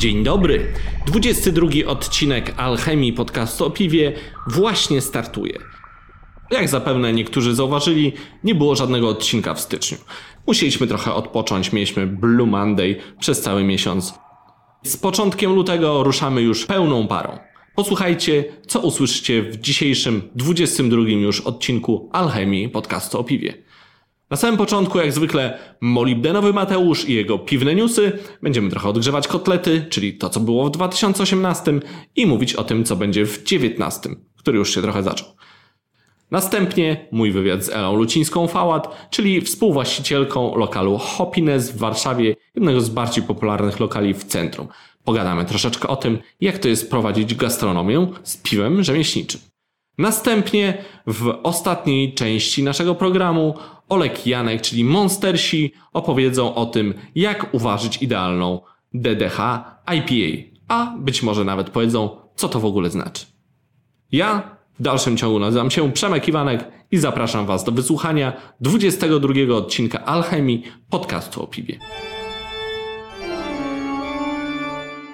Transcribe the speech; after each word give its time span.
Dzień 0.00 0.24
dobry. 0.24 0.72
22 1.06 1.68
odcinek 1.86 2.54
Alchemii 2.56 3.12
podcastu 3.12 3.64
o 3.64 3.70
piwie 3.70 4.12
właśnie 4.46 5.00
startuje. 5.00 5.58
Jak 6.50 6.68
zapewne 6.68 7.12
niektórzy 7.12 7.54
zauważyli, 7.54 8.12
nie 8.44 8.54
było 8.54 8.76
żadnego 8.76 9.08
odcinka 9.08 9.54
w 9.54 9.60
styczniu. 9.60 9.98
Musieliśmy 10.46 10.86
trochę 10.86 11.14
odpocząć, 11.14 11.72
mieliśmy 11.72 12.06
Blue 12.06 12.46
Monday 12.46 12.96
przez 13.18 13.40
cały 13.40 13.64
miesiąc. 13.64 14.14
Z 14.82 14.96
początkiem 14.96 15.54
lutego 15.54 16.02
ruszamy 16.02 16.42
już 16.42 16.66
pełną 16.66 17.06
parą. 17.06 17.38
Posłuchajcie, 17.74 18.44
co 18.66 18.80
usłyszycie 18.80 19.42
w 19.42 19.56
dzisiejszym 19.56 20.22
22 20.34 21.02
już 21.02 21.40
odcinku 21.40 22.10
Alchemii 22.12 22.68
podcastu 22.68 23.18
o 23.18 23.24
piwie. 23.24 23.54
Na 24.30 24.36
samym 24.36 24.56
początku, 24.56 24.98
jak 24.98 25.12
zwykle, 25.12 25.58
molibdenowy 25.80 26.52
Mateusz 26.52 27.08
i 27.08 27.14
jego 27.14 27.38
piwne 27.38 27.74
newsy. 27.74 28.18
Będziemy 28.42 28.70
trochę 28.70 28.88
odgrzewać 28.88 29.28
kotlety, 29.28 29.86
czyli 29.90 30.14
to, 30.14 30.30
co 30.30 30.40
było 30.40 30.64
w 30.64 30.70
2018 30.70 31.80
i 32.16 32.26
mówić 32.26 32.54
o 32.54 32.64
tym, 32.64 32.84
co 32.84 32.96
będzie 32.96 33.24
w 33.24 33.28
2019, 33.28 34.10
który 34.36 34.58
już 34.58 34.74
się 34.74 34.82
trochę 34.82 35.02
zaczął. 35.02 35.28
Następnie 36.30 37.08
mój 37.12 37.32
wywiad 37.32 37.64
z 37.64 37.68
Elą 37.68 37.96
Lucińską 37.96 38.46
Fałat, 38.46 39.08
czyli 39.10 39.40
współwłaścicielką 39.40 40.56
lokalu 40.56 40.98
Happiness 40.98 41.70
w 41.70 41.78
Warszawie, 41.78 42.36
jednego 42.54 42.80
z 42.80 42.88
bardziej 42.88 43.24
popularnych 43.24 43.80
lokali 43.80 44.14
w 44.14 44.24
centrum. 44.24 44.68
Pogadamy 45.04 45.44
troszeczkę 45.44 45.88
o 45.88 45.96
tym, 45.96 46.18
jak 46.40 46.58
to 46.58 46.68
jest 46.68 46.90
prowadzić 46.90 47.34
gastronomię 47.34 48.06
z 48.22 48.36
piwem 48.36 48.82
rzemieślniczym. 48.82 49.40
Następnie 49.98 50.84
w 51.06 51.38
ostatniej 51.42 52.14
części 52.14 52.62
naszego 52.62 52.94
programu 52.94 53.54
Olek 53.90 54.26
Janek, 54.26 54.62
czyli 54.62 54.84
Monstersi, 54.84 55.72
opowiedzą 55.92 56.54
o 56.54 56.66
tym, 56.66 56.94
jak 57.14 57.54
uważać 57.54 58.02
idealną 58.02 58.60
DDH 58.94 59.38
IPA, 59.94 60.50
a 60.68 60.94
być 60.98 61.22
może 61.22 61.44
nawet 61.44 61.70
powiedzą, 61.70 62.16
co 62.36 62.48
to 62.48 62.60
w 62.60 62.64
ogóle 62.64 62.90
znaczy. 62.90 63.26
Ja 64.12 64.56
w 64.78 64.82
dalszym 64.82 65.16
ciągu 65.16 65.38
nazywam 65.38 65.70
się 65.70 65.92
Przemek 65.92 66.28
Iwanek 66.28 66.68
i 66.90 66.98
zapraszam 66.98 67.46
Was 67.46 67.64
do 67.64 67.72
wysłuchania 67.72 68.32
22 68.60 69.54
odcinka 69.54 70.04
Alchemii 70.04 70.62
podcastu 70.90 71.42
o 71.42 71.46
piwie. 71.46 71.78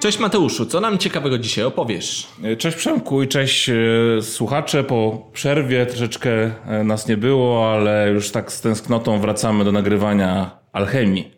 Cześć 0.06 0.18
Mateuszu, 0.18 0.66
co 0.66 0.80
nam 0.80 0.98
ciekawego 0.98 1.38
dzisiaj 1.38 1.64
opowiesz? 1.64 2.28
Cześć 2.58 2.76
Przemku 2.76 3.22
i 3.22 3.28
cześć 3.28 3.68
e, 3.68 3.74
słuchacze. 4.22 4.84
Po 4.84 5.28
przerwie 5.32 5.86
troszeczkę 5.86 6.30
e, 6.30 6.84
nas 6.84 7.08
nie 7.08 7.16
było, 7.16 7.72
ale 7.72 8.10
już 8.10 8.30
tak 8.30 8.52
z 8.52 8.60
tęsknotą 8.60 9.20
wracamy 9.20 9.64
do 9.64 9.72
nagrywania 9.72 10.50
Alchemii. 10.72 11.32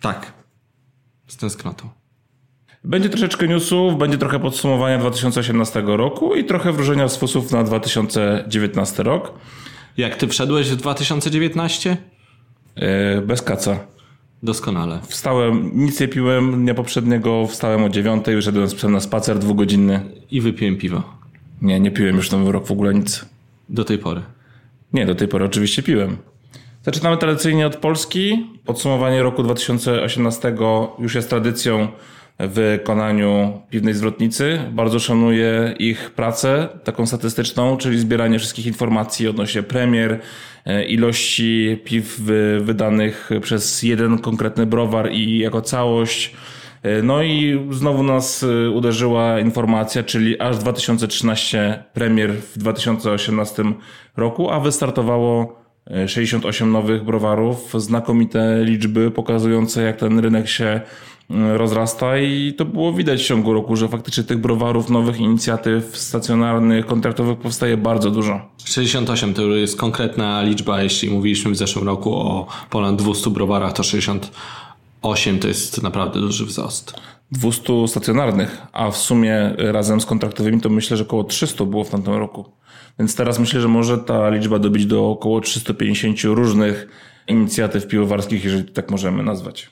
Tak, 0.00 0.32
z 1.26 1.36
tęsknotą. 1.36 1.88
Będzie 2.84 3.08
troszeczkę 3.08 3.48
newsów, 3.48 3.98
będzie 3.98 4.18
trochę 4.18 4.40
podsumowania 4.40 4.98
2018 4.98 5.82
roku 5.86 6.34
i 6.34 6.44
trochę 6.44 6.72
wróżenia 6.72 7.08
z 7.08 7.16
fusów 7.16 7.52
na 7.52 7.64
2019 7.64 9.02
rok. 9.02 9.32
Jak 9.96 10.16
ty 10.16 10.28
wszedłeś 10.28 10.70
w 10.70 10.76
2019? 10.76 11.96
E, 12.76 13.20
bez 13.20 13.42
kaca. 13.42 13.97
Doskonale. 14.42 15.00
Wstałem, 15.08 15.70
nic 15.74 16.00
nie 16.00 16.08
piłem, 16.08 16.62
dnia 16.62 16.74
poprzedniego 16.74 17.46
wstałem 17.46 17.84
o 17.84 17.88
dziewiątej, 17.88 18.34
wyszedłem 18.34 18.68
na 18.88 19.00
spacer 19.00 19.38
dwugodzinny. 19.38 20.00
I 20.30 20.40
wypiłem 20.40 20.76
piwo. 20.76 21.02
Nie, 21.62 21.80
nie 21.80 21.90
piłem 21.90 22.16
już 22.16 22.30
nowy 22.30 22.52
rok 22.52 22.66
w 22.66 22.72
ogóle 22.72 22.94
nic. 22.94 23.24
Do 23.68 23.84
tej 23.84 23.98
pory. 23.98 24.22
Nie, 24.92 25.06
do 25.06 25.14
tej 25.14 25.28
pory 25.28 25.44
oczywiście 25.44 25.82
piłem. 25.82 26.16
Zaczynamy 26.82 27.16
tradycyjnie 27.16 27.66
od 27.66 27.76
Polski. 27.76 28.46
Podsumowanie 28.64 29.22
roku 29.22 29.42
2018 29.42 30.54
już 30.98 31.14
jest 31.14 31.30
tradycją 31.30 31.88
wykonaniu 32.38 33.62
piwnej 33.70 33.94
zwrotnicy. 33.94 34.58
Bardzo 34.72 34.98
szanuję 34.98 35.74
ich 35.78 36.10
pracę, 36.10 36.68
taką 36.84 37.06
statystyczną, 37.06 37.76
czyli 37.76 37.98
zbieranie 37.98 38.38
wszystkich 38.38 38.66
informacji 38.66 39.28
odnośnie 39.28 39.62
premier, 39.62 40.20
e, 40.66 40.84
ilości 40.84 41.80
piw 41.84 42.20
wydanych 42.60 43.30
przez 43.42 43.82
jeden 43.82 44.18
konkretny 44.18 44.66
browar 44.66 45.12
i 45.12 45.38
jako 45.38 45.62
całość. 45.62 46.34
E, 46.82 47.02
no 47.02 47.22
i 47.22 47.66
znowu 47.70 48.02
nas 48.02 48.42
e, 48.42 48.70
uderzyła 48.70 49.40
informacja, 49.40 50.02
czyli 50.02 50.40
aż 50.40 50.58
2013 50.58 51.84
premier 51.92 52.32
w 52.32 52.58
2018 52.58 53.64
roku, 54.16 54.50
a 54.50 54.60
wystartowało 54.60 55.67
68 56.06 56.72
nowych 56.72 57.04
browarów, 57.04 57.72
znakomite 57.76 58.64
liczby 58.64 59.10
pokazujące 59.10 59.82
jak 59.82 59.96
ten 59.96 60.18
rynek 60.18 60.48
się 60.48 60.80
rozrasta 61.30 62.18
i 62.18 62.54
to 62.56 62.64
było 62.64 62.92
widać 62.92 63.22
w 63.22 63.26
ciągu 63.26 63.52
roku, 63.52 63.76
że 63.76 63.88
faktycznie 63.88 64.24
tych 64.24 64.38
browarów, 64.38 64.90
nowych 64.90 65.20
inicjatyw 65.20 65.96
stacjonarnych, 65.96 66.86
kontraktowych 66.86 67.38
powstaje 67.38 67.76
bardzo 67.76 68.10
dużo. 68.10 68.40
68 68.64 69.34
to 69.34 69.42
jest 69.42 69.76
konkretna 69.76 70.42
liczba, 70.42 70.82
jeśli 70.82 71.10
mówiliśmy 71.10 71.50
w 71.50 71.56
zeszłym 71.56 71.86
roku 71.86 72.14
o 72.14 72.46
ponad 72.70 72.96
200 72.96 73.30
browarach, 73.30 73.72
to 73.72 73.82
68 73.82 75.38
to 75.38 75.48
jest 75.48 75.82
naprawdę 75.82 76.20
duży 76.20 76.46
wzrost. 76.46 76.94
200 77.32 77.88
stacjonarnych, 77.88 78.62
a 78.72 78.90
w 78.90 78.96
sumie 78.96 79.54
razem 79.58 80.00
z 80.00 80.06
kontraktowymi 80.06 80.60
to 80.60 80.68
myślę, 80.68 80.96
że 80.96 81.02
około 81.02 81.24
300 81.24 81.64
było 81.64 81.84
w 81.84 81.90
tamtym 81.90 82.14
roku. 82.14 82.44
Więc 82.98 83.16
teraz 83.16 83.38
myślę, 83.38 83.60
że 83.60 83.68
może 83.68 83.98
ta 83.98 84.30
liczba 84.30 84.58
dobić 84.58 84.86
do 84.86 85.10
około 85.10 85.40
350 85.40 86.24
różnych 86.24 86.88
inicjatyw 87.28 87.86
piłowarskich, 87.86 88.44
jeżeli 88.44 88.64
tak 88.64 88.90
możemy 88.90 89.22
nazwać. 89.22 89.70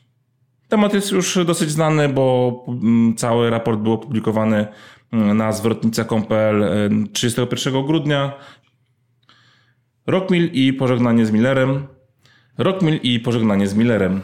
Temat 0.68 0.94
jest 0.94 1.12
już 1.12 1.38
dosyć 1.46 1.70
znany, 1.70 2.08
bo 2.08 2.64
mm, 2.68 3.14
cały 3.16 3.50
raport 3.50 3.80
był 3.80 3.92
opublikowany 3.92 4.66
mm, 5.12 5.36
na 5.36 5.52
zwrotnica.pl 5.52 6.64
31 7.12 7.86
grudnia. 7.86 8.32
Rockmill 10.06 10.50
i 10.52 10.72
pożegnanie 10.72 11.26
z 11.26 11.30
Millerem. 11.30 11.86
Rockmill 12.58 13.00
i 13.02 13.20
pożegnanie 13.20 13.68
z 13.68 13.74
Millerem. 13.74 14.20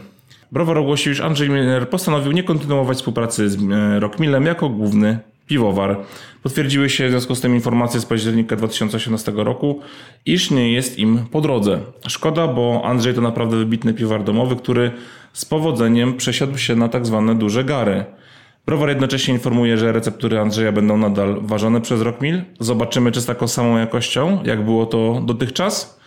Browar 0.52 0.78
ogłosił, 0.78 1.12
iż 1.12 1.20
Andrzej 1.20 1.50
Miller 1.50 1.90
postanowił 1.90 2.32
nie 2.32 2.42
kontynuować 2.42 2.96
współpracy 2.98 3.50
z 3.50 3.58
e, 3.72 4.00
Rockmillem 4.00 4.46
jako 4.46 4.68
główny 4.68 5.18
piwowar. 5.46 5.96
Potwierdziły 6.42 6.90
się 6.90 7.08
w 7.08 7.10
związku 7.10 7.34
z 7.34 7.40
tym 7.40 7.54
informacje 7.54 8.00
z 8.00 8.06
października 8.06 8.56
2018 8.56 9.32
roku, 9.36 9.80
iż 10.26 10.50
nie 10.50 10.72
jest 10.72 10.98
im 10.98 11.18
po 11.30 11.40
drodze. 11.40 11.80
Szkoda, 12.08 12.48
bo 12.48 12.82
Andrzej 12.84 13.14
to 13.14 13.20
naprawdę 13.20 13.56
wybitny 13.56 13.94
piwowar 13.94 14.24
domowy, 14.24 14.56
który 14.56 14.90
z 15.32 15.44
powodzeniem 15.44 16.16
przesiadł 16.16 16.58
się 16.58 16.76
na 16.76 16.88
tak 16.88 17.06
zwane 17.06 17.34
duże 17.34 17.64
gary. 17.64 18.04
Browar 18.66 18.88
jednocześnie 18.88 19.34
informuje, 19.34 19.78
że 19.78 19.92
receptury 19.92 20.38
Andrzeja 20.38 20.72
będą 20.72 20.96
nadal 20.96 21.40
ważone 21.42 21.80
przez 21.80 22.00
Rockmill. 22.00 22.42
Zobaczymy, 22.60 23.12
czy 23.12 23.20
z 23.20 23.26
taką 23.26 23.48
samą 23.48 23.78
jakością, 23.78 24.38
jak 24.44 24.64
było 24.64 24.86
to 24.86 25.22
dotychczas. 25.26 26.01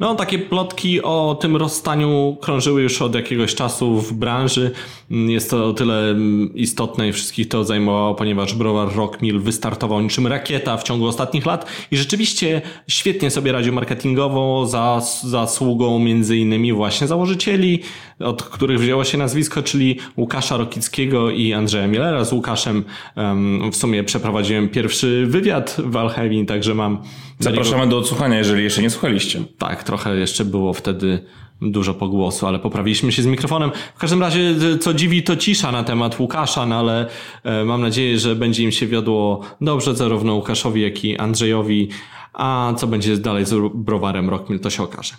No, 0.00 0.14
takie 0.14 0.38
plotki 0.38 1.02
o 1.02 1.38
tym 1.40 1.56
rozstaniu 1.56 2.36
krążyły 2.40 2.82
już 2.82 3.02
od 3.02 3.14
jakiegoś 3.14 3.54
czasu 3.54 4.00
w 4.00 4.12
branży. 4.12 4.70
Jest 5.10 5.50
to 5.50 5.66
o 5.66 5.72
tyle 5.72 6.14
istotne 6.54 7.08
i 7.08 7.12
wszystkich 7.12 7.48
to 7.48 7.64
zajmowało, 7.64 8.14
ponieważ 8.14 8.54
browar 8.54 8.96
Rockmill 8.96 9.40
wystartował 9.40 10.00
niczym 10.00 10.26
rakieta 10.26 10.76
w 10.76 10.82
ciągu 10.82 11.06
ostatnich 11.06 11.46
lat 11.46 11.66
i 11.90 11.96
rzeczywiście 11.96 12.62
świetnie 12.88 13.30
sobie 13.30 13.52
radził 13.52 13.72
marketingowo 13.72 14.66
za 14.66 15.00
zasługą 15.22 15.98
między 15.98 16.36
innymi 16.36 16.72
właśnie 16.72 17.06
założycieli, 17.06 17.80
od 18.18 18.42
których 18.42 18.80
wzięło 18.80 19.04
się 19.04 19.18
nazwisko, 19.18 19.62
czyli 19.62 19.98
Łukasza 20.16 20.56
Rokickiego 20.56 21.30
i 21.30 21.52
Andrzeja 21.52 21.86
Millera. 21.86 22.24
Z 22.24 22.32
Łukaszem 22.32 22.84
um, 23.16 23.72
w 23.72 23.76
sumie 23.76 24.04
przeprowadziłem 24.04 24.68
pierwszy 24.68 25.26
wywiad 25.26 25.76
w 25.84 25.96
Alchemii, 25.96 26.46
także 26.46 26.74
mam... 26.74 27.02
Zapraszamy 27.38 27.88
do, 27.88 27.98
odsłuchania, 27.98 28.38
jeżeli 28.38 28.64
jeszcze 28.64 28.82
nie 28.82 28.90
słuchaliście. 28.90 29.44
Tak, 29.58 29.84
trochę 29.84 30.16
jeszcze 30.16 30.44
było 30.44 30.72
wtedy 30.72 31.24
dużo 31.62 31.94
pogłosu, 31.94 32.46
ale 32.46 32.58
poprawiliśmy 32.58 33.12
się 33.12 33.22
z 33.22 33.26
mikrofonem. 33.26 33.70
W 33.94 33.98
każdym 33.98 34.20
razie, 34.20 34.54
co 34.80 34.94
dziwi, 34.94 35.22
to 35.22 35.36
cisza 35.36 35.72
na 35.72 35.84
temat 35.84 36.20
Łukasza, 36.20 36.66
no 36.66 36.76
ale 36.76 37.06
e, 37.44 37.64
mam 37.64 37.80
nadzieję, 37.80 38.18
że 38.18 38.36
będzie 38.36 38.64
im 38.64 38.72
się 38.72 38.86
wiodło 38.86 39.40
dobrze, 39.60 39.94
zarówno 39.94 40.34
Łukaszowi, 40.34 40.82
jak 40.82 41.04
i 41.04 41.18
Andrzejowi, 41.18 41.88
a 42.32 42.72
co 42.76 42.86
będzie 42.86 43.16
dalej 43.16 43.44
z 43.44 43.54
browarem 43.74 44.30
Rockmill, 44.30 44.60
to 44.60 44.70
się 44.70 44.82
okaże. 44.82 45.14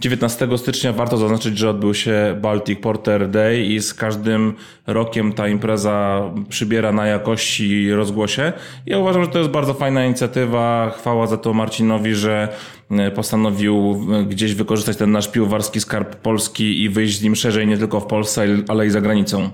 19 0.00 0.48
stycznia 0.58 0.92
warto 0.92 1.16
zaznaczyć, 1.16 1.58
że 1.58 1.70
odbył 1.70 1.94
się 1.94 2.38
Baltic 2.40 2.80
Porter 2.80 3.30
Day 3.30 3.64
i 3.64 3.80
z 3.80 3.94
każdym 3.94 4.54
rokiem 4.86 5.32
ta 5.32 5.48
impreza 5.48 6.22
przybiera 6.48 6.92
na 6.92 7.06
jakości 7.06 7.68
i 7.68 7.92
rozgłosie. 7.92 8.52
Ja 8.86 8.98
uważam, 8.98 9.24
że 9.24 9.30
to 9.30 9.38
jest 9.38 9.50
bardzo 9.50 9.74
fajna 9.74 10.06
inicjatywa. 10.06 10.94
Chwała 10.98 11.26
za 11.26 11.36
to 11.36 11.54
Marcinowi, 11.54 12.14
że 12.14 12.48
e, 12.90 13.10
postanowił 13.10 14.00
e, 14.12 14.24
gdzieś 14.24 14.54
wykorzystać 14.54 14.96
ten 14.96 15.12
nasz 15.12 15.28
piłowarski 15.28 15.80
skarb 15.80 16.16
polski 16.16 16.82
i 16.82 16.88
wyjść 16.88 17.18
z 17.18 17.22
nim 17.22 17.36
szerzej 17.36 17.66
nie 17.66 17.78
tylko 17.78 18.00
w 18.00 18.06
Polsce, 18.06 18.46
ale 18.68 18.86
i 18.86 18.90
za 18.90 19.00
granicą. 19.00 19.50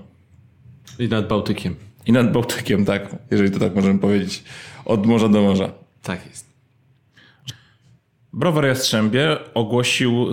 I 0.98 1.08
nad 1.08 1.28
Bałtykiem. 1.28 1.76
I 2.06 2.12
nad 2.12 2.32
Bałtykiem, 2.32 2.84
tak, 2.84 3.16
jeżeli 3.30 3.50
to 3.50 3.58
tak 3.58 3.74
możemy 3.74 3.98
powiedzieć. 3.98 4.44
Od 4.84 5.06
morza 5.06 5.28
do 5.28 5.42
morza. 5.42 5.72
Tak 6.02 6.26
jest. 6.26 6.51
Browar 8.32 8.66
Jastrzębie 8.66 9.38
ogłosił 9.54 10.26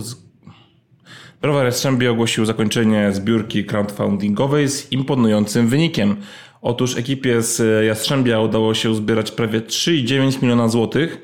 Browar 1.42 1.66
Jastrzębie 1.66 2.12
ogłosił 2.12 2.46
zakończenie 2.46 3.12
zbiórki 3.14 3.66
crowdfundingowej 3.66 4.70
z 4.70 4.92
imponującym 4.92 5.68
wynikiem. 5.68 6.16
Otóż 6.62 6.98
ekipie 6.98 7.42
z 7.42 7.86
Jastrzębia 7.86 8.40
udało 8.40 8.74
się 8.74 8.96
zbierać 8.96 9.32
prawie 9.32 9.62
3,9 9.62 10.42
miliona 10.42 10.68
złotych 10.68 11.22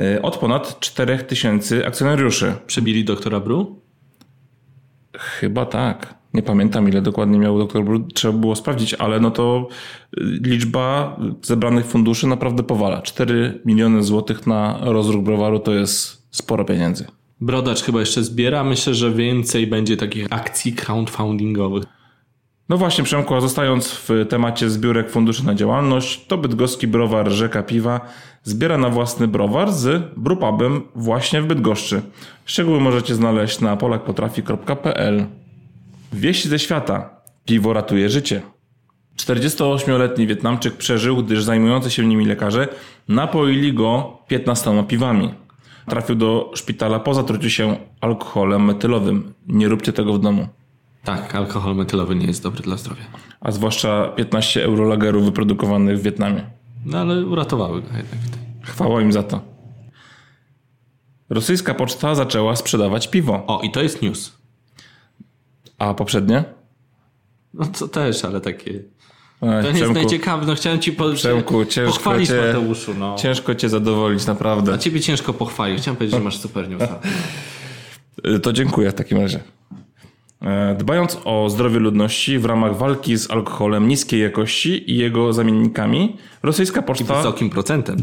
e, 0.00 0.22
od 0.22 0.36
ponad 0.36 0.80
4 0.80 1.18
tysięcy 1.18 1.86
akcjonariuszy. 1.86 2.54
Przebili 2.66 3.04
doktora 3.04 3.40
Bru? 3.40 3.79
Chyba 5.18 5.66
tak. 5.66 6.20
Nie 6.34 6.42
pamiętam 6.42 6.88
ile 6.88 7.02
dokładnie 7.02 7.38
miał 7.38 7.58
doktor 7.58 7.84
Bru, 7.84 8.00
trzeba 8.00 8.38
było 8.38 8.56
sprawdzić, 8.56 8.94
ale 8.94 9.20
no 9.20 9.30
to 9.30 9.68
y, 10.18 10.22
liczba 10.22 11.16
zebranych 11.42 11.86
funduszy 11.86 12.26
naprawdę 12.26 12.62
powala. 12.62 13.02
4 13.02 13.60
miliony 13.64 14.02
złotych 14.02 14.46
na 14.46 14.78
rozruch 14.82 15.24
browaru 15.24 15.58
to 15.58 15.74
jest 15.74 16.26
sporo 16.30 16.64
pieniędzy. 16.64 17.06
Brodacz 17.40 17.82
chyba 17.82 18.00
jeszcze 18.00 18.24
zbiera. 18.24 18.64
Myślę, 18.64 18.94
że 18.94 19.10
więcej 19.10 19.66
będzie 19.66 19.96
takich 19.96 20.26
akcji 20.30 20.72
crowdfundingowych. 20.72 21.84
No 22.70 22.76
właśnie, 22.76 23.04
Przemku, 23.04 23.34
a 23.34 23.40
zostając 23.40 23.92
w 23.92 24.26
temacie 24.28 24.70
zbiórek 24.70 25.10
funduszy 25.10 25.46
na 25.46 25.54
działalność, 25.54 26.26
to 26.26 26.38
bydgoski 26.38 26.86
browar 26.86 27.30
Rzeka 27.30 27.62
Piwa 27.62 28.00
zbiera 28.42 28.78
na 28.78 28.88
własny 28.88 29.28
browar 29.28 29.72
z 29.72 30.02
brupubem 30.16 30.82
właśnie 30.94 31.42
w 31.42 31.46
Bydgoszczy. 31.46 32.02
Szczegóły 32.44 32.80
możecie 32.80 33.14
znaleźć 33.14 33.60
na 33.60 33.76
polakpotrafi.pl. 33.76 35.26
Wieści 36.12 36.48
ze 36.48 36.58
świata. 36.58 37.10
Piwo 37.44 37.72
ratuje 37.72 38.08
życie. 38.08 38.42
48-letni 39.16 40.26
Wietnamczyk 40.26 40.76
przeżył, 40.76 41.16
gdyż 41.16 41.42
zajmujący 41.42 41.90
się 41.90 42.06
nimi 42.06 42.26
lekarze 42.26 42.68
napoili 43.08 43.74
go 43.74 44.18
15 44.28 44.84
piwami. 44.88 45.34
Trafił 45.88 46.16
do 46.16 46.50
szpitala 46.54 47.00
po 47.00 47.14
zatruciu 47.14 47.50
się 47.50 47.76
alkoholem 48.00 48.64
metylowym. 48.64 49.32
Nie 49.46 49.68
róbcie 49.68 49.92
tego 49.92 50.12
w 50.12 50.20
domu. 50.20 50.59
Tak, 51.04 51.34
alkohol 51.34 51.76
metylowy 51.76 52.14
nie 52.14 52.26
jest 52.26 52.42
dobry 52.42 52.62
dla 52.62 52.76
zdrowia. 52.76 53.02
A 53.40 53.52
zwłaszcza 53.52 54.08
15 54.08 54.64
eurolagerów 54.64 55.24
wyprodukowanych 55.24 55.98
w 55.98 56.02
Wietnamie. 56.02 56.50
No 56.86 56.98
ale 56.98 57.26
uratowały 57.26 57.82
go 57.82 57.88
jednak. 57.88 58.18
Chwała 58.62 59.02
im 59.02 59.12
za 59.12 59.22
to. 59.22 59.40
Rosyjska 61.30 61.74
poczta 61.74 62.14
zaczęła 62.14 62.56
sprzedawać 62.56 63.08
piwo. 63.08 63.44
O, 63.46 63.60
i 63.62 63.70
to 63.70 63.82
jest 63.82 64.02
news. 64.02 64.32
A 65.78 65.94
poprzednie? 65.94 66.44
No 67.54 67.66
to 67.66 67.88
też, 67.88 68.24
ale 68.24 68.40
takie... 68.40 68.80
To 69.40 69.72
nie 69.72 69.78
jest 69.80 69.92
najciekawsze. 69.92 70.46
No 70.46 70.54
chciałem 70.54 70.80
ci 70.80 70.92
po... 70.92 71.12
Przemku, 71.12 71.64
ciężko 71.64 71.92
pochwalić 71.92 72.28
cię- 72.28 72.46
Mateuszu. 72.46 72.94
No. 72.94 73.16
Ciężko 73.18 73.54
cię 73.54 73.68
zadowolić, 73.68 74.26
naprawdę. 74.26 74.72
A 74.74 74.78
ciebie 74.78 75.00
ciężko 75.00 75.32
pochwalić. 75.32 75.80
Chciałem 75.80 75.96
powiedzieć, 75.96 76.18
że 76.18 76.24
masz 76.24 76.38
super 76.38 76.68
newsa. 76.68 76.98
To 78.42 78.52
dziękuję 78.52 78.90
w 78.90 78.94
takim 78.94 79.18
razie. 79.18 79.40
E, 80.42 80.74
Dbając 80.74 81.18
o 81.24 81.48
zdrowie 81.50 81.78
ludności 81.78 82.38
w 82.38 82.44
ramach 82.44 82.76
walki 82.76 83.18
z 83.18 83.30
alkoholem 83.30 83.88
niskiej 83.88 84.20
jakości 84.20 84.90
i 84.90 84.96
jego 84.96 85.32
zamiennikami, 85.32 86.16
rosyjska 86.42 86.82
poczta. 86.82 87.16
Wysokim 87.16 87.50
procentem. 87.50 87.96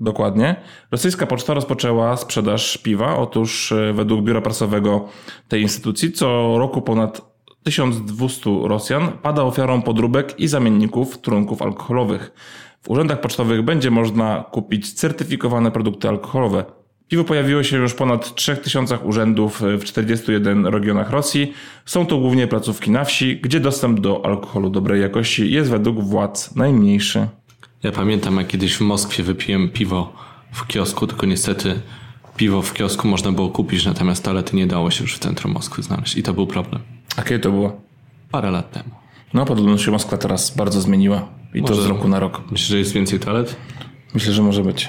Dokładnie. 0.00 0.56
Rosyjska 0.90 1.26
poczta 1.26 1.54
rozpoczęła 1.54 2.16
sprzedaż 2.16 2.78
piwa. 2.78 3.16
Otóż 3.16 3.72
e, 3.72 3.92
według 3.92 4.22
biura 4.22 4.40
prasowego 4.40 5.08
tej 5.48 5.62
instytucji 5.62 6.12
co 6.12 6.54
roku 6.58 6.82
ponad 6.82 7.38
1200 7.62 8.50
Rosjan 8.64 9.08
pada 9.22 9.42
ofiarą 9.42 9.82
podróbek 9.82 10.40
i 10.40 10.48
zamienników 10.48 11.18
trunków 11.18 11.62
alkoholowych. 11.62 12.32
W 12.82 12.90
urzędach 12.90 13.20
pocztowych 13.20 13.62
będzie 13.62 13.90
można 13.90 14.44
kupić 14.50 14.92
certyfikowane 14.92 15.70
produkty 15.70 16.08
alkoholowe. 16.08 16.64
Piwo 17.08 17.24
pojawiło 17.24 17.62
się 17.62 17.76
już 17.76 17.92
w 17.92 17.94
ponad 17.94 18.34
3000 18.34 18.98
urzędów 18.98 19.62
w 19.78 19.84
41 19.84 20.66
regionach 20.66 21.10
Rosji. 21.10 21.52
Są 21.86 22.06
to 22.06 22.18
głównie 22.18 22.46
placówki 22.46 22.90
na 22.90 23.04
wsi, 23.04 23.36
gdzie 23.40 23.60
dostęp 23.60 24.00
do 24.00 24.26
alkoholu 24.26 24.70
dobrej 24.70 25.00
jakości 25.02 25.52
jest 25.52 25.70
według 25.70 26.04
władz 26.04 26.56
najmniejszy. 26.56 27.28
Ja 27.82 27.92
pamiętam, 27.92 28.36
jak 28.36 28.46
kiedyś 28.46 28.74
w 28.76 28.80
Moskwie 28.80 29.22
wypiłem 29.22 29.68
piwo 29.68 30.12
w 30.52 30.66
kiosku, 30.66 31.06
tylko 31.06 31.26
niestety 31.26 31.80
piwo 32.36 32.62
w 32.62 32.72
kiosku 32.74 33.08
można 33.08 33.32
było 33.32 33.48
kupić, 33.48 33.86
natomiast 33.86 34.24
toalety 34.24 34.56
nie 34.56 34.66
dało 34.66 34.90
się 34.90 35.04
już 35.04 35.14
w 35.14 35.18
centrum 35.18 35.52
Moskwy 35.52 35.82
znaleźć. 35.82 36.16
I 36.16 36.22
to 36.22 36.34
był 36.34 36.46
problem. 36.46 36.82
A 37.16 37.22
kiedy 37.22 37.40
to 37.40 37.50
było? 37.50 37.80
Parę 38.30 38.50
lat 38.50 38.70
temu. 38.72 38.90
No, 39.34 39.44
podobno 39.44 39.78
się 39.78 39.90
Moskwa 39.90 40.18
teraz 40.18 40.56
bardzo 40.56 40.80
zmieniła. 40.80 41.28
I 41.54 41.62
to 41.62 41.68
Może- 41.68 41.82
z 41.82 41.86
roku 41.86 42.08
na 42.08 42.20
rok. 42.20 42.42
Myślisz, 42.50 42.68
że 42.68 42.78
jest 42.78 42.92
więcej 42.92 43.20
toalet? 43.20 43.56
Myślę, 44.14 44.32
że 44.32 44.42
może 44.42 44.62
być. 44.62 44.88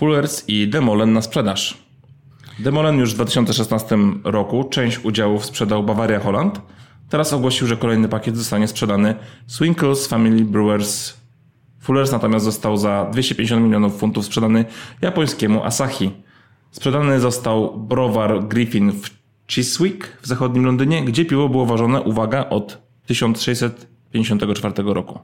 Fullers 0.00 0.48
i 0.48 0.68
Demolen 0.68 1.12
na 1.12 1.22
sprzedaż. 1.22 1.78
Demolen 2.58 2.98
już 2.98 3.12
w 3.12 3.14
2016 3.14 3.98
roku 4.24 4.64
część 4.64 5.04
udziałów 5.04 5.44
sprzedał 5.44 5.82
Bavaria 5.82 6.20
Holland. 6.20 6.60
Teraz 7.08 7.32
ogłosił, 7.32 7.66
że 7.66 7.76
kolejny 7.76 8.08
pakiet 8.08 8.36
zostanie 8.36 8.68
sprzedany 8.68 9.14
Swinkles 9.46 10.06
Family 10.06 10.44
Brewers. 10.44 11.16
Fullers 11.80 12.12
natomiast 12.12 12.44
został 12.44 12.76
za 12.76 13.04
250 13.12 13.64
milionów 13.64 13.98
funtów 13.98 14.24
sprzedany 14.24 14.64
japońskiemu 15.02 15.64
Asahi. 15.64 16.10
Sprzedany 16.70 17.20
został 17.20 17.78
browar 17.78 18.48
Griffin 18.48 18.92
w 18.92 19.10
Chiswick 19.46 20.18
w 20.22 20.26
zachodnim 20.26 20.64
Londynie, 20.64 21.04
gdzie 21.04 21.24
piwo 21.24 21.48
było 21.48 21.66
ważone, 21.66 22.00
uwaga, 22.02 22.48
od 22.48 22.78
1654 23.06 24.74
roku. 24.76 25.20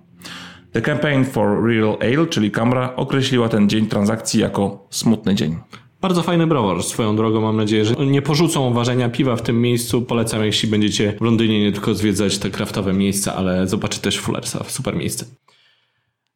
The 0.76 0.82
Campaign 0.82 1.24
for 1.24 1.64
Real 1.64 1.96
Ale, 2.00 2.26
czyli 2.26 2.50
Camra, 2.50 2.96
określiła 2.96 3.48
ten 3.48 3.68
dzień 3.68 3.86
transakcji 3.86 4.40
jako 4.40 4.86
smutny 4.90 5.34
dzień. 5.34 5.56
Bardzo 6.00 6.22
fajny 6.22 6.46
browar. 6.46 6.82
Swoją 6.82 7.16
drogą 7.16 7.40
mam 7.40 7.56
nadzieję, 7.56 7.84
że 7.84 7.94
nie 7.94 8.22
porzucą 8.22 8.72
ważenia 8.72 9.08
piwa 9.08 9.36
w 9.36 9.42
tym 9.42 9.60
miejscu. 9.60 10.02
Polecam, 10.02 10.44
jeśli 10.44 10.68
będziecie 10.68 11.12
w 11.18 11.20
Londynie 11.20 11.60
nie 11.60 11.72
tylko 11.72 11.94
zwiedzać 11.94 12.38
te 12.38 12.50
kraftowe 12.50 12.92
miejsca, 12.92 13.34
ale 13.34 13.68
zobaczyć 13.68 14.00
też 14.00 14.18
Fullersa. 14.18 14.64
Super 14.68 14.96
miejsce. 14.96 15.26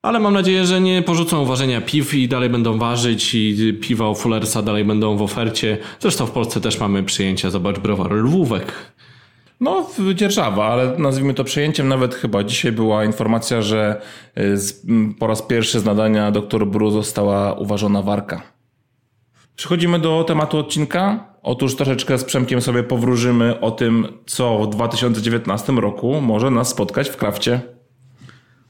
Ale 0.03 0.21
mam 0.21 0.35
nadzieję, 0.35 0.67
że 0.67 0.81
nie 0.81 1.03
porzucą 1.03 1.45
ważenia 1.45 1.81
piw 1.81 2.15
i 2.15 2.29
dalej 2.29 2.51
będą 2.51 2.79
ważyć 2.79 3.35
i 3.35 3.75
piwa 3.81 4.07
o 4.07 4.15
Fullersa 4.15 4.63
dalej 4.63 4.85
będą 4.85 5.17
w 5.17 5.23
ofercie. 5.23 5.79
Zresztą 6.01 6.27
w 6.27 6.31
Polsce 6.31 6.61
też 6.61 6.81
mamy 6.81 7.03
przyjęcia. 7.03 7.51
Zobacz 7.51 7.79
browar 7.79 8.13
Lwówek. 8.13 8.73
No, 9.61 9.87
dzierżawa, 10.15 10.67
ale 10.67 10.99
nazwijmy 10.99 11.35
to 11.35 11.45
przejęciem. 11.45 11.89
Nawet 11.89 12.15
chyba 12.15 12.45
dzisiaj 12.45 12.73
była 12.73 13.05
informacja, 13.05 13.63
że 13.63 14.01
y, 14.39 14.57
po 15.19 15.27
raz 15.27 15.43
pierwszy 15.43 15.81
z 15.81 15.85
nadania 15.85 16.31
dr 16.31 16.67
Bru 16.67 16.91
została 16.91 17.53
uważona 17.53 18.03
warka. 18.03 18.43
Przechodzimy 19.57 19.99
do 19.99 20.25
tematu 20.25 20.59
odcinka. 20.59 21.31
Otóż 21.43 21.77
troszeczkę 21.77 22.19
z 22.19 22.25
Przemkiem 22.25 22.61
sobie 22.61 22.83
powróżymy 22.83 23.61
o 23.61 23.71
tym, 23.71 24.09
co 24.27 24.59
w 24.59 24.71
2019 24.71 25.73
roku 25.73 26.21
może 26.21 26.51
nas 26.51 26.69
spotkać 26.69 27.09
w 27.09 27.17
krafcie. 27.17 27.61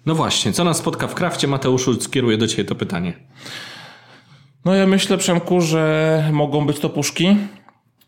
No 0.07 0.15
właśnie, 0.15 0.53
co 0.53 0.65
nas 0.65 0.77
spotka 0.77 1.07
w 1.07 1.15
krafcie? 1.15 1.49
Mateuszu, 1.49 2.01
skieruję 2.01 2.37
do 2.39 2.47
Ciebie 2.47 2.65
to 2.65 2.75
pytanie. 2.75 3.13
No 4.65 4.75
ja 4.75 4.87
myślę, 4.87 5.19
Przemku, 5.19 5.61
że 5.61 6.25
mogą 6.33 6.67
być 6.67 6.79
to 6.79 6.89
puszki, 6.89 7.37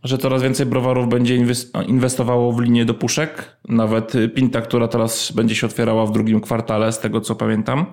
że 0.05 0.19
coraz 0.19 0.43
więcej 0.43 0.67
browarów 0.67 1.09
będzie 1.09 1.39
inwes- 1.39 1.89
inwestowało 1.89 2.53
w 2.53 2.61
linię 2.61 2.85
do 2.85 2.95
puszek. 2.95 3.57
Nawet 3.69 4.13
Pinta, 4.35 4.61
która 4.61 4.89
teraz 4.89 5.33
będzie 5.33 5.55
się 5.55 5.67
otwierała 5.67 6.07
w 6.07 6.13
drugim 6.13 6.41
kwartale, 6.41 6.93
z 6.93 6.99
tego 6.99 7.21
co 7.21 7.35
pamiętam, 7.35 7.87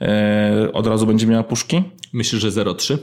e, 0.00 0.68
od 0.72 0.86
razu 0.86 1.06
będzie 1.06 1.26
miała 1.26 1.42
puszki. 1.42 1.82
Myślisz, 2.12 2.42
że 2.42 2.50
0,3? 2.50 2.98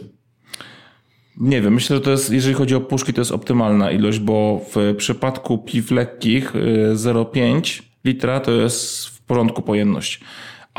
Nie 1.39 1.61
wiem, 1.61 1.73
myślę, 1.73 1.95
że 1.95 2.01
to 2.01 2.11
jest, 2.11 2.31
jeżeli 2.31 2.55
chodzi 2.55 2.75
o 2.75 2.81
puszki, 2.81 3.13
to 3.13 3.21
jest 3.21 3.31
optymalna 3.31 3.91
ilość, 3.91 4.19
bo 4.19 4.61
w 4.75 4.95
przypadku 4.97 5.57
piw 5.57 5.91
lekkich 5.91 6.55
y, 6.55 6.95
0,5 6.95 7.81
litra 8.05 8.39
to 8.39 8.51
jest 8.51 9.05
w 9.05 9.21
porządku 9.21 9.61
pojemność. 9.61 10.19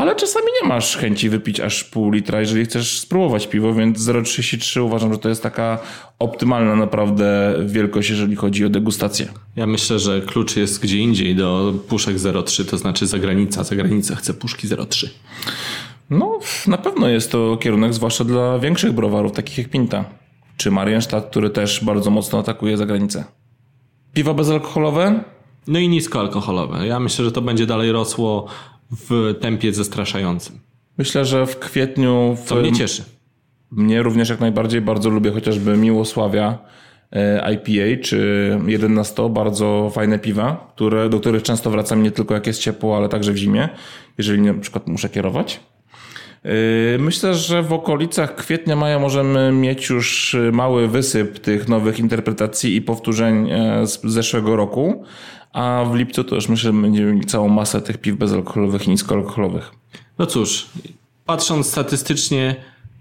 Ale 0.00 0.16
czasami 0.16 0.47
nie 0.62 0.69
masz 0.69 0.97
chęci 0.97 1.28
wypić 1.28 1.61
aż 1.61 1.85
pół 1.85 2.11
litra, 2.11 2.40
jeżeli 2.40 2.64
chcesz 2.64 3.00
spróbować 3.00 3.47
piwo, 3.47 3.75
więc 3.75 3.99
0,33 3.99 4.80
uważam, 4.80 5.12
że 5.12 5.19
to 5.19 5.28
jest 5.28 5.42
taka 5.42 5.78
optymalna 6.19 6.76
naprawdę 6.76 7.54
wielkość, 7.66 8.11
jeżeli 8.11 8.37
chodzi 8.37 8.64
o 8.64 8.69
degustację. 8.69 9.28
Ja 9.57 9.66
myślę, 9.66 9.99
że 9.99 10.21
klucz 10.21 10.57
jest 10.57 10.83
gdzie 10.83 10.99
indziej 10.99 11.37
do 11.37 11.75
puszek 11.88 12.16
0,3, 12.16 12.71
to 12.71 12.78
znaczy 12.78 13.07
zagranica. 13.07 13.64
Zagranica 13.64 14.16
chce 14.16 14.35
puszki 14.35 14.69
0,3. 14.69 15.09
No, 16.11 16.38
na 16.66 16.78
pewno 16.78 17.09
jest 17.09 17.33
to 17.33 17.57
kierunek, 17.57 17.95
zwłaszcza 17.95 18.25
dla 18.25 18.59
większych 18.59 18.92
browarów, 18.92 19.33
takich 19.33 19.59
jak 19.59 19.69
Pinta. 19.69 20.04
Czy 20.57 20.71
Marienstadt, 20.71 21.30
który 21.30 21.50
też 21.50 21.85
bardzo 21.85 22.11
mocno 22.11 22.38
atakuje 22.38 22.76
za 22.76 22.87
granicę. 22.87 23.25
Piwa 24.12 24.35
bezalkoholowe? 24.35 25.25
No 25.66 25.78
i 25.78 25.88
niskoalkoholowe. 25.88 26.87
Ja 26.87 27.00
myślę, 27.00 27.25
że 27.25 27.33
to 27.33 27.42
będzie 27.42 27.66
dalej 27.66 27.92
rosło 27.92 28.49
w 28.90 29.35
tempie 29.40 29.73
zastraszającym. 29.73 30.59
Myślę, 30.99 31.25
że 31.25 31.47
w 31.47 31.59
kwietniu. 31.59 32.37
W, 32.44 32.49
To 32.49 32.56
mnie 32.56 32.73
cieszy. 32.73 33.04
Mnie 33.70 34.02
również 34.02 34.28
jak 34.28 34.40
najbardziej 34.40 34.80
bardzo 34.80 35.11
lubię 35.11 35.30
chociażby 35.30 35.76
Miłosławia 35.76 36.59
e, 37.12 37.52
IPA 37.54 38.02
czy 38.02 38.59
1 38.66 38.94
na 38.94 39.04
100, 39.04 39.28
bardzo 39.28 39.90
fajne 39.94 40.18
piwa, 40.18 40.73
które, 40.75 41.09
do 41.09 41.20
których 41.20 41.42
często 41.42 41.70
wracam 41.70 42.02
nie 42.02 42.11
tylko 42.11 42.35
jak 42.35 42.47
jest 42.47 42.61
ciepło, 42.61 42.97
ale 42.97 43.09
także 43.09 43.32
w 43.32 43.37
zimie, 43.37 43.68
jeżeli 44.18 44.42
na 44.42 44.54
przykład 44.54 44.87
muszę 44.87 45.09
kierować. 45.09 45.61
Yy, 46.44 46.50
myślę, 46.99 47.35
że 47.35 47.62
w 47.62 47.73
okolicach 47.73 48.35
kwietnia, 48.35 48.76
maja 48.76 48.99
możemy 48.99 49.52
mieć 49.52 49.88
już 49.88 50.37
mały 50.52 50.88
wysyp 50.88 51.38
tych 51.38 51.68
nowych 51.68 51.99
interpretacji 51.99 52.76
i 52.76 52.82
powtórzeń 52.82 53.50
e, 53.50 53.87
z 53.87 54.00
zeszłego 54.04 54.56
roku, 54.56 55.04
a 55.52 55.85
w 55.92 55.95
lipcu 55.95 56.25
to 56.25 56.35
już 56.35 56.49
myślę, 56.49 56.73
że 56.73 56.80
będziemy 56.80 57.14
mieli 57.14 57.26
całą 57.26 57.49
masę 57.49 57.83
tych 57.83 57.99
piw 57.99 58.16
bezalkoholowych 58.16 58.87
i 58.87 58.90
niskoalkoholowych. 58.90 59.71
No 60.19 60.26
cóż, 60.26 60.66
patrząc 61.26 61.66
statystycznie, 61.66 62.57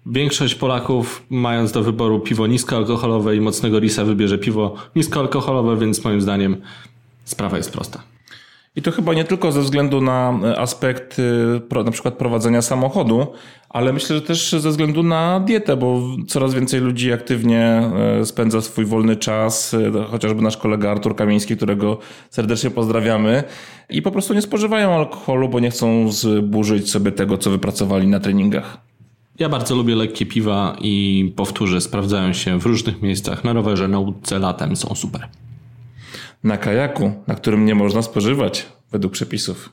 większość 0.06 0.56
Polaków, 0.56 1.26
mając 1.30 1.72
do 1.72 1.84
wyboru 1.84 2.20
piwo 2.20 2.48
niskoalkoholowe 2.48 3.36
i 3.36 3.42
mocnego 3.42 3.80
risa, 3.80 4.06
wybierze 4.06 4.38
piwo 4.38 4.76
niskoalkoholowe, 4.96 5.78
więc 5.78 6.04
moim 6.04 6.22
zdaniem 6.22 6.58
sprawa 7.26 7.58
jest 7.58 7.72
prosta. 7.72 8.02
I 8.76 8.82
to 8.82 8.92
chyba 8.92 9.14
nie 9.14 9.24
tylko 9.24 9.52
ze 9.52 9.62
względu 9.62 10.02
na 10.02 10.40
e, 10.44 10.60
aspekt 10.60 11.18
e, 11.76 11.84
na 11.84 11.92
przykład 11.92 12.14
prowadzenia 12.14 12.62
samochodu, 12.62 13.28
ale 13.70 13.94
myślę, 13.94 14.16
że 14.16 14.22
też 14.22 14.52
ze 14.52 14.70
względu 14.70 15.04
na 15.04 15.40
dietę, 15.40 15.78
bo 15.78 16.02
coraz 16.28 16.54
więcej 16.54 16.82
ludzi 16.82 17.14
aktywnie 17.14 17.92
e, 18.20 18.26
spędza 18.26 18.62
swój 18.62 18.86
wolny 18.86 19.16
czas, 19.16 19.76
chociażby 20.12 20.42
nasz 20.42 20.58
kolega 20.58 20.92
Artur 20.92 21.16
Kamiński, 21.16 21.58
którego 21.58 21.98
serdecznie 22.30 22.70
pozdrawiamy, 22.70 23.44
i 23.90 24.02
po 24.02 24.12
prostu 24.12 24.34
nie 24.34 24.42
spożywają 24.42 24.94
alkoholu, 24.94 25.50
bo 25.50 25.60
nie 25.60 25.70
chcą 25.70 26.12
zburzyć 26.12 26.92
sobie 26.92 27.12
tego, 27.12 27.38
co 27.38 27.52
wypracowali 27.52 28.08
na 28.08 28.20
treningach. 28.20 28.78
Ja 29.40 29.50
bardzo 29.50 29.76
lubię 29.76 29.96
lekkie 29.96 30.26
piwa 30.26 30.76
i 30.82 31.34
powtórzę, 31.36 31.82
sprawdzają 31.82 32.34
się 32.34 32.60
w 32.60 32.66
różnych 32.66 33.02
miejscach. 33.02 33.44
Na 33.44 33.54
rowerze, 33.54 33.88
na 33.88 34.00
łódce, 34.00 34.40
latem 34.40 34.76
są 34.76 34.96
super 34.96 35.28
na 36.44 36.58
kajaku, 36.58 37.12
na 37.28 37.36
którym 37.36 37.66
nie 37.66 37.76
można 37.76 38.02
spożywać 38.02 38.66
według 38.92 39.14
przepisów. 39.14 39.70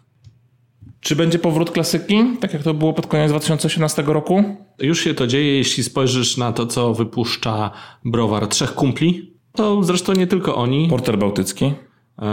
Czy 1.01 1.17
będzie 1.17 1.39
powrót 1.39 1.71
klasyki, 1.71 2.25
tak 2.41 2.53
jak 2.53 2.63
to 2.63 2.75
było 2.75 2.93
pod 2.93 3.07
koniec 3.07 3.31
2018 3.31 4.03
roku? 4.03 4.45
Już 4.79 5.01
się 5.01 5.15
to 5.15 5.27
dzieje, 5.27 5.57
jeśli 5.57 5.85
spojrzysz 5.85 6.37
na 6.37 6.53
to, 6.53 6.67
co 6.67 6.95
wypuszcza 6.95 7.71
browar 8.05 8.47
Trzech 8.47 8.75
Kumpli. 8.75 9.37
To 9.53 9.83
zresztą 9.83 10.13
nie 10.13 10.27
tylko 10.27 10.55
oni. 10.55 10.89
Porter 10.89 11.19
Bałtycki. 11.19 11.73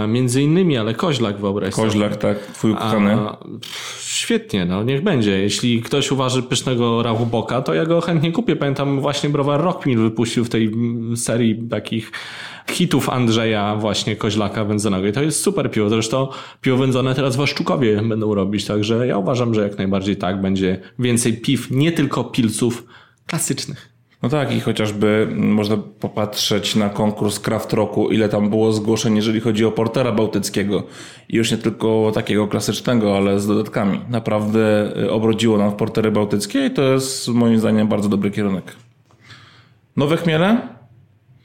Między 0.07 0.41
innymi, 0.41 0.77
ale 0.77 0.93
Koźlak 0.93 1.37
wyobraź 1.37 1.73
sobie. 1.73 1.87
Koźlak, 1.87 2.15
tak, 2.15 2.39
twój 2.39 2.71
ukochany. 2.71 3.17
Świetnie, 3.99 4.65
no 4.65 4.83
niech 4.83 5.03
będzie. 5.03 5.31
Jeśli 5.39 5.81
ktoś 5.81 6.11
uważa 6.11 6.41
pysznego 6.41 7.03
Rahuboka, 7.03 7.61
to 7.61 7.73
ja 7.73 7.85
go 7.85 8.01
chętnie 8.01 8.31
kupię. 8.31 8.55
Pamiętam 8.55 8.99
właśnie 8.99 9.29
browar 9.29 9.61
Rockmill 9.61 9.97
wypuścił 9.97 10.45
w 10.45 10.49
tej 10.49 10.71
serii 11.15 11.67
takich 11.69 12.11
hitów 12.71 13.09
Andrzeja 13.09 13.75
właśnie 13.75 14.15
Koźlaka 14.15 14.65
wędzonego. 14.65 15.07
I 15.07 15.11
to 15.11 15.23
jest 15.23 15.41
super 15.41 15.71
piwo. 15.71 15.89
Zresztą 15.89 16.27
piwo 16.61 16.77
wędzone 16.77 17.15
teraz 17.15 17.35
w 17.35 17.41
Aszczukowie 17.41 18.01
będą 18.01 18.35
robić, 18.35 18.65
także 18.65 19.07
ja 19.07 19.17
uważam, 19.17 19.53
że 19.53 19.61
jak 19.61 19.77
najbardziej 19.77 20.15
tak 20.15 20.41
będzie 20.41 20.79
więcej 20.99 21.33
piw, 21.33 21.71
nie 21.71 21.91
tylko 21.91 22.23
pilców 22.23 22.85
klasycznych. 23.27 23.92
No 24.23 24.29
tak, 24.29 24.55
i 24.55 24.59
chociażby 24.59 25.27
można 25.35 25.77
popatrzeć 25.77 26.75
na 26.75 26.89
konkurs 26.89 27.39
Craft 27.39 27.73
Roku, 27.73 28.09
ile 28.09 28.29
tam 28.29 28.49
było 28.49 28.73
zgłoszeń, 28.73 29.15
jeżeli 29.15 29.39
chodzi 29.39 29.65
o 29.65 29.71
portera 29.71 30.11
bałtyckiego. 30.11 30.83
I 31.29 31.35
już 31.35 31.51
nie 31.51 31.57
tylko 31.57 32.11
takiego 32.13 32.47
klasycznego, 32.47 33.17
ale 33.17 33.39
z 33.39 33.47
dodatkami. 33.47 33.99
Naprawdę 34.09 34.93
y, 34.97 35.11
obrodziło 35.11 35.57
nam 35.57 35.71
w 35.71 35.75
portery 35.75 36.11
bałtyckie 36.11 36.65
i 36.65 36.71
to 36.71 36.81
jest 36.81 37.27
moim 37.27 37.59
zdaniem 37.59 37.87
bardzo 37.87 38.09
dobry 38.09 38.31
kierunek. 38.31 38.75
Nowe 39.97 40.17
chmiele? 40.17 40.67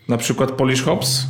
Na 0.09 0.17
przykład 0.17 0.53
Polish 0.53 0.83
Hops? 0.83 1.27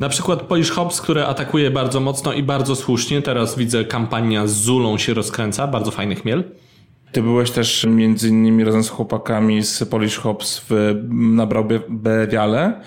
Na 0.00 0.08
przykład 0.08 0.42
Polish 0.42 0.70
Hops, 0.70 1.00
które 1.00 1.26
atakuje 1.26 1.70
bardzo 1.70 2.00
mocno 2.00 2.32
i 2.32 2.42
bardzo 2.42 2.76
słusznie. 2.76 3.22
Teraz 3.22 3.58
widzę 3.58 3.84
kampania 3.84 4.46
z 4.46 4.52
Zulą 4.52 4.98
się 4.98 5.14
rozkręca. 5.14 5.66
Bardzo 5.66 5.90
fajny 5.90 6.14
chmiel. 6.14 6.44
Ty 7.16 7.22
byłeś 7.22 7.50
też 7.50 7.86
między 7.90 8.28
innymi 8.28 8.64
razem 8.64 8.82
z 8.82 8.88
chłopakami 8.88 9.62
z 9.62 9.84
Polish 9.84 10.16
Hops 10.16 10.62
w, 10.68 10.94
na 11.10 11.46
Brałbiale 11.46 12.80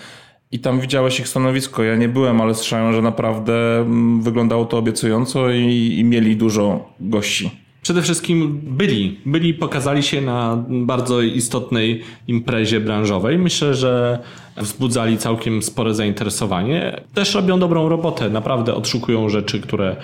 i 0.51 0.59
tam 0.59 0.79
widziałeś 0.79 1.19
ich 1.19 1.27
stanowisko. 1.27 1.83
Ja 1.83 1.95
nie 1.95 2.09
byłem, 2.09 2.41
ale 2.41 2.55
słyszałem, 2.55 2.93
że 2.93 3.01
naprawdę 3.01 3.79
mm, 3.79 4.21
wyglądało 4.21 4.65
to 4.65 4.77
obiecująco 4.77 5.51
i, 5.51 5.95
i 5.99 6.03
mieli 6.03 6.37
dużo 6.37 6.93
gości. 6.99 7.51
Przede 7.81 8.01
wszystkim 8.01 8.61
byli. 8.63 9.19
Byli, 9.25 9.53
pokazali 9.53 10.03
się 10.03 10.21
na 10.21 10.63
bardzo 10.69 11.21
istotnej 11.21 12.03
imprezie 12.27 12.79
branżowej. 12.79 13.37
Myślę, 13.37 13.73
że 13.73 14.19
wzbudzali 14.57 15.17
całkiem 15.17 15.63
spore 15.63 15.93
zainteresowanie. 15.93 17.01
Też 17.13 17.35
robią 17.35 17.59
dobrą 17.59 17.89
robotę. 17.89 18.29
Naprawdę 18.29 18.75
odszukują 18.75 19.29
rzeczy, 19.29 19.61
które 19.61 19.95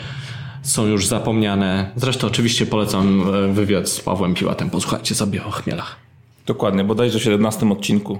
są 0.65 0.87
już 0.87 1.07
zapomniane. 1.07 1.91
Zresztą 1.95 2.27
oczywiście 2.27 2.65
polecam 2.65 3.33
e, 3.33 3.53
wywiad 3.53 3.89
z 3.89 3.99
Pawłem 3.99 4.33
Piłatem. 4.33 4.69
Posłuchajcie 4.69 5.15
sobie 5.15 5.45
o 5.45 5.51
chmielach. 5.51 5.95
Dokładnie, 6.45 6.83
bodajże 6.83 7.19
w 7.19 7.23
17 7.23 7.71
odcinku. 7.71 8.19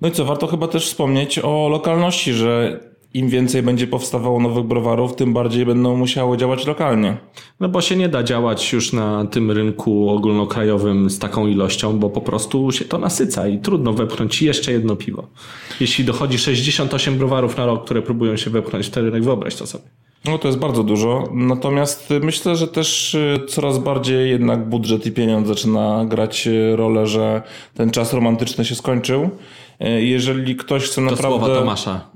No 0.00 0.08
i 0.08 0.12
co, 0.12 0.24
warto 0.24 0.46
chyba 0.46 0.68
też 0.68 0.86
wspomnieć 0.86 1.38
o 1.38 1.68
lokalności, 1.68 2.32
że 2.32 2.80
im 3.14 3.28
więcej 3.28 3.62
będzie 3.62 3.86
powstawało 3.86 4.40
nowych 4.40 4.64
browarów, 4.64 5.16
tym 5.16 5.32
bardziej 5.32 5.66
będą 5.66 5.96
musiały 5.96 6.36
działać 6.36 6.66
lokalnie. 6.66 7.16
No 7.60 7.68
bo 7.68 7.80
się 7.80 7.96
nie 7.96 8.08
da 8.08 8.22
działać 8.22 8.72
już 8.72 8.92
na 8.92 9.24
tym 9.24 9.50
rynku 9.50 10.10
ogólnokrajowym 10.10 11.10
z 11.10 11.18
taką 11.18 11.46
ilością, 11.46 11.98
bo 11.98 12.10
po 12.10 12.20
prostu 12.20 12.72
się 12.72 12.84
to 12.84 12.98
nasyca 12.98 13.48
i 13.48 13.58
trudno 13.58 13.92
wepchnąć 13.92 14.42
jeszcze 14.42 14.72
jedno 14.72 14.96
piwo. 14.96 15.26
Jeśli 15.80 16.04
dochodzi 16.04 16.38
68 16.38 17.18
browarów 17.18 17.56
na 17.56 17.66
rok, 17.66 17.84
które 17.84 18.02
próbują 18.02 18.36
się 18.36 18.50
wepchnąć 18.50 18.86
w 18.86 18.90
ten 18.90 19.04
rynek, 19.04 19.24
wyobraź 19.24 19.54
to 19.54 19.66
sobie. 19.66 19.84
No 20.24 20.38
to 20.38 20.48
jest 20.48 20.58
bardzo 20.58 20.82
dużo. 20.82 21.28
Natomiast 21.32 22.14
myślę, 22.22 22.56
że 22.56 22.68
też 22.68 23.14
y, 23.14 23.38
coraz 23.48 23.78
bardziej 23.78 24.30
jednak 24.30 24.68
budżet 24.68 25.06
i 25.06 25.12
pieniądz 25.12 25.48
zaczyna 25.48 26.04
grać 26.08 26.46
y, 26.46 26.76
rolę, 26.76 27.06
że 27.06 27.42
ten 27.74 27.90
czas 27.90 28.12
romantyczny 28.12 28.64
się 28.64 28.74
skończył. 28.74 29.30
Y, 29.80 30.04
jeżeli 30.04 30.56
ktoś 30.56 30.84
chce 30.84 30.94
to 30.94 31.00
naprawdę. 31.00 31.38
Słowa 31.38 31.60
Tomasza. 31.60 32.10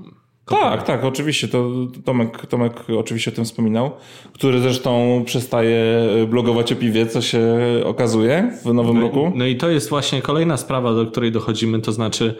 Tak, 0.45 0.83
tak, 0.83 1.03
oczywiście. 1.03 1.47
To 1.47 1.69
Tomek, 2.05 2.45
Tomek 2.45 2.73
oczywiście 2.97 3.31
o 3.31 3.33
tym 3.33 3.45
wspominał, 3.45 3.91
który 4.33 4.59
zresztą 4.59 5.23
przestaje 5.25 5.77
blogować 6.27 6.71
o 6.71 6.75
piwie, 6.75 7.05
co 7.05 7.21
się 7.21 7.47
okazuje 7.85 8.51
w 8.65 8.73
nowym 8.73 8.95
no, 8.95 9.01
roku. 9.01 9.31
No 9.35 9.45
i 9.45 9.55
to 9.55 9.69
jest 9.69 9.89
właśnie 9.89 10.21
kolejna 10.21 10.57
sprawa, 10.57 10.93
do 10.93 11.05
której 11.05 11.31
dochodzimy, 11.31 11.79
to 11.79 11.91
znaczy 11.91 12.35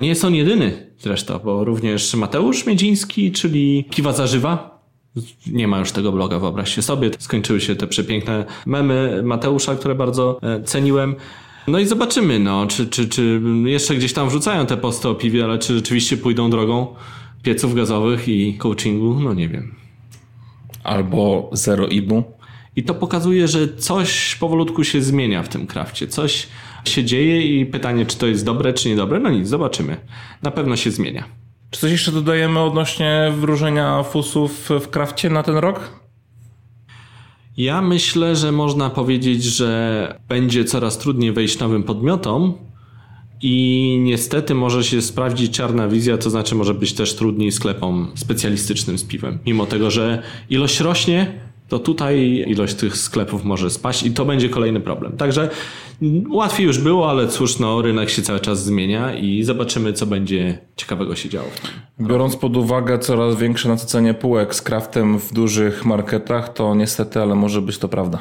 nie 0.00 0.08
jest 0.08 0.24
on 0.24 0.34
jedyny 0.34 0.92
zresztą, 0.98 1.38
bo 1.44 1.64
również 1.64 2.14
Mateusz 2.14 2.66
Miedziński, 2.66 3.32
czyli 3.32 3.84
Piwa 3.90 4.12
Zażywa, 4.12 4.75
nie 5.46 5.68
ma 5.68 5.78
już 5.78 5.92
tego 5.92 6.12
bloga, 6.12 6.38
wyobraźcie 6.38 6.82
sobie. 6.82 7.10
Skończyły 7.18 7.60
się 7.60 7.76
te 7.76 7.86
przepiękne 7.86 8.44
memy 8.66 9.22
Mateusza, 9.22 9.76
które 9.76 9.94
bardzo 9.94 10.38
e, 10.42 10.62
ceniłem. 10.62 11.14
No 11.68 11.78
i 11.78 11.86
zobaczymy, 11.86 12.38
no, 12.38 12.66
czy, 12.66 12.86
czy, 12.86 13.08
czy 13.08 13.40
jeszcze 13.64 13.94
gdzieś 13.94 14.12
tam 14.12 14.28
wrzucają 14.28 14.66
te 14.66 14.76
posty 14.76 15.08
o 15.08 15.14
piwie, 15.14 15.44
ale 15.44 15.58
czy 15.58 15.74
rzeczywiście 15.74 16.16
pójdą 16.16 16.50
drogą 16.50 16.94
pieców 17.42 17.74
gazowych 17.74 18.28
i 18.28 18.54
coachingu? 18.58 19.20
No 19.20 19.34
nie 19.34 19.48
wiem. 19.48 19.74
Albo 20.84 21.50
zero 21.52 21.86
ibu. 21.86 22.24
I 22.76 22.82
to 22.82 22.94
pokazuje, 22.94 23.48
że 23.48 23.76
coś 23.76 24.36
powolutku 24.36 24.84
się 24.84 25.02
zmienia 25.02 25.42
w 25.42 25.48
tym 25.48 25.66
krafcie. 25.66 26.06
Coś 26.06 26.46
się 26.84 27.04
dzieje 27.04 27.42
i 27.42 27.66
pytanie, 27.66 28.06
czy 28.06 28.18
to 28.18 28.26
jest 28.26 28.44
dobre, 28.44 28.72
czy 28.72 28.88
niedobre. 28.88 29.20
No 29.20 29.30
nic, 29.30 29.48
zobaczymy. 29.48 29.96
Na 30.42 30.50
pewno 30.50 30.76
się 30.76 30.90
zmienia. 30.90 31.24
Czy 31.76 31.80
coś 31.80 31.90
jeszcze 31.90 32.12
dodajemy 32.12 32.60
odnośnie 32.60 33.32
wróżenia 33.36 34.02
fusów 34.02 34.70
w 34.80 34.88
krafcie 34.88 35.30
na 35.30 35.42
ten 35.42 35.56
rok? 35.56 36.00
Ja 37.56 37.82
myślę, 37.82 38.36
że 38.36 38.52
można 38.52 38.90
powiedzieć, 38.90 39.44
że 39.44 40.20
będzie 40.28 40.64
coraz 40.64 40.98
trudniej 40.98 41.32
wejść 41.32 41.58
nowym 41.58 41.82
podmiotom 41.82 42.54
i 43.42 43.98
niestety 44.02 44.54
może 44.54 44.84
się 44.84 45.02
sprawdzić 45.02 45.56
czarna 45.56 45.88
wizja, 45.88 46.18
to 46.18 46.30
znaczy 46.30 46.54
może 46.54 46.74
być 46.74 46.92
też 46.92 47.14
trudniej 47.14 47.52
sklepom 47.52 48.12
specjalistycznym 48.14 48.98
z 48.98 49.04
piwem. 49.04 49.38
Mimo 49.46 49.66
tego, 49.66 49.90
że 49.90 50.22
ilość 50.50 50.80
rośnie, 50.80 51.40
to 51.68 51.78
tutaj 51.78 52.44
ilość 52.48 52.74
tych 52.74 52.96
sklepów 52.96 53.44
może 53.44 53.70
spaść 53.70 54.02
i 54.02 54.10
to 54.10 54.24
będzie 54.24 54.48
kolejny 54.48 54.80
problem. 54.80 55.16
Także 55.16 55.50
łatwiej 56.30 56.66
już 56.66 56.78
było, 56.78 57.10
ale 57.10 57.28
cóż, 57.28 57.58
no, 57.58 57.82
rynek 57.82 58.10
się 58.10 58.22
cały 58.22 58.40
czas 58.40 58.64
zmienia 58.64 59.14
i 59.14 59.42
zobaczymy, 59.42 59.92
co 59.92 60.06
będzie 60.06 60.58
ciekawego 60.76 61.16
się 61.16 61.28
działo. 61.28 61.48
Biorąc 62.00 62.36
pod 62.36 62.56
uwagę 62.56 62.98
coraz 62.98 63.36
większe 63.36 63.68
nasycenie 63.68 64.14
półek 64.14 64.54
z 64.54 64.62
kraftem 64.62 65.18
w 65.18 65.32
dużych 65.32 65.84
marketach, 65.84 66.52
to 66.52 66.74
niestety, 66.74 67.20
ale 67.20 67.34
może 67.34 67.62
być 67.62 67.78
to 67.78 67.88
prawda. 67.88 68.18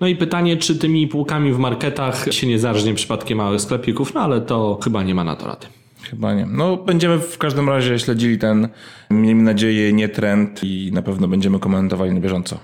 No 0.00 0.06
i 0.06 0.16
pytanie, 0.16 0.56
czy 0.56 0.78
tymi 0.78 1.08
półkami 1.08 1.52
w 1.52 1.58
marketach 1.58 2.32
się 2.32 2.46
nie 2.46 2.58
zarżnie 2.58 2.94
przypadkiem 2.94 3.38
małych 3.38 3.60
sklepików, 3.60 4.14
no 4.14 4.20
ale 4.20 4.40
to 4.40 4.78
chyba 4.84 5.02
nie 5.02 5.14
ma 5.14 5.24
na 5.24 5.36
to 5.36 5.46
rady. 5.46 5.66
Chyba 6.02 6.34
nie. 6.34 6.46
No, 6.46 6.76
będziemy 6.76 7.18
w 7.18 7.38
każdym 7.38 7.68
razie 7.68 7.98
śledzili 7.98 8.38
ten, 8.38 8.68
miejmy 9.10 9.42
nadzieję, 9.42 9.92
nie 9.92 10.08
trend 10.08 10.60
i 10.64 10.90
na 10.92 11.02
pewno 11.02 11.28
będziemy 11.28 11.58
komentowali 11.58 12.14
na 12.14 12.20
bieżąco. 12.20 12.58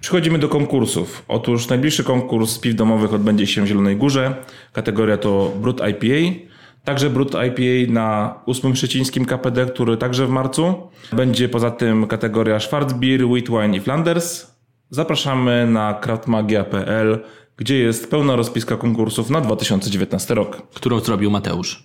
Przechodzimy 0.00 0.38
do 0.38 0.48
konkursów. 0.48 1.24
Otóż 1.28 1.68
najbliższy 1.68 2.04
konkurs 2.04 2.58
piw 2.58 2.74
domowych 2.74 3.14
odbędzie 3.14 3.46
się 3.46 3.62
w 3.62 3.66
Zielonej 3.66 3.96
Górze. 3.96 4.34
Kategoria 4.72 5.16
to 5.16 5.52
Brut 5.60 5.80
IPA. 5.80 6.40
Także 6.84 7.10
Brut 7.10 7.34
IPA 7.34 7.92
na 7.92 8.34
8 8.46 8.76
Szczecińskim 8.76 9.24
KPD, 9.24 9.66
który 9.66 9.96
także 9.96 10.26
w 10.26 10.30
marcu. 10.30 10.74
Będzie 11.12 11.48
poza 11.48 11.70
tym 11.70 12.06
kategoria 12.06 12.60
Schwarzbier, 12.60 13.20
Wheat 13.26 13.48
Wine 13.48 13.76
i 13.76 13.80
Flanders. 13.80 14.46
Zapraszamy 14.90 15.66
na 15.66 15.94
craftmagia.pl 15.94 17.18
gdzie 17.60 17.78
jest 17.78 18.10
pełna 18.10 18.36
rozpiska 18.36 18.76
konkursów 18.76 19.30
na 19.30 19.40
2019 19.40 20.34
rok. 20.34 20.62
Którą 20.74 21.00
zrobił 21.00 21.30
Mateusz. 21.30 21.84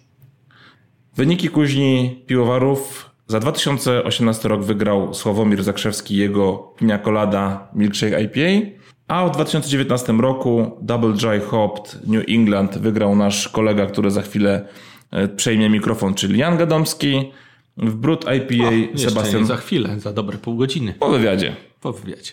Wyniki 1.16 1.50
kuźni 1.50 2.24
piwowarów 2.28 3.10
za 3.28 3.40
2018 3.40 4.50
rok 4.50 4.64
wygrał 4.64 5.14
Sławomir 5.14 5.64
Zakrzewski 5.64 6.18
jego 6.18 6.74
Pina 6.78 7.00
Colada 7.00 7.68
Milkshake 7.76 8.22
IPA, 8.22 8.72
a 9.08 9.28
w 9.28 9.32
2019 9.32 10.14
roku 10.14 10.78
Double 10.82 11.14
Dry 11.14 11.40
Hopped 11.40 12.00
New 12.08 12.24
England 12.30 12.78
wygrał 12.78 13.16
nasz 13.16 13.50
kolega, 13.50 13.86
który 13.86 14.12
za 14.12 14.22
chwilę 14.22 14.68
e, 15.12 15.28
przejmie 15.28 15.70
mikrofon, 15.70 16.14
czyli 16.14 16.40
Jan 16.40 16.58
Gadomski. 16.58 17.32
W 17.78 17.96
Brut 17.96 18.24
IPA 18.24 18.72
Jeszcze 18.72 19.10
Sebastian 19.10 19.46
za 19.46 19.58
chwilę, 19.58 20.00
za 20.00 20.14
dobre 20.14 20.38
pół 20.38 20.56
godziny. 20.58 20.94
po 21.00 21.10
wywiadzie. 21.10 21.56
Po 21.82 21.94
wywiadzie. 21.94 22.32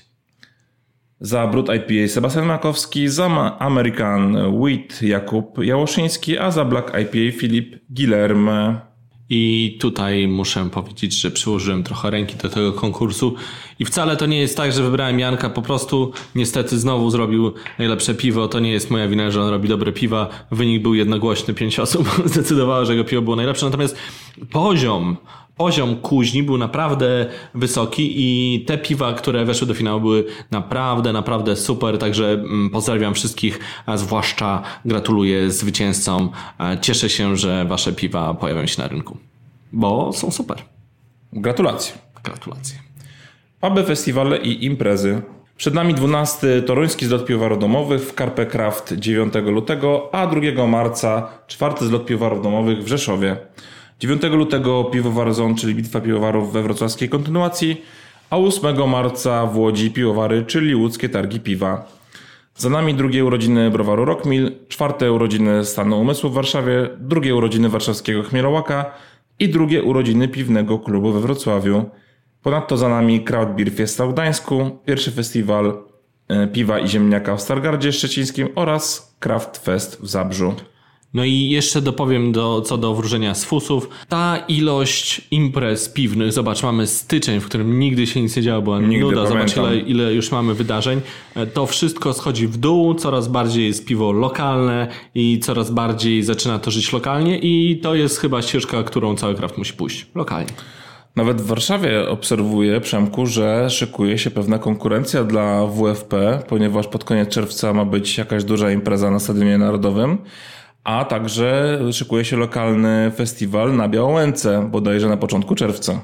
Za 1.24 1.46
Brut 1.46 1.68
IPA 1.68 2.08
Sebastian 2.08 2.46
Makowski, 2.46 3.08
za 3.08 3.56
American 3.58 4.36
Wheat 4.60 5.02
Jakub 5.02 5.64
Jałoszyński, 5.64 6.38
a 6.38 6.50
za 6.50 6.64
Black 6.64 6.88
IPA 6.88 7.38
Filip 7.38 7.76
Guillerme. 7.90 8.80
I 9.34 9.76
tutaj 9.80 10.28
muszę 10.28 10.70
powiedzieć, 10.70 11.20
że 11.20 11.30
przyłożyłem 11.30 11.82
trochę 11.82 12.10
ręki 12.10 12.36
do 12.36 12.48
tego 12.48 12.72
konkursu 12.72 13.34
i 13.78 13.84
wcale 13.84 14.16
to 14.16 14.26
nie 14.26 14.40
jest 14.40 14.56
tak, 14.56 14.72
że 14.72 14.82
wybrałem 14.82 15.18
Janka, 15.20 15.50
po 15.50 15.62
prostu 15.62 16.12
niestety 16.34 16.78
znowu 16.78 17.10
zrobił 17.10 17.52
najlepsze 17.78 18.14
piwo. 18.14 18.48
To 18.48 18.60
nie 18.60 18.72
jest 18.72 18.90
moja 18.90 19.08
wina, 19.08 19.30
że 19.30 19.42
on 19.42 19.48
robi 19.48 19.68
dobre 19.68 19.92
piwa. 19.92 20.28
Wynik 20.50 20.82
był 20.82 20.94
jednogłośny, 20.94 21.54
pięć 21.54 21.78
osób 21.78 22.08
zdecydowało, 22.32 22.84
że 22.84 22.92
jego 22.92 23.04
piwo 23.04 23.22
było 23.22 23.36
najlepsze. 23.36 23.66
Natomiast 23.66 23.96
poziom, 24.50 25.16
poziom 25.56 25.96
kuźni 25.96 26.42
był 26.42 26.58
naprawdę 26.58 27.26
wysoki 27.54 28.12
i 28.16 28.60
te 28.64 28.78
piwa, 28.78 29.12
które 29.12 29.44
weszły 29.44 29.66
do 29.66 29.74
finału 29.74 30.00
były 30.00 30.24
naprawdę, 30.50 31.12
naprawdę 31.12 31.56
super. 31.56 31.98
Także 31.98 32.32
mm, 32.32 32.70
pozdrawiam 32.70 33.14
wszystkich, 33.14 33.58
a 33.86 33.96
zwłaszcza 33.96 34.62
gratuluję 34.84 35.50
zwycięzcom. 35.50 36.30
Cieszę 36.80 37.10
się, 37.10 37.36
że 37.36 37.64
wasze 37.64 37.92
piwa 37.92 38.34
pojawią 38.34 38.66
się 38.66 38.82
na 38.82 38.88
rynku, 38.88 39.16
bo 39.72 40.12
są 40.12 40.30
super. 40.30 40.62
Gratulacje. 41.32 41.94
Gratulacje. 42.24 42.78
Puby, 43.60 43.84
festiwale 43.84 44.38
i 44.38 44.64
imprezy. 44.64 45.22
Przed 45.56 45.74
nami 45.74 45.94
12 45.94 46.62
toruński 46.62 47.06
zlot 47.06 47.26
piwowarów 47.26 47.58
domowych 47.58 48.00
w 48.00 48.14
Carpe 48.14 48.46
Craft 48.46 48.92
9 48.92 49.34
lutego, 49.34 50.10
a 50.12 50.26
2 50.26 50.66
marca 50.66 51.28
czwarty 51.46 51.86
zlot 51.86 52.06
piwowarów 52.06 52.42
domowych 52.42 52.84
w 52.84 52.86
Rzeszowie. 52.86 53.36
9 54.02 54.22
lutego 54.22 54.84
piwowar 54.84 55.34
Zon, 55.34 55.54
czyli 55.54 55.74
bitwa 55.74 56.00
piwowarów 56.00 56.52
we 56.52 56.62
wrocławskiej 56.62 57.08
kontynuacji, 57.08 57.82
a 58.30 58.36
8 58.36 58.88
marca 58.90 59.46
w 59.46 59.56
Łodzi 59.56 59.90
piwowary, 59.90 60.44
czyli 60.46 60.74
łódzkie 60.74 61.08
targi 61.08 61.40
piwa. 61.40 61.88
Za 62.56 62.70
nami 62.70 62.94
drugie 62.94 63.24
urodziny 63.24 63.70
browaru 63.70 64.04
Rockmill, 64.04 64.52
czwarte 64.68 65.12
urodziny 65.12 65.64
stanu 65.64 66.00
umysłu 66.00 66.30
w 66.30 66.34
Warszawie, 66.34 66.88
drugie 66.98 67.34
urodziny 67.34 67.68
warszawskiego 67.68 68.22
Chmielołaka 68.22 68.90
i 69.38 69.48
drugie 69.48 69.82
urodziny 69.82 70.28
piwnego 70.28 70.78
klubu 70.78 71.12
we 71.12 71.20
Wrocławiu. 71.20 71.84
Ponadto 72.42 72.76
za 72.76 72.88
nami 72.88 73.24
Kraut 73.24 73.56
Beer 73.56 73.70
Fiesta 73.70 74.06
w 74.06 74.12
Gdańsku, 74.12 74.78
pierwszy 74.84 75.10
festiwal 75.10 75.82
e, 76.28 76.46
piwa 76.46 76.78
i 76.78 76.88
ziemniaka 76.88 77.36
w 77.36 77.42
Stargardzie 77.42 77.92
Szczecińskim 77.92 78.48
oraz 78.54 79.14
Craft 79.20 79.58
Fest 79.58 80.00
w 80.00 80.08
Zabrzu. 80.08 80.54
No 81.14 81.24
i 81.24 81.48
jeszcze 81.48 81.80
dopowiem 81.82 82.32
do, 82.32 82.60
co 82.60 82.78
do 82.78 82.94
wróżenia 82.94 83.34
z 83.34 83.44
fusów. 83.44 83.88
Ta 84.08 84.36
ilość 84.48 85.20
imprez 85.30 85.88
piwnych, 85.88 86.32
zobacz, 86.32 86.62
mamy 86.62 86.86
styczeń, 86.86 87.40
w 87.40 87.46
którym 87.46 87.78
nigdy 87.78 88.06
się 88.06 88.22
nic 88.22 88.36
nie 88.36 88.42
działo, 88.42 88.62
była 88.62 88.80
Nigdy, 88.80 89.04
nuda, 89.04 89.26
zobacz 89.26 89.54
pamiętam. 89.54 89.64
ile, 89.88 90.04
ile 90.04 90.14
już 90.14 90.32
mamy 90.32 90.54
wydarzeń. 90.54 91.00
E, 91.36 91.46
To 91.46 91.66
wszystko 91.66 92.12
schodzi 92.12 92.46
w 92.46 92.56
dół, 92.56 92.94
coraz 92.94 93.28
bardziej 93.28 93.66
jest 93.66 93.84
piwo 93.84 94.12
lokalne 94.12 94.88
i 95.14 95.38
coraz 95.38 95.70
bardziej 95.70 96.22
zaczyna 96.22 96.58
to 96.58 96.70
żyć 96.70 96.92
lokalnie 96.92 97.38
i 97.38 97.80
to 97.82 97.94
jest 97.94 98.18
chyba 98.18 98.42
ścieżka, 98.42 98.82
którą 98.82 99.16
cały 99.16 99.34
kraft 99.34 99.58
musi 99.58 99.72
pójść. 99.72 100.06
Lokalnie. 100.14 100.50
Nawet 101.16 101.40
w 101.42 101.46
Warszawie 101.46 102.08
obserwuję, 102.08 102.80
Przemku, 102.80 103.26
że 103.26 103.70
szykuje 103.70 104.18
się 104.18 104.30
pewna 104.30 104.58
konkurencja 104.58 105.24
dla 105.24 105.66
WFP, 105.66 106.42
ponieważ 106.48 106.86
pod 106.86 107.04
koniec 107.04 107.28
czerwca 107.28 107.72
ma 107.72 107.84
być 107.84 108.18
jakaś 108.18 108.44
duża 108.44 108.70
impreza 108.70 109.10
na 109.10 109.18
Stadionie 109.18 109.58
Narodowym, 109.58 110.18
a 110.84 111.04
także 111.04 111.78
szykuje 111.92 112.24
się 112.24 112.36
lokalny 112.36 113.12
festiwal 113.16 113.76
na 113.76 113.88
Białołęce, 113.88 114.68
bodajże 114.70 115.08
na 115.08 115.16
początku 115.16 115.54
czerwca. 115.54 116.02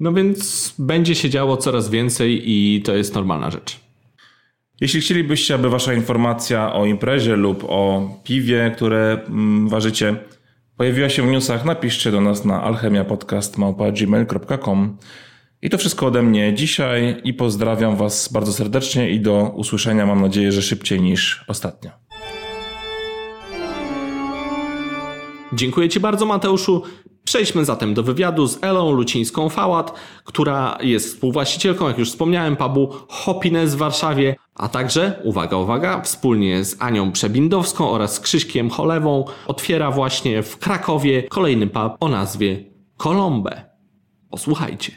No 0.00 0.12
więc 0.12 0.74
będzie 0.78 1.14
się 1.14 1.30
działo 1.30 1.56
coraz 1.56 1.90
więcej 1.90 2.42
i 2.44 2.82
to 2.82 2.96
jest 2.96 3.14
normalna 3.14 3.50
rzecz. 3.50 3.80
Jeśli 4.80 5.00
chcielibyście, 5.00 5.54
aby 5.54 5.70
wasza 5.70 5.94
informacja 5.94 6.72
o 6.72 6.86
imprezie 6.86 7.36
lub 7.36 7.64
o 7.68 8.10
piwie, 8.24 8.72
które 8.76 9.20
mm, 9.28 9.68
ważycie, 9.68 10.16
pojawiła 10.76 11.08
się 11.08 11.22
w 11.22 11.30
newsach, 11.30 11.64
napiszcie 11.64 12.10
do 12.10 12.20
nas 12.20 12.44
na 12.44 12.62
alchemiapodcast.gmail.com 12.62 14.96
I 15.62 15.70
to 15.70 15.78
wszystko 15.78 16.06
ode 16.06 16.22
mnie 16.22 16.54
dzisiaj 16.54 17.20
i 17.24 17.34
pozdrawiam 17.34 17.96
was 17.96 18.32
bardzo 18.32 18.52
serdecznie 18.52 19.10
i 19.10 19.20
do 19.20 19.52
usłyszenia, 19.54 20.06
mam 20.06 20.20
nadzieję, 20.20 20.52
że 20.52 20.62
szybciej 20.62 21.00
niż 21.00 21.44
ostatnio. 21.48 22.05
Dziękuję 25.56 25.88
Ci 25.88 26.00
bardzo, 26.00 26.26
Mateuszu. 26.26 26.82
Przejdźmy 27.24 27.64
zatem 27.64 27.94
do 27.94 28.02
wywiadu 28.02 28.46
z 28.46 28.58
Elą 28.62 28.92
Lucińską-Fałat, 28.92 29.92
która 30.24 30.78
jest 30.80 31.08
współwłaścicielką, 31.08 31.88
jak 31.88 31.98
już 31.98 32.10
wspomniałem, 32.10 32.56
pubu 32.56 32.92
Hopines 33.08 33.74
w 33.74 33.78
Warszawie, 33.78 34.36
a 34.54 34.68
także, 34.68 35.20
uwaga, 35.24 35.56
uwaga, 35.56 36.00
wspólnie 36.00 36.64
z 36.64 36.82
Anią 36.82 37.12
Przebindowską 37.12 37.90
oraz 37.90 38.20
Krzyśkiem 38.20 38.70
Cholewą 38.70 39.24
otwiera 39.46 39.90
właśnie 39.90 40.42
w 40.42 40.58
Krakowie 40.58 41.22
kolejny 41.22 41.66
pub 41.66 41.92
o 42.00 42.08
nazwie 42.08 42.64
Kolombe. 42.96 43.64
Posłuchajcie. 44.30 44.92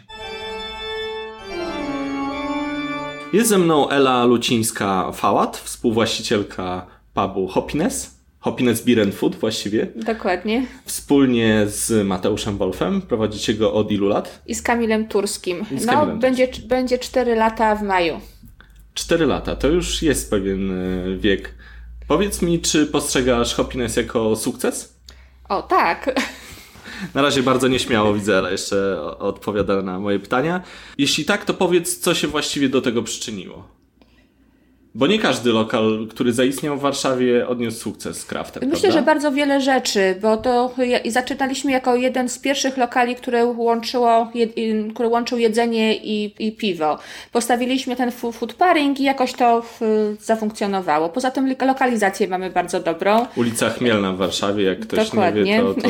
Jest 3.34 3.50
ze 3.50 3.58
mną 3.58 3.90
Ela 3.90 4.26
Lucińska-Fałat, 4.26 5.58
współwłaścicielka 5.58 6.86
pubu 7.14 7.48
Hopines. 7.48 8.19
Hopines 8.40 8.82
Beer 8.82 9.02
and 9.02 9.16
Food 9.16 9.36
właściwie. 9.36 9.88
Dokładnie. 9.96 10.66
Wspólnie 10.86 11.66
z 11.68 12.08
Mateuszem 12.08 12.58
Wolfem 12.58 13.02
prowadzicie 13.02 13.54
go 13.54 13.74
od 13.74 13.92
ilu 13.92 14.08
lat? 14.08 14.42
I 14.46 14.56
z 14.56 14.62
Kamilem 14.62 15.08
Turskim. 15.08 15.66
Z 15.78 15.86
no, 15.86 15.94
Kamilem 15.94 16.20
będzie, 16.20 16.48
będzie 16.68 16.98
4 16.98 17.36
lata 17.36 17.76
w 17.76 17.84
maju. 17.84 18.22
Cztery 18.94 19.26
lata, 19.26 19.56
to 19.56 19.68
już 19.68 20.02
jest 20.02 20.30
pewien 20.30 20.72
e, 20.72 21.18
wiek. 21.18 21.54
Powiedz 22.08 22.42
mi, 22.42 22.60
czy 22.60 22.86
postrzegasz 22.86 23.54
Hopines 23.56 23.96
jako 23.96 24.36
sukces? 24.36 25.00
O, 25.50 25.62
tak. 25.62 26.16
Na 27.14 27.22
razie 27.22 27.44
bardzo 27.44 27.68
nieśmiało 27.68 28.14
widzę, 28.14 28.38
ale 28.38 28.52
jeszcze 28.52 29.02
odpowiada 29.02 29.82
na 29.82 30.00
moje 30.00 30.20
pytania. 30.20 30.62
Jeśli 30.98 31.26
tak, 31.26 31.46
to 31.46 31.54
powiedz, 31.54 32.00
co 32.00 32.14
się 32.14 32.28
właściwie 32.28 32.70
do 32.70 32.82
tego 32.82 33.04
przyczyniło. 33.04 33.79
Bo 35.00 35.08
nie 35.08 35.20
każdy 35.20 35.52
lokal, 35.52 36.08
który 36.10 36.34
zaistniał 36.34 36.78
w 36.78 36.82
Warszawie, 36.82 37.48
odniósł 37.48 37.80
sukces 37.80 38.18
z 38.18 38.26
craftem. 38.26 38.64
Myślę, 38.64 38.80
prawda? 38.82 39.00
że 39.00 39.06
bardzo 39.06 39.32
wiele 39.32 39.62
rzeczy, 39.62 40.16
bo 40.22 40.38
to 40.38 40.72
zaczynaliśmy 41.06 41.72
jako 41.72 41.96
jeden 41.96 42.30
z 42.30 42.40
pierwszych 42.40 42.78
lokali, 42.78 43.16
które, 43.16 43.46
łączyło, 43.46 44.32
które 44.94 45.10
łączył 45.10 45.38
jedzenie 45.38 45.96
i, 45.96 46.34
i 46.40 46.52
piwo. 46.52 47.00
Postawiliśmy 47.32 47.96
ten 47.96 48.12
food 48.12 48.54
pairing 48.54 49.00
i 49.00 49.04
jakoś 49.04 49.34
to 49.34 49.64
zafunkcjonowało. 50.22 51.10
Poza 51.10 51.32
tym 51.32 51.48
li- 51.48 51.68
lokalizację 51.68 52.28
mamy 52.28 52.50
bardzo 52.50 52.80
dobrą. 52.80 53.26
Ulica 53.36 53.70
Chmielna 53.70 54.14
w 54.14 54.18
Warszawie, 54.18 54.64
jak 54.64 54.80
ktoś 54.80 55.10
Dokładnie. 55.10 55.44
nie 55.44 55.58
wie, 55.58 55.60
to, 55.60 55.74
to 55.74 55.90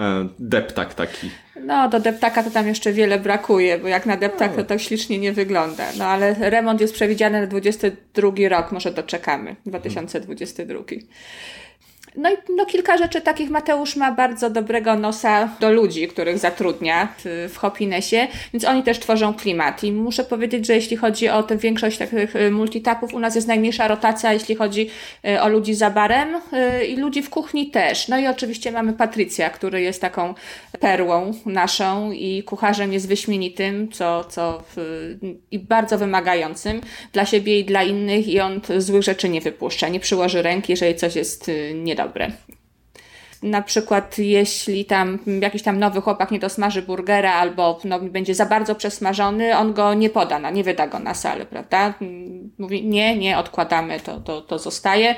e, 0.00 0.28
deptak 0.38 0.94
taki. 0.94 1.30
No, 1.60 1.88
do 1.88 2.00
deptaka 2.00 2.42
to 2.42 2.50
tam 2.50 2.68
jeszcze 2.68 2.92
wiele 2.92 3.18
brakuje, 3.18 3.78
bo 3.78 3.88
jak 3.88 4.06
na 4.06 4.16
deptak 4.16 4.56
to 4.56 4.64
tak 4.64 4.80
ślicznie 4.80 5.18
nie 5.18 5.32
wygląda. 5.32 5.84
No, 5.98 6.04
ale 6.04 6.34
remont 6.38 6.80
jest 6.80 6.94
przewidziany 6.94 7.40
na 7.40 7.46
22 7.46 8.32
rok, 8.40 8.72
może 8.72 8.92
doczekamy, 8.92 9.56
2022. 9.66 10.80
No 12.16 12.30
i 12.32 12.36
no, 12.56 12.66
kilka 12.66 12.98
rzeczy 12.98 13.20
takich 13.20 13.50
Mateusz 13.50 13.96
ma 13.96 14.12
bardzo 14.12 14.50
dobrego 14.50 14.96
nosa 14.96 15.48
do 15.60 15.72
ludzi, 15.72 16.08
których 16.08 16.38
zatrudnia 16.38 17.08
w, 17.18 17.50
w 17.52 17.56
Hopinesie, 17.56 18.28
więc 18.52 18.64
oni 18.64 18.82
też 18.82 18.98
tworzą 18.98 19.34
klimat. 19.34 19.84
I 19.84 19.92
muszę 19.92 20.24
powiedzieć, 20.24 20.66
że 20.66 20.74
jeśli 20.74 20.96
chodzi 20.96 21.28
o 21.28 21.42
tę 21.42 21.56
większość 21.56 21.98
takich 21.98 22.36
y, 22.36 22.50
multitapów, 22.50 23.14
u 23.14 23.18
nas 23.18 23.34
jest 23.34 23.48
najmniejsza 23.48 23.88
rotacja, 23.88 24.32
jeśli 24.32 24.54
chodzi 24.54 24.90
y, 25.28 25.40
o 25.40 25.48
ludzi 25.48 25.74
za 25.74 25.90
barem 25.90 26.34
y, 26.34 26.86
i 26.86 26.96
ludzi 26.96 27.22
w 27.22 27.30
kuchni 27.30 27.70
też. 27.70 28.08
No 28.08 28.18
i 28.18 28.26
oczywiście 28.26 28.72
mamy 28.72 28.92
Patrycja, 28.92 29.50
który 29.50 29.80
jest 29.80 30.00
taką 30.00 30.34
perłą 30.80 31.34
naszą 31.46 32.12
i 32.12 32.42
kucharzem 32.42 32.92
jest 32.92 33.08
wyśmienitym, 33.08 33.92
co, 33.92 34.24
co 34.24 34.62
w, 34.76 35.16
i 35.50 35.58
bardzo 35.58 35.98
wymagającym 35.98 36.80
dla 37.12 37.26
siebie 37.26 37.58
i 37.58 37.64
dla 37.64 37.82
innych 37.82 38.28
i 38.28 38.40
on 38.40 38.60
złych 38.78 39.02
rzeczy 39.02 39.28
nie 39.28 39.40
wypuszcza, 39.40 39.88
nie 39.88 40.00
przyłoży 40.00 40.42
ręki, 40.42 40.72
jeżeli 40.72 40.94
coś 40.94 41.16
jest 41.16 41.48
y, 41.48 41.74
niedobre. 42.04 42.32
na 43.42 43.62
przykład 43.62 44.18
jeśli 44.18 44.84
tam 44.84 45.18
jakiś 45.40 45.62
tam 45.62 45.78
nowy 45.78 46.00
chłopak 46.00 46.30
nie 46.30 46.38
dosmaży 46.38 46.82
burgera 46.82 47.32
albo 47.32 47.80
no, 47.84 48.00
będzie 48.00 48.34
za 48.34 48.46
bardzo 48.46 48.74
przesmażony, 48.74 49.56
on 49.56 49.72
go 49.74 49.94
nie 49.94 50.10
poda, 50.10 50.38
na, 50.38 50.50
nie 50.50 50.64
wyda 50.64 50.86
go 50.86 50.98
na 50.98 51.14
salę, 51.14 51.46
prawda? 51.46 51.94
Mówi 52.58 52.86
nie, 52.86 53.16
nie, 53.16 53.38
odkładamy, 53.38 54.00
to, 54.00 54.20
to, 54.20 54.40
to 54.40 54.58
zostaje 54.58 55.14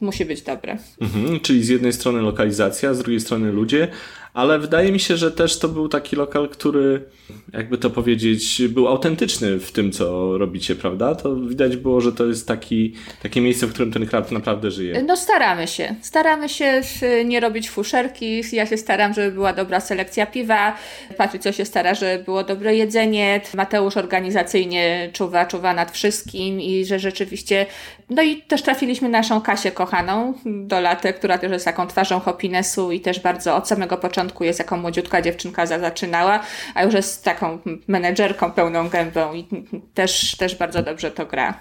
musi 0.00 0.24
być 0.24 0.42
dobre. 0.42 0.76
Mhm, 1.00 1.40
czyli 1.40 1.64
z 1.64 1.68
jednej 1.68 1.92
strony 1.92 2.20
lokalizacja, 2.20 2.94
z 2.94 2.98
drugiej 2.98 3.20
strony 3.20 3.52
ludzie, 3.52 3.88
ale 4.36 4.58
wydaje 4.58 4.92
mi 4.92 5.00
się, 5.00 5.16
że 5.16 5.32
też 5.32 5.58
to 5.58 5.68
był 5.68 5.88
taki 5.88 6.16
lokal, 6.16 6.48
który, 6.48 7.04
jakby 7.52 7.78
to 7.78 7.90
powiedzieć, 7.90 8.62
był 8.68 8.88
autentyczny 8.88 9.58
w 9.58 9.72
tym, 9.72 9.92
co 9.92 10.38
robicie, 10.38 10.76
prawda? 10.76 11.14
To 11.14 11.36
widać 11.36 11.76
było, 11.76 12.00
że 12.00 12.12
to 12.12 12.26
jest 12.26 12.48
taki, 12.48 12.94
takie 13.22 13.40
miejsce, 13.40 13.66
w 13.66 13.72
którym 13.72 13.92
ten 13.92 14.06
kraft 14.06 14.32
naprawdę 14.32 14.70
żyje. 14.70 15.02
No 15.02 15.16
staramy 15.16 15.66
się. 15.66 15.94
Staramy 16.02 16.48
się 16.48 16.82
nie 17.24 17.40
robić 17.40 17.70
fuszerki. 17.70 18.42
Ja 18.52 18.66
się 18.66 18.76
staram, 18.76 19.14
żeby 19.14 19.32
była 19.32 19.52
dobra 19.52 19.80
selekcja 19.80 20.26
piwa. 20.26 20.76
Patrycja 21.16 21.52
się 21.52 21.64
stara, 21.64 21.94
żeby 21.94 22.24
było 22.24 22.44
dobre 22.44 22.76
jedzenie. 22.76 23.40
Mateusz 23.54 23.96
organizacyjnie 23.96 25.10
czuwa, 25.12 25.46
czuwa 25.46 25.74
nad 25.74 25.92
wszystkim 25.92 26.60
i 26.60 26.84
że 26.84 26.98
rzeczywiście... 26.98 27.66
No 28.10 28.22
i 28.22 28.36
też 28.36 28.62
trafiliśmy 28.62 29.08
na 29.08 29.18
naszą 29.18 29.40
Kasię 29.40 29.70
kochaną 29.70 30.34
do 30.44 30.80
laty, 30.80 31.12
która 31.12 31.38
też 31.38 31.52
jest 31.52 31.64
taką 31.64 31.86
twarzą 31.86 32.20
Hopinesu 32.20 32.92
i 32.92 33.00
też 33.00 33.20
bardzo 33.20 33.56
od 33.56 33.68
samego 33.68 33.96
początku 33.96 34.25
początku 34.26 34.44
jest 34.44 34.58
jako 34.58 34.76
młodziutka 34.76 35.22
dziewczynka 35.22 35.66
zaczynała, 35.66 36.40
a 36.74 36.84
już 36.84 36.94
jest 36.94 37.24
taką 37.24 37.58
menedżerką 37.88 38.52
pełną 38.52 38.88
gębą 38.88 39.34
i 39.34 39.46
też, 39.94 40.36
też 40.36 40.56
bardzo 40.56 40.82
dobrze 40.82 41.10
to 41.10 41.26
gra. 41.26 41.58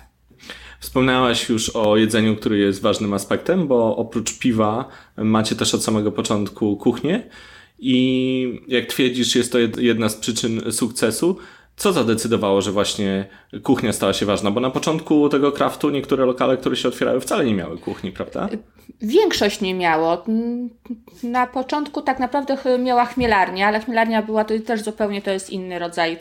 Wspomniałaś 0.79 1.49
już 1.49 1.69
o 1.69 1.97
jedzeniu, 1.97 2.35
który 2.35 2.57
jest 2.57 2.81
ważnym 2.81 3.13
aspektem, 3.13 3.67
bo 3.67 3.97
oprócz 3.97 4.39
piwa 4.39 4.85
macie 5.17 5.55
też 5.55 5.75
od 5.75 5.83
samego 5.83 6.11
początku 6.11 6.77
kuchnię 6.77 7.29
i 7.79 8.61
jak 8.67 8.85
twierdzisz, 8.85 9.35
jest 9.35 9.51
to 9.51 9.57
jedna 9.77 10.09
z 10.09 10.15
przyczyn 10.15 10.71
sukcesu. 10.71 11.37
Co 11.77 11.93
zadecydowało, 11.93 12.61
że 12.61 12.71
właśnie 12.71 13.25
kuchnia 13.63 13.93
stała 13.93 14.13
się 14.13 14.25
ważna? 14.25 14.51
Bo 14.51 14.59
na 14.59 14.71
początku 14.71 15.29
tego 15.29 15.51
kraftu 15.51 15.89
niektóre 15.89 16.25
lokale, 16.25 16.57
które 16.57 16.75
się 16.75 16.87
otwierały, 16.87 17.21
wcale 17.21 17.45
nie 17.45 17.53
miały 17.53 17.77
kuchni, 17.77 18.11
prawda? 18.11 18.49
Większość 19.01 19.61
nie 19.61 19.73
miało. 19.73 20.23
Na 21.23 21.47
początku 21.47 22.01
tak 22.01 22.19
naprawdę 22.19 22.57
miała 22.79 23.05
chmielarnia, 23.05 23.67
ale 23.67 23.79
chmielarnia 23.79 24.21
była 24.21 24.43
to 24.43 24.53
też 24.59 24.81
zupełnie 24.81 25.21
to 25.21 25.31
jest 25.31 25.49
inny 25.49 25.79
rodzaj 25.79 26.17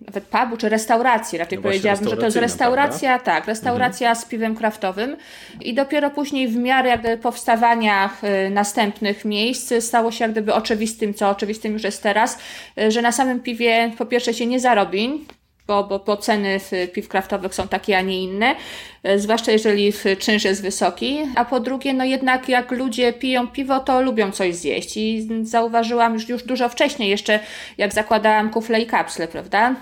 nawet 0.00 0.24
pubu 0.24 0.56
czy 0.56 0.68
restauracji. 0.68 1.38
Raczej 1.38 1.58
no 1.58 1.62
powiedziałabym, 1.62 2.08
że 2.08 2.16
to 2.16 2.24
jest 2.24 2.36
restauracja, 2.36 3.08
prawda? 3.08 3.24
tak, 3.24 3.46
restauracja 3.46 4.08
mhm. 4.08 4.24
z 4.26 4.28
piwem 4.28 4.56
kraftowym. 4.56 5.16
I 5.60 5.74
dopiero 5.74 6.10
później 6.10 6.48
w 6.48 6.56
miarę 6.56 6.88
jakby 6.88 7.16
powstawania 7.16 8.10
y, 8.46 8.50
następnych 8.50 9.24
miejsc 9.24 9.72
stało 9.80 10.10
się 10.10 10.24
jak 10.24 10.32
gdyby 10.32 10.54
oczywistym, 10.54 11.14
co 11.14 11.28
oczywistym 11.28 11.72
już 11.72 11.84
jest 11.84 12.02
teraz, 12.02 12.38
y, 12.78 12.90
że 12.90 13.02
na 13.02 13.12
samym 13.12 13.40
piwie 13.40 13.92
po 13.98 14.06
pierwsze 14.06 14.34
się 14.34 14.46
nie 14.46 14.60
zarobi, 14.60 15.26
bo, 15.66 15.84
bo, 15.84 15.98
bo 15.98 16.16
ceny 16.16 16.60
piw 16.92 17.08
kraftowych 17.08 17.54
są 17.54 17.68
takie, 17.68 17.98
a 17.98 18.00
nie 18.00 18.22
inne, 18.22 18.54
e, 19.02 19.18
zwłaszcza 19.18 19.52
jeżeli 19.52 19.92
czynsz 20.18 20.44
jest 20.44 20.62
wysoki, 20.62 21.18
a 21.34 21.44
po 21.44 21.60
drugie, 21.60 21.94
no 21.94 22.04
jednak 22.04 22.48
jak 22.48 22.70
ludzie 22.70 23.12
piją 23.12 23.48
piwo, 23.48 23.80
to 23.80 24.02
lubią 24.02 24.30
coś 24.30 24.54
zjeść. 24.54 24.96
I 24.96 25.28
zauważyłam 25.42 26.14
już, 26.14 26.28
już 26.28 26.42
dużo 26.42 26.68
wcześniej, 26.68 27.10
jeszcze 27.10 27.40
jak 27.78 27.94
zakładałam 27.94 28.50
kufle 28.50 28.80
i 28.80 28.86
kapsle, 28.86 29.28
prawda, 29.28 29.74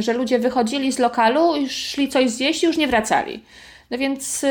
że 0.00 0.12
ludzie 0.12 0.38
wychodzili 0.38 0.92
z 0.92 0.98
lokalu 0.98 1.54
szli 1.68 2.08
coś 2.08 2.30
zjeść 2.30 2.62
i 2.62 2.66
już 2.66 2.76
nie 2.76 2.88
wracali. 2.88 3.42
No 3.90 3.98
więc 3.98 4.46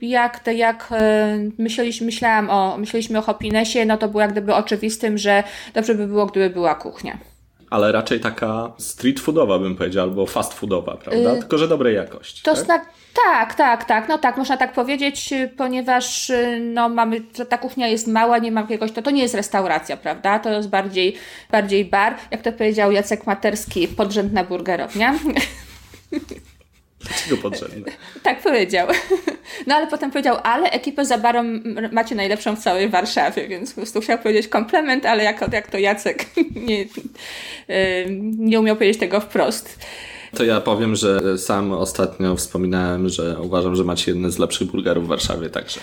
jak, 0.00 0.40
te, 0.40 0.54
jak 0.54 0.88
e, 0.92 1.38
myśleliśmy, 1.58 2.06
myślałam 2.06 2.50
o, 2.50 2.78
myśleliśmy 2.78 3.18
o 3.18 3.22
Hopinesie, 3.22 3.84
no 3.84 3.98
to 3.98 4.08
było 4.08 4.20
jak 4.20 4.32
gdyby 4.32 4.54
oczywistym, 4.54 5.18
że 5.18 5.44
dobrze 5.74 5.94
by 5.94 6.06
było, 6.06 6.26
gdyby 6.26 6.50
była 6.50 6.74
kuchnia 6.74 7.31
ale 7.72 7.92
raczej 7.92 8.20
taka 8.20 8.72
street 8.78 9.20
foodowa 9.20 9.58
bym 9.58 9.76
powiedział, 9.76 10.04
albo 10.04 10.26
fast 10.26 10.54
foodowa, 10.54 10.96
prawda? 10.96 11.32
Yy, 11.32 11.38
Tylko, 11.38 11.58
że 11.58 11.68
dobrej 11.68 11.96
jakości. 11.96 12.42
To 12.42 12.54
tak? 12.64 12.86
Tak, 13.24 13.54
tak, 13.54 13.84
tak, 13.84 14.08
no 14.08 14.18
tak, 14.18 14.36
można 14.36 14.56
tak 14.56 14.72
powiedzieć, 14.72 15.34
ponieważ 15.56 16.30
y, 16.30 16.60
no 16.60 16.88
mamy, 16.88 17.20
ta 17.48 17.58
kuchnia 17.58 17.88
jest 17.88 18.06
mała, 18.06 18.38
nie 18.38 18.52
ma 18.52 18.60
jakiegoś, 18.60 18.92
to, 18.92 19.02
to 19.02 19.10
nie 19.10 19.22
jest 19.22 19.34
restauracja, 19.34 19.96
prawda? 19.96 20.38
To 20.38 20.50
jest 20.50 20.68
bardziej, 20.68 21.16
bardziej 21.50 21.84
bar, 21.84 22.16
jak 22.30 22.42
to 22.42 22.52
powiedział 22.52 22.92
Jacek 22.92 23.26
Materski, 23.26 23.88
podrzędna 23.88 24.44
burgerownia. 24.44 25.14
Dlaczego 27.06 27.36
potrzebne? 27.36 27.92
tak 28.22 28.42
powiedział. 28.42 28.88
No 29.66 29.74
ale 29.74 29.86
potem 29.86 30.10
powiedział, 30.10 30.36
ale 30.42 30.70
ekipę 30.70 31.04
za 31.04 31.18
barą 31.18 31.42
macie 31.92 32.14
najlepszą 32.14 32.56
w 32.56 32.58
całej 32.58 32.88
Warszawie, 32.88 33.48
więc 33.48 33.70
po 33.70 33.80
prostu 33.80 34.00
chciał 34.00 34.18
powiedzieć 34.18 34.48
komplement, 34.48 35.06
ale 35.06 35.24
jak, 35.24 35.52
jak 35.52 35.70
to 35.70 35.78
Jacek 35.78 36.26
nie, 36.68 36.84
nie 38.38 38.60
umiał 38.60 38.76
powiedzieć 38.76 39.00
tego 39.00 39.20
wprost. 39.20 39.78
To 40.36 40.44
ja 40.44 40.60
powiem, 40.60 40.96
że 40.96 41.38
sam 41.38 41.72
ostatnio 41.72 42.36
wspominałem, 42.36 43.08
że 43.08 43.40
uważam, 43.40 43.76
że 43.76 43.84
macie 43.84 44.10
jedne 44.10 44.30
z 44.30 44.38
lepszych 44.38 44.68
burgerów 44.70 45.04
w 45.04 45.08
Warszawie, 45.08 45.50
także. 45.50 45.80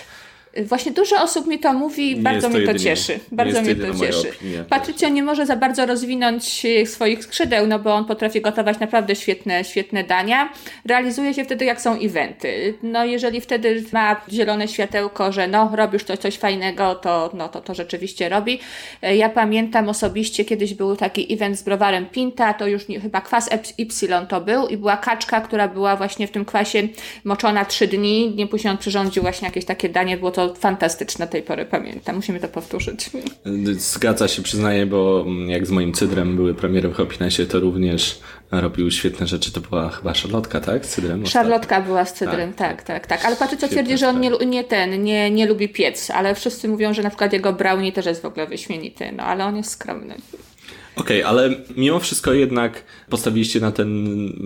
Właśnie 0.66 0.92
dużo 0.92 1.24
osób 1.24 1.48
mi 1.48 1.60
to 1.60 1.74
mówi, 1.74 2.16
nie 2.16 2.22
bardzo 2.22 2.50
mnie 2.50 2.58
to 2.58 2.62
jedynie, 2.62 2.80
cieszy. 2.80 3.20
Bardzo 3.32 3.62
mnie 3.62 3.76
to 3.76 4.00
cieszy. 4.00 4.32
Patrycio 4.70 5.10
nie 5.10 5.24
może 5.24 5.46
za 5.46 5.56
bardzo 5.56 5.86
rozwinąć 5.86 6.64
swoich 6.86 7.24
skrzydeł, 7.24 7.68
no 7.68 7.80
bo 7.80 7.94
on 7.94 8.06
potrafi 8.06 8.42
gotować 8.42 8.80
naprawdę 8.80 9.16
świetne, 9.16 9.64
świetne 9.64 10.04
dania. 10.04 10.54
Realizuje 10.86 11.34
się 11.34 11.44
wtedy, 11.44 11.66
jak 11.66 11.82
są 11.82 12.00
eventy. 12.00 12.74
No 12.84 13.06
jeżeli 13.06 13.42
wtedy 13.42 13.84
ma 13.94 14.22
zielone 14.30 14.68
światełko, 14.68 15.32
że 15.32 15.48
no 15.48 15.72
robisz 15.76 16.04
coś, 16.04 16.20
coś 16.20 16.38
fajnego, 16.38 16.96
to, 16.96 17.32
no, 17.34 17.50
to 17.50 17.62
to 17.62 17.74
rzeczywiście 17.74 18.30
robi. 18.30 18.60
Ja 19.02 19.30
pamiętam 19.30 19.90
osobiście, 19.90 20.46
kiedyś 20.46 20.74
był 20.74 20.96
taki 20.96 21.34
event 21.34 21.60
z 21.60 21.64
browarem 21.64 22.06
Pinta, 22.06 22.54
to 22.54 22.68
już 22.68 22.88
nie, 22.88 23.00
chyba 23.00 23.22
kwas 23.22 23.50
Y 23.78 24.28
to 24.30 24.42
był 24.42 24.68
i 24.68 24.78
była 24.78 24.98
kaczka, 24.98 25.42
która 25.42 25.68
była 25.68 25.96
właśnie 25.96 26.28
w 26.28 26.32
tym 26.32 26.46
kwasie 26.46 26.88
moczona 27.24 27.66
trzy 27.66 27.88
dni. 27.88 28.34
Nie 28.36 28.48
później 28.48 28.72
on 28.72 28.78
przyrządził 28.78 29.24
właśnie 29.24 29.48
jakieś 29.48 29.66
takie 29.66 29.90
danie, 29.90 30.18
było 30.18 30.32
to 30.32 30.49
to 30.50 30.56
fantastyczne 30.56 31.28
tej 31.28 31.44
pory 31.44 31.66
pamiętam. 31.66 32.16
Musimy 32.16 32.40
to 32.40 32.48
powtórzyć. 32.48 33.10
Zgadza 33.78 34.28
się, 34.28 34.42
przyznaję, 34.42 34.86
bo 34.86 35.26
jak 35.48 35.68
z 35.68 35.72
moim 35.72 35.94
cydrem 35.94 36.36
były 36.36 36.54
premiery 36.54 36.90
w 36.90 36.94
Happinесsie, 36.94 37.46
to 37.46 37.60
również 37.60 38.20
robił 38.52 38.92
świetne 38.92 39.28
rzeczy. 39.28 39.52
To 39.52 39.62
była 39.62 39.90
chyba 39.90 40.14
szarlotka, 40.14 40.60
tak? 40.60 40.86
Z 40.86 40.90
cydrem? 40.90 41.26
Szarlotka 41.26 41.82
była 41.82 42.06
z 42.06 42.14
cydrem, 42.14 42.54
tak, 42.54 42.84
tak, 42.84 42.84
tak. 42.84 43.08
tak. 43.08 43.26
Ale 43.26 43.36
Patrycja 43.36 43.68
twierdzi, 43.68 43.98
że 43.98 44.10
on 44.10 44.20
nie, 44.20 44.30
nie 44.30 44.64
ten, 44.64 45.04
nie, 45.04 45.32
nie 45.32 45.46
lubi 45.46 45.70
piec, 45.70 46.12
ale 46.12 46.36
wszyscy 46.36 46.68
mówią, 46.68 46.94
że 46.94 47.04
na 47.04 47.10
przykład 47.10 47.34
jego 47.34 47.54
brownie 47.54 47.92
też 47.92 48.06
jest 48.06 48.22
w 48.22 48.26
ogóle 48.26 48.48
wyśmienity, 48.48 49.12
no 49.18 49.24
ale 49.24 49.46
on 49.46 49.58
jest 49.58 49.72
skromny. 49.72 50.16
Okej, 51.00 51.24
okay, 51.24 51.30
ale 51.30 51.50
mimo 51.78 52.00
wszystko 52.00 52.34
jednak 52.34 52.84
postawiliście 53.10 53.60
na 53.60 53.72
ten, 53.72 53.92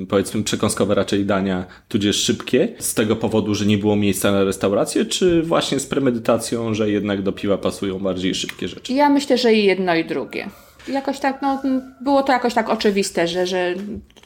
powiedzmy, 0.10 0.44
przekąskowe 0.44 0.96
raczej 0.96 1.26
dania, 1.26 1.66
tudzież 1.90 2.16
szybkie, 2.24 2.68
z 2.80 2.94
tego 2.94 3.16
powodu, 3.16 3.56
że 3.56 3.66
nie 3.66 3.78
było 3.78 3.96
miejsca 3.96 4.32
na 4.32 4.44
restaurację, 4.44 5.06
czy 5.06 5.44
właśnie 5.44 5.80
z 5.80 5.86
premedytacją, 5.86 6.74
że 6.74 6.90
jednak 6.90 7.22
do 7.22 7.32
piwa 7.32 7.58
pasują 7.58 8.00
bardziej 8.00 8.36
szybkie 8.36 8.68
rzeczy? 8.68 8.94
Ja 8.94 9.10
myślę, 9.10 9.38
że 9.38 9.54
i 9.54 9.66
jedno 9.66 9.96
i 9.96 10.06
drugie. 10.06 10.50
Jakoś 10.88 11.20
tak, 11.20 11.42
no, 11.42 11.62
było 12.02 12.24
to 12.24 12.32
jakoś 12.32 12.54
tak 12.54 12.70
oczywiste, 12.70 13.28
że, 13.28 13.48
że, 13.48 13.76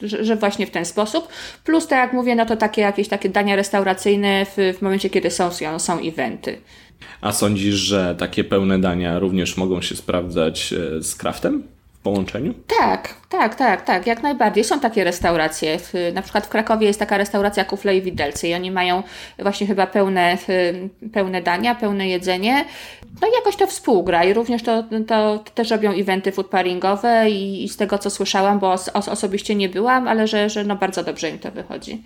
że, 0.02 0.24
że 0.24 0.36
właśnie 0.36 0.66
w 0.66 0.70
ten 0.70 0.84
sposób. 0.84 1.28
Plus, 1.64 1.86
tak 1.86 1.98
jak 1.98 2.12
mówię, 2.12 2.34
no 2.34 2.46
to 2.46 2.56
takie 2.56 2.82
jakieś 2.82 3.08
takie 3.08 3.28
dania 3.28 3.56
restauracyjne 3.56 4.46
w, 4.46 4.78
w 4.78 4.82
momencie, 4.82 5.10
kiedy 5.10 5.30
są, 5.30 5.50
są 5.78 5.98
eventy. 6.00 6.58
A 7.20 7.32
sądzisz, 7.32 7.74
że 7.74 8.14
takie 8.18 8.44
pełne 8.44 8.78
dania 8.78 9.18
również 9.18 9.56
mogą 9.56 9.82
się 9.82 9.96
sprawdzać 9.96 10.72
e, 10.72 11.02
z 11.02 11.14
kraftem? 11.14 11.77
Połączeniu? 12.02 12.54
Tak, 12.78 13.14
tak, 13.28 13.54
tak, 13.54 13.82
tak, 13.82 14.06
jak 14.06 14.22
najbardziej. 14.22 14.64
Są 14.64 14.80
takie 14.80 15.04
restauracje. 15.04 15.78
Na 16.14 16.22
przykład 16.22 16.46
w 16.46 16.48
Krakowie 16.48 16.86
jest 16.86 16.98
taka 16.98 17.18
restauracja 17.18 17.64
Kufle 17.64 17.96
i 17.96 18.02
Widelcy 18.02 18.48
i 18.48 18.54
oni 18.54 18.70
mają 18.70 19.02
właśnie 19.38 19.66
chyba 19.66 19.86
pełne, 19.86 20.38
pełne 21.12 21.42
dania, 21.42 21.74
pełne 21.74 22.08
jedzenie. 22.08 22.64
No 23.20 23.28
i 23.28 23.32
jakoś 23.32 23.56
to 23.56 23.66
współgra 23.66 24.24
i 24.24 24.34
również 24.34 24.62
to, 24.62 24.82
to, 24.82 25.38
to 25.38 25.44
też 25.54 25.70
robią 25.70 25.92
eventy 25.92 26.32
food 26.32 26.46
pairingowe 26.46 27.30
i, 27.30 27.64
i, 27.64 27.68
z 27.68 27.76
tego 27.76 27.98
co 27.98 28.10
słyszałam, 28.10 28.58
bo 28.58 28.72
os 28.72 28.88
osobiście 28.88 29.54
nie 29.54 29.68
byłam, 29.68 30.08
ale 30.08 30.26
że, 30.26 30.50
że 30.50 30.64
no 30.64 30.76
bardzo 30.76 31.04
dobrze 31.04 31.30
im 31.30 31.38
to 31.38 31.50
wychodzi. 31.50 32.02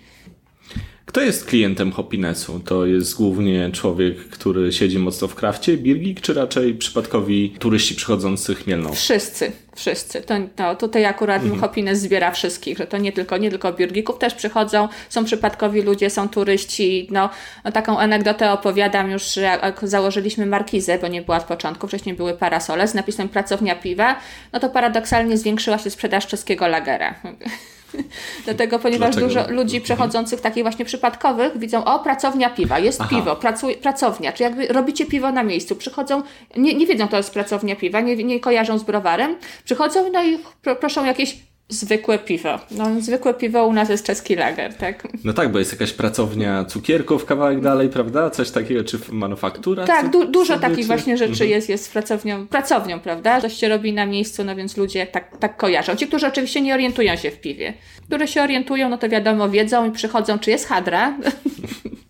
Kto 1.05 1.21
jest 1.21 1.45
klientem 1.45 1.91
Hoppinesu? 1.91 2.59
To 2.59 2.85
jest 2.85 3.15
głównie 3.15 3.71
człowiek, 3.71 4.29
który 4.29 4.73
siedzi 4.73 4.99
mocno 4.99 5.27
w 5.27 5.35
krafcie, 5.35 5.77
Birgik, 5.77 6.21
czy 6.21 6.33
raczej 6.33 6.73
przypadkowi 6.75 7.55
turyści 7.59 7.95
przychodzący 7.95 8.55
chmielną? 8.55 8.93
Wszyscy, 8.93 9.51
wszyscy. 9.75 10.21
To, 10.21 10.33
no, 10.59 10.75
tutaj 10.75 11.05
akurat 11.05 11.41
mhm. 11.41 11.61
Hoppines 11.61 11.99
zbiera 11.99 12.31
wszystkich, 12.31 12.77
że 12.77 12.87
to 12.87 12.97
nie 12.97 13.11
tylko, 13.11 13.37
nie 13.37 13.49
tylko 13.49 13.73
Birgików 13.73 14.17
też 14.17 14.33
przychodzą, 14.33 14.87
są 15.09 15.25
przypadkowi 15.25 15.81
ludzie, 15.81 16.09
są 16.09 16.29
turyści. 16.29 17.07
No, 17.11 17.29
no 17.63 17.71
taką 17.71 17.99
anegdotę 17.99 18.51
opowiadam 18.51 19.11
już, 19.11 19.33
że 19.33 19.41
jak 19.41 19.79
założyliśmy 19.83 20.45
markizę, 20.45 20.99
bo 20.99 21.07
nie 21.07 21.21
była 21.21 21.37
od 21.37 21.43
początku, 21.43 21.87
wcześniej 21.87 22.15
były 22.15 22.33
parasole 22.33 22.87
z 22.87 22.93
napisem 22.93 23.29
pracownia 23.29 23.75
piwa, 23.75 24.19
no 24.53 24.59
to 24.59 24.69
paradoksalnie 24.69 25.37
zwiększyła 25.37 25.77
się 25.77 25.89
sprzedaż 25.89 26.27
czeskiego 26.27 26.67
lagera. 26.67 27.15
Dlatego, 28.45 28.79
ponieważ 28.79 29.15
Dlaczego? 29.15 29.27
dużo 29.27 29.53
ludzi 29.53 29.81
przechodzących 29.81 30.41
takich 30.41 30.63
właśnie 30.63 30.85
przypadkowych 30.85 31.57
widzą, 31.57 31.85
o, 31.85 31.99
pracownia 31.99 32.49
piwa, 32.49 32.79
jest 32.79 33.01
Aha. 33.01 33.09
piwo, 33.09 33.35
pracuj, 33.35 33.75
pracownia, 33.75 34.33
czy 34.33 34.43
jakby 34.43 34.67
robicie 34.67 35.05
piwo 35.05 35.31
na 35.31 35.43
miejscu. 35.43 35.75
Przychodzą, 35.75 36.23
nie, 36.57 36.73
nie 36.73 36.87
wiedzą, 36.87 37.07
to 37.07 37.17
jest 37.17 37.33
pracownia 37.33 37.75
piwa, 37.75 38.01
nie, 38.01 38.15
nie 38.15 38.39
kojarzą 38.39 38.77
z 38.77 38.83
browarem, 38.83 39.35
przychodzą 39.63 40.09
no 40.11 40.23
i 40.23 40.39
pro, 40.61 40.75
proszą 40.75 41.05
jakieś 41.05 41.37
zwykłe 41.69 42.19
piwo. 42.19 42.59
No, 42.71 43.01
zwykłe 43.01 43.33
piwo 43.33 43.65
u 43.67 43.73
nas 43.73 43.89
jest 43.89 44.05
czeski 44.05 44.35
lager, 44.35 44.73
tak? 44.73 45.07
No 45.23 45.33
tak, 45.33 45.51
bo 45.51 45.59
jest 45.59 45.71
jakaś 45.71 45.93
pracownia 45.93 46.65
cukierków 46.65 47.25
kawałek 47.25 47.61
dalej, 47.61 47.89
prawda? 47.89 48.29
Coś 48.29 48.51
takiego, 48.51 48.83
czy 48.83 48.99
manufaktura? 49.11 49.85
Tak, 49.85 50.09
du- 50.09 50.25
dużo 50.27 50.59
takich 50.59 50.85
właśnie 50.87 51.17
rzeczy 51.17 51.31
Mhm. 51.31 51.49
jest, 51.49 51.69
jest 51.69 51.91
pracownią, 51.91 52.47
pracownią, 52.47 52.99
prawda? 52.99 53.41
Coś 53.41 53.53
się 53.53 53.69
robi 53.69 53.93
na 53.93 54.05
miejscu, 54.05 54.43
no 54.43 54.55
więc 54.55 54.77
ludzie 54.77 55.07
tak, 55.07 55.37
tak 55.37 55.57
kojarzą. 55.57 55.95
Ci, 55.95 56.07
którzy 56.07 56.27
oczywiście 56.27 56.61
nie 56.61 56.73
orientują 56.73 57.15
się 57.15 57.31
w 57.31 57.39
piwie. 57.41 57.73
Którzy 58.07 58.27
się 58.27 58.41
orientują, 58.43 58.89
no 58.89 58.97
to 58.97 59.09
wiadomo, 59.09 59.49
wiedzą 59.49 59.89
i 59.89 59.91
przychodzą, 59.91 60.39
czy 60.39 60.51
jest 60.51 60.67
hadra. 60.67 61.13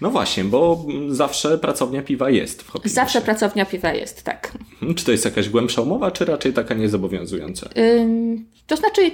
No 0.00 0.10
właśnie, 0.10 0.44
bo 0.44 0.84
zawsze 1.08 1.58
pracownia 1.58 2.02
piwa 2.02 2.30
jest 2.30 2.62
w 2.62 2.68
Hopinosie. 2.68 2.94
Zawsze 2.94 3.20
pracownia 3.20 3.66
piwa 3.66 3.92
jest, 3.94 4.22
tak. 4.22 4.52
Hmm, 4.80 4.94
Czy 4.94 5.04
to 5.04 5.12
jest 5.12 5.24
jakaś 5.24 5.48
głębsza 5.48 5.82
umowa, 5.82 6.10
czy 6.10 6.24
raczej 6.24 6.52
taka 6.52 6.74
niezobowiązująca? 6.74 7.68
Ym, 7.78 8.46
to 8.66 8.76
znaczy 8.76 9.10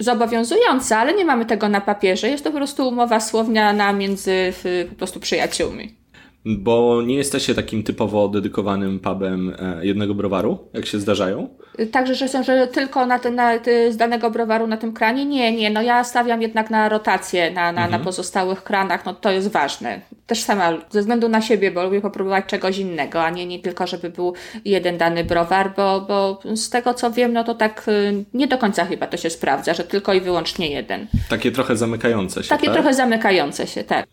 zobowiązująca, 0.00 0.98
ale 0.98 1.14
nie 1.14 1.24
mamy 1.24 1.46
tego 1.46 1.68
na 1.68 1.80
papierze. 1.80 2.28
Jest 2.28 2.44
to 2.44 2.50
po 2.50 2.56
prostu 2.56 2.88
umowa 2.88 3.20
słowniana 3.20 3.92
między 3.92 4.52
po 4.90 4.94
prostu 4.94 5.20
przyjaciółmi. 5.20 5.94
Bo 6.46 7.02
nie 7.02 7.14
jesteście 7.14 7.54
takim 7.54 7.82
typowo 7.82 8.28
dedykowanym 8.28 9.00
pubem 9.00 9.54
e, 9.58 9.86
jednego 9.86 10.14
browaru, 10.14 10.58
jak 10.72 10.86
się 10.86 11.00
zdarzają? 11.00 11.48
Także, 11.92 12.14
że 12.14 12.28
są, 12.28 12.42
że 12.42 12.66
tylko 12.66 13.06
na, 13.06 13.18
ten, 13.18 13.34
na 13.34 13.52
z 13.90 13.96
danego 13.96 14.30
browaru 14.30 14.66
na 14.66 14.76
tym 14.76 14.92
kranie? 14.92 15.26
Nie, 15.26 15.52
nie. 15.52 15.70
No 15.70 15.82
ja 15.82 16.04
stawiam 16.04 16.42
jednak 16.42 16.70
na 16.70 16.88
rotację 16.88 17.50
na, 17.50 17.72
na, 17.72 17.88
na 17.88 17.98
pozostałych 17.98 18.62
kranach. 18.62 19.04
No 19.04 19.14
to 19.14 19.30
jest 19.30 19.48
ważne. 19.48 20.00
Też 20.26 20.42
sama 20.42 20.72
ze 20.90 21.00
względu 21.00 21.28
na 21.28 21.40
siebie, 21.42 21.70
bo 21.70 21.84
lubię 21.84 22.00
popróbować 22.00 22.44
czegoś 22.46 22.78
innego, 22.78 23.24
a 23.24 23.30
nie, 23.30 23.46
nie 23.46 23.58
tylko, 23.58 23.86
żeby 23.86 24.10
był 24.10 24.34
jeden 24.64 24.98
dany 24.98 25.24
browar, 25.24 25.74
bo, 25.76 26.00
bo 26.00 26.40
z 26.56 26.70
tego 26.70 26.94
co 26.94 27.10
wiem, 27.10 27.32
no 27.32 27.44
to 27.44 27.54
tak 27.54 27.88
y, 27.88 28.24
nie 28.34 28.46
do 28.46 28.58
końca 28.58 28.84
chyba 28.84 29.06
to 29.06 29.16
się 29.16 29.30
sprawdza, 29.30 29.74
że 29.74 29.84
tylko 29.84 30.14
i 30.14 30.20
wyłącznie 30.20 30.70
jeden. 30.70 31.06
Takie 31.28 31.52
trochę 31.52 31.76
zamykające 31.76 32.42
się, 32.42 32.48
Takie 32.48 32.66
tak? 32.66 32.74
trochę 32.74 32.94
zamykające 32.94 33.66
się, 33.66 33.84
tak. 33.84 34.06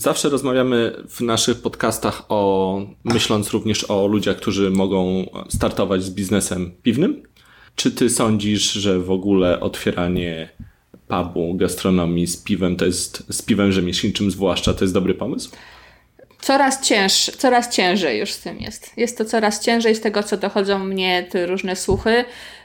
Zawsze 0.00 0.28
rozmawiamy 0.28 1.04
w 1.08 1.20
naszych 1.20 1.62
podcastach 1.62 2.22
o, 2.28 2.80
myśląc 3.04 3.50
również 3.50 3.90
o 3.90 4.06
ludziach, 4.06 4.36
którzy 4.36 4.70
mogą 4.70 5.26
startować 5.48 6.04
z 6.04 6.10
biznesem 6.10 6.72
piwnym. 6.82 7.22
Czy 7.76 7.90
ty 7.90 8.10
sądzisz, 8.10 8.72
że 8.72 8.98
w 8.98 9.10
ogóle 9.10 9.60
otwieranie 9.60 10.48
pubu, 11.08 11.54
gastronomii 11.54 12.26
z 12.26 12.36
piwem 12.36 12.76
to 12.76 12.84
jest, 12.84 13.24
z 13.30 13.42
piwem 13.42 13.72
rzemieślniczym 13.72 14.30
zwłaszcza, 14.30 14.74
to 14.74 14.84
jest 14.84 14.94
dobry 14.94 15.14
pomysł? 15.14 15.50
Coraz 16.40 16.80
cięższy, 16.82 17.32
coraz 17.32 17.68
ciężej 17.68 18.18
już 18.18 18.32
z 18.32 18.40
tym 18.40 18.58
jest. 18.60 18.92
Jest 18.96 19.18
to 19.18 19.24
coraz 19.24 19.60
ciężej 19.60 19.94
z 19.94 20.00
tego, 20.00 20.22
co 20.22 20.36
dochodzą 20.36 20.78
mnie 20.78 21.22
te 21.30 21.46
różne 21.46 21.76
słuchy, 21.76 22.24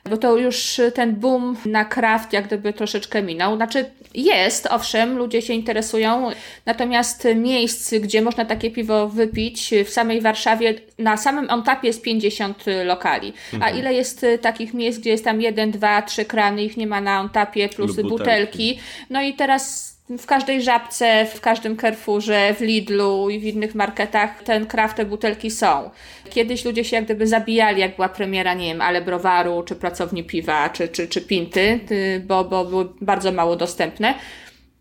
bo 0.10 0.18
to 0.18 0.38
już 0.38 0.82
ten 0.94 1.16
boom 1.16 1.58
na 1.66 1.86
kraft 1.86 2.34
jak 2.34 2.48
gdyby 2.48 2.74
troszeczkę 2.74 3.22
minął. 3.22 3.56
Znaczy 3.56 3.86
jest, 4.14 4.68
owszem, 4.68 5.18
ludzie 5.18 5.42
się 5.42 5.54
interesują, 5.54 6.32
natomiast 6.66 7.28
miejsc, 7.36 7.94
gdzie 7.94 8.22
można 8.22 8.46
takie 8.46 8.72
piwo 8.72 9.10
wypić 9.10 9.74
w 9.86 9.90
samej 9.90 10.22
Warszawie, 10.22 10.74
na 11.00 11.18
samym 11.18 11.50
on-tapie 11.50 11.88
jest 11.88 12.02
50 12.02 12.66
lokali. 12.86 13.34
A 13.62 13.70
ile 13.70 13.94
jest 13.94 14.26
takich 14.42 14.74
miejsc, 14.74 15.00
gdzie 15.00 15.10
jest 15.10 15.24
tam 15.24 15.42
jeden, 15.42 15.72
dwa, 15.72 16.02
trzy 16.02 16.26
krany, 16.26 16.64
ich 16.64 16.78
nie 16.78 16.88
ma 16.88 17.02
na 17.02 17.20
on-tapie, 17.20 17.70
plus 17.70 17.96
butelki. 17.96 18.10
butelki. 18.10 18.80
No 19.10 19.22
i 19.22 19.34
teraz 19.34 19.93
w 20.10 20.26
każdej 20.26 20.62
żabce, 20.62 21.26
w 21.26 21.42
każdym 21.42 21.78
Carrefourze, 21.78 22.54
w 22.54 22.62
Lidlu 22.62 23.30
i 23.30 23.40
w 23.40 23.44
innych 23.44 23.76
marketach 23.76 24.44
ten 24.44 24.66
kraft, 24.66 24.98
te 24.98 25.06
butelki 25.06 25.52
są. 25.52 25.90
Kiedyś 26.30 26.66
ludzie 26.66 26.84
się 26.84 26.96
jak 26.96 27.06
gdyby 27.06 27.28
zabijali, 27.28 27.82
jak 27.82 27.96
była 27.96 28.10
premiera, 28.10 28.54
nie 28.54 28.66
wiem, 28.66 28.82
ale 28.82 29.02
browaru, 29.02 29.64
czy 29.64 29.76
pracowni 29.76 30.24
piwa, 30.24 30.70
czy, 30.70 30.88
czy, 30.88 31.08
czy 31.08 31.22
pinty, 31.22 31.80
y, 31.92 32.24
bo, 32.28 32.44
bo 32.44 32.66
były 32.66 32.90
bardzo 33.02 33.32
mało 33.32 33.56
dostępne. 33.56 34.14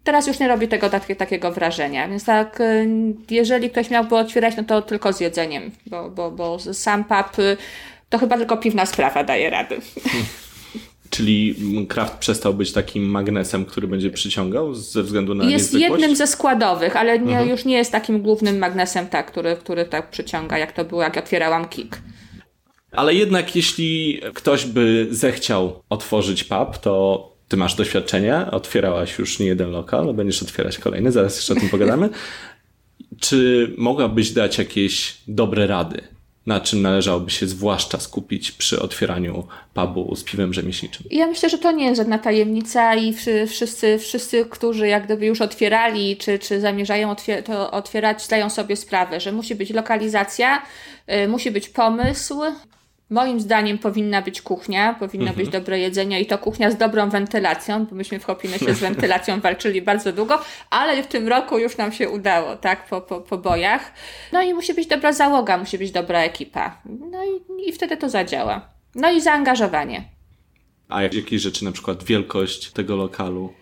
Teraz 0.05 0.27
już 0.27 0.39
nie 0.39 0.49
robi 0.49 0.69
tego 0.69 0.91
tak, 0.91 1.07
takiego 1.19 1.53
wrażenia, 1.53 2.09
więc 2.09 2.25
tak, 2.25 2.61
y, 2.61 2.89
jeżeli 3.31 3.71
ktoś 3.71 3.91
miałby 3.91 4.17
otwierać, 4.17 4.57
no 4.57 4.65
to 4.65 4.83
tylko 4.83 5.13
z 5.13 5.21
jedzeniem, 5.21 5.71
bo, 5.87 6.11
bo, 6.11 6.31
bo 6.31 6.59
sam 6.59 7.05
pub 7.05 7.39
y, 7.39 7.57
to 8.09 8.19
chyba 8.19 8.37
tylko 8.37 8.57
piwna 8.57 8.87
sprawa 8.87 9.25
daje 9.25 9.51
rady. 9.51 9.77
Czyli 11.13 11.55
kraft 11.89 12.19
przestał 12.19 12.55
być 12.55 12.73
takim 12.73 13.03
magnesem, 13.05 13.65
który 13.65 13.89
będzie 13.89 14.11
przyciągał 14.11 14.75
ze 14.75 15.03
względu 15.03 15.35
na 15.35 15.45
Jest 15.45 15.75
jednym 15.75 16.17
ze 16.17 16.27
składowych, 16.27 16.97
ale 16.97 17.19
nie, 17.19 17.31
Mhm. 17.31 17.49
już 17.49 17.65
nie 17.65 17.77
jest 17.77 17.93
takim 17.93 18.23
głównym 18.23 18.59
magnesem, 18.59 19.07
tak, 19.07 19.31
który, 19.31 19.57
który 19.57 19.85
tak 19.85 20.11
przyciąga, 20.11 20.59
jak 20.59 20.73
to 20.73 20.85
było, 20.85 21.03
jak 21.03 21.17
otwierałam 21.17 21.69
Kik. 21.69 22.03
Ale 22.93 23.15
jednak 23.15 23.57
jeśli 23.57 24.21
ktoś 24.35 24.65
by 24.65 25.07
zechciał 25.11 25.83
otworzyć 25.89 26.45
pub, 26.45 26.79
to 26.79 27.29
ty 27.49 27.57
masz 27.57 27.75
doświadczenie, 27.75 28.47
otwierałaś 28.51 29.19
już 29.19 29.39
nie 29.39 29.47
jeden 29.47 29.71
lokal, 29.71 30.15
będziesz 30.15 30.43
otwierać 30.43 30.79
kolejny, 30.79 31.13
zaraz 31.13 31.37
jeszcze 31.37 31.53
o 31.53 31.57
tym 31.57 31.69
pogadamy. 31.69 32.09
Czy 33.21 33.71
mogłabyś 33.79 34.31
dać 34.31 34.59
jakieś 34.59 35.17
dobre 35.29 35.67
rady, 35.67 36.01
na 36.47 36.61
czym 36.61 36.83
należałoby 36.83 37.31
się 37.31 37.47
zwłaszcza 37.47 38.01
skupić 38.01 38.53
przy 38.53 38.83
otwieraniu 38.83 39.47
pubu 39.75 40.17
z 40.17 40.25
piwem 40.25 40.55
rzemieślniczym? 40.55 41.07
Ja 41.11 41.27
myślę, 41.27 41.51
że 41.51 41.59
to 41.59 41.73
nie 41.73 41.85
jest 41.85 41.97
żadna 41.97 42.19
tajemnica 42.19 42.95
i 42.95 43.13
wszy- 43.13 43.47
wszyscy, 43.47 43.99
wszyscy 43.99 44.45
którzy 44.51 44.89
jak 44.89 45.05
gdyby 45.05 45.27
już 45.27 45.41
otwierali, 45.41 46.17
czy, 46.17 46.39
czy 46.39 46.61
zamierzają 46.61 47.13
otwier- 47.15 47.43
to 47.43 47.71
otwierać, 47.71 48.25
zdają 48.25 48.51
sobie 48.51 48.77
sprawę, 48.77 49.21
że 49.21 49.33
musi 49.33 49.55
być 49.55 49.71
lokalizacja, 49.71 50.63
y, 51.25 51.29
musi 51.29 51.51
być 51.51 51.69
pomysł. 51.69 52.41
Moim 53.13 53.41
zdaniem 53.41 53.79
powinna 53.79 54.23
być 54.23 54.43
kuchnia, 54.43 54.95
powinno 54.95 55.33
być 55.33 55.49
dobre 55.49 55.79
jedzenie 55.79 56.21
i 56.21 56.27
to 56.27 56.39
kuchnia 56.39 56.71
z 56.71 56.77
dobrą 56.77 57.11
wentylacją, 57.11 57.87
bo 57.87 57.95
myśmy 57.97 58.19
w 58.21 58.25
Hopinosie 58.25 58.75
z 58.75 58.79
wentylacją 58.89 59.41
walczyli 59.41 59.83
bardzo 59.83 60.13
długo, 60.13 60.41
ale 60.71 61.03
w 61.03 61.07
tym 61.07 61.29
roku 61.29 61.59
już 61.59 61.77
nam 61.77 61.93
się 61.93 62.09
udało, 62.11 62.57
tak, 62.57 62.87
po, 62.87 63.01
po, 63.01 63.21
po 63.21 63.39
bojach. 63.39 63.93
No 64.33 64.43
i 64.43 64.55
musi 64.55 64.75
być 64.75 64.87
dobra 64.87 65.13
załoga, 65.13 65.59
musi 65.59 65.79
być 65.79 65.91
dobra 65.91 66.21
ekipa. 66.21 66.79
No 67.11 67.25
i, 67.25 67.69
i 67.69 67.73
wtedy 67.73 67.97
to 67.97 68.09
zadziała. 68.09 68.69
No 68.95 69.13
i 69.13 69.21
zaangażowanie. 69.21 70.05
A 70.89 71.03
jak- 71.03 71.15
jakieś 71.15 71.43
rzeczy, 71.43 71.65
na 71.65 71.73
przykład 71.73 72.05
wielkość 72.05 72.71
tego 72.71 72.97
lokalu? 72.97 73.53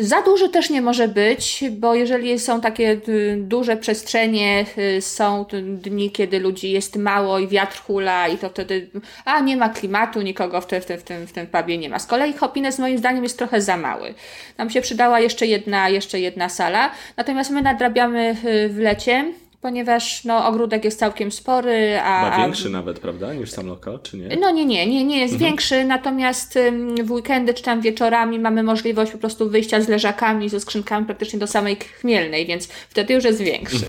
Za 0.00 0.22
duży 0.22 0.48
też 0.48 0.70
nie 0.70 0.82
może 0.82 1.08
być, 1.08 1.64
bo 1.70 1.94
jeżeli 1.94 2.38
są 2.38 2.60
takie 2.60 3.00
y, 3.08 3.36
duże 3.40 3.76
przestrzenie, 3.76 4.66
y, 4.78 5.02
są 5.02 5.46
dni, 5.62 6.10
kiedy 6.10 6.40
ludzi 6.40 6.70
jest 6.70 6.96
mało 6.96 7.38
i 7.38 7.48
wiatr 7.48 7.82
hula 7.82 8.28
i 8.28 8.38
to 8.38 8.48
wtedy, 8.48 8.90
a 9.24 9.40
nie 9.40 9.56
ma 9.56 9.68
klimatu, 9.68 10.22
nikogo 10.22 10.60
w, 10.60 10.66
te, 10.66 10.80
w, 10.80 10.86
tym, 10.86 10.98
w, 10.98 11.02
tym, 11.02 11.26
w 11.26 11.32
tym 11.32 11.46
pubie 11.46 11.78
nie 11.78 11.88
ma. 11.88 11.98
Z 11.98 12.06
kolei 12.06 12.32
Hopines 12.32 12.78
moim 12.78 12.98
zdaniem 12.98 13.22
jest 13.22 13.38
trochę 13.38 13.60
za 13.60 13.76
mały. 13.76 14.14
Nam 14.58 14.70
się 14.70 14.80
przydała 14.80 15.20
jeszcze 15.20 15.46
jedna, 15.46 15.88
jeszcze 15.88 16.20
jedna 16.20 16.48
sala, 16.48 16.90
natomiast 17.16 17.50
my 17.50 17.62
nadrabiamy 17.62 18.36
y, 18.44 18.68
w 18.68 18.78
lecie, 18.78 19.32
ponieważ 19.60 20.24
no, 20.24 20.46
ogródek 20.46 20.84
jest 20.84 20.98
całkiem 20.98 21.32
spory, 21.32 22.00
a... 22.02 22.24
Chyba 22.24 22.44
większy 22.44 22.70
nawet, 22.70 23.00
prawda, 23.00 23.34
niż 23.34 23.50
sam 23.50 23.66
lokal, 23.66 24.00
czy 24.02 24.16
nie? 24.16 24.36
no 24.40 24.50
nie, 24.50 24.64
nie, 24.64 24.86
nie, 24.86 25.04
nie 25.04 25.18
jest 25.18 25.36
większy, 25.36 25.84
natomiast 25.84 26.58
w 27.04 27.10
weekendy 27.10 27.54
czy 27.54 27.62
tam 27.62 27.80
wieczorami 27.80 28.38
mamy 28.38 28.62
możliwość 28.62 29.12
po 29.12 29.18
prostu 29.18 29.50
wyjścia 29.50 29.80
z 29.80 29.88
leżakami, 29.88 30.48
ze 30.48 30.60
skrzynkami 30.60 31.06
praktycznie 31.06 31.38
do 31.38 31.46
samej 31.46 31.76
chmielnej, 31.76 32.46
więc 32.46 32.66
wtedy 32.66 33.14
już 33.14 33.24
jest 33.24 33.40
większy. 33.40 33.86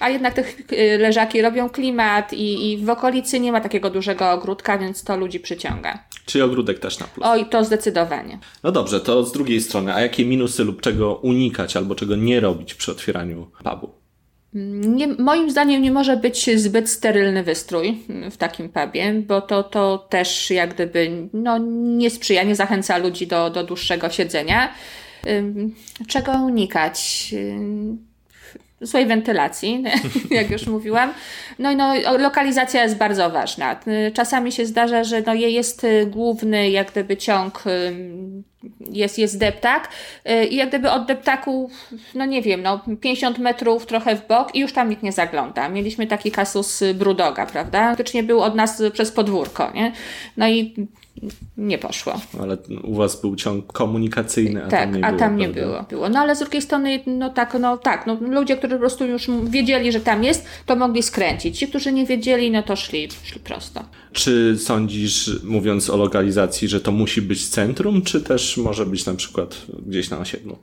A 0.00 0.08
jednak 0.08 0.34
te 0.34 0.44
y, 0.72 0.98
leżaki 0.98 1.42
robią 1.42 1.68
klimat 1.68 2.32
i, 2.32 2.72
i 2.72 2.84
w 2.84 2.90
okolicy 2.90 3.40
nie 3.40 3.52
ma 3.52 3.60
takiego 3.60 3.90
dużego 3.90 4.30
ogródka, 4.30 4.78
więc 4.78 5.04
to 5.04 5.16
ludzi 5.16 5.40
przyciąga. 5.40 6.04
Czyli 6.26 6.42
ogródek 6.42 6.78
też 6.78 6.98
na 6.98 7.06
plus. 7.06 7.26
Oj, 7.26 7.46
to 7.50 7.64
zdecydowanie. 7.64 8.38
No 8.62 8.72
dobrze, 8.72 9.00
to 9.00 9.24
z 9.24 9.32
drugiej 9.32 9.60
strony, 9.60 9.94
a 9.94 10.00
jakie 10.00 10.24
minusy 10.24 10.64
lub 10.64 10.80
czego 10.80 11.14
unikać 11.14 11.76
albo 11.76 11.94
czego 11.94 12.16
nie 12.16 12.40
robić 12.40 12.74
przy 12.74 12.92
otwieraniu 12.92 13.50
pubu? 13.64 13.99
Nie, 14.54 15.08
moim 15.08 15.50
zdaniem 15.50 15.82
nie 15.82 15.92
może 15.92 16.16
być 16.16 16.60
zbyt 16.60 16.90
sterylny 16.90 17.42
wystrój 17.42 18.02
w 18.30 18.36
takim 18.36 18.68
pubie, 18.68 19.12
bo 19.12 19.40
to, 19.40 19.62
to 19.62 19.98
też 19.98 20.50
jak 20.50 20.74
gdyby 20.74 21.28
no, 21.32 21.58
nie 21.98 22.10
sprzyja, 22.10 22.42
nie 22.42 22.54
zachęca 22.54 22.98
ludzi 22.98 23.26
do, 23.26 23.50
do 23.50 23.64
dłuższego 23.64 24.10
siedzenia. 24.10 24.74
Czego 26.08 26.32
unikać? 26.32 27.30
Złej 28.80 29.06
wentylacji, 29.06 29.84
jak 30.30 30.50
już 30.50 30.66
mówiłam. 30.66 31.12
No 31.58 31.72
i 31.72 31.76
no, 31.76 31.94
lokalizacja 32.18 32.82
jest 32.82 32.96
bardzo 32.96 33.30
ważna. 33.30 33.80
Czasami 34.14 34.52
się 34.52 34.66
zdarza, 34.66 35.04
że 35.04 35.22
no, 35.26 35.34
je- 35.34 35.50
jest 35.50 35.86
główny 36.06 36.70
jak 36.70 36.90
gdyby 36.90 37.16
ciąg, 37.16 37.64
jest, 38.92 39.18
jest 39.18 39.38
deptak 39.38 39.88
y, 40.30 40.46
i 40.46 40.56
jak 40.56 40.68
gdyby 40.68 40.90
od 40.90 41.06
deptaku, 41.06 41.70
no 42.14 42.24
nie 42.24 42.42
wiem, 42.42 42.62
no 42.62 42.80
50 43.00 43.38
metrów 43.38 43.86
trochę 43.86 44.16
w 44.16 44.26
bok 44.26 44.54
i 44.54 44.60
już 44.60 44.72
tam 44.72 44.90
nikt 44.90 45.02
nie 45.02 45.12
zagląda. 45.12 45.68
Mieliśmy 45.68 46.06
taki 46.06 46.30
kasus 46.30 46.82
y, 46.82 46.94
Brudoga, 46.94 47.46
prawda? 47.46 47.88
Faktycznie 47.88 48.22
był 48.22 48.42
od 48.42 48.54
nas 48.54 48.82
przez 48.92 49.12
podwórko, 49.12 49.70
nie? 49.74 49.92
No 50.36 50.48
i 50.48 50.74
nie 51.56 51.78
poszło. 51.78 52.20
Ale 52.40 52.56
u 52.82 52.94
was 52.94 53.20
był 53.20 53.36
ciąg 53.36 53.72
komunikacyjny, 53.72 54.64
a 54.64 54.68
tak, 54.68 54.80
tam 54.80 54.94
nie 54.94 55.04
a 55.04 55.08
było. 55.08 55.18
tam 55.18 55.36
nie 55.36 55.48
prawda? 55.48 55.60
było, 55.60 55.82
było. 55.82 56.08
No 56.08 56.18
ale 56.18 56.36
z 56.36 56.38
drugiej 56.38 56.62
strony, 56.62 57.00
no 57.06 57.30
tak, 57.30 57.56
no 57.60 57.76
tak, 57.78 58.06
no 58.06 58.18
ludzie, 58.20 58.56
którzy 58.56 58.74
po 58.74 58.80
prostu 58.80 59.06
już 59.06 59.26
wiedzieli, 59.44 59.92
że 59.92 60.00
tam 60.00 60.24
jest, 60.24 60.44
to 60.66 60.76
mogli 60.76 61.02
skręcić. 61.02 61.58
Ci, 61.58 61.68
którzy 61.68 61.92
nie 61.92 62.06
wiedzieli, 62.06 62.50
no 62.50 62.62
to 62.62 62.76
szli, 62.76 63.08
szli 63.22 63.40
prosto. 63.40 63.84
Czy 64.12 64.58
sądzisz, 64.58 65.30
mówiąc 65.44 65.90
o 65.90 65.96
lokalizacji, 65.96 66.68
że 66.68 66.80
to 66.80 66.92
musi 66.92 67.22
być 67.22 67.48
centrum, 67.48 68.02
czy 68.02 68.20
też 68.20 68.56
może 68.56 68.86
być 68.86 69.06
na 69.06 69.14
przykład 69.14 69.66
gdzieś 69.86 70.10
na 70.10 70.18
osiedlu? 70.18 70.58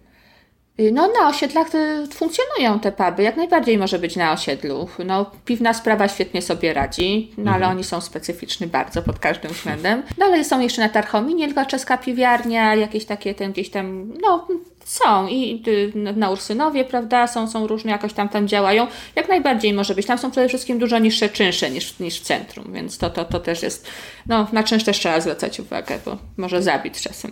Y, 0.79 0.91
No 0.91 1.07
na 1.21 1.27
osiedlach 1.27 1.75
y, 1.75 2.07
funkcjonują 2.13 2.79
te 2.79 2.91
puby, 2.91 3.23
jak 3.23 3.37
najbardziej 3.37 3.77
może 3.77 3.99
być 3.99 4.15
na 4.15 4.31
osiedlu. 4.31 4.87
No 5.05 5.31
piwna 5.45 5.73
sprawa 5.73 6.07
świetnie 6.07 6.41
sobie 6.41 6.73
radzi, 6.73 7.31
no 7.37 7.51
ale 7.51 7.67
oni 7.67 7.83
są 7.83 8.01
specyficzni 8.01 8.67
bardzo 8.67 9.01
pod 9.01 9.19
każdym 9.19 9.51
względem. 9.51 10.03
Dalej 10.17 10.45
są 10.45 10.59
jeszcze 10.59 10.81
na 10.81 10.89
Tarchominie, 10.89 11.45
tylko 11.45 11.65
czeska 11.65 11.97
piwiarnia, 11.97 12.75
jakieś 12.75 13.05
takie 13.05 13.35
tam 13.35 13.51
gdzieś 13.51 13.69
tam, 13.69 14.13
no 14.21 14.47
są 14.85 15.27
i 15.27 15.63
y, 15.67 15.91
na 15.95 16.29
Ursynowie, 16.29 16.85
prawda, 16.85 17.27
są, 17.27 17.47
są 17.47 17.67
różne, 17.67 17.91
jakoś 17.91 18.13
tam 18.13 18.29
tam 18.29 18.47
działają. 18.47 18.87
Jak 19.15 19.29
najbardziej 19.29 19.73
może 19.73 19.95
być. 19.95 20.05
Tam 20.05 20.17
są 20.17 20.31
przede 20.31 20.47
wszystkim 20.47 20.79
dużo 20.79 20.99
niższe 20.99 21.29
czynsze 21.29 21.71
niż, 21.71 21.99
niż 21.99 22.19
w 22.19 22.23
centrum, 22.23 22.73
więc 22.73 22.97
to, 22.97 23.09
to, 23.09 23.25
to 23.25 23.39
też 23.39 23.63
jest, 23.63 23.87
no 24.27 24.47
na 24.51 24.63
czynsz 24.63 24.83
też 24.83 24.99
trzeba 24.99 25.21
zwracać 25.21 25.59
uwagę, 25.59 25.99
bo 26.05 26.17
może 26.37 26.63
zabić 26.63 27.01
czasem. 27.01 27.31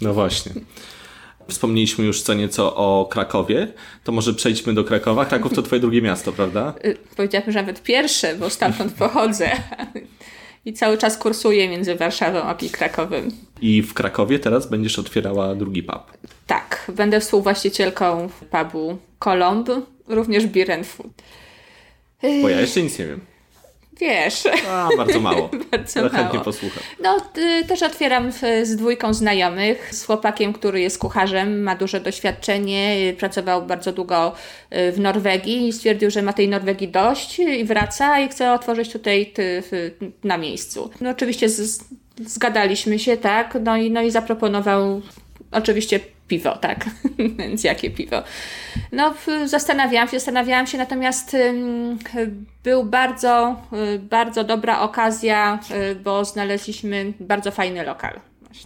No 0.00 0.14
właśnie. 0.14 0.52
Wspomnieliśmy 1.48 2.04
już 2.04 2.22
co 2.22 2.34
nieco 2.34 2.76
o 2.76 3.08
Krakowie, 3.10 3.72
to 4.04 4.12
może 4.12 4.34
przejdźmy 4.34 4.74
do 4.74 4.84
Krakowa. 4.84 5.24
Kraków 5.24 5.54
to 5.54 5.62
twoje 5.62 5.80
drugie 5.80 6.02
miasto, 6.02 6.32
prawda? 6.32 6.74
Y, 6.84 6.96
powiedziałabym, 7.16 7.52
że 7.52 7.60
nawet 7.60 7.82
pierwsze, 7.82 8.34
bo 8.34 8.50
stamtąd 8.50 8.92
pochodzę. 8.92 9.50
I 10.64 10.72
cały 10.72 10.98
czas 10.98 11.18
kursuję 11.18 11.68
między 11.68 11.94
Warszawą 11.94 12.42
a 12.42 12.56
Krakowem. 12.72 13.30
I 13.60 13.82
w 13.82 13.94
Krakowie 13.94 14.38
teraz 14.38 14.70
będziesz 14.70 14.98
otwierała 14.98 15.54
drugi 15.54 15.82
pub. 15.82 16.02
Tak, 16.46 16.92
będę 16.96 17.20
współwłaścicielką 17.20 18.28
pubu 18.50 18.98
Kolomb, 19.18 19.68
również 20.08 20.46
Beer 20.46 20.72
and 20.72 20.86
Food. 20.86 21.12
Bo 22.42 22.48
ja 22.48 22.60
jeszcze 22.60 22.82
nic 22.82 22.98
nie 22.98 23.06
wiem. 23.06 23.20
Wiesz, 24.00 24.42
A, 24.68 24.88
bardzo 24.96 25.20
mało. 25.20 25.50
Bardzo 25.70 26.00
Ale 26.00 26.10
chętnie 26.10 26.28
mało. 26.32 26.44
posłucham. 26.44 26.82
no 27.02 27.16
y, 27.38 27.64
też 27.64 27.82
otwieram 27.82 28.32
w, 28.32 28.40
z 28.62 28.76
dwójką 28.76 29.14
znajomych, 29.14 29.94
z 29.94 30.04
chłopakiem, 30.04 30.52
który 30.52 30.80
jest 30.80 30.98
kucharzem, 30.98 31.62
ma 31.62 31.76
duże 31.76 32.00
doświadczenie, 32.00 32.96
y, 33.10 33.16
pracował 33.16 33.62
bardzo 33.62 33.92
długo 33.92 34.32
y, 34.72 34.92
w 34.92 35.00
Norwegii 35.00 35.68
i 35.68 35.72
stwierdził, 35.72 36.10
że 36.10 36.22
ma 36.22 36.32
tej 36.32 36.48
Norwegii 36.48 36.88
dość 36.88 37.38
i 37.38 37.64
wraca 37.64 38.20
i 38.20 38.28
chce 38.28 38.52
otworzyć 38.52 38.92
tutaj 38.92 39.26
ty, 39.34 39.62
na 40.24 40.38
miejscu. 40.38 40.90
No 41.00 41.10
oczywiście 41.10 41.48
z, 41.48 41.84
zgadaliśmy 42.26 42.98
się, 42.98 43.16
tak, 43.16 43.56
no 43.64 43.76
i, 43.76 43.90
no 43.90 44.02
i 44.02 44.10
zaproponował 44.10 45.02
oczywiście 45.52 46.00
piwo, 46.28 46.56
tak, 46.56 46.84
więc 47.38 47.64
jakie 47.64 47.90
piwo. 47.90 48.22
No, 48.92 49.14
zastanawiałam 49.44 50.08
się, 50.08 50.18
zastanawiałam 50.18 50.66
się, 50.66 50.78
natomiast 50.78 51.36
był 52.64 52.84
bardzo, 52.84 53.56
y, 53.94 53.98
bardzo 53.98 54.44
dobra 54.44 54.80
okazja, 54.80 55.58
y, 55.90 55.94
bo 55.94 56.24
znaleźliśmy 56.24 57.12
bardzo 57.20 57.50
fajny 57.50 57.84
lokal. 57.84 58.20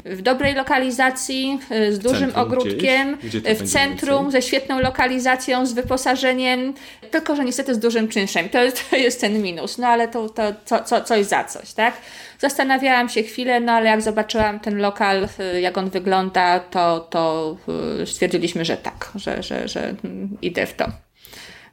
W 0.05 0.22
dobrej 0.22 0.55
lokalizacji, 0.55 1.59
y, 1.72 1.92
z 1.92 1.98
dużym 1.98 2.18
centrum 2.33 2.44
ogródkiem, 2.44 3.16
gdzieś? 3.16 3.42
Gdzie 3.42 3.55
to 3.55 3.64
w 3.64 3.68
centrum, 3.68 4.31
ze 4.31 4.42
świetną 4.42 4.81
lokalizacją, 4.81 5.66
z 5.66 5.72
wyposażeniem, 5.72 6.75
tylko 7.11 7.37
że 7.37 7.44
niestety 7.44 7.75
z 7.75 7.79
dużym 7.79 8.09
czynszem. 8.09 8.48
To 8.48 8.62
jest, 8.62 8.90
to 8.90 8.96
jest 8.96 9.20
ten 9.20 9.42
minus, 9.42 9.79
no 9.79 9.87
ale 9.87 10.09
to, 10.09 10.29
to 10.29 10.42
co, 10.64 10.85
co, 10.85 11.01
coś 11.01 11.27
za 11.27 11.44
coś, 11.44 11.72
tak? 11.72 11.94
Zastanawiałam 12.42 13.09
się 13.09 13.22
chwilę, 13.22 13.61
no 13.61 13.72
ale 13.72 13.87
jak 13.87 14.02
zobaczyłam 14.02 14.61
ten 14.61 14.78
lokal, 14.78 15.28
y, 15.55 15.61
jak 15.61 15.78
on 15.78 15.90
wygląda, 15.90 16.61
to, 16.61 17.00
to 17.00 17.57
y, 18.02 18.07
stwierdziliśmy, 18.07 18.64
że 18.64 18.76
tak, 18.76 19.12
że, 19.14 19.42
że, 19.42 19.68
że 19.68 19.94
idę 20.42 20.66
w 20.66 20.74
to. 20.74 20.87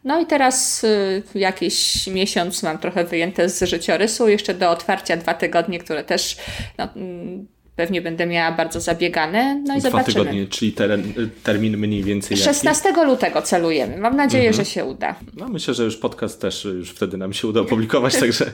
No 0.03 0.21
i 0.21 0.25
teraz 0.25 0.84
y, 0.84 1.23
jakiś 1.36 2.08
miesiąc 2.08 2.63
mam 2.63 2.77
trochę 2.77 3.03
wyjęte 3.03 3.49
z 3.49 3.63
życiorysu, 3.63 4.27
jeszcze 4.27 4.53
do 4.53 4.71
otwarcia 4.71 5.17
dwa 5.17 5.34
tygodnie, 5.34 5.79
które 5.79 6.03
też 6.03 6.38
no, 6.77 6.88
mm, 6.95 7.47
pewnie 7.80 8.02
będę 8.02 8.26
miała 8.26 8.52
bardzo 8.52 8.80
zabiegane. 8.80 9.62
No 9.68 9.76
i 9.76 9.80
Dwa 9.80 9.89
zobaczymy. 9.89 10.13
tygodnie, 10.13 10.48
czyli 10.48 10.72
teren, 10.72 11.13
termin 11.44 11.78
mniej 11.78 12.04
więcej 12.04 12.38
jaki? 12.38 12.44
16 12.46 12.92
lutego 13.06 13.42
celujemy. 13.42 13.98
Mam 13.98 14.15
nadzieję, 14.15 14.48
Mhm. 14.48 14.65
że 14.65 14.72
się 14.72 14.86
uda. 14.86 15.15
No 15.38 15.48
myślę, 15.48 15.74
że 15.74 15.84
już 15.84 15.98
podcast 15.98 16.42
też 16.42 16.65
już 16.65 16.89
wtedy 16.89 17.18
nam 17.18 17.34
się 17.34 17.48
uda 17.48 17.62
opublikować, 17.62 18.15
także 18.24 18.46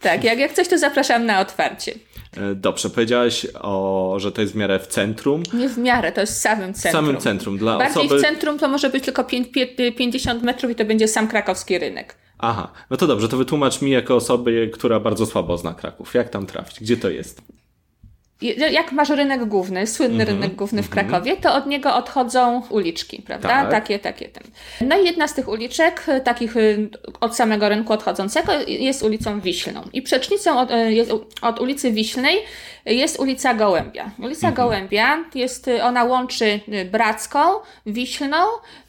Tak, 0.00 0.24
jak, 0.24 0.38
jak 0.38 0.52
coś, 0.52 0.68
to 0.68 0.78
zapraszam 0.78 1.26
na 1.26 1.40
otwarcie. 1.40 1.92
e, 2.36 2.54
dobrze. 2.54 2.90
Powiedziałaś, 2.90 3.46
o, 3.60 4.14
że 4.18 4.32
to 4.32 4.40
jest 4.40 4.52
w 4.52 4.56
miarę 4.56 4.78
w 4.78 4.86
centrum. 4.86 5.42
Nie 5.52 5.68
w 5.68 5.78
miarę, 5.78 6.12
to 6.12 6.20
jest 6.20 6.32
w 6.32 6.36
samym 6.36 6.74
W 6.74 6.76
centrum. 6.78 7.04
samym 7.06 7.20
centrum. 7.20 7.58
Dla 7.58 7.78
Bardziej 7.78 8.02
osoby... 8.06 8.20
w 8.20 8.22
centrum 8.24 8.58
to 8.58 8.68
może 8.68 8.90
być 8.90 9.04
tylko 9.04 9.22
pię- 9.24 9.44
pię- 9.52 9.92
50 9.92 10.42
metrów 10.42 10.72
i 10.72 10.74
to 10.74 10.84
będzie 10.84 11.08
sam 11.08 11.28
krakowski 11.28 11.78
rynek. 11.78 12.14
Aha, 12.38 12.72
no 12.90 12.96
to 12.96 13.06
dobrze, 13.06 13.28
to 13.28 13.36
wytłumacz 13.36 13.82
mi 13.82 13.90
jako 13.90 14.16
osobie, 14.16 14.66
która 14.68 15.00
bardzo 15.00 15.26
słabo 15.26 15.58
zna 15.58 15.74
Kraków. 15.74 16.14
Jak 16.14 16.28
tam 16.28 16.46
trafić? 16.46 16.80
Gdzie 16.80 16.96
to 16.96 17.10
jest? 17.10 17.42
Jak 18.70 18.92
masz 18.92 19.08
rynek 19.08 19.44
główny, 19.44 19.86
słynny 19.86 20.22
Mhm, 20.22 20.28
rynek 20.28 20.56
główny 20.56 20.82
w 20.82 20.90
Krakowie, 20.90 21.36
to 21.36 21.54
od 21.54 21.66
niego 21.66 21.94
odchodzą 21.96 22.62
uliczki, 22.70 23.22
prawda? 23.22 23.48
Tak. 23.48 23.70
Takie, 23.70 23.98
takie 23.98 24.28
ten. 24.28 24.42
No 24.80 24.98
i 24.98 25.04
jedna 25.04 25.28
z 25.28 25.34
tych 25.34 25.48
uliczek, 25.48 26.04
y, 26.08 26.20
takich 26.20 26.56
y, 26.56 26.90
od 27.20 27.36
samego 27.36 27.68
rynku 27.68 27.92
odchodzącego, 27.92 28.52
jest 28.66 29.02
ulicą 29.02 29.40
Wiślną. 29.40 29.82
I 29.92 30.02
przecznicą 30.02 30.58
od, 30.60 30.70
y, 30.70 30.92
jest, 30.92 31.10
od 31.42 31.60
ulicy 31.60 31.92
Wiślnej 31.92 32.36
jest 32.86 33.20
ulica 33.20 33.54
Gołębia. 33.54 34.10
Ulica 34.18 34.52
Gołębia 34.52 35.24
jest, 35.34 35.68
y, 35.68 35.82
ona 35.82 36.04
łączy 36.04 36.60
y, 36.68 36.84
Bracką, 36.84 37.38
Wiślną 37.86 38.36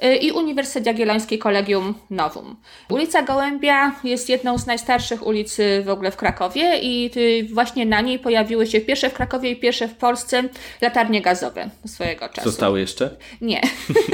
y, 0.04 0.16
i 0.16 0.32
Uniwersytet 0.32 0.86
Jagielloński 0.86 1.38
Kolegium 1.40 1.94
Novum. 2.10 2.56
Ulica 2.90 3.22
Gołębia 3.22 3.96
jest 4.04 4.30
jedną 4.30 4.58
z 4.58 4.68
najstarszych 4.68 5.28
ulic 5.28 5.60
y, 5.60 5.84
w 5.86 5.90
ogóle 5.90 6.12
w 6.12 6.18
Krakowie 6.18 6.80
i 6.82 7.12
y, 7.18 7.54
właśnie 7.54 7.86
na 7.86 8.02
niej 8.02 8.20
pojawiły 8.20 8.68
się 8.68 8.82
pierwsze 8.82 9.10
w 9.10 9.14
Krakowie 9.14 9.37
i 9.44 9.56
pierwsze 9.56 9.88
w 9.88 9.96
Polsce 9.96 10.44
latarnie 10.82 11.22
gazowe 11.22 11.70
swojego 11.86 12.30
czasu. 12.30 12.50
Zostały 12.50 12.80
jeszcze? 12.80 13.10
Nie, 13.42 13.62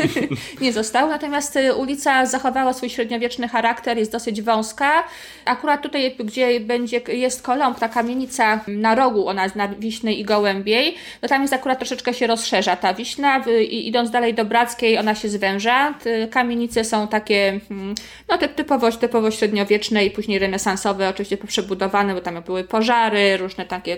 nie 0.61 0.73
został. 0.73 1.09
Natomiast 1.09 1.55
y, 1.55 1.73
ulica 1.73 2.25
zachowała 2.25 2.73
swój 2.73 2.89
średniowieczny 2.89 3.47
charakter, 3.47 3.97
jest 3.97 4.11
dosyć 4.11 4.41
wąska. 4.41 5.03
Akurat 5.45 5.81
tutaj, 5.81 6.15
gdzie 6.19 6.59
będzie, 6.59 7.01
jest 7.07 7.41
Kolomb, 7.41 7.79
ta 7.79 7.89
kamienica 7.89 8.59
na 8.67 8.95
rogu, 8.95 9.27
ona 9.27 9.43
jest 9.43 9.55
na 9.55 9.67
Wiśnej 9.67 10.19
i 10.19 10.23
Gołębiej, 10.23 10.95
to 11.21 11.27
tam 11.27 11.41
jest 11.41 11.53
akurat 11.53 11.79
troszeczkę 11.79 12.13
się 12.13 12.27
rozszerza 12.27 12.75
ta 12.75 12.93
Wiśna 12.93 13.43
i 13.69 13.87
idąc 13.87 14.11
dalej 14.11 14.33
do 14.33 14.45
Brackiej, 14.45 14.97
ona 14.97 15.15
się 15.15 15.29
zwęża. 15.29 15.93
Te 16.03 16.27
Kamienice 16.27 16.83
są 16.83 17.07
takie, 17.07 17.59
mm, 17.71 17.95
no 18.29 18.37
typ- 18.37 18.55
typowo, 18.55 18.91
typowo 18.91 19.31
średniowieczne 19.31 20.05
i 20.05 20.11
później 20.11 20.39
renesansowe, 20.39 21.09
oczywiście 21.09 21.37
przebudowane, 21.37 22.15
bo 22.15 22.21
tam 22.21 22.43
były 22.43 22.63
pożary, 22.63 23.37
różne 23.37 23.65
takie 23.65 23.97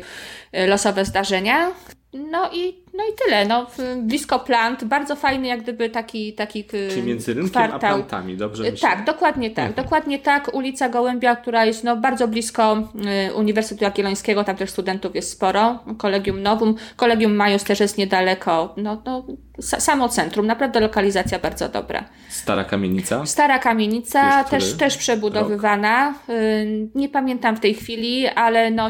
y, 0.57 0.67
losowe 0.67 1.05
zdarzenia. 1.15 1.71
No 2.13 2.49
i, 2.53 2.84
no 2.97 3.03
i 3.03 3.13
tyle. 3.25 3.45
No, 3.45 3.67
blisko 3.97 4.39
plant, 4.39 4.83
bardzo 4.83 5.15
fajny, 5.15 5.47
jak 5.47 5.61
gdyby 5.61 5.89
taki, 5.89 6.33
taki 6.33 6.59
y, 6.59 6.89
Czyli 6.89 7.03
między 7.03 7.33
rynkiem 7.33 7.49
kwartał. 7.51 7.77
a 7.77 7.79
plantami, 7.79 8.37
dobrze 8.37 8.63
Y, 8.67 8.71
myślę? 8.71 8.89
Tak, 8.89 9.05
dokładnie 9.05 9.49
tak. 9.49 9.65
Mhm. 9.67 9.85
Dokładnie 9.85 10.19
tak. 10.19 10.53
Ulica 10.53 10.89
Gołębia, 10.89 11.35
która 11.35 11.65
jest 11.65 11.83
no, 11.83 11.95
bardzo 11.97 12.27
blisko 12.27 12.77
y, 13.29 13.33
Uniwersytetu 13.33 13.83
Jagiellońskiego, 13.83 14.43
tam 14.43 14.55
też 14.55 14.69
studentów 14.69 15.15
jest 15.15 15.31
sporo. 15.31 15.79
Kolegium 15.97 16.41
Novum. 16.43 16.75
Kolegium 16.95 17.35
Majus 17.35 17.63
też 17.63 17.79
jest 17.79 17.97
niedaleko. 17.97 18.73
No, 18.77 19.01
no, 19.05 19.25
sa, 19.61 19.79
samo 19.79 20.09
centrum. 20.09 20.47
Naprawdę 20.47 20.79
lokalizacja 20.79 21.39
bardzo 21.39 21.69
dobra. 21.69 22.03
Stara 22.29 22.63
kamienica? 22.63 23.25
Stara 23.25 23.59
kamienica, 23.59 24.43
który 24.43 24.61
też, 24.61 24.73
też 24.77 24.97
przebudowywana. 24.97 26.13
Y, 26.29 26.89
Nie 26.95 27.09
pamiętam 27.09 27.55
w 27.55 27.59
tej 27.59 27.73
chwili, 27.73 28.27
ale 28.27 28.71
no, 28.71 28.89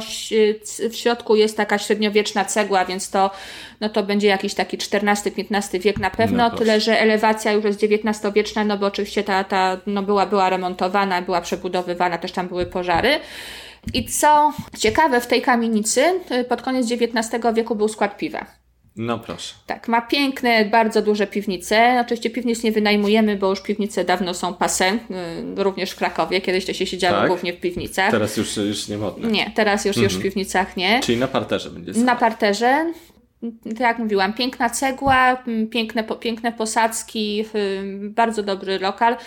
w 0.90 0.96
środku 0.96 1.36
jest 1.36 1.58
taka 1.58 1.78
średniowieczna 1.78 2.46
cegła, 2.46 2.86
więc 2.86 3.10
to, 3.10 3.32
no, 3.82 3.90
to 3.90 4.04
będzie 4.04 4.28
jakiś 4.28 4.54
taki 4.54 4.78
XIV-XV 4.78 5.80
wiek 5.80 6.00
na 6.00 6.10
pewno. 6.10 6.38
No 6.50 6.58
tyle, 6.58 6.80
że 6.82 7.00
elewacja 7.00 7.52
już 7.52 7.66
jest 7.66 7.84
XIX-wieczna, 7.84 8.64
no 8.64 8.78
bo 8.78 8.86
oczywiście 8.86 9.24
ta, 9.24 9.44
ta 9.44 9.78
no, 9.88 10.04
była, 10.04 10.26
była 10.26 10.50
remontowana, 10.50 11.22
była 11.22 11.42
przebudowywana, 11.42 12.18
też 12.18 12.32
tam 12.32 12.48
były 12.48 12.66
pożary. 12.66 13.20
I 13.94 14.06
co 14.06 14.54
ciekawe, 14.80 15.22
w 15.22 15.28
tej 15.28 15.42
kamienicy 15.42 16.02
y, 16.32 16.44
pod 16.44 16.62
koniec 16.62 16.92
XIX 16.92 17.44
wieku 17.54 17.76
był 17.76 17.88
skład 17.88 18.18
piwa. 18.18 18.46
No 18.98 19.20
proszę. 19.20 19.54
Tak, 19.66 19.88
ma 19.88 20.02
piękne, 20.02 20.66
bardzo 20.66 21.02
duże 21.02 21.28
piwnice. 21.28 21.98
Oczywiście 22.06 22.30
piwnic 22.30 22.64
nie 22.64 22.72
wynajmujemy, 22.72 23.36
bo 23.36 23.50
już 23.50 23.62
piwnice 23.62 24.06
dawno 24.06 24.34
są 24.34 24.54
pase, 24.54 24.92
y, 25.58 25.64
również 25.64 25.92
w 25.92 25.96
Krakowie. 25.96 26.42
Kiedyś 26.42 26.66
to 26.66 26.74
się 26.74 26.86
siedziało 26.86 27.18
Tak? 27.18 27.28
głównie 27.28 27.54
w 27.54 27.60
piwnicach. 27.60 28.12
Teraz 28.12 28.38
już, 28.38 28.58
już 28.58 28.88
nie 28.88 28.98
modne. 28.98 29.28
Nie, 29.32 29.52
teraz 29.56 29.86
już, 29.86 29.98
już 29.98 30.06
w 30.14 30.16
Mhm. 30.16 30.24
piwnicach 30.24 30.78
nie. 30.78 31.00
Czyli 31.00 31.18
na 31.18 31.28
parterze 31.28 31.70
będzie 31.70 31.92
Na 31.92 31.98
sala. 32.00 32.16
parterze. 32.16 32.94
Tak 33.70 33.80
jak 33.80 34.00
mówiłam, 34.00 34.34
piękna 34.34 34.70
cegła, 34.70 35.44
piękne, 35.72 36.04
piękne 36.04 36.52
posadzki, 36.52 37.46
bardzo 38.02 38.44
dobry 38.44 38.80
lokal. 38.80 39.18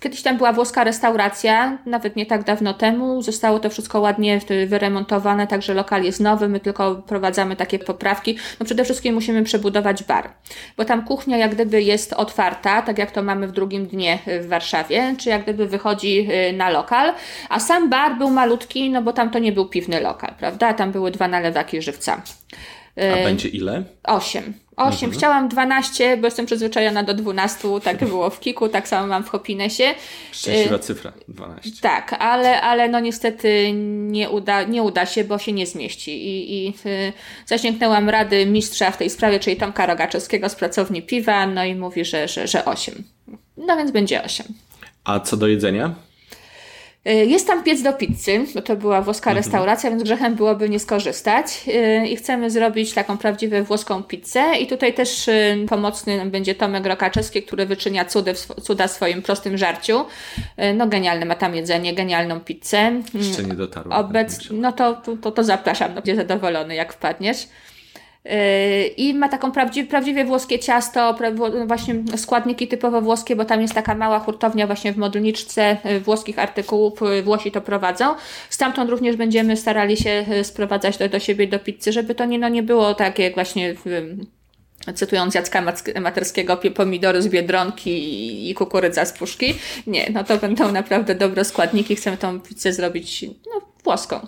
Kiedyś 0.00 0.22
tam 0.22 0.36
była 0.36 0.52
włoska 0.52 0.84
restauracja, 0.84 1.78
nawet 1.86 2.16
nie 2.16 2.26
tak 2.26 2.44
dawno 2.44 2.74
temu. 2.74 3.22
Zostało 3.22 3.58
to 3.58 3.70
wszystko 3.70 4.00
ładnie 4.00 4.40
wyremontowane, 4.66 5.46
także 5.46 5.74
lokal 5.74 6.04
jest 6.04 6.20
nowy, 6.20 6.48
my 6.48 6.60
tylko 6.60 6.94
prowadzamy 6.94 7.56
takie 7.56 7.78
poprawki. 7.78 8.38
No 8.60 8.66
przede 8.66 8.84
wszystkim 8.84 9.14
musimy 9.14 9.42
przebudować 9.42 10.04
bar, 10.04 10.30
bo 10.76 10.84
tam 10.84 11.04
kuchnia 11.04 11.36
jak 11.36 11.54
gdyby 11.54 11.82
jest 11.82 12.12
otwarta, 12.12 12.82
tak 12.82 12.98
jak 12.98 13.10
to 13.10 13.22
mamy 13.22 13.48
w 13.48 13.52
drugim 13.52 13.86
dnie 13.86 14.18
w 14.40 14.48
Warszawie, 14.48 15.14
czy 15.18 15.28
jak 15.28 15.42
gdyby 15.42 15.66
wychodzi 15.66 16.28
y, 16.50 16.52
na 16.52 16.70
lokal, 16.70 17.12
a 17.48 17.60
sam 17.60 17.90
bar 17.90 18.18
był 18.18 18.30
malutki, 18.30 18.90
no 18.90 19.02
bo 19.02 19.12
tam 19.12 19.30
to 19.30 19.38
nie 19.38 19.52
był 19.52 19.68
piwny 19.68 20.00
lokal, 20.00 20.34
prawda? 20.38 20.74
Tam 20.74 20.92
były 20.92 21.10
dwa 21.10 21.28
nalewaki 21.28 21.82
żywca. 21.82 22.22
A 22.96 23.24
będzie 23.24 23.48
ile? 23.48 23.84
Osiem. 24.04 24.52
Osiem. 24.76 25.04
Mhm. 25.04 25.12
Chciałam 25.12 25.48
12, 25.48 26.16
bo 26.16 26.26
jestem 26.26 26.46
przyzwyczajona 26.46 27.02
do 27.02 27.14
12. 27.14 27.68
Tak 27.84 28.04
było 28.04 28.30
w 28.30 28.40
Kiku, 28.40 28.68
tak 28.68 28.88
samo 28.88 29.06
mam 29.06 29.24
w 29.24 29.28
Hopinesie. 29.28 29.94
Szczęśliwa 30.32 30.78
cyfra, 30.78 31.12
12. 31.28 31.70
Tak, 31.82 32.12
ale, 32.18 32.60
ale 32.60 32.88
no 32.88 33.00
niestety 33.00 33.72
nie 34.08 34.30
uda, 34.30 34.62
nie 34.62 34.82
uda 34.82 35.06
się, 35.06 35.24
bo 35.24 35.38
się 35.38 35.52
nie 35.52 35.66
zmieści. 35.66 36.10
I, 36.10 36.66
i 36.66 36.68
y, 36.86 37.12
zasięgnęłam 37.46 38.10
rady 38.10 38.46
mistrza 38.46 38.90
w 38.90 38.96
tej 38.96 39.10
sprawie, 39.10 39.40
czyli 39.40 39.56
Tomka 39.56 39.86
Rogaczewskiego 39.86 40.48
z 40.48 40.54
pracowni 40.54 41.02
piwa, 41.02 41.46
no 41.46 41.64
i 41.64 41.74
mówi, 41.74 42.04
że, 42.04 42.28
że, 42.28 42.46
że 42.48 42.64
8. 42.64 43.04
No 43.56 43.76
więc 43.76 43.90
będzie 43.90 44.24
8. 44.24 44.46
A 45.04 45.20
co 45.20 45.36
do 45.36 45.46
jedzenia? 45.46 45.94
Y, 47.08 47.26
jest 47.26 47.46
tam 47.46 47.64
piec 47.64 47.82
do 47.82 47.92
pizzy, 47.92 48.44
bo 48.54 48.62
to 48.62 48.76
była 48.76 49.02
włoska 49.02 49.30
mhm. 49.30 49.44
restauracja, 49.44 49.90
więc 49.90 50.02
grzechem 50.02 50.34
byłoby 50.34 50.68
nie 50.68 50.78
skorzystać. 50.78 51.64
Y, 51.68 52.06
I 52.06 52.16
chcemy 52.16 52.50
zrobić 52.50 52.92
taką 52.92 53.18
prawdziwą 53.18 53.62
włoską 53.64 54.02
pizzę. 54.02 54.58
I 54.60 54.66
tutaj 54.66 54.94
też 54.94 55.28
y, 55.28 55.66
pomocny 55.68 56.26
będzie 56.26 56.54
Tomek 56.54 56.86
Rokaczewski, 56.86 57.42
który 57.42 57.66
wyczynia 57.66 58.04
cudy, 58.04 58.34
cuda 58.62 58.88
w 58.88 58.90
swoim 58.90 59.22
prostym 59.22 59.58
żarciu. 59.58 60.04
No 60.74 60.86
genialne 60.86 61.26
ma 61.26 61.34
tam 61.34 61.54
jedzenie, 61.54 61.94
genialną 61.94 62.40
pizzę. 62.40 63.02
Jeszcze 63.14 63.42
nie 63.42 63.54
dotarło. 63.54 63.94
Obec... 63.94 64.38
No 64.50 64.72
to, 64.72 65.02
to, 65.22 65.32
to 65.32 65.44
zapraszam, 65.44 65.88
no, 65.88 65.94
będzie 65.94 66.16
zadowolony 66.16 66.74
jak 66.74 66.92
wpadniesz. 66.92 67.48
Yy, 68.30 68.86
I 68.86 69.14
ma 69.14 69.28
taką 69.28 69.52
prawdziwie, 69.52 70.24
włoskie 70.24 70.58
ciasto, 70.58 71.18
właśnie 71.66 71.94
składniki 72.16 72.68
typowo 72.68 73.00
włoskie, 73.00 73.36
bo 73.36 73.44
tam 73.44 73.62
jest 73.62 73.74
taka 73.74 73.94
mała 73.94 74.18
hurtownia 74.18 74.66
właśnie 74.66 74.92
w 74.92 74.96
modlniczce 74.96 75.76
yy, 75.84 76.00
włoskich 76.00 76.38
artykułów, 76.38 77.00
yy, 77.00 77.22
Włosi 77.22 77.50
to 77.52 77.60
prowadzą. 77.60 78.14
Stamtąd 78.50 78.90
również 78.90 79.16
będziemy 79.16 79.56
starali 79.56 79.96
się 79.96 80.24
sprowadzać 80.42 80.98
do, 80.98 81.08
do 81.08 81.18
siebie 81.18 81.46
do 81.48 81.58
pizzy, 81.58 81.92
żeby 81.92 82.14
to 82.14 82.24
nie, 82.24 82.38
no, 82.38 82.48
nie 82.48 82.62
było 82.62 82.94
tak 82.94 83.18
jak 83.18 83.34
właśnie 83.34 83.74
w, 83.74 84.16
cytując 84.94 85.34
Jacka 85.34 85.62
Materskiego, 86.00 86.56
pomidory 86.74 87.22
z 87.22 87.28
Biedronki 87.28 88.50
i 88.50 88.54
kukurydza 88.54 89.04
z 89.04 89.12
puszki. 89.12 89.54
Nie, 89.86 90.10
no 90.12 90.24
to 90.24 90.36
będą 90.36 90.72
naprawdę 90.72 91.14
dobre 91.14 91.44
składniki. 91.44 91.96
Chcemy 91.96 92.16
tą 92.16 92.40
pizzę 92.40 92.72
zrobić 92.72 93.22
no, 93.22 93.60
włoską. 93.84 94.26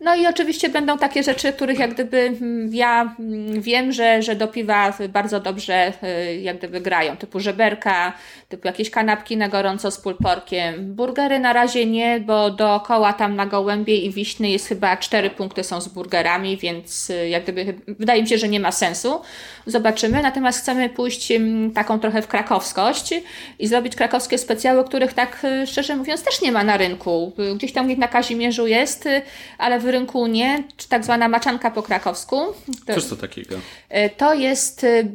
No 0.00 0.14
i 0.14 0.26
oczywiście 0.26 0.68
będą 0.68 0.98
takie 0.98 1.22
rzeczy, 1.22 1.52
których 1.52 1.78
jak 1.78 1.94
gdyby 1.94 2.18
mm, 2.18 2.74
ja 2.74 3.14
mm, 3.18 3.60
wiem, 3.60 3.92
że, 3.92 4.22
że 4.22 4.34
do 4.34 4.48
piwa 4.48 4.92
bardzo 5.08 5.40
dobrze 5.40 5.92
y, 6.02 6.36
jak 6.36 6.58
gdyby 6.58 6.80
grają, 6.80 7.16
typu 7.16 7.40
żeberka, 7.40 8.12
typu 8.48 8.68
jakieś 8.68 8.90
kanapki 8.90 9.36
na 9.36 9.48
gorąco 9.48 9.90
z 9.90 9.98
pulporkiem. 9.98 10.94
Burgery 10.94 11.38
na 11.40 11.52
razie 11.52 11.86
nie, 11.86 12.20
bo 12.20 12.50
dookoła 12.50 13.12
tam 13.12 13.36
na 13.36 13.46
Gołębie 13.46 13.96
i 13.96 14.10
Wiśny 14.10 14.50
jest 14.50 14.68
chyba 14.68 14.96
cztery 14.96 15.30
punkty 15.30 15.64
są 15.64 15.80
z 15.80 15.88
burgerami, 15.88 16.56
więc 16.56 17.10
y, 17.10 17.28
jak 17.28 17.42
gdyby 17.42 17.74
wydaje 17.86 18.22
mi 18.22 18.28
się, 18.28 18.38
że 18.38 18.48
nie 18.48 18.60
ma 18.60 18.72
sensu. 18.72 19.20
Zobaczymy. 19.66 20.22
Natomiast 20.22 20.60
chcemy 20.60 20.88
pójść 20.88 21.32
mm, 21.32 21.70
taką 21.70 21.98
trochę 21.98 22.22
w 22.22 22.28
krakowskość 22.28 23.14
i 23.58 23.66
zrobić 23.66 23.96
krakowskie 23.96 24.38
specjały, 24.38 24.84
których 24.84 25.14
tak 25.14 25.44
y, 25.44 25.66
szczerze 25.66 25.96
mówiąc 25.96 26.22
też 26.22 26.42
nie 26.42 26.52
ma 26.52 26.64
na 26.64 26.76
rynku. 26.76 27.32
Gdzieś 27.56 27.72
tam 27.72 27.92
na 27.98 28.08
Kazimierzu 28.08 28.66
jest, 28.66 29.08
ale 29.58 29.78
w 29.80 29.85
rynku 29.86 30.26
nie, 30.26 30.64
czy 30.76 30.88
tak 30.88 31.04
zwana 31.04 31.28
maczanka 31.28 31.70
po 31.70 31.82
krakowsku. 31.82 32.36
To, 32.86 32.94
Cóż 32.94 33.06
to 33.06 33.16
takiego? 33.16 33.56
E, 33.88 34.10
to 34.10 34.34
jest 34.34 34.84
y, 34.84 35.08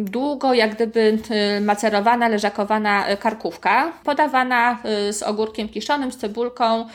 długo 0.00 0.54
jak 0.54 0.74
gdyby 0.74 1.18
y, 1.58 1.60
macerowana, 1.60 2.28
leżakowana 2.28 3.12
y, 3.12 3.16
karkówka, 3.16 3.92
podawana 4.04 4.78
z 5.10 5.22
ogórkiem 5.22 5.68
kiszonym, 5.68 6.12
z 6.12 6.16
cebulką, 6.16 6.86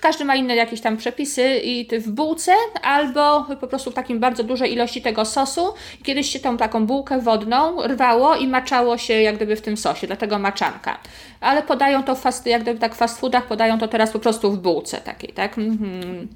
każdy 0.00 0.24
ma 0.24 0.36
inne 0.36 0.56
jakieś 0.56 0.80
tam 0.80 0.96
przepisy 0.96 1.58
i 1.58 2.00
w 2.00 2.10
bułce 2.10 2.52
albo 2.82 3.46
po 3.60 3.66
prostu 3.66 3.90
w 3.90 3.94
takim 3.94 4.20
bardzo 4.20 4.44
dużej 4.44 4.72
ilości 4.72 5.02
tego 5.02 5.24
sosu. 5.24 5.74
Kiedyś 6.02 6.30
się 6.30 6.40
tą 6.40 6.56
taką 6.56 6.86
bułkę 6.86 7.20
wodną 7.20 7.82
rwało 7.82 8.36
i 8.36 8.48
maczało 8.48 8.98
się 8.98 9.14
jak 9.14 9.36
gdyby 9.36 9.56
w 9.56 9.60
tym 9.60 9.76
sosie, 9.76 10.06
dlatego 10.06 10.38
maczanka. 10.38 10.98
Ale 11.40 11.62
podają 11.62 12.02
to 12.02 12.14
fast, 12.14 12.46
jak 12.46 12.62
gdyby 12.62 12.80
tak 12.80 12.94
w 12.94 12.98
fast 12.98 13.20
foodach, 13.20 13.46
podają 13.46 13.78
to 13.78 13.88
teraz 13.88 14.10
po 14.10 14.18
prostu 14.18 14.52
w 14.52 14.58
bułce 14.58 14.96
takiej, 14.96 15.32
tak? 15.32 15.58
Mhm 15.58 16.28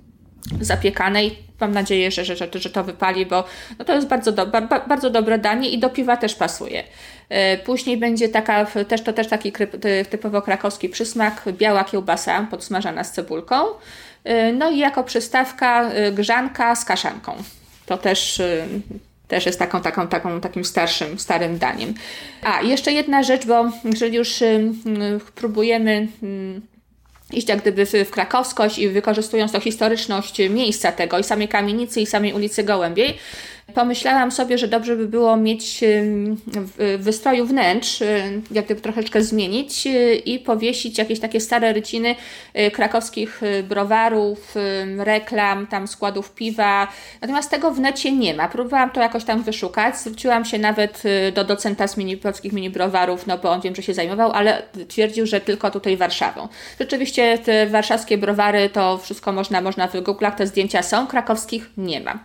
zapiekanej. 0.60 1.38
Mam 1.60 1.72
nadzieję, 1.72 2.10
że, 2.10 2.24
że, 2.24 2.36
że, 2.54 2.70
to 2.70 2.84
wypali, 2.84 3.26
bo 3.26 3.44
no 3.78 3.84
to 3.84 3.94
jest 3.94 4.08
bardzo, 4.08 4.32
do, 4.32 4.46
bardzo 4.88 5.10
dobre 5.10 5.38
danie 5.38 5.70
i 5.70 5.78
do 5.78 5.90
piwa 5.90 6.16
też 6.16 6.34
pasuje. 6.34 6.84
E, 7.28 7.58
później 7.58 7.96
będzie 7.96 8.28
taka, 8.28 8.64
też 8.64 9.02
to 9.02 9.12
też 9.12 9.28
taki 9.28 9.52
typowo 10.10 10.42
krakowski 10.42 10.88
przysmak, 10.88 11.44
biała 11.52 11.84
kiełbasa 11.84 12.46
podsmażana 12.50 13.04
z 13.04 13.12
cebulką. 13.12 13.54
E, 14.24 14.52
no 14.52 14.70
i 14.70 14.78
jako 14.78 15.04
przystawka 15.04 15.90
e, 15.90 16.12
grzanka 16.12 16.76
z 16.76 16.84
kaszanką. 16.84 17.34
To 17.86 17.98
też 17.98 18.42
też 19.28 19.46
jest 19.46 19.58
taką, 19.58 19.80
taką, 19.80 20.08
taką, 20.08 20.40
takim 20.40 20.64
starszym, 20.64 21.18
starym 21.18 21.58
daniem. 21.58 21.94
A, 22.42 22.62
jeszcze 22.62 22.92
jedna 22.92 23.22
rzecz, 23.22 23.46
bo 23.46 23.70
jeżeli 23.84 24.16
już 24.16 24.42
próbujemy 25.34 26.08
iść 27.34 27.48
jak 27.48 27.60
gdyby 27.60 27.86
w, 27.86 27.92
w 27.92 28.10
krakowskość 28.10 28.78
i 28.78 28.88
wykorzystując 28.88 29.52
to 29.52 29.60
historyczność 29.60 30.38
miejsca 30.50 30.92
tego 30.92 31.18
i 31.18 31.24
samej 31.24 31.48
kamienicy 31.48 32.00
i 32.00 32.06
samej 32.06 32.32
ulicy 32.32 32.64
Gołębiej, 32.64 33.18
pomyślałam 33.74 34.32
sobie, 34.32 34.58
że 34.58 34.68
dobrze 34.68 34.96
by 34.96 35.08
było 35.08 35.36
mieć 35.36 35.80
w 36.46 36.98
wystroju 36.98 37.46
wnętrz, 37.46 38.02
jak 38.50 38.64
gdyby 38.64 38.80
troszeczkę 38.80 39.22
zmienić 39.22 39.86
y, 39.86 40.14
i 40.14 40.38
powiesić 40.38 40.98
jakieś 40.98 41.20
takie 41.20 41.40
stare 41.40 41.72
ryciny 41.72 42.14
y, 42.58 42.70
krakowskich 42.70 43.42
y, 43.42 43.62
browarów, 43.62 44.54
reklam, 44.98 45.66
tam 45.66 45.88
składów 45.88 46.34
piwa. 46.34 46.88
Natomiast 47.20 47.50
tego 47.50 47.70
w 47.70 47.80
necie 47.80 48.12
nie 48.12 48.34
ma. 48.34 48.48
Próbowałam 48.48 48.90
to 48.90 49.00
jakoś 49.00 49.24
tam 49.24 49.42
wyszukać. 49.42 49.96
Zwróciłam 49.96 50.44
się 50.44 50.58
nawet 50.58 51.02
do 51.34 51.44
docenta 51.44 51.88
z 51.88 51.96
mini, 51.96 52.16
polskich 52.16 52.52
mini 52.52 52.70
browarów, 52.70 53.26
no 53.26 53.38
bo 53.38 53.50
on 53.50 53.60
wiem, 53.60 53.74
że 53.74 53.82
się 53.82 53.94
zajmował, 53.94 54.32
ale 54.32 54.62
twierdził, 54.88 55.26
że 55.26 55.40
tylko 55.40 55.70
tutaj 55.70 55.96
Warszawą. 55.96 56.48
Rzeczywiście 56.80 57.38
te 57.38 57.66
warszawskie 57.66 58.18
browary 58.18 58.68
to 58.68 58.98
wszystko 58.98 59.32
można, 59.32 59.60
można 59.60 59.88
w 59.88 59.92
Google'ach, 59.92 60.34
te 60.34 60.46
zdjęcia 60.46 60.82
są, 60.82 61.06
krakowskich 61.06 61.70
nie 61.76 62.00
ma. 62.00 62.18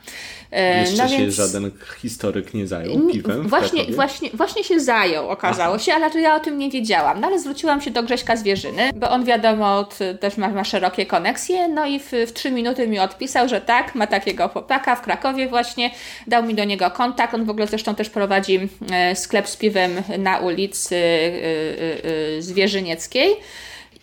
E, 0.51 0.79
Jeszcze 0.79 1.03
no 1.03 1.09
się 1.09 1.26
więc... 1.35 1.51
żaden 1.51 1.71
historyk 2.01 2.53
nie 2.53 2.67
zajął 2.67 3.07
piwem 3.07 3.47
właśnie, 3.47 3.85
właśnie, 3.85 4.29
właśnie 4.33 4.63
się 4.63 4.79
zajął, 4.79 5.29
okazało 5.29 5.75
Aha. 5.75 5.83
się, 5.83 5.93
ale 5.93 6.21
ja 6.21 6.35
o 6.35 6.39
tym 6.39 6.57
nie 6.57 6.69
wiedziałam. 6.69 7.21
No 7.21 7.27
ale 7.27 7.39
zwróciłam 7.39 7.81
się 7.81 7.91
do 7.91 8.03
Grześka 8.03 8.35
Zwierzyny, 8.35 8.89
bo 8.95 9.09
on 9.09 9.25
wiadomo, 9.25 9.89
też 10.19 10.37
ma, 10.37 10.49
ma 10.49 10.63
szerokie 10.63 11.05
koneksje, 11.05 11.67
no 11.67 11.85
i 11.85 11.99
w, 11.99 12.11
w 12.27 12.33
trzy 12.33 12.51
minuty 12.51 12.87
mi 12.87 12.99
odpisał, 12.99 13.49
że 13.49 13.61
tak, 13.61 13.95
ma 13.95 14.07
takiego 14.07 14.47
chłopaka 14.47 14.95
w 14.95 15.01
Krakowie 15.01 15.47
właśnie, 15.47 15.91
dał 16.27 16.43
mi 16.43 16.55
do 16.55 16.63
niego 16.63 16.91
kontakt, 16.91 17.33
on 17.33 17.45
w 17.45 17.49
ogóle 17.49 17.67
zresztą 17.67 17.95
też 17.95 18.09
prowadzi 18.09 18.69
e, 18.91 19.15
sklep 19.15 19.47
z 19.47 19.57
piwem 19.57 19.91
na 20.17 20.39
ulicy 20.39 20.95
e, 20.95 22.41
Zwierzynieckiej 22.41 23.35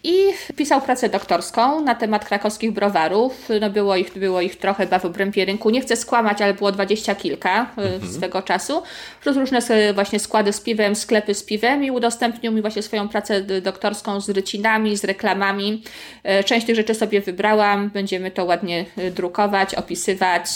i 0.04 0.16
pisał 0.56 0.80
pracę 0.80 1.08
doktorską 1.08 1.80
na 1.80 1.94
temat 1.94 2.24
krakowskich 2.24 2.72
browarów. 2.72 3.48
No 3.60 3.70
było, 3.70 3.96
ich, 3.96 4.18
było 4.18 4.40
ich 4.40 4.56
trochę 4.56 4.84
chyba 4.84 4.98
w 4.98 5.04
obrębie 5.04 5.44
rynku. 5.44 5.70
Nie 5.70 5.80
chcę 5.80 5.96
skłamać, 5.96 6.42
ale 6.42 6.54
było 6.54 6.72
dwadzieścia 6.72 7.14
kilka 7.14 7.66
e, 7.78 7.82
mhm. 7.82 8.12
swego 8.12 8.42
czasu. 8.42 8.82
Plus 9.22 9.36
różne 9.36 9.58
właśnie 9.94 10.18
składy 10.20 10.52
z 10.52 10.60
piwem, 10.60 10.96
sklepy 10.96 11.34
z 11.34 11.42
piwem 11.42 11.84
i 11.84 11.90
udostępnił 11.90 12.52
mi 12.52 12.60
właśnie 12.60 12.82
swoją 12.82 13.08
pracę 13.08 13.42
doktorską 13.42 14.20
z 14.20 14.28
rycinami, 14.28 14.96
z 14.96 15.04
reklamami. 15.04 15.82
E, 16.22 16.44
część 16.44 16.66
tych 16.66 16.76
rzeczy 16.76 16.94
sobie 16.94 17.20
wybrałam. 17.20 17.90
Będziemy 17.90 18.30
to 18.30 18.44
ładnie 18.44 18.84
e, 18.96 19.10
drukować, 19.10 19.74
opisywać 19.74 20.48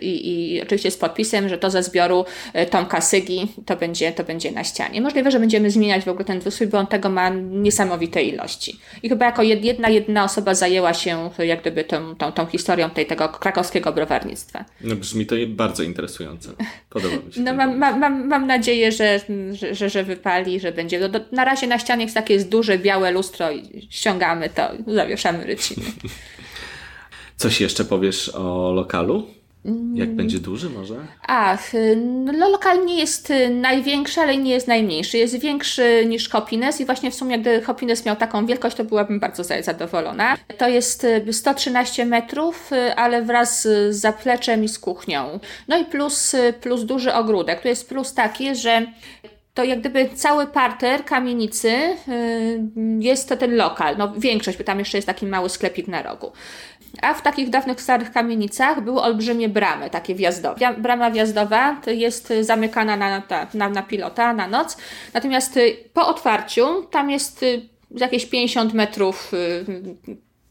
i, 0.00 0.54
i 0.54 0.62
oczywiście 0.62 0.90
z 0.90 0.96
podpisem, 0.96 1.48
że 1.48 1.58
to 1.58 1.70
ze 1.70 1.82
zbioru 1.82 2.24
Tomka 2.70 3.00
Sygi 3.00 3.48
to 3.66 3.76
będzie, 3.76 4.12
to 4.12 4.24
będzie 4.24 4.52
na 4.52 4.64
ścianie. 4.64 5.00
Możliwe, 5.00 5.30
że 5.30 5.40
będziemy 5.40 5.70
zmieniać 5.70 6.04
w 6.04 6.08
ogóle 6.08 6.24
ten 6.24 6.40
wysój, 6.40 6.66
bo 6.66 6.78
on 6.78 6.86
tego 6.86 7.08
ma 7.08 7.28
niesamowite 7.28 8.22
ilości. 8.22 8.73
I 9.02 9.08
chyba 9.08 9.26
jako 9.26 9.42
jedna, 9.42 9.88
jedna 9.88 10.24
osoba 10.24 10.54
zajęła 10.54 10.94
się 10.94 11.30
jak 11.38 11.60
gdyby 11.60 11.84
tą, 11.84 12.16
tą, 12.16 12.32
tą 12.32 12.46
historią 12.46 12.90
tej, 12.90 13.06
tego 13.06 13.28
krakowskiego 13.28 13.92
browarnictwa. 13.92 14.64
No 14.80 14.96
brzmi 14.96 15.26
to 15.26 15.34
bardzo 15.48 15.82
interesujące. 15.82 16.50
Podoba 16.90 17.16
mi 17.26 17.32
się. 17.32 17.40
No 17.40 17.54
mam, 17.54 17.78
mam, 17.78 18.28
mam 18.28 18.46
nadzieję, 18.46 18.92
że, 18.92 19.20
że, 19.72 19.90
że 19.90 20.04
wypali, 20.04 20.60
że 20.60 20.72
będzie. 20.72 21.00
No, 21.00 21.08
do, 21.08 21.20
na 21.32 21.44
razie 21.44 21.66
na 21.66 21.78
ścianie 21.78 22.02
jest 22.02 22.14
takie 22.14 22.34
jest 22.34 22.48
duże 22.48 22.78
białe 22.78 23.10
lustro 23.10 23.52
i 23.52 23.88
ściągamy 23.90 24.50
to, 24.50 24.70
zawieszamy 24.86 25.44
ryciny. 25.44 25.86
Coś 27.36 27.60
jeszcze 27.60 27.84
powiesz 27.84 28.28
o 28.28 28.72
lokalu? 28.72 29.26
Jak 29.94 30.14
będzie 30.14 30.38
duży 30.38 30.70
może? 30.70 30.94
Ach, 31.22 31.74
y, 31.74 31.96
no 32.24 32.48
lokal 32.48 32.86
nie 32.86 32.98
jest 32.98 33.30
y, 33.30 33.50
największy, 33.50 34.20
ale 34.20 34.36
nie 34.36 34.50
jest 34.50 34.68
najmniejszy. 34.68 35.18
Jest 35.18 35.40
większy 35.40 36.04
niż 36.06 36.28
Hopines 36.28 36.80
i 36.80 36.84
właśnie 36.84 37.10
w 37.10 37.14
sumie 37.14 37.38
gdy 37.38 37.62
Hopines 37.62 38.04
miał 38.04 38.16
taką 38.16 38.46
wielkość, 38.46 38.76
to 38.76 38.84
byłabym 38.84 39.20
bardzo 39.20 39.44
zadowolona. 39.44 40.36
To 40.58 40.68
jest 40.68 41.06
113 41.32 42.06
metrów, 42.06 42.70
ale 42.96 43.22
wraz 43.22 43.62
z 43.62 43.96
zapleczem 43.96 44.64
i 44.64 44.68
z 44.68 44.78
kuchnią. 44.78 45.40
No 45.68 45.78
i 45.78 45.84
plus, 45.84 46.36
plus 46.60 46.84
duży 46.84 47.14
ogródek. 47.14 47.62
Tu 47.62 47.68
jest 47.68 47.88
plus 47.88 48.14
taki, 48.14 48.54
że 48.54 48.86
to 49.54 49.64
jak 49.64 49.80
gdyby 49.80 50.08
cały 50.14 50.46
parter 50.46 51.04
kamienicy 51.04 51.96
jest 53.00 53.28
to 53.28 53.36
ten 53.36 53.56
lokal, 53.56 53.96
no 53.96 54.12
większość, 54.18 54.58
bo 54.58 54.64
tam 54.64 54.78
jeszcze 54.78 54.98
jest 54.98 55.06
taki 55.06 55.26
mały 55.26 55.48
sklepik 55.48 55.88
na 55.88 56.02
rogu. 56.02 56.32
A 57.02 57.14
w 57.14 57.22
takich 57.22 57.50
dawnych 57.50 57.80
starych 57.80 58.12
kamienicach 58.12 58.80
były 58.80 59.02
olbrzymie 59.02 59.48
bramy, 59.48 59.90
takie 59.90 60.14
wjazdowe. 60.14 60.74
Brama 60.78 61.10
wjazdowa 61.10 61.80
jest 61.86 62.32
zamykana 62.40 62.96
na, 62.96 63.22
na, 63.54 63.68
na 63.68 63.82
pilota 63.82 64.32
na 64.32 64.48
noc, 64.48 64.76
natomiast 65.14 65.58
po 65.92 66.08
otwarciu 66.08 66.82
tam 66.90 67.10
jest 67.10 67.44
jakieś 67.90 68.26
50 68.26 68.74
metrów 68.74 69.32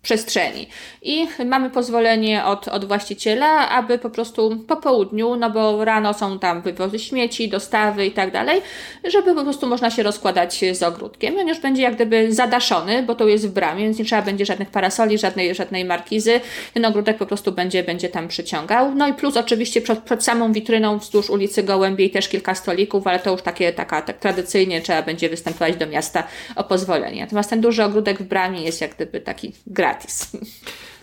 przestrzeni. 0.04 0.68
I 1.02 1.28
mamy 1.46 1.70
pozwolenie 1.70 2.46
od, 2.46 2.68
od 2.68 2.86
właściciela, 2.86 3.70
aby 3.70 3.98
po 3.98 4.10
prostu 4.10 4.64
po 4.68 4.76
południu, 4.76 5.36
no 5.36 5.50
bo 5.50 5.86
rano 5.86 6.14
są 6.14 6.40
tam 6.40 6.62
wywozy 6.62 7.00
śmieci, 7.00 7.50
dostawy 7.50 8.06
i 8.06 8.12
tak 8.12 8.32
dalej, 8.32 8.62
żeby 9.04 9.36
po 9.36 9.44
prostu 9.44 9.68
można 9.68 9.92
się 9.92 10.04
rozkładać 10.04 10.62
z 10.72 10.84
ogródkiem. 10.84 11.38
On 11.38 11.48
już 11.48 11.60
będzie 11.60 11.82
jak 11.82 11.96
gdyby 11.96 12.34
zadaszony, 12.34 13.04
bo 13.04 13.16
to 13.16 13.28
jest 13.28 13.48
w 13.48 13.52
bramie, 13.52 13.84
więc 13.84 14.00
nie 14.00 14.06
trzeba 14.06 14.22
będzie 14.22 14.46
żadnych 14.46 14.70
parasoli, 14.70 15.18
żadnej, 15.18 15.56
żadnej 15.56 15.86
markizy. 15.86 16.40
Ten 16.74 16.86
ogródek 16.86 17.18
po 17.18 17.26
prostu 17.26 17.52
będzie, 17.52 17.84
będzie 17.84 18.10
tam 18.10 18.28
przyciągał. 18.28 18.96
No 18.96 19.08
i 19.08 19.14
plus 19.14 19.38
oczywiście 19.38 19.82
przed, 19.82 20.00
przed 20.00 20.24
samą 20.24 20.54
witryną 20.54 20.98
wzdłuż 20.98 21.30
ulicy 21.30 21.64
Gołębiej 21.64 22.10
też 22.10 22.30
kilka 22.30 22.56
stolików, 22.56 23.08
ale 23.08 23.20
to 23.20 23.32
już 23.32 23.42
takie, 23.42 23.74
taka, 23.74 24.02
tak 24.02 24.18
tradycyjnie 24.18 24.82
trzeba 24.82 25.02
będzie 25.02 25.30
występować 25.30 25.76
do 25.76 25.88
miasta 25.88 26.24
o 26.56 26.64
pozwolenie. 26.64 27.22
Natomiast 27.22 27.50
ten 27.50 27.62
duży 27.62 27.84
ogródek 27.84 28.20
w 28.20 28.24
bramie 28.24 28.62
jest 28.62 28.82
jak 28.82 28.96
gdyby 28.96 29.22
taki 29.22 29.54
gra 29.68 29.93
gratis. 29.94 30.32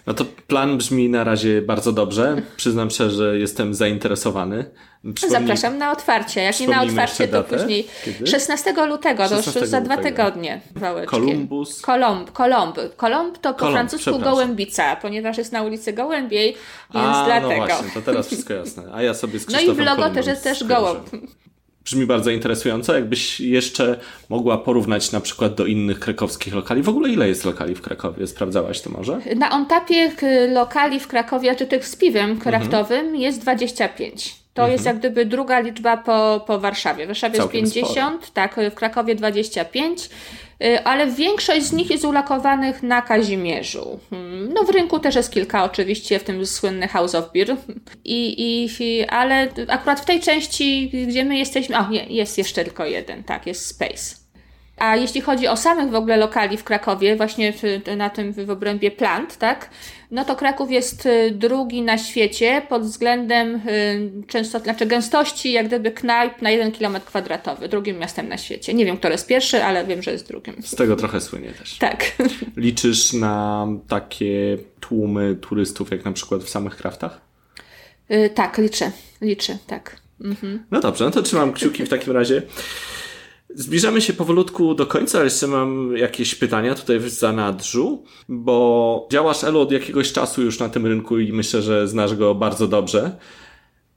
No 0.06 0.14
to 0.14 0.24
plan 0.46 0.78
brzmi 0.78 1.08
na 1.08 1.24
razie 1.24 1.62
bardzo 1.62 1.92
dobrze. 1.92 2.42
Przyznam 2.56 2.90
szczerze, 2.90 3.16
że 3.16 3.38
jestem 3.38 3.74
zainteresowany. 3.74 4.64
Przypomnij... 5.14 5.40
Zapraszam 5.40 5.78
na 5.78 5.92
otwarcie. 5.92 6.40
Jak 6.42 6.60
nie 6.60 6.68
na 6.68 6.82
otwarcie, 6.82 7.28
to 7.28 7.44
później 7.44 7.86
Kiedy? 8.04 8.26
16 8.26 8.86
lutego, 8.86 9.22
16 9.22 9.52
to 9.52 9.58
już 9.60 9.68
za 9.68 9.80
dwa 9.80 9.96
tygodnie. 9.96 10.60
Kolumbus. 11.06 11.82
Kolumb, 11.82 12.32
Kolumb. 12.32 12.76
Kolumb 12.96 13.38
to 13.38 13.54
po 13.54 13.70
francusku 13.70 14.18
gołębica, 14.18 14.96
ponieważ 14.96 15.38
jest 15.38 15.52
na 15.52 15.62
ulicy 15.62 15.92
Gołębiej, 15.92 16.56
więc 16.94 17.06
A, 17.06 17.20
no 17.20 17.24
dlatego. 17.24 17.60
No 17.60 17.66
właśnie, 17.66 17.90
to 17.94 18.02
teraz 18.02 18.26
wszystko 18.26 18.54
jasne. 18.54 18.82
A 18.92 19.02
ja 19.02 19.14
sobie 19.14 19.38
z 19.38 19.48
No 19.48 19.60
i 19.60 19.72
w 19.72 19.78
logo 19.78 20.10
też 20.10 20.26
jest 20.26 20.44
też 20.44 20.64
gołąb 20.64 21.10
brzmi 21.84 22.06
bardzo 22.06 22.30
interesująco. 22.30 22.94
Jakbyś 22.94 23.40
jeszcze 23.40 23.98
mogła 24.28 24.58
porównać 24.58 25.12
na 25.12 25.20
przykład 25.20 25.54
do 25.54 25.66
innych 25.66 26.00
krakowskich 26.00 26.54
lokali. 26.54 26.82
W 26.82 26.88
ogóle 26.88 27.08
ile 27.08 27.28
jest 27.28 27.44
lokali 27.44 27.74
w 27.74 27.82
Krakowie? 27.82 28.26
Sprawdzałaś 28.26 28.80
to 28.80 28.90
może? 28.90 29.18
Na 29.36 29.50
Ontapie 29.50 30.12
lokali 30.48 31.00
w 31.00 31.08
Krakowie, 31.08 31.56
czy 31.56 31.66
tych 31.66 31.86
z 31.86 31.96
piwem 31.96 32.38
kraftowym 32.38 33.00
mhm. 33.00 33.16
jest 33.16 33.40
25. 33.40 34.40
To 34.54 34.62
mhm. 34.62 34.72
jest 34.72 34.84
jak 34.84 34.98
gdyby 34.98 35.26
druga 35.26 35.60
liczba 35.60 35.96
po, 35.96 36.44
po 36.46 36.58
Warszawie. 36.58 37.04
W 37.04 37.06
Warszawie 37.06 37.38
Całkiem 37.38 37.60
jest 37.60 37.74
50, 37.74 38.24
sporo. 38.24 38.32
tak, 38.34 38.56
w 38.70 38.74
Krakowie 38.74 39.14
25. 39.14 40.10
Y, 40.64 40.84
ale 40.84 41.06
większość 41.06 41.62
z 41.62 41.72
nich 41.72 41.90
jest 41.90 42.04
ulokowanych 42.04 42.82
na 42.82 43.02
Kazimierzu. 43.02 44.00
Hmm, 44.10 44.52
no 44.52 44.64
w 44.64 44.70
rynku 44.70 44.98
też 44.98 45.14
jest 45.14 45.32
kilka 45.32 45.64
oczywiście, 45.64 46.18
w 46.18 46.24
tym 46.24 46.46
słynny 46.46 46.88
House 46.88 47.14
of 47.14 47.32
Beer. 47.32 47.56
I, 48.04 48.34
i, 48.80 49.06
ale 49.08 49.48
akurat 49.68 50.00
w 50.00 50.04
tej 50.04 50.20
części, 50.20 50.90
gdzie 51.08 51.24
my 51.24 51.38
jesteśmy, 51.38 51.78
o 51.78 51.90
nie, 51.90 52.04
jest 52.04 52.38
jeszcze 52.38 52.64
tylko 52.64 52.84
jeden, 52.84 53.24
tak, 53.24 53.46
jest 53.46 53.66
Space. 53.66 54.20
A 54.76 54.96
jeśli 54.96 55.20
chodzi 55.20 55.48
o 55.48 55.56
samych 55.56 55.90
w 55.90 55.94
ogóle 55.94 56.16
lokali 56.16 56.56
w 56.56 56.64
Krakowie, 56.64 57.16
właśnie 57.16 57.52
na 57.96 58.10
tym 58.10 58.32
w 58.32 58.50
obrębie 58.50 58.90
plant, 58.90 59.36
tak, 59.36 59.70
no 60.10 60.24
to 60.24 60.36
Kraków 60.36 60.70
jest 60.70 61.06
y, 61.06 61.30
drugi 61.30 61.82
na 61.82 61.98
świecie 61.98 62.62
pod 62.68 62.82
względem 62.82 63.54
y, 63.68 64.26
często, 64.26 64.58
znaczy 64.58 64.86
gęstości 64.86 65.52
jak 65.52 65.66
gdyby 65.66 65.90
knajp 65.90 66.42
na 66.42 66.50
jeden 66.50 66.72
kilometr 66.72 67.06
kwadratowy. 67.06 67.68
Drugim 67.68 67.98
miastem 67.98 68.28
na 68.28 68.38
świecie. 68.38 68.74
Nie 68.74 68.84
wiem, 68.84 68.96
kto 68.96 69.08
jest 69.08 69.26
pierwszy, 69.26 69.64
ale 69.64 69.86
wiem, 69.86 70.02
że 70.02 70.12
jest 70.12 70.28
drugim. 70.28 70.54
Z 70.62 70.74
tego 70.74 70.96
trochę 70.96 71.20
słynie 71.20 71.48
też. 71.48 71.78
Tak. 71.78 72.04
Liczysz 72.56 73.12
na 73.12 73.66
takie 73.88 74.58
tłumy 74.80 75.36
turystów, 75.40 75.90
jak 75.90 76.04
na 76.04 76.12
przykład 76.12 76.42
w 76.42 76.48
samych 76.48 76.76
kraftach? 76.76 77.20
Yy, 78.08 78.30
tak, 78.30 78.58
liczę. 78.58 78.92
Liczę, 79.20 79.58
tak. 79.66 79.96
Mhm. 80.24 80.64
No 80.70 80.80
dobrze, 80.80 81.04
no 81.04 81.10
to 81.10 81.22
trzymam 81.22 81.52
kciuki 81.52 81.84
w 81.84 81.88
takim 81.88 82.12
razie. 82.12 82.42
Zbliżamy 83.54 84.00
się 84.00 84.12
powolutku 84.12 84.74
do 84.74 84.86
końca, 84.86 85.18
ale 85.18 85.24
jeszcze 85.26 85.46
mam 85.46 85.96
jakieś 85.96 86.34
pytania 86.34 86.74
tutaj 86.74 86.98
w 86.98 87.08
zanadrzu, 87.08 88.04
bo 88.28 89.08
działasz 89.12 89.44
Elu 89.44 89.60
od 89.60 89.72
jakiegoś 89.72 90.12
czasu 90.12 90.42
już 90.42 90.58
na 90.58 90.68
tym 90.68 90.86
rynku 90.86 91.18
i 91.18 91.32
myślę, 91.32 91.62
że 91.62 91.88
znasz 91.88 92.14
go 92.14 92.34
bardzo 92.34 92.68
dobrze. 92.68 93.18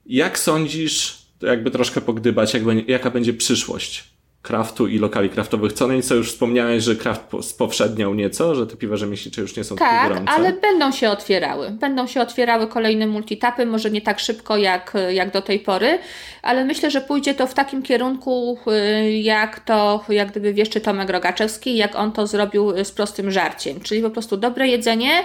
Jak 0.06 0.38
sądzisz, 0.38 1.18
jakby 1.42 1.70
troszkę 1.70 2.00
pogdybać, 2.00 2.54
jak, 2.54 2.88
jaka 2.88 3.10
będzie 3.10 3.34
przyszłość 3.34 4.13
kraftu 4.44 4.86
i 4.86 4.98
lokali 4.98 5.30
kraftowych. 5.30 5.72
Co 5.72 5.92
nieco 5.92 6.14
już 6.14 6.32
wspomniałeś, 6.32 6.84
że 6.84 6.96
kraft 6.96 7.22
spowszedniał 7.42 8.14
nieco, 8.14 8.54
że 8.54 8.66
te 8.66 8.76
piwa 8.76 8.96
rzemieślnicze 8.96 9.40
już 9.40 9.56
nie 9.56 9.64
są 9.64 9.76
tak, 9.76 10.08
gorące. 10.08 10.32
ale 10.32 10.52
będą 10.52 10.92
się 10.92 11.10
otwierały. 11.10 11.70
Będą 11.70 12.06
się 12.06 12.20
otwierały 12.20 12.66
kolejne 12.66 13.06
multitapy, 13.06 13.66
może 13.66 13.90
nie 13.90 14.00
tak 14.00 14.20
szybko 14.20 14.56
jak, 14.56 14.94
jak 15.10 15.30
do 15.32 15.42
tej 15.42 15.60
pory, 15.60 15.98
ale 16.42 16.64
myślę, 16.64 16.90
że 16.90 17.00
pójdzie 17.00 17.34
to 17.34 17.46
w 17.46 17.54
takim 17.54 17.82
kierunku, 17.82 18.58
y, 18.66 19.12
jak 19.12 19.60
to, 19.60 20.04
jak 20.08 20.30
gdyby 20.30 20.54
wieszczy 20.54 20.80
Tomek 20.80 21.10
Rogaczewski, 21.10 21.76
jak 21.76 21.96
on 21.96 22.12
to 22.12 22.26
zrobił 22.26 22.84
z 22.84 22.92
prostym 22.92 23.30
żarciem, 23.30 23.80
czyli 23.80 24.02
po 24.02 24.10
prostu 24.10 24.36
dobre 24.36 24.68
jedzenie 24.68 25.24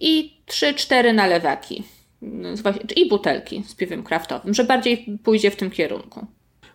i 0.00 0.40
3-4 0.48 1.14
nalewaki 1.14 1.82
i 2.96 3.08
butelki 3.08 3.64
z 3.66 3.74
piwem 3.74 4.02
kraftowym, 4.02 4.54
że 4.54 4.64
bardziej 4.64 5.18
pójdzie 5.24 5.50
w 5.50 5.56
tym 5.56 5.70
kierunku. 5.70 6.26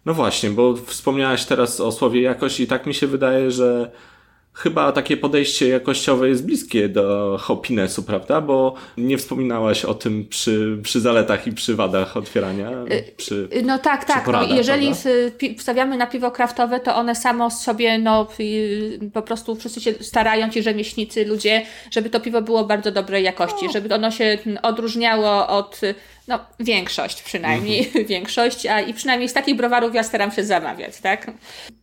No 0.06 0.14
właśnie, 0.14 0.50
bo 0.50 0.76
wspomniałaś 0.76 1.46
teraz 1.46 1.80
o 1.80 1.92
słowie 1.92 2.22
jakość 2.22 2.60
i 2.60 2.68
tak 2.68 2.86
mi 2.86 2.94
się 2.94 3.08
wydaje, 3.08 3.52
że 3.52 3.92
chyba 4.54 4.92
takie 4.92 5.18
podejście 5.18 5.68
jakościowe 5.68 6.30
jest 6.30 6.46
bliskie 6.46 6.90
do 6.90 7.38
hoppinessu, 7.42 8.04
prawda? 8.04 8.42
Bo 8.42 8.74
nie 8.98 9.18
wspominałaś 9.18 9.86
o 9.86 9.94
tym 9.94 10.28
przy, 10.28 10.78
przy 10.84 11.02
zaletach 11.02 11.48
i 11.48 11.52
przy 11.52 11.76
wadach 11.76 12.18
otwierania. 12.18 12.72
Y, 12.72 13.14
przy, 13.18 13.50
y, 13.56 13.64
no 13.64 13.80
tak, 13.80 14.06
tak. 14.06 14.26
Poradach, 14.26 14.50
no, 14.50 14.56
jeżeli 14.56 14.92
wstawiamy 15.58 15.98
na 15.98 16.08
piwo 16.08 16.32
kraftowe, 16.32 16.80
to 16.80 16.96
one 16.96 17.16
samo 17.16 17.52
sobie, 17.52 18.00
no 18.00 18.28
po 19.14 19.22
prostu 19.22 19.56
wszyscy 19.56 19.82
się 19.82 19.94
starają, 19.94 20.50
ci 20.50 20.64
rzemieślnicy, 20.64 21.26
ludzie, 21.26 21.66
żeby 21.92 22.10
to 22.10 22.20
piwo 22.20 22.42
było 22.42 22.64
bardzo 22.64 22.92
dobrej 22.92 23.24
jakości, 23.24 23.66
żeby 23.74 23.96
ono 23.96 24.12
się 24.12 24.38
odróżniało 24.62 25.48
od 25.48 25.82
no, 26.28 26.40
większość 26.60 27.22
przynajmniej, 27.22 27.86
mhm. 27.86 28.06
większość, 28.16 28.66
a 28.66 28.82
i 28.82 28.94
przynajmniej 28.94 29.30
z 29.30 29.34
takich 29.34 29.56
browarów 29.56 29.96
ja 29.96 30.04
staram 30.04 30.32
się 30.32 30.44
zamawiać, 30.44 30.98
tak? 31.02 31.32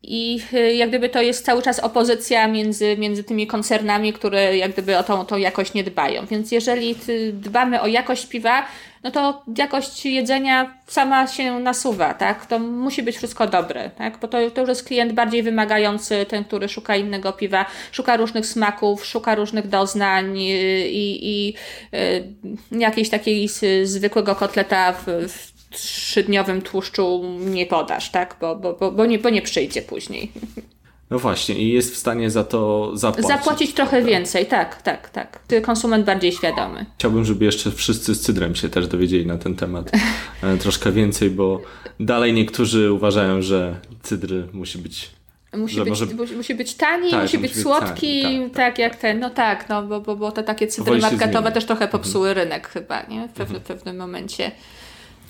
I 0.03 0.41
y, 0.53 0.75
jak 0.75 0.89
gdyby 0.89 1.09
to 1.09 1.23
jest 1.23 1.45
cały 1.45 1.63
czas 1.63 1.81
opozycja 1.81 2.49
między, 2.49 2.97
między 2.97 3.25
tymi 3.25 3.47
koncernami, 3.47 4.13
które 4.13 4.57
jak 4.57 4.73
gdyby 4.73 4.99
o 4.99 5.03
tą, 5.03 5.27
tą 5.27 5.37
jakość 5.37 5.75
nie 5.75 5.85
dbają. 5.85 6.27
Więc 6.27 6.53
jeżeli 6.53 6.95
dbamy 7.33 7.81
o 7.81 7.87
jakość 7.87 8.27
piwa, 8.27 8.67
no 9.03 9.11
to 9.11 9.43
jakość 9.57 10.07
jedzenia 10.07 10.75
sama 10.87 11.27
się 11.27 11.59
nasuwa, 11.59 12.15
tak? 12.15 12.47
To 12.47 12.59
musi 12.59 13.03
być 13.03 13.17
wszystko 13.17 13.47
dobre, 13.47 13.91
tak? 13.91 14.19
Bo 14.19 14.29
to, 14.29 14.51
to 14.51 14.61
już 14.61 14.69
jest 14.69 14.85
klient 14.85 15.13
bardziej 15.13 15.43
wymagający, 15.43 16.27
ten, 16.29 16.45
który 16.45 16.69
szuka 16.69 16.97
innego 16.97 17.33
piwa, 17.33 17.67
szuka 17.93 18.17
różnych 18.17 18.47
smaków, 18.47 19.07
szuka 19.07 19.35
różnych 19.35 19.69
doznań 19.69 20.39
i, 20.39 21.19
i 21.23 21.55
y, 21.95 22.79
jakiejś 22.79 23.11
takiej 23.11 23.49
zwykłego 23.85 24.35
kotleta 24.35 24.93
w, 24.93 25.07
w 25.29 25.59
trzydniowym 25.71 26.63
tłuszczu 26.63 27.25
nie 27.39 27.67
podasz, 27.67 28.11
tak? 28.11 28.37
Bo, 28.41 28.57
bo, 28.57 28.73
bo, 28.73 28.93
bo, 28.93 29.07
nie, 29.07 29.19
bo 29.19 29.31
nie 29.31 29.43
przyjdzie 29.43 29.83
później. 29.83 30.33
No 31.11 31.19
właśnie, 31.19 31.55
i 31.55 31.73
jest 31.73 31.95
w 31.95 31.97
stanie 31.97 32.31
za 32.31 32.45
to 32.45 32.91
zapłacić. 32.97 33.29
Zapłacić 33.29 33.75
trochę 33.75 34.03
więcej, 34.03 34.47
tak, 34.47 34.83
tak, 34.83 35.11
tak. 35.11 35.41
Konsument 35.63 36.07
bardziej 36.07 36.33
świadomy. 36.33 36.87
Chciałbym, 36.99 37.25
żeby 37.25 37.45
jeszcze 37.45 37.71
wszyscy 37.71 38.15
z 38.15 38.21
cydrem 38.21 38.55
się 38.55 38.69
też 38.69 38.87
dowiedzieli 38.87 39.27
na 39.27 39.39
ten 39.39 39.57
temat 39.57 39.91
e, 40.43 40.57
troszkę 40.57 40.93
więcej, 40.93 41.31
bo 41.31 41.61
dalej 42.01 42.33
niektórzy 42.33 42.93
uważają, 42.93 43.43
że 43.43 43.81
cydr 44.03 44.49
musi 44.53 44.79
być 44.79 45.11
Musi 45.57 45.81
być, 45.81 45.89
może... 45.89 46.07
musi 46.37 46.55
być 46.55 46.75
tani, 46.75 47.11
tak, 47.11 47.23
musi 47.23 47.39
być 47.39 47.51
musi 47.51 47.63
słodki, 47.63 48.23
tani, 48.23 48.39
tak, 48.39 48.49
tak, 48.49 48.57
tak, 48.57 48.79
jak 48.79 48.97
ten, 48.97 49.21
no 49.21 49.31
tak, 49.31 49.69
no 49.69 49.83
bo, 49.83 50.01
bo, 50.01 50.17
bo 50.17 50.33
te 50.33 50.43
takie 50.43 50.67
cydry 50.67 50.99
marketowe 50.99 51.53
też 51.53 51.65
trochę 51.65 51.89
popsuły 51.89 52.29
mhm. 52.29 52.49
rynek 52.49 52.69
chyba, 52.69 53.03
nie? 53.03 53.29
W 53.29 53.33
pewnym, 53.33 53.61
mhm. 53.61 53.79
pewnym 53.79 53.97
momencie. 53.97 54.51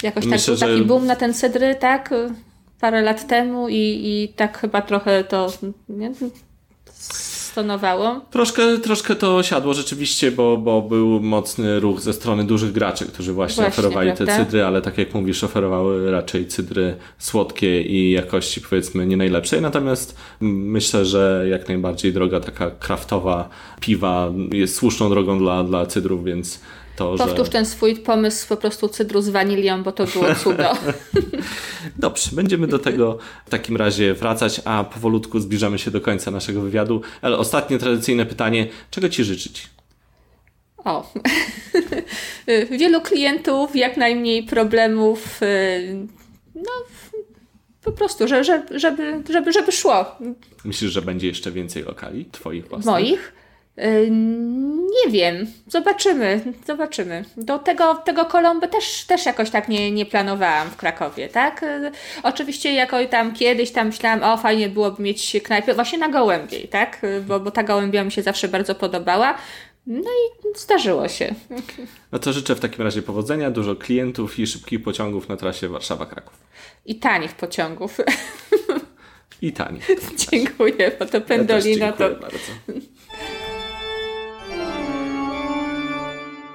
Jakoś 0.02 0.24
tak 0.24 0.30
Myślę, 0.30 0.56
tak 0.56 0.68
był 0.68 0.76
taki 0.76 0.88
boom 0.88 1.06
na 1.06 1.16
ten 1.16 1.34
cydry, 1.34 1.74
tak? 1.74 2.14
Parę 2.80 3.02
lat 3.02 3.28
temu 3.28 3.68
i, 3.68 4.00
i 4.04 4.28
tak 4.36 4.58
chyba 4.58 4.82
trochę 4.82 5.24
to 5.24 5.52
nie, 5.88 6.12
stonowało? 7.58 8.20
Troszkę, 8.30 8.78
troszkę 8.78 9.14
to 9.14 9.42
siadło 9.42 9.74
rzeczywiście, 9.74 10.30
bo, 10.32 10.56
bo 10.56 10.82
był 10.82 11.20
mocny 11.20 11.80
ruch 11.80 12.00
ze 12.00 12.12
strony 12.12 12.44
dużych 12.44 12.72
graczy, 12.72 13.06
którzy 13.06 13.32
właśnie, 13.32 13.62
Właśnie, 13.62 13.78
oferowali 13.78 14.10
te 14.10 14.16
prawda? 14.16 14.44
cydry, 14.44 14.64
ale 14.64 14.82
tak 14.82 14.98
jak 14.98 15.14
mówisz, 15.14 15.44
oferowały 15.44 16.10
raczej 16.10 16.46
cydry 16.46 16.96
słodkie 17.18 17.82
i 17.82 18.10
jakości 18.10 18.60
powiedzmy 18.60 19.06
nie 19.06 19.16
najlepszej. 19.16 19.60
Natomiast 19.62 20.16
myślę, 20.40 21.04
że 21.04 21.46
jak 21.50 21.68
najbardziej 21.68 22.12
droga 22.12 22.40
taka 22.40 22.70
kraftowa 22.70 23.48
piwa 23.80 24.32
jest 24.52 24.74
słuszną 24.74 25.10
drogą 25.10 25.38
dla, 25.38 25.64
dla 25.64 25.86
cydrów, 25.86 26.24
więc 26.24 26.60
to, 26.98 27.16
że... 27.16 27.24
Powtórz 27.24 27.48
ten 27.48 27.66
swój 27.66 27.96
pomysł 27.96 28.48
po 28.48 28.56
prostu 28.56 28.88
cydru 28.88 29.22
z 29.22 29.28
wanilią, 29.28 29.82
bo 29.82 29.92
to 29.92 30.04
było 30.06 30.34
cudo. 30.44 30.72
Dobrze, 31.96 32.30
będziemy 32.32 32.66
do 32.66 32.78
tego 32.78 33.18
w 33.46 33.50
takim 33.50 33.76
razie 33.76 34.14
wracać, 34.14 34.60
a 34.64 34.84
powolutku 34.84 35.40
zbliżamy 35.40 35.78
się 35.78 35.90
do 35.90 36.00
końca 36.00 36.30
naszego 36.30 36.60
wywiadu. 36.60 37.02
Ale 37.22 37.38
ostatnie 37.38 37.78
tradycyjne 37.78 38.26
pytanie, 38.26 38.66
czego 38.90 39.08
Ci 39.08 39.24
życzyć? 39.24 39.70
O. 40.84 41.12
Wielu 42.78 43.00
klientów, 43.00 43.76
jak 43.76 43.96
najmniej 43.96 44.42
problemów. 44.42 45.42
y, 45.42 46.06
No, 46.54 46.72
po 47.82 47.92
prostu, 47.92 48.28
że, 48.28 48.44
że, 48.44 48.62
żeby, 48.74 49.22
żeby, 49.30 49.52
żeby 49.52 49.72
szło. 49.72 50.06
Myślisz, 50.64 50.92
że 50.92 51.02
będzie 51.02 51.26
jeszcze 51.26 51.50
więcej 51.50 51.82
lokali 51.82 52.24
Twoich 52.32 52.68
własnych? 52.68 52.94
Moich? 52.94 53.32
Nie 55.04 55.12
wiem. 55.12 55.46
Zobaczymy. 55.66 56.40
Zobaczymy. 56.66 57.24
Do 57.36 57.58
tego, 57.58 57.94
tego 57.94 58.24
Kolumby 58.24 58.68
też, 58.68 59.04
też 59.04 59.26
jakoś 59.26 59.50
tak 59.50 59.68
nie, 59.68 59.90
nie 59.92 60.06
planowałam 60.06 60.70
w 60.70 60.76
Krakowie, 60.76 61.28
tak? 61.28 61.62
Y, 61.62 61.90
Oczywiście 62.22 62.72
jako 62.72 63.06
tam 63.06 63.34
kiedyś 63.34 63.70
tam 63.70 63.86
myślałam, 63.86 64.22
o 64.22 64.36
fajnie 64.36 64.68
byłoby 64.68 65.02
mieć 65.02 65.36
knajpę 65.44 65.74
właśnie 65.74 65.98
na 65.98 66.08
Gołębiej, 66.08 66.68
tak? 66.68 67.04
Y, 67.04 67.20
Bo, 67.20 67.40
bo 67.40 67.50
ta 67.50 67.62
Gołębia 67.62 68.04
mi 68.04 68.12
się 68.12 68.22
zawsze 68.22 68.48
bardzo 68.48 68.74
podobała. 68.74 69.34
No 69.86 70.10
i 70.10 70.58
zdarzyło 70.58 71.08
się. 71.08 71.34
No 72.12 72.18
to 72.18 72.32
życzę 72.32 72.54
w 72.54 72.60
takim 72.60 72.84
razie 72.84 73.02
powodzenia, 73.02 73.50
dużo 73.50 73.76
klientów 73.76 74.38
i 74.38 74.46
szybkich 74.46 74.82
pociągów 74.82 75.28
na 75.28 75.36
trasie 75.36 75.68
Warszawa-Kraków. 75.68 76.32
I 76.86 76.94
tanich 76.94 77.34
pociągów. 77.34 77.98
I 79.42 79.52
tani. 79.52 79.80
Dziękuję, 80.30 80.92
bo 80.98 81.06
to 81.06 81.16
Ja 81.16 81.20
pendolino 81.20 81.92
to 81.92 81.98
dziękuję 81.98 82.20
bardzo. 82.20 82.38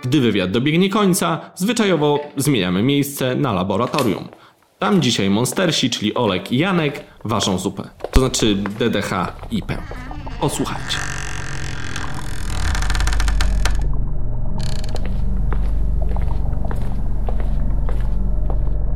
Gdy 0.04 0.20
wywiad 0.20 0.52
dobiegnie 0.52 0.90
końca, 0.90 1.52
zwyczajowo 1.56 2.20
zmieniamy 2.38 2.84
miejsce 2.84 3.36
na 3.36 3.54
laboratorium. 3.54 4.28
Tam 4.80 5.02
dzisiaj 5.02 5.30
monstersi, 5.30 5.90
czyli 5.90 6.14
Olek 6.14 6.52
i 6.52 6.58
Janek, 6.58 7.04
ważą 7.26 7.58
zupę. 7.60 7.90
To 8.12 8.20
znaczy 8.20 8.56
DDH 8.56 9.36
IP. 9.52 9.72
Posłuchajcie. 10.42 10.98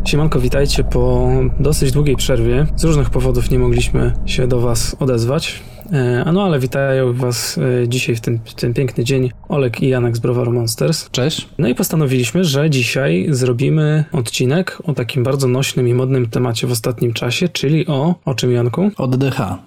Siemanko, 0.06 0.40
witajcie 0.40 0.84
po 0.84 1.30
dosyć 1.60 1.92
długiej 1.92 2.16
przerwie. 2.16 2.66
Z 2.76 2.84
różnych 2.84 3.10
powodów 3.10 3.52
nie 3.52 3.60
mogliśmy 3.60 4.14
się 4.26 4.48
do 4.48 4.60
Was 4.60 4.96
odezwać. 5.00 5.64
E, 5.94 6.24
A 6.26 6.32
no 6.32 6.44
ale 6.44 6.60
witają 6.60 7.14
Was 7.14 7.58
e, 7.84 7.88
dzisiaj 7.88 8.16
w 8.16 8.22
ten, 8.22 8.40
w 8.46 8.54
ten 8.54 8.74
piękny 8.74 9.04
dzień 9.04 9.32
Olek 9.50 9.82
i 9.82 9.88
Janek 9.90 10.18
z 10.18 10.20
Browaru 10.20 10.54
Monsters. 10.54 11.10
Cześć. 11.12 11.48
No 11.58 11.68
i 11.68 11.76
postanowiliśmy, 11.76 12.44
że 12.44 12.70
dzisiaj 12.70 13.28
zrobimy 13.30 14.06
odcinek 14.12 14.78
o 14.84 14.94
takim 14.94 15.24
bardzo 15.24 15.48
nośnym 15.48 15.88
i 15.88 15.94
modnym 15.94 16.30
temacie 16.30 16.68
w 16.68 16.72
ostatnim 16.72 17.14
czasie, 17.14 17.50
czyli 17.50 17.88
o, 17.88 18.16
o 18.26 18.36
czym 18.36 18.52
Janku? 18.52 18.92
O 18.98 19.08
DDH. 19.08 19.58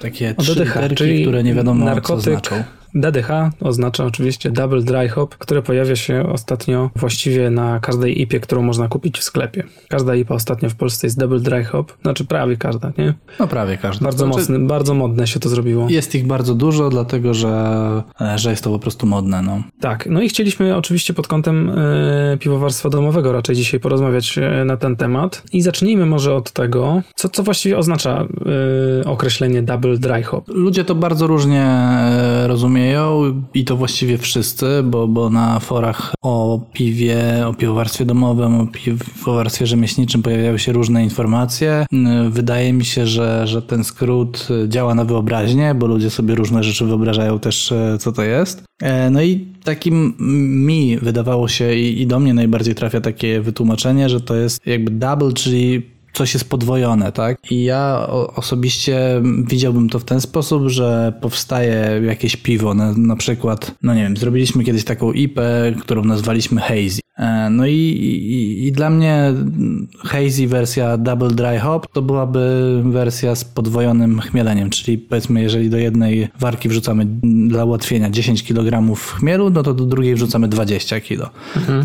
Takie 0.00 0.34
trzy 0.34 0.54
DDH, 0.54 0.66
literki, 0.66 0.96
czyli 0.96 1.22
które 1.22 1.42
nie 1.42 1.54
wiadomo 1.54 1.80
co 1.86 1.90
narkotyk. 1.90 2.24
znaczą. 2.24 2.62
DDH 2.94 3.50
oznacza 3.60 4.04
oczywiście 4.04 4.50
Double 4.50 4.82
Dry 4.82 5.08
Hop, 5.08 5.36
które 5.38 5.62
pojawia 5.62 5.96
się 5.96 6.26
ostatnio 6.32 6.90
właściwie 6.96 7.50
na 7.50 7.80
każdej 7.80 8.22
IPie, 8.22 8.40
którą 8.40 8.62
można 8.62 8.88
kupić 8.88 9.18
w 9.18 9.22
sklepie. 9.22 9.64
Każda 9.88 10.14
IPA 10.14 10.34
ostatnio 10.34 10.70
w 10.70 10.74
Polsce 10.74 11.06
jest 11.06 11.18
Double 11.18 11.40
Dry 11.40 11.64
Hop, 11.64 11.92
znaczy 12.02 12.24
prawie 12.24 12.56
każda, 12.56 12.92
nie? 12.98 13.14
No 13.38 13.46
prawie 13.46 13.78
każdy. 13.78 14.04
Bardzo 14.04 14.26
Znaczy, 14.26 14.38
mocny, 14.38 14.58
bardzo 14.58 14.94
modne 14.94 15.26
się 15.26 15.40
to 15.40 15.48
zrobiło. 15.48 15.86
Jest 15.90 16.14
ich 16.14 16.26
bardzo 16.26 16.54
dużo, 16.54 16.90
dlatego 16.90 17.34
że, 17.34 18.02
e, 18.20 18.38
że 18.38 18.50
jest 18.50 18.64
to 18.64 18.70
po 18.70 18.78
prostu 18.78 19.06
modne. 19.06 19.42
No. 19.42 19.62
Tak, 19.80 20.08
no 20.10 20.22
i 20.22 20.28
chcieliśmy 20.28 20.76
oczywiście 20.76 21.14
pod 21.14 21.28
kątem 21.28 21.70
e, 21.70 22.36
piwowarstwa 22.40 22.90
domowego 22.90 23.32
raczej 23.32 23.56
dzisiaj 23.56 23.80
porozmawiać 23.80 24.38
e, 24.38 24.64
na 24.64 24.76
ten 24.76 24.96
temat. 24.96 25.42
I 25.52 25.62
zacznijmy 25.62 26.06
może 26.06 26.34
od 26.34 26.50
tego, 26.50 27.02
co, 27.14 27.28
co 27.28 27.42
właściwie 27.42 27.78
oznacza 27.78 28.26
określenie 29.06 29.62
Double 29.62 29.98
Dry 29.98 30.22
Hop. 30.22 30.48
Ludzie 30.48 30.84
to 30.84 30.94
bardzo 30.94 31.26
różnie 31.26 31.62
e, 31.62 32.46
rozumieją 32.80 33.42
i 33.54 33.64
to 33.64 33.76
właściwie 33.76 34.18
wszyscy, 34.18 34.66
bo, 34.84 35.08
bo 35.08 35.30
na 35.30 35.60
forach 35.60 36.14
o 36.22 36.60
piwie, 36.72 37.46
o 37.46 37.54
piwowarstwie 37.54 38.04
domowym, 38.04 38.60
o 38.60 38.66
piwowarstwie 38.66 39.66
rzemieślniczym 39.66 40.22
pojawiały 40.22 40.58
się 40.58 40.72
różne 40.72 41.04
informacje. 41.04 41.86
Mm, 41.92 42.30
Wydaje 42.30 42.72
mi 42.72 42.84
się, 42.84 43.06
że, 43.06 43.46
że 43.46 43.62
ten 43.62 43.84
skrót 43.84 44.48
e, 44.64 44.68
działa 44.68 44.94
na 44.94 45.04
wyobraźnię, 45.04 45.74
bo 45.74 45.86
ludzie 45.86 46.10
sobie 46.10 46.34
różne 46.34 46.62
rzeczy 46.64 46.84
wyobrażają 46.84 47.38
też, 47.38 47.72
e, 47.72 47.98
co 48.00 48.12
to 48.12 48.22
jest. 48.22 48.64
E, 48.82 49.10
No 49.10 49.22
i 49.22 49.46
takim 49.64 50.14
mi 50.66 50.98
wydawało 50.98 51.48
się 51.48 51.74
i, 51.74 52.02
i 52.02 52.06
do 52.06 52.20
mnie 52.20 52.34
najbardziej 52.34 52.74
trafia 52.74 53.00
takie 53.00 53.40
wytłumaczenie, 53.40 54.08
że 54.08 54.20
to 54.20 54.34
jest 54.36 54.66
jakby 54.66 54.90
double, 54.90 55.32
czyli 55.32 55.82
coś 56.12 56.34
jest 56.34 56.50
podwojone, 56.50 57.12
tak? 57.12 57.50
I 57.50 57.64
ja 57.64 58.06
osobiście 58.36 59.22
widziałbym 59.46 59.88
to 59.88 59.98
w 59.98 60.04
ten 60.04 60.20
sposób, 60.20 60.68
że 60.68 61.12
powstaje 61.20 62.02
jakieś 62.06 62.36
piwo, 62.36 62.74
na, 62.74 62.92
na 62.92 63.16
przykład, 63.16 63.74
no 63.82 63.94
nie 63.94 64.02
wiem, 64.02 64.16
zrobiliśmy 64.16 64.64
kiedyś 64.64 64.84
taką 64.84 65.12
IP, 65.12 65.40
którą 65.80 66.04
nazwaliśmy 66.04 66.60
Hazy. 66.60 67.00
E, 67.20 67.50
No 67.50 67.66
i, 67.66 67.72
i, 67.74 68.66
i 68.66 68.72
dla 68.72 68.90
mnie 68.90 69.34
Hazy 69.98 70.46
wersja 70.46 70.96
Double 70.96 71.30
Dry 71.30 71.58
Hop 71.58 71.86
to 71.92 72.02
byłaby 72.02 72.82
wersja 72.84 73.34
z 73.34 73.44
podwojonym 73.44 74.20
chmieleniem, 74.20 74.70
czyli 74.70 74.98
powiedzmy, 74.98 75.42
jeżeli 75.42 75.70
do 75.70 75.76
jednej 75.78 76.28
warki 76.40 76.68
wrzucamy 76.68 77.06
dla 77.48 77.64
ułatwienia 77.64 78.10
10 78.10 78.42
kg 78.42 78.94
chmielu, 78.96 79.50
no 79.50 79.62
to 79.62 79.74
do 79.74 79.84
drugiej 79.86 80.14
wrzucamy 80.14 80.48
20 80.48 81.00
kg. 81.00 81.30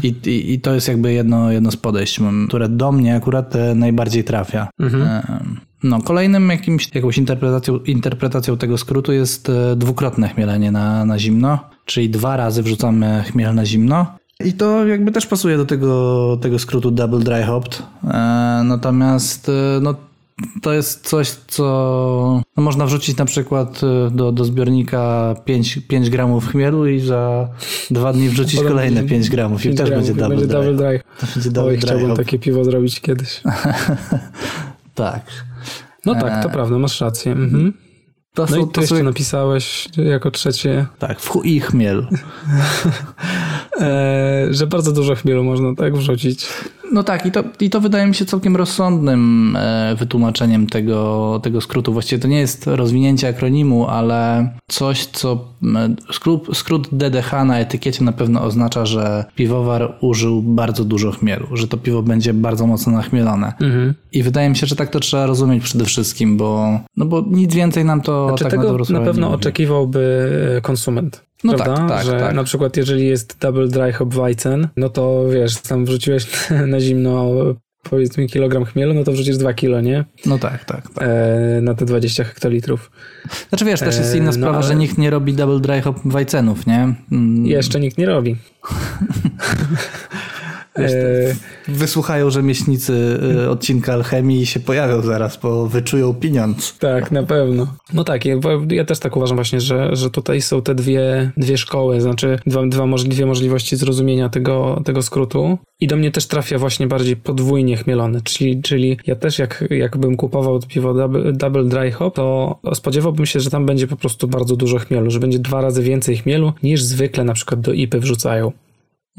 I, 0.03 0.15
i, 0.29 0.53
I 0.53 0.59
to 0.59 0.73
jest 0.73 0.87
jakby 0.87 1.13
jedno, 1.13 1.51
jedno 1.51 1.71
z 1.71 1.77
podejść, 1.77 2.19
które 2.47 2.69
do 2.69 2.91
mnie 2.91 3.15
akurat 3.15 3.53
najbardziej 3.75 4.23
trafia. 4.23 4.67
E, 5.05 5.43
No, 5.83 6.01
kolejnym 6.01 6.49
jakimś, 6.49 6.95
jakąś 6.95 7.17
interpretacją, 7.17 7.77
interpretacją 7.79 8.57
tego 8.57 8.77
skrótu 8.77 9.11
jest 9.13 9.49
e, 9.49 9.75
dwukrotne 9.75 10.29
chmielenie 10.29 10.71
na, 10.71 11.05
na 11.05 11.19
zimno, 11.19 11.59
czyli 11.85 12.09
dwa 12.09 12.37
razy 12.37 12.63
wrzucamy 12.63 13.23
chmiel 13.31 13.55
na 13.55 13.65
zimno. 13.65 14.15
I 14.43 14.53
to 14.53 14.87
jakby 14.87 15.11
też 15.11 15.25
pasuje 15.27 15.57
do 15.57 15.65
tego, 15.65 16.37
tego 16.41 16.59
skrótu 16.59 16.91
double 16.91 17.19
dry 17.19 17.43
hopped. 17.43 17.83
E, 18.03 18.61
natomiast 18.65 19.49
e, 19.49 19.79
no, 19.81 19.95
to 20.61 20.73
jest 20.73 21.07
coś, 21.07 21.29
co 21.47 22.41
no, 22.57 22.63
można 22.63 22.85
wrzucić 22.85 23.17
na 23.17 23.25
przykład 23.25 23.81
e, 23.83 24.11
do, 24.11 24.31
do 24.31 24.45
zbiornika 24.45 25.35
5, 25.45 25.79
5 25.87 26.09
gramów 26.09 26.47
chmielu 26.47 26.87
i 26.87 26.99
za 26.99 27.49
dwa 27.91 28.13
dni 28.13 28.29
wrzucić 28.29 28.55
Potem 28.55 28.71
kolejne 28.71 28.95
będzie 28.99 29.15
5 29.15 29.29
gramów 29.29 29.65
i 29.65 29.75
też 29.75 29.89
będzie 29.89 30.13
double 30.13 30.29
będzie 30.29 30.47
dry. 30.47 30.55
double 30.57 30.73
dry. 30.75 30.99
To 31.19 31.25
będzie 31.35 31.51
double 31.51 31.71
Oj, 31.71 31.77
dry 31.77 31.87
chciałbym 31.87 32.07
hop. 32.07 32.17
takie 32.17 32.39
piwo 32.39 32.63
zrobić 32.63 33.01
kiedyś. 33.01 33.41
Tak. 34.95 35.21
No 36.05 36.15
tak, 36.15 36.43
to 36.43 36.49
prawda, 36.49 36.77
masz 36.77 37.01
rację. 37.01 37.31
Mhm. 37.31 37.73
To 38.33 38.41
No 38.41 38.47
są, 38.47 38.55
i 38.57 38.59
to 38.59 38.67
ty 38.67 38.81
jeszcze 38.81 39.03
napisałeś 39.03 39.87
jako 39.97 40.31
trzecie, 40.31 40.85
tak, 40.99 41.19
w 41.19 41.27
chuj 41.29 41.55
i 41.55 41.59
chmiel. 41.59 42.07
e, 43.79 44.47
że 44.49 44.67
bardzo 44.67 44.91
dużo 44.91 45.15
chmielu 45.15 45.43
można 45.43 45.75
tak 45.75 45.95
wrzucić. 45.95 46.47
No 46.91 47.03
tak, 47.03 47.25
i 47.25 47.31
to, 47.31 47.43
i 47.59 47.69
to 47.69 47.81
wydaje 47.81 48.07
mi 48.07 48.15
się 48.15 48.25
całkiem 48.25 48.55
rozsądnym 48.55 49.55
e, 49.55 49.95
wytłumaczeniem 49.99 50.67
tego, 50.67 51.39
tego 51.43 51.61
skrótu. 51.61 51.93
Właściwie 51.93 52.21
to 52.21 52.27
nie 52.27 52.39
jest 52.39 52.67
rozwinięcie 52.67 53.27
akronimu, 53.27 53.87
ale 53.87 54.49
coś, 54.67 55.05
co 55.05 55.55
skrót, 56.11 56.57
skrót 56.57 56.87
DDH 56.91 57.31
na 57.45 57.59
etykiecie 57.59 58.03
na 58.03 58.11
pewno 58.11 58.43
oznacza, 58.43 58.85
że 58.85 59.25
piwowar 59.35 59.97
użył 60.01 60.41
bardzo 60.41 60.85
dużo 60.85 61.11
chmielu, 61.11 61.47
że 61.53 61.67
to 61.67 61.77
piwo 61.77 62.03
będzie 62.03 62.33
bardzo 62.33 62.67
mocno 62.67 62.93
nachmielone. 62.93 63.53
I 64.11 64.23
wydaje 64.23 64.49
mi 64.49 64.55
się, 64.55 64.67
że 64.67 64.75
tak 64.75 64.89
to 64.89 64.99
trzeba 64.99 65.25
rozumieć 65.25 65.63
przede 65.63 65.85
wszystkim, 65.85 66.37
bo, 66.37 66.79
no 66.97 67.05
bo 67.05 67.23
nic 67.31 67.55
więcej 67.55 67.85
nam 67.85 68.01
to 68.01 68.27
Znaczy 68.27 68.43
tak 68.43 68.53
na 68.53 68.61
tego 68.61 68.77
na 68.77 68.85
sprawę 68.85 69.05
pewno 69.05 69.31
oczekiwałby 69.31 70.29
e, 70.57 70.61
konsument. 70.61 71.25
No 71.45 71.53
prawda? 71.53 71.75
tak, 71.75 71.89
tak, 71.89 72.05
że 72.05 72.19
tak. 72.19 72.35
na 72.35 72.43
przykład 72.43 72.77
jeżeli 72.77 73.07
jest 73.07 73.37
double 73.39 73.67
dry 73.67 73.93
hop 73.93 74.13
Weizen, 74.13 74.67
no 74.77 74.89
to 74.89 75.23
wiesz, 75.33 75.57
tam 75.61 75.85
wrzuciłeś 75.85 76.27
na 76.67 76.79
zimno 76.79 77.31
powiedzmy 77.89 78.27
kilogram 78.27 78.65
chmielu, 78.65 78.93
no 78.93 79.03
to 79.03 79.11
wrzucisz 79.11 79.37
2 79.37 79.53
kilo, 79.53 79.81
nie? 79.81 80.05
No 80.25 80.37
tak, 80.39 80.65
tak. 80.65 80.89
tak. 80.93 81.07
E, 81.07 81.61
na 81.61 81.73
te 81.73 81.85
20 81.85 82.23
hektolitrów. 82.23 82.91
Znaczy 83.49 83.65
wiesz, 83.65 83.79
też 83.79 83.97
jest 83.97 84.13
E, 84.13 84.17
inna 84.17 84.25
no 84.25 84.33
sprawa, 84.33 84.57
ale- 84.57 84.67
że 84.67 84.75
nikt 84.75 84.97
nie 84.97 85.09
robi 85.09 85.33
double 85.33 85.59
dry 85.59 85.81
hop 85.81 85.99
Weizenów, 86.05 86.67
nie? 86.67 86.93
Mm, 87.11 87.45
Jeszcze 87.45 87.79
nikt 87.79 87.97
nie 87.97 88.05
robi. 88.05 88.35
E, 90.79 91.35
Wysłuchają 91.67 92.29
rzemieślnicy 92.29 93.19
e, 93.45 93.49
odcinka 93.49 93.93
Alchemii 93.93 94.41
i 94.41 94.45
się 94.45 94.59
pojawią 94.59 95.01
zaraz, 95.01 95.37
bo 95.37 95.67
wyczują 95.67 96.13
pieniądz. 96.13 96.77
Tak, 96.77 97.11
na 97.11 97.23
pewno. 97.23 97.67
No 97.93 98.03
tak, 98.03 98.25
ja, 98.25 98.35
ja 98.69 98.85
też 98.85 98.99
tak 98.99 99.17
uważam 99.17 99.37
właśnie, 99.37 99.61
że, 99.61 99.95
że 99.95 100.09
tutaj 100.09 100.41
są 100.41 100.61
te 100.61 100.75
dwie, 100.75 101.31
dwie 101.37 101.57
szkoły, 101.57 102.01
znaczy 102.01 102.39
dwa, 102.47 102.67
dwa 102.67 102.85
dwie 103.05 103.25
możliwości 103.25 103.75
zrozumienia 103.75 104.29
tego, 104.29 104.81
tego 104.85 105.01
skrótu. 105.01 105.57
I 105.79 105.87
do 105.87 105.97
mnie 105.97 106.11
też 106.11 106.27
trafia 106.27 106.57
właśnie 106.57 106.87
bardziej 106.87 107.15
podwójnie 107.15 107.77
chmielony, 107.77 108.21
czyli, 108.21 108.61
czyli 108.61 108.97
ja 109.07 109.15
też 109.15 109.39
jak, 109.39 109.63
jakbym 109.69 110.17
kupował 110.17 110.59
piwo 110.67 110.93
double, 110.93 111.33
double 111.33 111.63
dry 111.63 111.91
hop, 111.91 112.15
to 112.15 112.59
spodziewałbym 112.73 113.25
się, 113.25 113.39
że 113.39 113.49
tam 113.49 113.65
będzie 113.65 113.87
po 113.87 113.95
prostu 113.95 114.27
bardzo 114.27 114.55
dużo 114.55 114.77
chmielu, 114.79 115.11
że 115.11 115.19
będzie 115.19 115.39
dwa 115.39 115.61
razy 115.61 115.83
więcej 115.83 116.17
chmielu 116.17 116.53
niż 116.63 116.83
zwykle 116.83 117.23
na 117.23 117.33
przykład 117.33 117.61
do 117.61 117.73
IPy 117.73 117.99
wrzucają. 117.99 118.51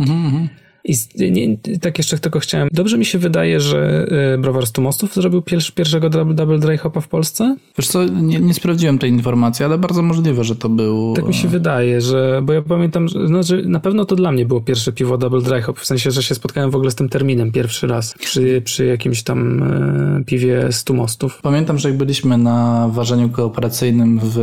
Mhm, 0.00 0.26
mhm. 0.26 0.48
I 0.87 0.95
z, 0.95 1.09
nie, 1.14 1.57
tak 1.80 1.99
jeszcze 1.99 2.18
tylko 2.18 2.41
chciałem. 2.41 2.68
Dobrze 2.72 2.99
mi 2.99 3.05
się 3.05 3.18
wydaje, 3.18 3.61
że 3.61 4.07
y, 4.34 4.39
Browar 4.39 4.66
Stu 4.66 4.82
Mostów 4.82 5.14
zrobił 5.14 5.43
pier, 5.43 5.61
pierwszego 5.74 6.11
double, 6.11 6.59
dry 6.59 6.78
hopa 6.78 7.01
w 7.01 7.09
Polsce. 7.09 7.57
Wiesz 7.78 7.89
co, 7.89 8.05
nie, 8.05 8.41
nie 8.41 8.55
sprawdziłem 8.55 8.99
tej 8.99 9.11
informacji, 9.11 9.64
ale 9.64 9.78
bardzo 9.78 10.03
możliwe, 10.03 10.45
że 10.45 10.57
to 10.57 10.68
był... 10.68 11.14
Tak 11.16 11.26
mi 11.26 11.34
się 11.34 11.49
wydaje, 11.49 12.01
że, 12.01 12.41
bo 12.45 12.53
ja 12.53 12.62
pamiętam, 12.62 13.09
że 13.09 13.28
znaczy, 13.28 13.62
na 13.66 13.80
pewno 13.80 14.05
to 14.05 14.16
dla 14.16 14.32
mnie 14.32 14.47
było 14.47 14.61
pierwsze 14.61 14.93
piwo 14.93 15.18
double 15.18 15.43
dry 15.43 15.62
hop, 15.62 15.80
w 15.80 15.87
sensie, 15.87 16.11
że 16.11 16.22
się 16.22 16.34
spotkałem 16.34 16.70
w 16.70 16.76
ogóle 16.76 16.91
z 16.91 16.95
tym 16.95 17.09
terminem 17.09 17.53
pierwszy 17.53 17.87
raz 17.87 18.14
przy, 18.18 18.62
przy 18.64 18.87
jakimś 18.87 19.22
tam 19.22 19.62
e, 19.62 20.24
piwie 20.24 20.72
Stu 20.72 20.95
Mostów. 20.95 21.41
Pamiętam, 21.43 21.78
że 21.78 21.89
jak 21.89 21.99
byliśmy 21.99 22.39
na 22.39 22.89
ważeniu 22.93 23.28
kooperacyjnym 23.28 24.20
w 24.22 24.39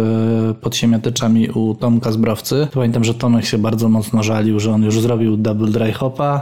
Podsiemiatyczami 0.61 1.49
u 1.49 1.75
Tomka 1.75 2.11
Zbrowcy, 2.11 2.67
to 2.71 2.73
pamiętam, 2.73 3.03
że 3.03 3.13
Tomek 3.13 3.45
się 3.45 3.57
bardzo 3.57 3.89
mocno 3.89 4.23
żalił, 4.23 4.59
że 4.59 4.71
on 4.71 4.83
już 4.83 4.99
zrobił 4.99 5.37
double 5.37 5.71
dry 5.71 5.93
hopa. 5.93 6.32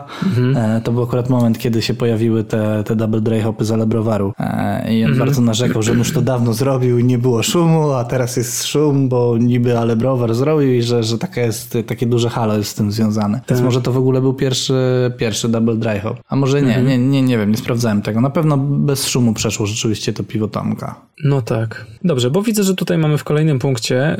E, 0.55 0.81
to 0.83 0.91
był 0.91 1.03
akurat 1.03 1.29
moment, 1.29 1.57
kiedy 1.59 1.81
się 1.81 1.93
pojawiły 1.93 2.43
te, 2.43 2.83
te 2.83 2.95
double 2.95 3.21
dry 3.21 3.41
hopy 3.41 3.65
z 3.65 3.71
Alebrowaru. 3.71 4.33
E, 4.39 4.93
I 4.93 5.05
on 5.05 5.17
bardzo 5.17 5.41
narzekał, 5.41 5.81
że 5.83 5.93
już 5.93 6.13
to 6.13 6.21
dawno 6.21 6.53
zrobił 6.53 6.99
i 6.99 7.03
nie 7.03 7.17
było 7.17 7.43
szumu, 7.43 7.91
a 7.91 8.03
teraz 8.03 8.37
jest 8.37 8.65
szum, 8.67 9.09
bo 9.09 9.37
niby 9.39 9.77
Alebrowar 9.77 10.33
zrobił 10.33 10.73
i 10.73 10.81
że, 10.81 11.03
że 11.03 11.17
taka 11.17 11.41
jest, 11.41 11.77
takie 11.87 12.05
duże 12.05 12.29
halo 12.29 12.57
jest 12.57 12.69
z 12.69 12.73
tym 12.73 12.91
związane. 12.91 13.41
Więc 13.49 13.61
może 13.61 13.81
to 13.81 13.91
w 13.91 13.97
ogóle 13.97 14.21
był 14.21 14.33
pierwszy, 14.33 14.73
pierwszy 15.17 15.49
double 15.49 15.75
dry 15.75 15.99
hop. 15.99 16.17
A 16.29 16.35
może 16.35 16.61
nie, 16.61 16.81
nie, 16.83 16.97
nie, 16.97 17.21
nie 17.21 17.37
wiem, 17.37 17.51
nie 17.51 17.57
sprawdzałem 17.57 18.01
tego. 18.01 18.21
Na 18.21 18.29
pewno 18.29 18.57
bez 18.57 19.07
szumu 19.07 19.33
przeszło 19.33 19.65
rzeczywiście 19.65 20.13
to 20.13 20.23
piwo 20.23 20.47
Tomka. 20.47 20.95
No 21.23 21.41
tak. 21.41 21.85
Dobrze, 22.03 22.31
bo 22.31 22.41
widzę, 22.41 22.63
że 22.63 22.75
tutaj 22.75 22.97
mamy 22.97 23.17
w 23.17 23.23
kolejnym 23.23 23.59
punkcie, 23.59 24.17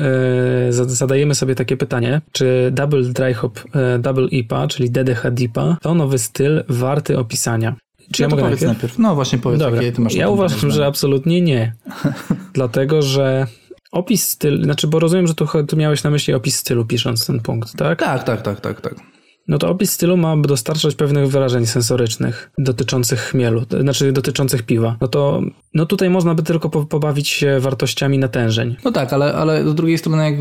za- 0.70 0.84
zadajemy 0.84 1.34
sobie 1.34 1.54
takie 1.54 1.76
pytanie, 1.76 2.20
czy 2.32 2.70
double 2.74 3.02
dry 3.02 3.34
hop, 3.34 3.60
e, 3.74 3.98
double 3.98 4.26
IPA, 4.28 4.66
czyli 4.68 4.90
DDH 4.90 5.30
DIPA, 5.30 5.61
to 5.82 5.94
nowy 5.94 6.18
styl 6.18 6.64
warty 6.68 7.18
opisania. 7.18 7.76
Czy 8.12 8.22
ja, 8.22 8.28
No 8.28 8.36
to 8.36 8.42
mogę 8.42 8.50
najpierw? 8.50 8.72
najpierw. 8.72 8.98
No 8.98 9.14
właśnie 9.14 9.38
powiedz, 9.38 9.60
Dobra, 9.60 9.82
jakie 9.82 9.92
ty 9.92 10.00
masz 10.00 10.14
ja 10.14 10.28
uważam, 10.28 10.70
że 10.70 10.86
absolutnie 10.86 11.40
nie. 11.40 11.74
Dlatego, 12.54 13.02
że 13.02 13.46
opis 13.92 14.28
stylu, 14.28 14.64
znaczy, 14.64 14.86
bo 14.86 14.98
rozumiem, 14.98 15.26
że 15.26 15.34
tu, 15.34 15.46
tu 15.68 15.76
miałeś 15.76 16.02
na 16.02 16.10
myśli 16.10 16.34
opis 16.34 16.56
stylu 16.56 16.84
pisząc 16.84 17.26
ten 17.26 17.40
punkt, 17.40 17.76
tak? 17.76 17.98
Tak, 17.98 18.24
tak, 18.24 18.42
tak, 18.42 18.60
tak, 18.60 18.80
tak. 18.80 18.94
No 19.48 19.58
to 19.58 19.68
opis 19.68 19.92
stylu 19.92 20.16
ma 20.16 20.36
dostarczać 20.36 20.94
pewnych 20.94 21.28
wyrażeń 21.28 21.66
sensorycznych 21.66 22.50
dotyczących 22.58 23.20
chmielu, 23.20 23.62
znaczy 23.80 24.12
dotyczących 24.12 24.62
piwa. 24.62 24.96
No 25.00 25.08
to 25.08 25.42
no 25.74 25.86
tutaj 25.86 26.10
można 26.10 26.34
by 26.34 26.42
tylko 26.42 26.70
po- 26.70 26.84
pobawić 26.86 27.28
się 27.28 27.60
wartościami 27.60 28.18
natężeń. 28.18 28.76
No 28.84 28.92
tak, 28.92 29.12
ale, 29.12 29.34
ale 29.34 29.68
z 29.70 29.74
drugiej 29.74 29.98
strony 29.98 30.24
jak 30.30 30.34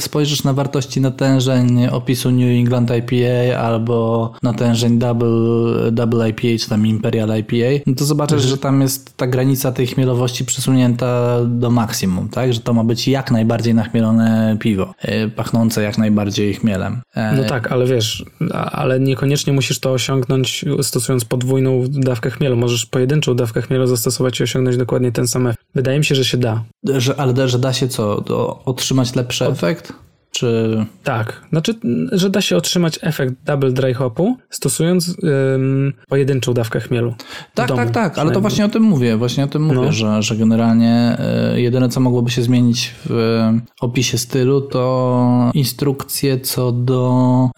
spojrzysz 0.00 0.44
na 0.44 0.52
wartości 0.52 1.00
natężeń 1.00 1.86
opisu 1.86 2.30
New 2.30 2.58
England 2.58 2.90
IPA 2.90 3.58
albo 3.58 4.32
natężeń 4.42 4.98
Double, 4.98 5.92
double 5.92 6.28
IPA 6.30 6.48
czy 6.60 6.68
tam 6.68 6.86
Imperial 6.86 7.38
IPA, 7.38 7.82
no 7.86 7.94
to 7.94 8.04
zobaczysz, 8.04 8.42
że 8.42 8.58
tam 8.58 8.80
jest 8.80 9.16
ta 9.16 9.26
granica 9.26 9.72
tej 9.72 9.86
chmielowości 9.86 10.44
przesunięta 10.44 11.38
do 11.44 11.70
maksimum, 11.70 12.28
tak? 12.28 12.52
Że 12.52 12.60
to 12.60 12.72
ma 12.72 12.84
być 12.84 13.08
jak 13.08 13.30
najbardziej 13.30 13.74
nachmielone 13.74 14.56
piwo, 14.60 14.94
e, 14.98 15.28
pachnące 15.28 15.82
jak 15.82 15.98
najbardziej 15.98 16.54
chmielem. 16.54 17.00
E, 17.14 17.32
No 17.36 17.44
tak, 17.44 17.72
ale 17.72 17.86
wiesz, 17.86 18.24
ale 18.72 19.00
niekoniecznie 19.00 19.52
musisz 19.52 19.78
to 19.78 19.92
osiągnąć 19.92 20.64
stosując 20.82 21.24
podwójną 21.24 21.84
dawkę 21.88 22.30
chmielu. 22.30 22.56
Możesz 22.56 22.86
pojedynczą 22.86 23.34
dawkę 23.34 23.62
chmielu 23.62 23.86
zastosować 23.86 24.40
i 24.40 24.42
osiągnąć 24.42 24.76
dokładnie 24.76 25.12
ten 25.12 25.28
sam 25.28 25.46
efekt. 25.46 25.62
Wydaje 25.74 25.98
mi 25.98 26.04
się, 26.04 26.14
że 26.14 26.24
się 26.24 26.36
da. 26.38 26.64
Że, 26.98 27.20
ale 27.20 27.48
że 27.48 27.58
da 27.58 27.72
się 27.72 27.88
co? 27.88 28.24
Otrzymać 28.64 29.14
lepszy 29.14 29.44
efekt? 29.62 29.94
Czy... 30.32 30.84
Tak, 31.04 31.42
znaczy, 31.50 31.74
że 32.12 32.30
da 32.30 32.40
się 32.40 32.56
otrzymać 32.56 32.98
efekt 33.02 33.34
double 33.46 33.72
dry 33.72 33.94
hopu 33.94 34.36
stosując 34.50 35.16
ym, 35.54 35.92
pojedynczą 36.08 36.54
dawkę 36.54 36.80
chmielu. 36.80 37.14
Tak, 37.54 37.68
domu 37.68 37.80
tak, 37.80 37.90
tak, 37.90 38.18
ale 38.18 38.32
to 38.32 38.40
właśnie 38.40 38.64
o 38.64 38.68
tym 38.68 38.82
mówię, 38.82 39.16
właśnie 39.16 39.44
o 39.44 39.46
tym 39.46 39.62
mówię, 39.62 39.80
No. 39.80 39.92
że, 39.92 40.22
że 40.22 40.36
generalnie 40.36 41.16
y, 41.54 41.60
jedyne 41.60 41.88
co 41.88 42.00
mogłoby 42.00 42.30
się 42.30 42.42
zmienić 42.42 42.94
w 43.06 43.10
y, 43.10 43.60
opisie 43.80 44.18
stylu 44.18 44.60
to 44.60 45.50
instrukcje 45.54 46.40
co 46.40 46.72
do, 46.72 47.50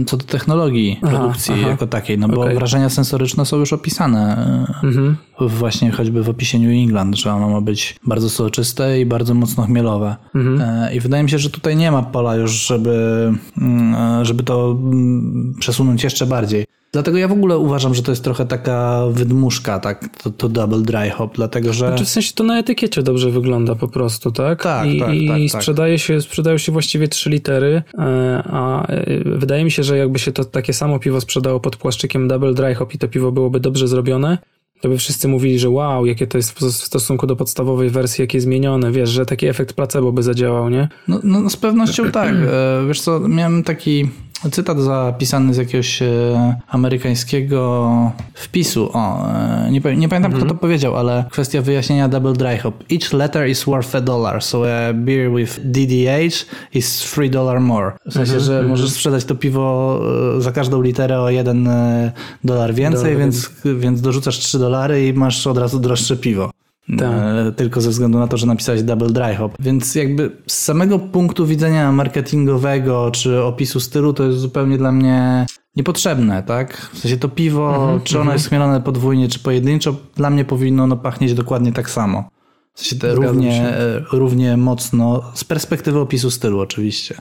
y, 0.00 0.04
co 0.04 0.16
do 0.16 0.24
technologii 0.24 0.98
Aha, 1.02 1.10
produkcji 1.16 1.54
aha. 1.58 1.68
jako 1.68 1.86
takiej, 1.86 2.18
no 2.18 2.28
bo 2.28 2.40
Okej. 2.40 2.54
wrażenia 2.54 2.88
sensoryczne 2.88 3.46
są 3.46 3.56
już 3.56 3.72
opisane 3.72 4.46
y, 4.84 4.86
Mhm. 4.86 5.16
właśnie 5.40 5.90
choćby 5.90 6.22
w 6.22 6.28
opisie 6.28 6.58
New 6.58 6.70
England, 6.70 7.16
że 7.16 7.32
ono 7.32 7.48
ma 7.48 7.60
być 7.60 7.96
bardzo 8.06 8.30
soczyste 8.30 9.00
i 9.00 9.06
bardzo 9.06 9.34
mocno 9.34 9.64
chmielowe. 9.64 10.16
Mhm. 10.34 10.60
E, 10.60 10.94
I 10.94 11.00
wydaje 11.00 11.22
mi 11.22 11.30
się, 11.30 11.38
że 11.38 11.50
tutaj 11.50 11.76
nie 11.76 11.90
ma 11.92 12.02
pola 12.12 12.36
już, 12.36 12.50
żeby, 12.50 13.32
mm, 13.58 14.24
żeby 14.24 14.42
to 14.42 14.78
mm, 14.82 15.54
przesunąć 15.58 16.04
jeszcze 16.04 16.26
bardziej. 16.26 16.64
Dlatego 16.92 17.18
ja 17.18 17.28
w 17.28 17.32
ogóle 17.32 17.58
uważam, 17.58 17.94
że 17.94 18.02
to 18.02 18.12
jest 18.12 18.24
trochę 18.24 18.46
taka 18.46 19.02
wydmuszka, 19.10 19.80
tak, 19.80 20.08
to, 20.22 20.30
to 20.30 20.48
double 20.48 20.82
dry 20.82 21.10
hop, 21.10 21.34
dlatego 21.34 21.72
że... 21.72 21.88
Znaczy 21.88 22.04
w 22.04 22.08
sensie 22.08 22.32
to 22.34 22.44
na 22.44 22.58
etykiecie 22.58 23.02
dobrze 23.02 23.30
wygląda 23.30 23.74
po 23.74 23.88
prostu, 23.88 24.32
tak? 24.32 24.62
Tak, 24.62 24.88
I, 24.88 25.00
tak, 25.00 25.14
i 25.14 25.28
tak, 25.28 25.38
tak. 25.52 25.62
sprzedaje 25.62 25.98
się, 25.98 26.20
sprzedają 26.20 26.58
się 26.58 26.72
właściwie 26.72 27.08
trzy 27.08 27.30
litery, 27.30 27.82
e, 27.98 28.42
a 28.46 28.86
e, 28.86 29.06
wydaje 29.24 29.64
mi 29.64 29.70
się, 29.70 29.82
że 29.82 29.98
jakby 29.98 30.18
się 30.18 30.32
to 30.32 30.44
takie 30.44 30.72
samo 30.72 30.98
piwo 30.98 31.20
sprzedało 31.20 31.60
pod 31.60 31.76
płaszczykiem 31.76 32.28
double 32.28 32.54
dry 32.54 32.74
hop 32.74 32.94
i 32.94 32.98
to 32.98 33.08
piwo 33.08 33.32
byłoby 33.32 33.60
dobrze 33.60 33.88
zrobione, 33.88 34.38
to 34.82 34.88
by 34.88 34.98
wszyscy 34.98 35.28
mówili, 35.28 35.58
że 35.58 35.70
wow, 35.70 36.06
jakie 36.06 36.26
to 36.26 36.38
jest 36.38 36.58
w 36.58 36.70
stosunku 36.72 37.26
do 37.26 37.36
podstawowej 37.36 37.90
wersji, 37.90 38.22
jakie 38.22 38.40
zmienione, 38.40 38.92
wiesz, 38.92 39.10
że 39.10 39.26
taki 39.26 39.46
efekt 39.46 39.72
placebo 39.72 40.12
by 40.12 40.22
zadziałał, 40.22 40.70
nie? 40.70 40.88
No, 41.08 41.20
no 41.24 41.50
z 41.50 41.56
pewnością 41.56 42.10
tak. 42.10 42.34
E, 42.34 42.86
Wiesz 42.88 43.00
co, 43.00 43.20
miałem 43.20 43.62
taki 43.62 44.08
cytat 44.50 44.80
zapisany 44.80 45.54
z 45.54 45.56
jakiegoś 45.56 46.02
e, 46.02 46.56
amerykańskiego 46.68 48.12
wpisu. 48.34 48.90
O, 48.92 49.28
e, 49.28 49.70
nie, 49.70 49.96
nie 49.96 50.08
pamiętam 50.08 50.32
kto 50.32 50.46
to 50.46 50.54
powiedział, 50.54 50.96
ale 50.96 51.24
kwestia 51.30 51.62
wyjaśnienia 51.62 52.08
double 52.08 52.32
dry 52.32 52.58
hop. 52.58 52.84
Each 52.92 53.12
letter 53.12 53.48
is 53.48 53.64
worth 53.64 53.94
a 53.94 54.00
dollar, 54.00 54.42
so 54.42 54.64
a 54.64 54.92
beer 54.92 55.30
with 55.30 55.60
DDH 55.64 56.46
is 56.74 56.98
three 56.98 57.30
dollar 57.30 57.60
more. 57.60 57.92
W 58.06 58.12
sensie, 58.12 58.40
że 58.40 58.62
możesz 58.62 58.90
sprzedać 58.90 59.24
to 59.24 59.34
piwo 59.34 60.00
e, 60.38 60.40
za 60.40 60.52
każdą 60.52 60.82
literę 60.82 61.20
o 61.20 61.30
jeden 61.30 61.68
dolar 62.44 62.74
więcej, 62.74 63.16
więc, 63.16 63.50
więc 63.76 64.00
dorzucasz 64.00 64.38
3 64.38 64.58
dolary 64.58 65.06
i 65.06 65.12
masz 65.12 65.46
od 65.46 65.58
razu 65.58 65.78
droższe 65.78 66.16
piwo. 66.16 66.50
Tak. 66.98 67.08
E, 67.48 67.52
tylko 67.56 67.80
ze 67.80 67.90
względu 67.90 68.18
na 68.18 68.26
to, 68.28 68.36
że 68.36 68.46
napisałeś 68.46 68.82
double 68.82 69.10
dry 69.10 69.34
hop. 69.34 69.56
Więc 69.60 69.94
jakby 69.94 70.30
z 70.46 70.58
samego 70.58 70.98
punktu 70.98 71.46
widzenia 71.46 71.92
marketingowego 71.92 73.10
czy 73.10 73.42
opisu 73.42 73.80
stylu 73.80 74.12
to 74.12 74.24
jest 74.24 74.38
zupełnie 74.38 74.78
dla 74.78 74.92
mnie 74.92 75.46
niepotrzebne, 75.76 76.42
tak? 76.42 76.76
W 76.92 76.98
sensie 76.98 77.16
to 77.16 77.28
piwo, 77.28 77.74
Mhm, 77.82 78.00
czy 78.00 78.20
ono 78.20 78.32
jest 78.32 78.48
chmielone 78.48 78.80
podwójnie, 78.80 79.28
czy 79.28 79.38
pojedynczo, 79.38 79.94
dla 80.16 80.30
mnie 80.30 80.44
powinno 80.44 80.82
ono 80.82 80.96
pachnieć 80.96 81.34
dokładnie 81.34 81.72
tak 81.72 81.90
samo. 81.90 82.28
W 82.74 82.80
sensie 82.80 82.96
te 82.96 83.14
równie, 83.14 83.62
e, 83.62 84.02
równie 84.12 84.56
mocno, 84.56 85.22
z 85.34 85.44
perspektywy 85.44 85.98
opisu 85.98 86.30
stylu 86.30 86.60
oczywiście. 86.60 87.20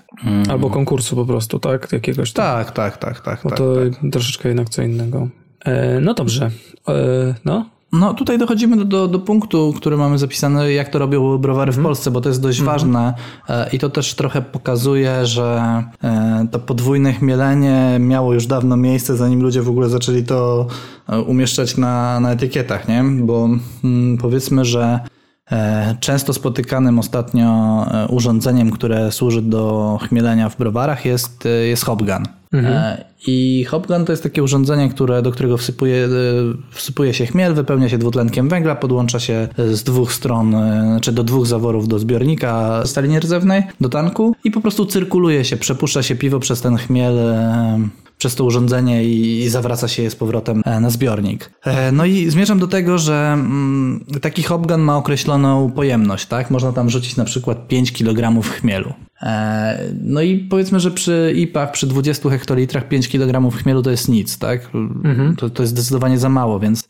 Albo 0.50 0.70
konkursu 0.70 1.16
po 1.16 1.26
prostu, 1.26 1.60
tak? 1.60 1.92
Jakiegoś 1.92 2.32
tam. 2.34 2.46
Tak, 2.46 2.72
tak, 2.72 2.98
tak, 2.98 3.22
tak. 3.22 3.40
Bo 3.44 3.50
tak, 3.50 3.58
to 3.58 3.76
tak. 4.02 4.12
troszeczkę 4.12 4.50
jednak 4.50 4.70
co 4.70 4.82
innego. 4.82 5.28
E, 5.66 6.00
no 6.00 6.14
dobrze. 6.14 6.52
E, 6.88 7.36
no, 7.46 7.70
No 7.92 8.14
tutaj 8.14 8.38
dochodzimy 8.38 8.78
do, 8.78 8.86
do, 8.86 9.08
do 9.08 9.20
punktu, 9.20 9.74
który 9.78 9.98
mamy 9.98 10.18
zapisany, 10.18 10.74
jak 10.74 10.90
to 10.90 11.00
robią 11.00 11.38
browary 11.38 11.72
w 11.72 11.84
Polsce, 11.84 12.12
bo 12.12 12.22
to 12.22 12.30
jest 12.30 12.42
dość 12.42 12.62
ważne 12.62 13.14
e, 13.50 13.70
i 13.74 13.80
to 13.80 13.90
też 13.90 14.16
trochę 14.16 14.42
pokazuje, 14.42 15.26
że 15.26 15.84
e, 16.04 16.48
to 16.52 16.60
podwójne 16.60 17.14
chmielenie 17.14 17.98
miało 18.00 18.34
już 18.34 18.46
dawno 18.46 18.78
miejsce, 18.78 19.18
zanim 19.18 19.42
ludzie 19.42 19.62
w 19.62 19.70
ogóle 19.70 19.90
zaczęli 19.90 20.24
to 20.24 20.68
e, 21.10 21.22
umieszczać 21.22 21.78
na, 21.78 22.20
na 22.20 22.32
etykietach, 22.32 22.88
nie? 22.88 23.04
Bo 23.04 23.50
mm, 23.84 24.18
powiedzmy, 24.18 24.66
że 24.66 25.00
często 26.00 26.34
spotykanym 26.34 27.00
ostatnio 27.00 27.86
urządzeniem, 28.10 28.72
które 28.72 29.12
służy 29.12 29.42
do 29.42 29.98
chmielenia 30.08 30.50
w 30.50 30.58
browarach 30.58 31.06
jest, 31.06 31.48
jest 31.70 31.86
hopgun. 31.86 32.41
E, 32.54 33.06
I 33.28 33.66
hopgun 33.70 34.06
to 34.06 34.14
jest 34.14 34.24
takie 34.24 34.44
urządzenie, 34.44 34.90
które, 34.90 35.22
do 35.22 35.32
którego 35.32 35.58
wsypuje, 35.58 36.06
e, 36.06 36.10
wsypuje 36.72 37.14
się 37.14 37.26
chmiel, 37.26 37.54
wypełnia 37.54 37.90
się 37.90 37.98
dwutlenkiem 37.98 38.50
węgla, 38.50 38.76
podłącza 38.76 39.20
się 39.20 39.48
z 39.58 39.84
dwóch 39.84 40.14
stron, 40.14 40.56
e, 40.56 40.98
czy 41.02 41.12
do 41.12 41.24
dwóch 41.24 41.48
zaworów 41.48 41.88
do 41.88 42.00
zbiornika 42.00 42.82
stali 42.86 43.10
nierdzewnej, 43.10 43.64
do 43.82 43.90
tanku 43.90 44.36
i 44.44 44.52
po 44.52 44.62
prostu 44.62 44.86
cyrkuluje 44.86 45.46
się, 45.46 45.58
przepuszcza 45.58 46.04
się 46.04 46.16
piwo 46.16 46.40
przez 46.40 46.62
ten 46.62 46.78
chmiel 46.78 47.20
e, 47.20 47.80
przez 48.22 48.36
to 48.36 48.46
urządzenie 48.46 49.04
i, 49.04 49.40
i 49.40 49.50
zawraca 49.50 49.88
się 49.88 50.04
je 50.04 50.12
z 50.12 50.16
powrotem 50.16 50.62
e, 50.66 50.80
na 50.80 50.90
zbiornik. 50.90 51.52
E, 51.64 51.92
no 51.92 52.06
i 52.06 52.30
zmierzam 52.30 52.60
do 52.60 52.68
tego, 52.68 52.98
że 52.98 53.32
mm, 53.34 54.06
taki 54.22 54.44
hopgun 54.44 54.82
ma 54.82 54.98
określoną 54.98 55.72
pojemność, 55.72 56.26
tak? 56.26 56.52
Można 56.52 56.72
tam 56.72 56.90
rzucić 56.90 57.16
na 57.16 57.26
przykład 57.26 57.68
5 57.68 57.92
kg 57.92 58.42
chmielu. 58.42 58.94
E, 59.22 59.80
no 60.04 60.22
i 60.22 60.38
powiedzmy, 60.38 60.80
że 60.80 60.92
przy 60.92 61.34
IPach, 61.36 61.72
przy 61.72 61.88
20 61.88 62.30
hektolitrach 62.30 62.88
5 62.88 63.08
kg 63.10 63.58
chmielu 63.58 63.82
to 63.82 63.92
jest 63.92 64.10
nic, 64.10 64.38
tak? 64.38 64.70
Mhm. 64.76 65.36
To, 65.36 65.50
to 65.50 65.64
jest 65.64 65.74
zdecydowanie 65.74 66.18
za 66.18 66.30
mało, 66.30 66.60
więc 66.60 66.88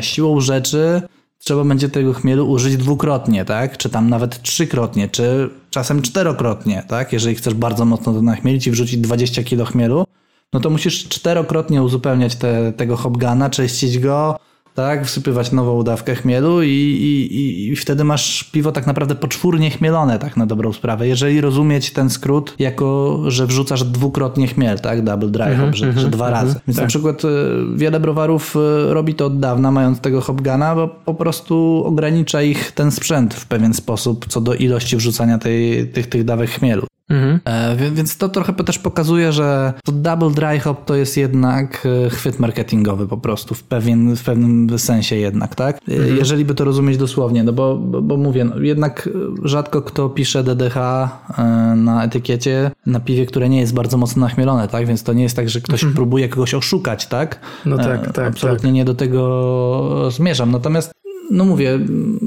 siłą 0.00 0.40
rzeczy 0.40 1.02
trzeba 1.38 1.64
będzie 1.64 1.88
tego 1.88 2.12
chmielu 2.12 2.50
użyć 2.50 2.76
dwukrotnie, 2.76 3.44
tak? 3.44 3.76
Czy 3.76 3.88
tam 3.90 4.10
nawet 4.10 4.42
trzykrotnie, 4.42 5.08
czy 5.08 5.50
czasem 5.70 6.02
czterokrotnie, 6.02 6.82
tak? 6.88 7.12
Jeżeli 7.12 7.34
chcesz 7.34 7.54
bardzo 7.54 7.84
mocno 7.84 8.12
to 8.12 8.22
nachmielić 8.22 8.66
i 8.66 8.70
wrzucić 8.70 8.98
20 8.98 9.42
kg 9.42 9.72
chmielu, 9.72 10.04
no 10.52 10.60
to 10.60 10.70
musisz 10.70 11.08
czterokrotnie 11.08 11.82
uzupełniać 11.82 12.36
te, 12.36 12.72
tego 12.72 12.96
hopgana, 12.96 13.50
czyścić 13.50 13.98
go, 13.98 14.38
tak, 14.74 15.06
wsypywać 15.06 15.52
nową 15.52 15.82
dawkę 15.82 16.14
chmielu 16.14 16.62
i, 16.62 16.68
i, 16.68 17.68
i 17.68 17.76
wtedy 17.76 18.04
masz 18.04 18.44
piwo 18.44 18.72
tak 18.72 18.86
naprawdę 18.86 19.14
poczwórnie 19.14 19.70
chmielone, 19.70 20.18
tak 20.18 20.36
na 20.36 20.46
dobrą 20.46 20.72
sprawę. 20.72 21.08
Jeżeli 21.08 21.40
rozumieć 21.40 21.92
ten 21.92 22.10
skrót 22.10 22.54
jako, 22.58 23.18
że 23.26 23.46
wrzucasz 23.46 23.84
dwukrotnie 23.84 24.46
chmiel, 24.46 24.78
tak, 24.78 25.04
double 25.04 25.28
dry 25.28 25.44
hop, 25.44 25.54
mm 25.54 25.70
-hmm, 25.70 25.74
że, 25.74 25.86
mm 25.86 25.96
-hmm, 25.96 26.00
że, 26.00 26.10
dwa 26.10 26.28
mm 26.28 26.38
-hmm, 26.38 26.42
razy. 26.42 26.60
Więc 26.66 26.76
tak. 26.76 26.84
na 26.84 26.88
przykład 26.88 27.24
y, 27.24 27.28
wiele 27.74 28.00
browarów 28.00 28.56
y, 28.56 28.94
robi 28.94 29.14
to 29.14 29.26
od 29.26 29.40
dawna, 29.40 29.70
mając 29.70 30.00
tego 30.00 30.20
hopgana, 30.20 30.74
bo 30.74 30.88
po 30.88 31.14
prostu 31.14 31.82
ogranicza 31.86 32.42
ich 32.42 32.72
ten 32.72 32.90
sprzęt 32.90 33.34
w 33.34 33.46
pewien 33.46 33.74
sposób 33.74 34.26
co 34.28 34.40
do 34.40 34.54
ilości 34.54 34.96
wrzucania 34.96 35.38
tej, 35.38 35.88
tych, 35.88 36.06
tych 36.06 36.24
dawek 36.24 36.50
chmielu. 36.50 36.86
Mhm. 37.10 37.40
E, 37.44 37.76
więc 37.92 38.16
to 38.16 38.28
trochę 38.28 38.52
też 38.52 38.78
pokazuje, 38.78 39.32
że 39.32 39.72
to 39.84 39.92
double 39.92 40.30
dry 40.30 40.60
hop 40.60 40.84
to 40.84 40.94
jest 40.94 41.16
jednak 41.16 41.86
e, 42.06 42.10
chwyt 42.10 42.38
marketingowy 42.38 43.06
po 43.06 43.16
prostu, 43.16 43.54
w, 43.54 43.62
pewien, 43.62 44.16
w 44.16 44.24
pewnym 44.24 44.78
sensie 44.78 45.16
jednak, 45.16 45.54
tak? 45.54 45.78
E, 45.88 45.92
mhm. 45.92 46.16
Jeżeli 46.16 46.44
by 46.44 46.54
to 46.54 46.64
rozumieć 46.64 46.96
dosłownie, 46.96 47.44
no 47.44 47.52
bo, 47.52 47.76
bo, 47.76 48.02
bo 48.02 48.16
mówię, 48.16 48.44
no 48.44 48.58
jednak 48.60 49.08
rzadko 49.44 49.82
kto 49.82 50.08
pisze 50.08 50.44
DDH 50.44 50.76
na 51.76 52.04
etykiecie 52.04 52.70
na 52.86 53.00
piwie, 53.00 53.26
które 53.26 53.48
nie 53.48 53.60
jest 53.60 53.74
bardzo 53.74 53.96
mocno 53.96 54.20
nachmielone, 54.20 54.68
tak? 54.68 54.86
Więc 54.86 55.02
to 55.02 55.12
nie 55.12 55.22
jest 55.22 55.36
tak, 55.36 55.50
że 55.50 55.60
ktoś 55.60 55.82
mhm. 55.82 55.94
próbuje 55.94 56.28
kogoś 56.28 56.54
oszukać, 56.54 57.06
tak? 57.06 57.40
No 57.66 57.76
tak, 57.76 58.12
tak. 58.12 58.26
Absolutnie 58.26 58.68
tak. 58.68 58.74
nie 58.74 58.84
do 58.84 58.94
tego 58.94 60.10
zmierzam. 60.10 60.50
Natomiast 60.50 60.92
no 61.30 61.44
mówię, 61.44 61.78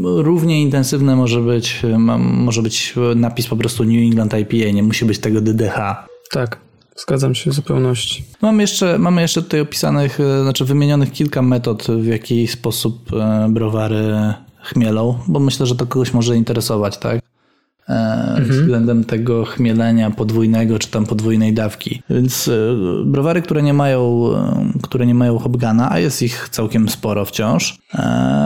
równie 0.03 0.61
intensywne 0.61 1.15
może 1.15 1.41
być, 1.41 1.81
może 2.19 2.61
być 2.61 2.93
napis 3.15 3.47
po 3.47 3.55
prostu 3.55 3.83
New 3.83 4.03
England 4.03 4.33
IPA, 4.33 4.71
nie 4.73 4.83
musi 4.83 5.05
być 5.05 5.19
tego 5.19 5.41
DDH. 5.41 6.07
Tak. 6.31 6.59
Zgadzam 6.95 7.35
się 7.35 7.51
w 7.51 7.53
zupełności. 7.53 8.23
Mamy 8.41 8.63
jeszcze, 8.63 8.99
mamy 8.99 9.21
jeszcze 9.21 9.41
tutaj 9.41 9.59
opisanych, 9.59 10.19
e, 10.19 10.43
znaczy 10.43 10.65
wymienionych 10.65 11.11
kilka 11.11 11.41
metod, 11.41 11.87
w 11.87 12.05
jaki 12.05 12.47
sposób 12.47 13.13
e, 13.13 13.47
browary 13.49 14.33
chmielą, 14.61 15.19
bo 15.27 15.39
myślę, 15.39 15.65
że 15.65 15.75
to 15.75 15.85
kogoś 15.85 16.13
może 16.13 16.37
interesować, 16.37 16.97
tak? 16.97 17.21
E, 17.89 17.93
mhm. 18.37 18.49
względem 18.49 19.03
tego 19.03 19.45
chmielenia 19.45 20.11
podwójnego 20.11 20.79
czy 20.79 20.91
tam 20.91 21.05
podwójnej 21.05 21.53
dawki. 21.53 22.01
Więc 22.09 22.47
e, 22.47 22.53
browary, 23.05 23.41
które 23.41 23.63
nie 23.63 23.73
mają, 23.73 24.29
e, 24.35 24.79
które 24.81 25.05
nie 25.05 25.15
mają 25.15 25.39
hopgana, 25.39 25.91
a 25.91 25.99
jest 25.99 26.21
ich 26.21 26.49
całkiem 26.49 26.89
sporo 26.89 27.25
wciąż, 27.25 27.77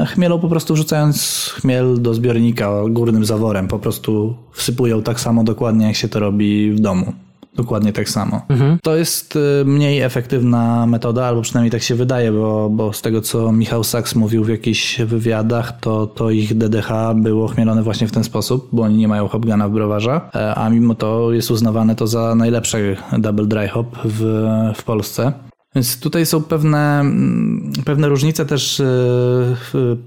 chmielą 0.07 0.39
po 0.39 0.47
prostu 0.47 0.73
wrzucając 0.73 1.47
chmiel 1.55 2.01
do 2.01 2.13
zbiornika 2.13 2.71
górnym 2.89 3.25
zaworem. 3.25 3.67
Po 3.67 3.79
prostu 3.79 4.35
wsypują 4.53 5.03
tak 5.03 5.19
samo 5.19 5.43
dokładnie, 5.43 5.87
jak 5.87 5.95
się 5.95 6.07
to 6.07 6.19
robi 6.19 6.71
w 6.71 6.79
domu. 6.79 7.13
Dokładnie 7.57 7.93
tak 7.93 8.09
samo. 8.09 8.41
Mhm. 8.49 8.77
To 8.83 8.95
jest 8.95 9.35
y, 9.35 9.65
mniej 9.65 10.01
efektywna 10.01 10.85
metoda, 10.85 11.25
albo 11.25 11.41
przynajmniej 11.41 11.71
tak 11.71 11.81
się 11.81 11.95
wydaje, 11.95 12.31
bo, 12.31 12.69
bo 12.69 12.93
z 12.93 13.01
tego 13.01 13.21
co 13.21 13.51
Michał 13.51 13.83
Sachs 13.83 14.15
mówił 14.15 14.43
w 14.43 14.49
jakichś 14.49 15.01
wywiadach, 15.01 15.79
to, 15.79 16.07
to 16.07 16.31
ich 16.31 16.57
DDH 16.57 16.91
było 17.15 17.47
chmielone 17.47 17.83
właśnie 17.83 18.07
w 18.07 18.11
ten 18.11 18.23
sposób, 18.23 18.69
bo 18.71 18.83
oni 18.83 18.97
nie 18.97 19.07
mają 19.07 19.27
hopgana 19.27 19.67
w 19.67 19.71
browarze, 19.71 20.21
e, 20.35 20.55
a 20.55 20.69
mimo 20.69 20.95
to 20.95 21.31
jest 21.31 21.51
uznawane 21.51 21.95
to 21.95 22.07
za 22.07 22.35
najlepszy 22.35 22.97
double 23.17 23.45
dry 23.45 23.67
hop 23.67 23.97
w, 24.05 24.47
w 24.75 24.83
Polsce. 24.83 25.33
Więc 25.75 25.99
tutaj 25.99 26.25
są 26.25 26.43
pewne, 26.43 26.99
mm, 26.99 27.71
pewne 27.85 28.09
różnice 28.09 28.45
też 28.45 28.79
y, 28.79 28.83
w 28.85 29.97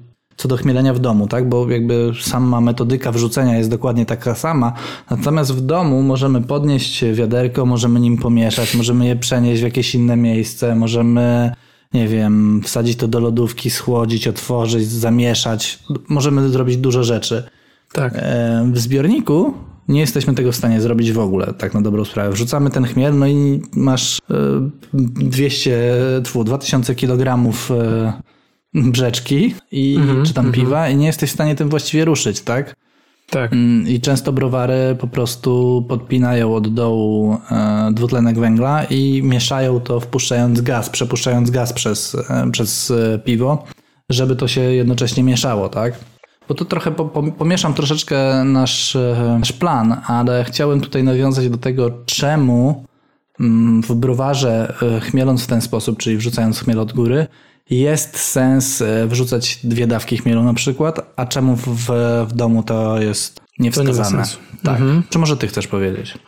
co 0.40 0.48
do 0.48 0.56
chmielenia 0.56 0.94
w 0.94 0.98
domu, 0.98 1.28
tak? 1.28 1.48
Bo 1.48 1.70
jakby 1.70 2.12
sama 2.20 2.60
metodyka 2.60 3.12
wrzucenia 3.12 3.58
jest 3.58 3.70
dokładnie 3.70 4.06
taka 4.06 4.34
sama. 4.34 4.72
Natomiast 5.10 5.54
w 5.54 5.60
domu 5.60 6.02
możemy 6.02 6.40
podnieść 6.40 7.04
wiaderko, 7.12 7.66
możemy 7.66 8.00
nim 8.00 8.18
pomieszać, 8.18 8.74
możemy 8.74 9.06
je 9.06 9.16
przenieść 9.16 9.60
w 9.60 9.64
jakieś 9.64 9.94
inne 9.94 10.16
miejsce, 10.16 10.74
możemy 10.74 11.52
nie 11.94 12.08
wiem, 12.08 12.60
wsadzić 12.64 12.98
to 12.98 13.08
do 13.08 13.20
lodówki, 13.20 13.70
schłodzić, 13.70 14.28
otworzyć, 14.28 14.88
zamieszać. 14.88 15.78
Możemy 16.08 16.48
zrobić 16.48 16.76
dużo 16.76 17.04
rzeczy. 17.04 17.42
Tak. 17.92 18.12
E, 18.16 18.70
w 18.72 18.78
zbiorniku 18.78 19.54
nie 19.88 20.00
jesteśmy 20.00 20.34
tego 20.34 20.52
w 20.52 20.56
stanie 20.56 20.80
zrobić 20.80 21.12
w 21.12 21.18
ogóle, 21.18 21.54
tak 21.54 21.74
na 21.74 21.82
dobrą 21.82 22.04
sprawę. 22.04 22.30
Wrzucamy 22.30 22.70
ten 22.70 22.84
chmiel, 22.84 23.18
no 23.18 23.26
i 23.26 23.62
masz 23.76 24.18
200, 24.92 25.82
2000 26.44 26.94
kilogramów 26.94 27.70
e, 27.70 28.12
brzeczki 28.74 29.54
i, 29.72 29.96
mm 29.96 30.08
-hmm, 30.08 30.26
czy 30.26 30.34
tam 30.34 30.44
mm 30.44 30.52
-hmm. 30.52 30.56
piwa 30.56 30.88
i 30.88 30.96
nie 30.96 31.06
jesteś 31.06 31.30
w 31.30 31.34
stanie 31.34 31.54
tym 31.54 31.68
właściwie 31.68 32.04
ruszyć, 32.04 32.40
tak? 32.40 32.76
Tak. 33.30 33.52
Mm, 33.52 33.88
I 33.88 34.00
często 34.00 34.32
browary 34.32 34.96
po 35.00 35.06
prostu 35.08 35.84
podpinają 35.88 36.54
od 36.54 36.74
dołu 36.74 37.38
e, 37.50 37.90
dwutlenek 37.92 38.38
węgla 38.38 38.84
i 38.84 39.22
mieszają 39.22 39.80
to 39.80 40.00
wpuszczając 40.00 40.60
gaz, 40.60 40.90
przepuszczając 40.90 41.50
gaz 41.50 41.72
przez, 41.72 42.14
e, 42.14 42.50
przez 42.52 42.90
e, 42.90 43.18
piwo, 43.18 43.64
żeby 44.08 44.36
to 44.36 44.48
się 44.48 44.60
jednocześnie 44.60 45.22
mieszało, 45.22 45.68
tak? 45.68 45.94
Bo 46.48 46.54
to 46.54 46.64
trochę 46.64 46.90
po, 46.90 47.04
po, 47.04 47.22
pomieszam 47.22 47.74
troszeczkę 47.74 48.44
nasz, 48.44 48.96
nasz 49.38 49.52
plan, 49.52 50.00
ale 50.06 50.44
chciałem 50.44 50.80
tutaj 50.80 51.04
nawiązać 51.04 51.48
do 51.48 51.58
tego, 51.58 51.90
czemu 52.06 52.84
mm, 53.40 53.82
w 53.82 53.94
browarze 53.94 54.74
chmieląc 55.00 55.44
w 55.44 55.46
ten 55.46 55.60
sposób, 55.60 55.98
czyli 55.98 56.16
wrzucając 56.16 56.60
chmiel 56.60 56.80
od 56.80 56.92
góry, 56.92 57.26
jest 57.70 58.18
sens 58.18 58.82
e, 58.82 59.06
wrzucać 59.06 59.58
dwie 59.64 59.86
dawki 59.86 60.16
chmielu 60.16 60.42
na 60.42 60.54
przykład, 60.54 61.12
a 61.16 61.26
czemu 61.26 61.56
w, 61.56 61.90
w 62.28 62.32
domu 62.32 62.62
to 62.62 63.00
jest 63.00 63.40
niewskazane? 63.58 64.10
To 64.10 64.16
nie 64.18 64.58
tak. 64.62 64.80
Mhm. 64.80 65.02
Czy 65.10 65.18
może 65.18 65.36
ty 65.36 65.46
chcesz 65.46 65.66
powiedzieć? 65.66 66.18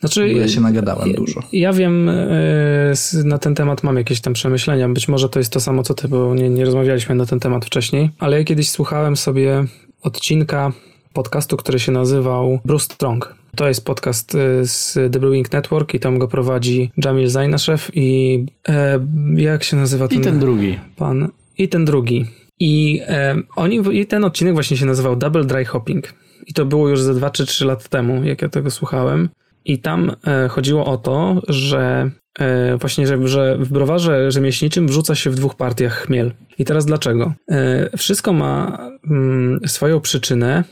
Znaczy, 0.00 0.28
ja 0.28 0.48
się 0.48 0.60
nagadałem 0.60 1.12
dużo. 1.12 1.42
Ja 1.52 1.72
wiem, 1.72 2.08
e, 2.08 3.24
na 3.24 3.38
ten 3.38 3.54
temat 3.54 3.82
mam 3.82 3.96
jakieś 3.96 4.20
tam 4.20 4.32
przemyślenia. 4.32 4.88
Być 4.88 5.08
może 5.08 5.28
to 5.28 5.38
jest 5.38 5.52
to 5.52 5.60
samo 5.60 5.82
co 5.82 5.94
ty, 5.94 6.08
bo 6.08 6.34
nie, 6.34 6.50
nie 6.50 6.64
rozmawialiśmy 6.64 7.14
na 7.14 7.26
ten 7.26 7.40
temat 7.40 7.64
wcześniej, 7.64 8.10
ale 8.18 8.38
ja 8.38 8.44
kiedyś 8.44 8.70
słuchałem 8.70 9.16
sobie 9.16 9.64
odcinka 10.02 10.72
podcastu, 11.12 11.56
który 11.56 11.78
się 11.78 11.92
nazywał 11.92 12.60
Bruce 12.64 12.84
Strong. 12.84 13.43
To 13.56 13.68
jest 13.68 13.84
podcast 13.84 14.34
y, 14.34 14.66
z 14.66 14.94
The 14.94 15.20
Brewing 15.20 15.52
Network 15.52 15.94
i 15.94 16.00
tam 16.00 16.18
go 16.18 16.28
prowadzi 16.28 16.90
Jamil 17.04 17.28
Zainashev 17.28 17.90
i 17.94 18.38
e, 18.68 19.06
jak 19.36 19.64
się 19.64 19.76
nazywa 19.76 20.08
ten... 20.08 20.18
I 20.20 20.22
ten 20.22 20.38
drugi. 20.38 20.78
Pan. 20.96 21.28
I 21.58 21.68
ten 21.68 21.84
drugi. 21.84 22.26
I, 22.60 23.00
e, 23.08 23.36
oni, 23.56 23.80
I 23.92 24.06
ten 24.06 24.24
odcinek 24.24 24.54
właśnie 24.54 24.76
się 24.76 24.86
nazywał 24.86 25.16
Double 25.16 25.44
Dry 25.44 25.64
Hopping. 25.64 26.14
I 26.46 26.54
to 26.54 26.64
było 26.64 26.88
już 26.88 27.02
ze 27.02 27.14
2 27.14 27.30
czy 27.30 27.46
3 27.46 27.64
lat 27.64 27.88
temu, 27.88 28.24
jak 28.24 28.42
ja 28.42 28.48
tego 28.48 28.70
słuchałem. 28.70 29.28
I 29.64 29.78
tam 29.78 30.12
e, 30.26 30.48
chodziło 30.48 30.86
o 30.86 30.96
to, 30.96 31.42
że 31.48 32.10
e, 32.38 32.76
właśnie, 32.76 33.06
że, 33.06 33.28
że 33.28 33.58
w 33.58 33.72
browarze 33.72 34.30
rzemieślniczym 34.30 34.86
wrzuca 34.86 35.14
się 35.14 35.30
w 35.30 35.34
dwóch 35.34 35.54
partiach 35.54 36.06
chmiel. 36.06 36.32
I 36.58 36.64
teraz 36.64 36.86
dlaczego? 36.86 37.32
E, 37.50 37.90
wszystko 37.96 38.32
ma 38.32 38.78
mm, 39.10 39.60
swoją 39.66 40.00
przyczynę 40.00 40.64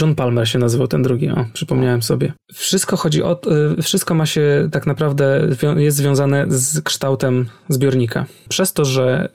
John 0.00 0.14
Palmer 0.14 0.48
się 0.48 0.58
nazywał 0.58 0.88
ten 0.88 1.02
drugi, 1.02 1.30
o, 1.30 1.46
przypomniałem 1.52 2.02
sobie. 2.02 2.32
Wszystko 2.52 2.96
chodzi 2.96 3.22
o, 3.22 3.40
e, 3.78 3.82
wszystko 3.82 4.14
ma 4.14 4.26
się 4.26 4.68
tak 4.72 4.86
naprawdę, 4.86 5.48
jest 5.76 5.96
związane 5.96 6.46
z 6.48 6.80
kształtem 6.80 7.46
zbiornika. 7.68 8.26
Przez 8.48 8.72
to, 8.72 8.84
że 8.84 9.28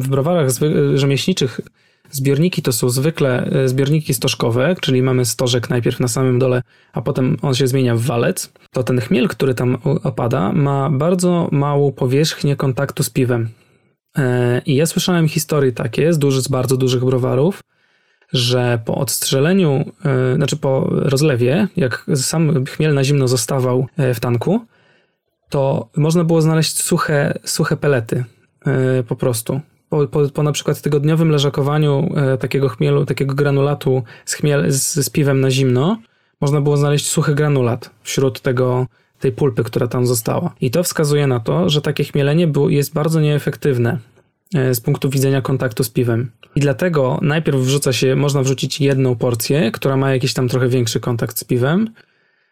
w 0.00 0.08
browarach 0.08 0.48
rzemieślniczych 0.94 1.60
zbiorniki 2.10 2.62
to 2.62 2.72
są 2.72 2.90
zwykle 2.90 3.44
e, 3.44 3.68
zbiorniki 3.68 4.14
stożkowe, 4.14 4.76
czyli 4.80 5.02
mamy 5.02 5.24
stożek 5.24 5.70
najpierw 5.70 6.00
na 6.00 6.08
samym 6.08 6.38
dole, 6.38 6.62
a 6.92 7.02
potem 7.02 7.36
on 7.42 7.54
się 7.54 7.66
zmienia 7.66 7.96
w 7.96 8.00
walec, 8.00 8.52
to 8.72 8.82
ten 8.82 9.00
chmiel, 9.00 9.28
który 9.28 9.54
tam 9.54 9.78
opada, 9.84 10.52
ma 10.52 10.90
bardzo 10.90 11.48
małą 11.52 11.92
powierzchnię 11.92 12.56
kontaktu 12.56 13.02
z 13.02 13.10
piwem. 13.10 13.48
I 14.66 14.74
ja 14.74 14.86
słyszałem 14.86 15.28
historie 15.28 15.72
takie 15.72 16.12
z, 16.12 16.18
duży, 16.18 16.42
z 16.42 16.48
bardzo 16.48 16.76
dużych 16.76 17.04
browarów, 17.04 17.60
że 18.32 18.78
po 18.84 18.94
odstrzeleniu, 18.94 19.84
yy, 20.04 20.36
znaczy 20.36 20.56
po 20.56 20.86
rozlewie, 20.90 21.68
jak 21.76 22.06
sam 22.14 22.66
chmiel 22.66 22.94
na 22.94 23.04
zimno 23.04 23.28
zostawał 23.28 23.86
e, 23.96 24.14
w 24.14 24.20
tanku, 24.20 24.60
to 25.48 25.88
można 25.96 26.24
było 26.24 26.42
znaleźć 26.42 26.82
suche, 26.82 27.38
suche 27.44 27.76
pelety 27.76 28.24
yy, 28.66 29.04
po 29.08 29.16
prostu. 29.16 29.60
Po, 29.88 30.06
po, 30.06 30.28
po, 30.28 30.42
na 30.42 30.52
przykład 30.52 30.80
tygodniowym 30.80 31.30
leżakowaniu 31.30 32.14
takiego 32.40 32.68
chmielu, 32.68 33.06
takiego 33.06 33.34
granulatu 33.34 34.02
z, 34.24 34.34
chmiel, 34.34 34.72
z, 34.72 34.94
z 34.94 35.10
piwem 35.10 35.40
na 35.40 35.50
zimno, 35.50 35.98
można 36.40 36.60
było 36.60 36.76
znaleźć 36.76 37.06
suchy 37.06 37.34
granulat 37.34 37.90
wśród 38.02 38.40
tego 38.40 38.86
tej 39.20 39.32
pulpy, 39.32 39.64
która 39.64 39.88
tam 39.88 40.06
została. 40.06 40.54
I 40.60 40.70
to 40.70 40.82
wskazuje 40.82 41.26
na 41.26 41.40
to, 41.40 41.68
że 41.68 41.82
takie 41.82 42.04
chmielenie 42.04 42.46
było, 42.46 42.68
jest 42.68 42.92
bardzo 42.92 43.20
nieefektywne 43.20 43.90
e, 43.90 43.98
z 44.54 44.80
punktu 44.80 45.10
widzenia 45.10 45.40
kontaktu 45.42 45.84
z 45.84 45.90
piwem. 45.90 46.30
I 46.56 46.60
dlatego 46.60 47.18
najpierw 47.22 47.58
wrzuca 47.58 47.92
się, 47.92 48.16
można 48.16 48.42
wrzucić 48.42 48.80
jedną 48.80 49.16
porcję, 49.16 49.70
która 49.70 49.96
ma 49.96 50.12
jakiś 50.12 50.34
tam 50.34 50.48
trochę 50.48 50.68
większy 50.68 51.00
kontakt 51.00 51.38
z 51.38 51.44
piwem, 51.44 51.90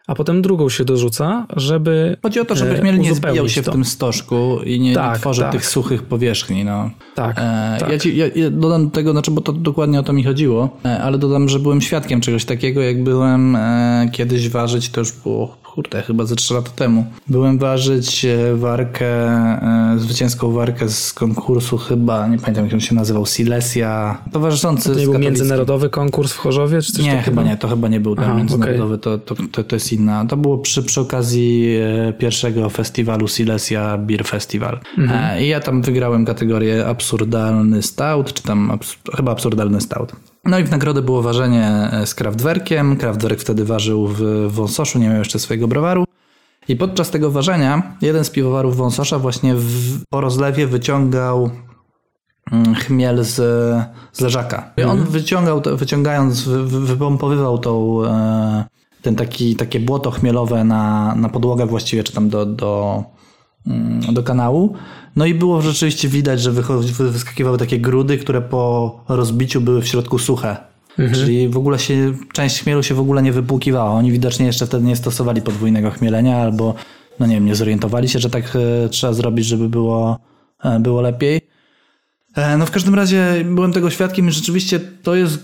a 0.06 0.14
potem 0.14 0.42
drugą 0.42 0.68
się 0.68 0.84
dorzuca, 0.84 1.46
żeby. 1.56 2.16
Chodzi 2.22 2.40
o 2.40 2.44
to, 2.44 2.56
żeby 2.56 2.70
e, 2.70 2.80
chmiel 2.80 2.98
nie 2.98 3.14
zbijał 3.14 3.48
się 3.48 3.62
to. 3.62 3.70
w 3.70 3.74
tym 3.74 3.84
stożku 3.84 4.58
i 4.64 4.80
nie, 4.80 4.94
Tak, 4.94 5.12
nie 5.14 5.20
tworzył 5.20 5.42
tak. 5.44 5.52
tych 5.52 5.66
suchych 5.66 6.02
powierzchni. 6.02 6.64
No. 6.64 6.90
Tak, 7.14 7.36
E, 7.38 7.76
tak. 7.80 7.90
Ja, 7.92 7.98
ci, 7.98 8.16
ja, 8.16 8.26
ja 8.34 8.50
dodam 8.50 8.84
do 8.84 8.90
tego, 8.90 9.12
znaczy, 9.12 9.30
bo 9.30 9.40
to 9.40 9.52
dokładnie 9.52 10.00
o 10.00 10.02
to 10.02 10.12
mi 10.12 10.24
chodziło, 10.24 10.76
e, 10.84 11.02
ale 11.02 11.18
dodam, 11.18 11.48
że 11.48 11.58
byłem 11.58 11.80
świadkiem 11.80 12.20
czegoś 12.20 12.44
takiego, 12.44 12.80
jak 12.82 13.02
byłem 13.02 13.56
e, 13.56 14.08
kiedyś 14.12 14.48
ważyć, 14.48 14.90
to 14.90 15.00
już 15.00 15.12
było, 15.12 15.56
kurde, 15.74 16.02
chyba 16.02 16.24
ze 16.24 16.36
3 16.36 16.54
lata 16.54 16.70
temu. 16.70 17.06
Byłem 17.28 17.58
ważyć 17.58 18.24
e, 18.24 18.56
warkę, 18.56 19.06
e, 19.06 19.94
zwycięską 19.98 20.52
warkę 20.52 20.88
z 20.88 21.12
konkursu 21.12 21.78
chyba, 21.78 22.28
nie 22.28 22.38
pamiętam 22.38 22.64
jak 22.64 22.74
on 22.74 22.80
się 22.80 22.94
nazywał, 22.94 23.26
Silesia, 23.26 24.18
towarzyszący 24.32 24.92
To 24.92 24.98
nie 24.98 25.04
był 25.06 25.18
międzynarodowy 25.18 25.90
konkurs 25.90 26.32
w 26.32 26.36
Chorzowie, 26.36 26.82
czy 26.82 26.92
coś 26.92 27.04
Nie, 27.04 27.10
takiego? 27.10 27.24
chyba 27.24 27.42
nie, 27.42 27.56
to 27.56 27.68
chyba 27.68 27.88
nie 27.88 28.00
był 28.00 28.16
ten 28.16 28.24
Aha, 28.24 28.34
międzynarodowy, 28.34 28.98
to, 28.98 29.18
to, 29.18 29.34
to, 29.52 29.64
to 29.64 29.76
jest 29.76 29.92
inna. 29.92 30.24
To 30.26 30.36
było 30.36 30.58
przy, 30.58 30.82
przy 30.82 31.00
okazji 31.00 31.76
e, 32.08 32.12
pierwszego 32.12 32.70
festiwalu 32.70 33.28
Silesia 33.28 33.98
Beer 33.98 34.24
Festival. 34.24 34.80
E, 34.98 35.44
I 35.44 35.48
ja 35.48 35.60
tam 35.60 35.82
wygrałem 35.82 36.24
kategorię 36.24 36.86
absurdalny 36.86 37.82
stout, 37.82 38.32
czy 38.32 38.42
tam 38.42 38.70
abs 38.70 38.96
chyba 39.16 39.32
absurdalny 39.32 39.80
stout. 39.80 40.12
No 40.44 40.58
i 40.58 40.64
w 40.64 40.70
nagrodę 40.70 41.02
było 41.02 41.22
ważenie 41.22 41.66
e, 41.92 42.06
z 42.06 42.14
Kraftwerkiem. 42.14 42.96
Kraftwerk 42.96 43.40
wtedy 43.40 43.64
ważył 43.64 44.06
w 44.06 44.22
Wąsoszu, 44.52 44.98
nie 44.98 45.08
miał 45.08 45.18
jeszcze 45.18 45.38
swojego 45.38 45.68
browaru. 45.68 46.04
I 46.68 46.76
podczas 46.76 47.10
tego 47.10 47.30
ważenia 47.30 47.96
jeden 48.02 48.24
z 48.24 48.30
piwowarów 48.30 48.76
Wąsosza 48.76 49.18
właśnie 49.18 49.54
w, 49.54 49.98
po 50.10 50.20
rozlewie 50.20 50.66
wyciągał 50.66 51.50
mm, 52.52 52.74
chmiel 52.74 53.24
z, 53.24 53.34
z 54.12 54.20
leżaka. 54.20 54.70
I 54.76 54.82
on 54.82 55.04
wyciągał, 55.04 55.60
to, 55.60 55.76
wyciągając, 55.76 56.42
wy, 56.42 56.64
wy- 56.64 56.80
wypompowywał 56.80 57.58
tą, 57.58 58.04
e, 58.04 58.64
ten 59.02 59.16
taki, 59.16 59.56
takie 59.56 59.80
błoto 59.80 60.10
chmielowe 60.10 60.64
na, 60.64 61.14
na 61.14 61.28
podłogę 61.28 61.66
właściwie, 61.66 62.04
czy 62.04 62.12
tam 62.12 62.28
do, 62.28 62.46
do, 62.46 63.02
do 64.12 64.22
kanału. 64.22 64.74
No 65.16 65.26
i 65.26 65.34
było 65.34 65.62
rzeczywiście 65.62 66.08
widać, 66.08 66.40
że 66.40 66.52
wyskakiwały 66.98 67.58
takie 67.58 67.78
grudy, 67.78 68.18
które 68.18 68.40
po 68.40 69.04
rozbiciu 69.08 69.60
były 69.60 69.82
w 69.82 69.88
środku 69.88 70.18
suche. 70.18 70.56
Czyli 71.14 71.48
w 71.48 71.56
ogóle 71.56 71.78
się, 71.78 72.12
część 72.32 72.62
chmielu 72.62 72.82
się 72.82 72.94
w 72.94 73.00
ogóle 73.00 73.22
nie 73.22 73.32
wypłukiwała. 73.32 73.90
Oni 73.90 74.12
widocznie 74.12 74.46
jeszcze 74.46 74.66
wtedy 74.66 74.84
nie 74.86 74.96
stosowali 74.96 75.42
podwójnego 75.42 75.90
chmielenia 75.90 76.36
albo, 76.36 76.74
no 77.20 77.26
nie 77.26 77.34
wiem, 77.34 77.46
nie 77.46 77.54
zorientowali 77.54 78.08
się, 78.08 78.18
że 78.18 78.30
tak 78.30 78.56
e, 78.56 78.88
trzeba 78.88 79.12
zrobić, 79.12 79.46
żeby 79.46 79.68
było, 79.68 80.18
e, 80.64 80.80
było 80.80 81.00
lepiej. 81.00 81.40
E, 82.36 82.56
No 82.56 82.66
w 82.66 82.70
każdym 82.70 82.94
razie 82.94 83.44
byłem 83.44 83.72
tego 83.72 83.90
świadkiem 83.90 84.28
i 84.28 84.32
rzeczywiście 84.32 84.80
to 85.02 85.14
jest, 85.14 85.38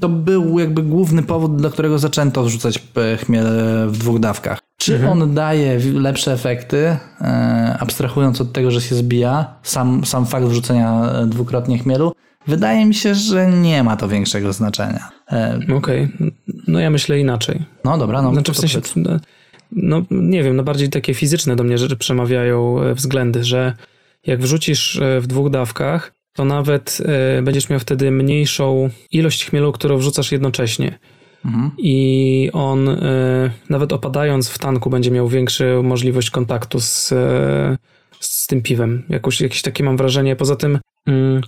to 0.00 0.08
był 0.08 0.58
jakby 0.58 0.82
główny 0.82 1.22
powód, 1.22 1.56
dla 1.56 1.70
którego 1.70 1.98
zaczęto 1.98 2.42
wrzucać 2.44 2.82
e, 2.96 3.16
chmiel 3.16 3.46
w 3.88 3.98
dwóch 3.98 4.20
dawkach. 4.20 4.58
Czy 4.76 5.08
on 5.08 5.34
daje 5.34 5.78
lepsze 5.94 6.32
efekty, 6.32 6.96
e, 7.20 7.55
abstrahując 7.78 8.40
od 8.40 8.52
tego, 8.52 8.70
że 8.70 8.80
się 8.80 8.94
zbija, 8.94 9.54
sam, 9.62 10.04
sam 10.04 10.26
fakt 10.26 10.46
wrzucenia 10.46 11.02
e, 11.04 11.26
dwukrotnie 11.26 11.78
chmielu? 11.78 12.12
Wydaje 12.46 12.86
mi 12.86 12.94
się, 12.94 13.14
że 13.14 13.50
nie 13.50 13.82
ma 13.82 13.96
to 13.96 14.08
większego 14.08 14.52
znaczenia. 14.52 15.08
E, 15.32 15.58
Okej, 15.76 16.08
no 16.68 16.80
ja 16.80 16.90
myślę 16.90 17.20
inaczej. 17.20 17.62
No 17.84 17.98
dobra, 17.98 18.22
no 18.22 18.32
Znaczy 18.32 18.52
w 18.52 18.58
sensie, 18.58 18.80
no, 18.96 19.18
no 19.72 20.02
nie 20.10 20.42
wiem, 20.42 20.56
no 20.56 20.62
bardziej 20.62 20.88
takie 20.88 21.14
fizyczne 21.14 21.56
do 21.56 21.64
mnie 21.64 21.78
rzeczy 21.78 21.96
przemawiają 21.96 22.82
e, 22.82 22.94
względy, 22.94 23.44
że 23.44 23.74
jak 24.26 24.40
wrzucisz 24.40 25.00
w 25.20 25.26
dwóch 25.26 25.50
dawkach, 25.50 26.12
to 26.32 26.44
nawet 26.44 26.98
będziesz 27.42 27.68
miał 27.68 27.80
wtedy 27.80 28.10
mniejszą 28.10 28.90
ilość 29.10 29.46
chmielu, 29.46 29.72
którą 29.72 29.98
wrzucasz 29.98 30.32
jednocześnie. 30.32 30.98
Mhm. 31.46 31.70
I 31.78 32.50
on 32.52 32.88
e, 32.88 33.50
nawet 33.70 33.92
opadając 33.92 34.48
w 34.48 34.58
tanku 34.58 34.90
będzie 34.90 35.10
miał 35.10 35.28
większą 35.28 35.82
możliwość 35.82 36.30
kontaktu 36.30 36.80
z, 36.80 37.12
e, 37.12 37.78
z 38.20 38.46
tym 38.46 38.62
piwem. 38.62 39.02
Jakoś, 39.08 39.40
jakieś 39.40 39.62
takie 39.62 39.84
mam 39.84 39.96
wrażenie. 39.96 40.36
Poza 40.36 40.56
tym 40.56 40.78
mm, 41.06 41.40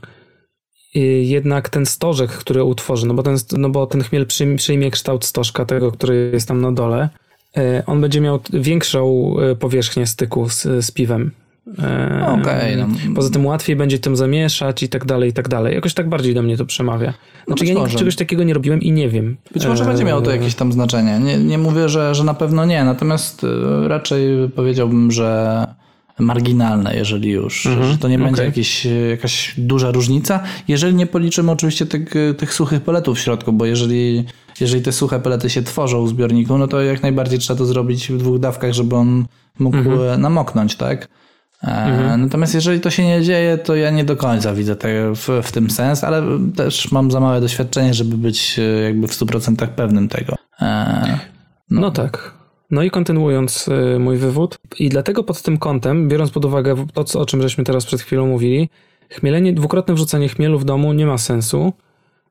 jednak 1.22 1.68
ten 1.68 1.86
stożek, 1.86 2.30
który 2.30 2.64
utworzy, 2.64 3.06
no 3.06 3.14
bo 3.14 3.22
ten, 3.22 3.36
no 3.58 3.70
bo 3.70 3.86
ten 3.86 4.02
chmiel 4.02 4.26
przyjmie, 4.56 4.90
kształt 4.90 5.24
stożka, 5.24 5.64
tego, 5.64 5.92
który 5.92 6.30
jest 6.32 6.48
tam 6.48 6.60
na 6.60 6.72
dole, 6.72 7.08
e, 7.56 7.82
on 7.86 8.00
będzie 8.00 8.20
miał 8.20 8.40
większą 8.52 9.34
powierzchnię 9.58 10.06
styku 10.06 10.48
z, 10.48 10.62
z 10.62 10.90
piwem. 10.90 11.30
E, 11.78 12.26
Okej, 12.40 12.76
no. 12.76 12.86
Poza 13.14 13.30
tym 13.30 13.46
łatwiej 13.46 13.76
będzie 13.76 13.98
tym 13.98 14.16
zamieszać 14.16 14.82
i 14.82 14.88
tak 14.88 15.04
dalej, 15.04 15.30
i 15.30 15.32
tak 15.32 15.48
dalej. 15.48 15.74
Jakoś 15.74 15.94
tak 15.94 16.08
bardziej 16.08 16.34
do 16.34 16.42
mnie 16.42 16.56
to 16.56 16.66
przemawia. 16.66 17.14
Znaczy 17.46 17.64
być 17.64 17.74
ja 17.74 17.80
nigdy 17.80 17.96
czegoś 17.96 18.16
takiego 18.16 18.44
nie 18.44 18.54
robiłem 18.54 18.80
i 18.80 18.92
nie 18.92 19.08
wiem. 19.08 19.36
Być 19.52 19.66
może 19.66 19.84
E, 19.84 19.86
będzie 19.86 20.04
miało 20.04 20.20
to 20.20 20.30
jakieś 20.30 20.54
tam 20.54 20.72
znaczenie. 20.72 21.18
Nie, 21.18 21.38
nie 21.38 21.58
mówię, 21.58 21.88
że, 21.88 22.14
że 22.14 22.24
na 22.24 22.34
pewno 22.34 22.64
nie, 22.64 22.84
natomiast 22.84 23.44
e, 23.44 23.88
raczej 23.88 24.48
powiedziałbym, 24.56 25.10
że 25.10 25.66
marginalne, 26.18 26.96
jeżeli 26.96 27.30
już. 27.30 27.62
że 27.62 27.98
to 27.98 28.08
nie 28.08 28.18
będzie 28.18 28.34
okej. 28.34 28.46
jakieś, 28.46 28.86
e, 28.86 28.90
jakaś 28.90 29.54
duża 29.58 29.90
różnica, 29.90 30.40
jeżeli 30.68 30.94
nie 30.94 31.06
policzymy 31.06 31.50
oczywiście 31.50 31.86
tych, 31.86 32.14
tych 32.38 32.54
suchych 32.54 32.80
peletów 32.80 33.18
w 33.18 33.20
środku, 33.20 33.52
bo 33.52 33.66
jeżeli, 33.66 34.24
jeżeli 34.60 34.82
te 34.82 34.92
suche 34.92 35.20
pelety 35.20 35.50
się 35.50 35.62
tworzą 35.62 36.04
w 36.04 36.08
zbiorniku, 36.08 36.58
no 36.58 36.68
to 36.68 36.80
jak 36.82 37.02
najbardziej 37.02 37.38
trzeba 37.38 37.58
to 37.58 37.66
zrobić 37.66 38.08
w 38.08 38.18
dwóch 38.18 38.38
dawkach, 38.38 38.72
żeby 38.72 38.96
on 38.96 39.24
mógł 39.58 40.02
e, 40.02 40.18
namoknąć, 40.18 40.76
tak? 40.76 41.08
E, 41.62 42.16
Natomiast 42.16 42.54
jeżeli 42.54 42.80
to 42.80 42.90
się 42.90 43.04
nie 43.06 43.22
dzieje, 43.22 43.58
to 43.58 43.76
ja 43.76 43.90
nie 43.90 44.04
do 44.04 44.16
końca 44.16 44.54
widzę 44.54 44.76
te, 44.76 45.14
w, 45.14 45.28
w 45.42 45.52
tym 45.52 45.70
sens, 45.70 46.04
ale 46.04 46.22
też 46.56 46.92
mam 46.92 47.10
za 47.10 47.20
małe 47.20 47.40
doświadczenie, 47.40 47.94
żeby 47.94 48.16
być 48.16 48.58
e, 48.58 48.62
jakby 48.62 49.08
w 49.08 49.12
100% 49.12 49.66
pewnym 49.68 50.08
tego. 50.08 50.34
E, 50.60 51.18
No. 51.70 51.90
tak. 51.90 52.34
No 52.70 52.82
i 52.82 52.90
kontynuując 52.90 53.68
mój 53.98 54.16
wywód, 54.16 54.58
i 54.78 54.88
dlatego 54.88 55.24
pod 55.24 55.42
tym 55.42 55.58
kątem, 55.58 56.08
biorąc 56.08 56.30
pod 56.30 56.44
uwagę 56.44 56.86
to, 56.94 57.20
o 57.20 57.26
czym 57.26 57.42
żeśmy 57.42 57.64
teraz 57.64 57.86
przed 57.86 58.00
chwilą 58.00 58.26
mówili, 58.26 58.68
chmielenie, 59.10 59.52
dwukrotne 59.52 59.94
wrzucenie 59.94 60.28
chmielu 60.28 60.58
w 60.58 60.64
domu 60.64 60.92
nie 60.92 61.06
ma 61.06 61.18
sensu, 61.18 61.72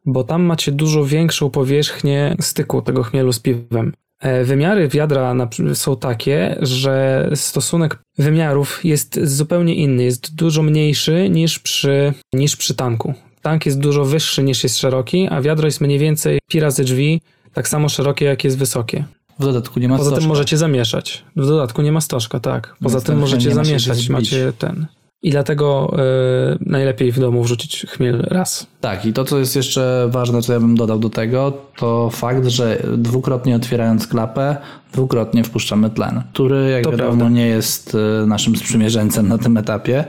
bo 0.05 0.23
tam 0.23 0.43
macie 0.43 0.71
dużo 0.71 1.05
większą 1.05 1.49
powierzchnię 1.49 2.35
styku 2.41 2.81
tego 2.81 3.03
chmielu 3.03 3.33
z 3.33 3.39
piwem. 3.39 3.93
E, 4.19 4.43
Wymiary 4.43 4.87
wiadra 4.87 5.35
są 5.73 5.97
takie, 5.97 6.57
że 6.61 7.29
stosunek 7.35 7.99
wymiarów 8.17 8.85
jest 8.85 9.19
zupełnie 9.23 9.75
inny, 9.75 10.03
jest 10.03 10.35
dużo 10.35 10.63
mniejszy 10.63 11.29
niż 11.29 11.59
przy, 11.59 12.13
niż 12.33 12.55
przy 12.55 12.75
tanku. 12.75 13.13
Tank 13.41 13.65
jest 13.65 13.79
dużo 13.79 14.05
wyższy 14.05 14.43
niż 14.43 14.63
jest 14.63 14.77
szeroki, 14.77 15.27
a 15.31 15.41
wiadro 15.41 15.65
jest 15.67 15.81
mniej 15.81 15.99
więcej 15.99 16.39
pi 16.49 16.59
razy 16.59 16.83
drzwi, 16.83 17.21
tak 17.53 17.67
samo 17.67 17.89
szerokie 17.89 18.25
jak 18.25 18.43
jest 18.43 18.57
wysokie. 18.57 19.03
w 19.39 19.43
dodatku 19.43 19.79
nie 19.79 19.87
ma 19.87 19.97
Poza 19.97 20.09
tym 20.09 20.15
stożka. 20.15 20.27
możecie 20.27 20.57
zamieszać. 20.57 21.23
W 21.35 21.47
dodatku 21.47 21.81
nie 21.81 21.91
ma 21.91 22.01
stożka, 22.01 22.39
tak. 22.39 22.75
Poza 22.83 22.97
Więc 22.97 23.05
tym 23.05 23.19
możecie 23.19 23.51
zamieszać, 23.51 24.09
macie 24.09 24.53
ten. 24.57 24.85
I 25.21 25.31
dlatego 25.31 25.93
y, 25.93 26.57
najlepiej 26.65 27.11
w 27.11 27.19
domu 27.19 27.43
wrzucić 27.43 27.85
chmiel 27.89 28.21
raz. 28.21 28.67
Tak, 28.81 29.05
i 29.05 29.13
to, 29.13 29.25
co 29.25 29.39
jest 29.39 29.55
jeszcze 29.55 30.07
ważne, 30.11 30.41
co 30.41 30.53
ja 30.53 30.59
bym 30.59 30.75
dodał 30.75 30.99
do 30.99 31.09
tego, 31.09 31.53
to 31.77 32.09
fakt, 32.09 32.45
że 32.47 32.83
dwukrotnie 32.97 33.55
otwierając 33.55 34.07
klapę, 34.07 34.57
dwukrotnie 34.93 35.43
wpuszczamy 35.43 35.89
tlen, 35.89 36.21
który, 36.33 36.69
jak 36.69 36.83
To 36.83 36.91
wiadomo, 36.91 37.09
prawda. 37.09 37.29
nie 37.29 37.47
jest 37.47 37.95
e, 38.23 38.25
naszym 38.25 38.55
sprzymierzeńcem 38.55 39.27
na 39.27 39.37
tym 39.37 39.57
etapie. 39.57 40.05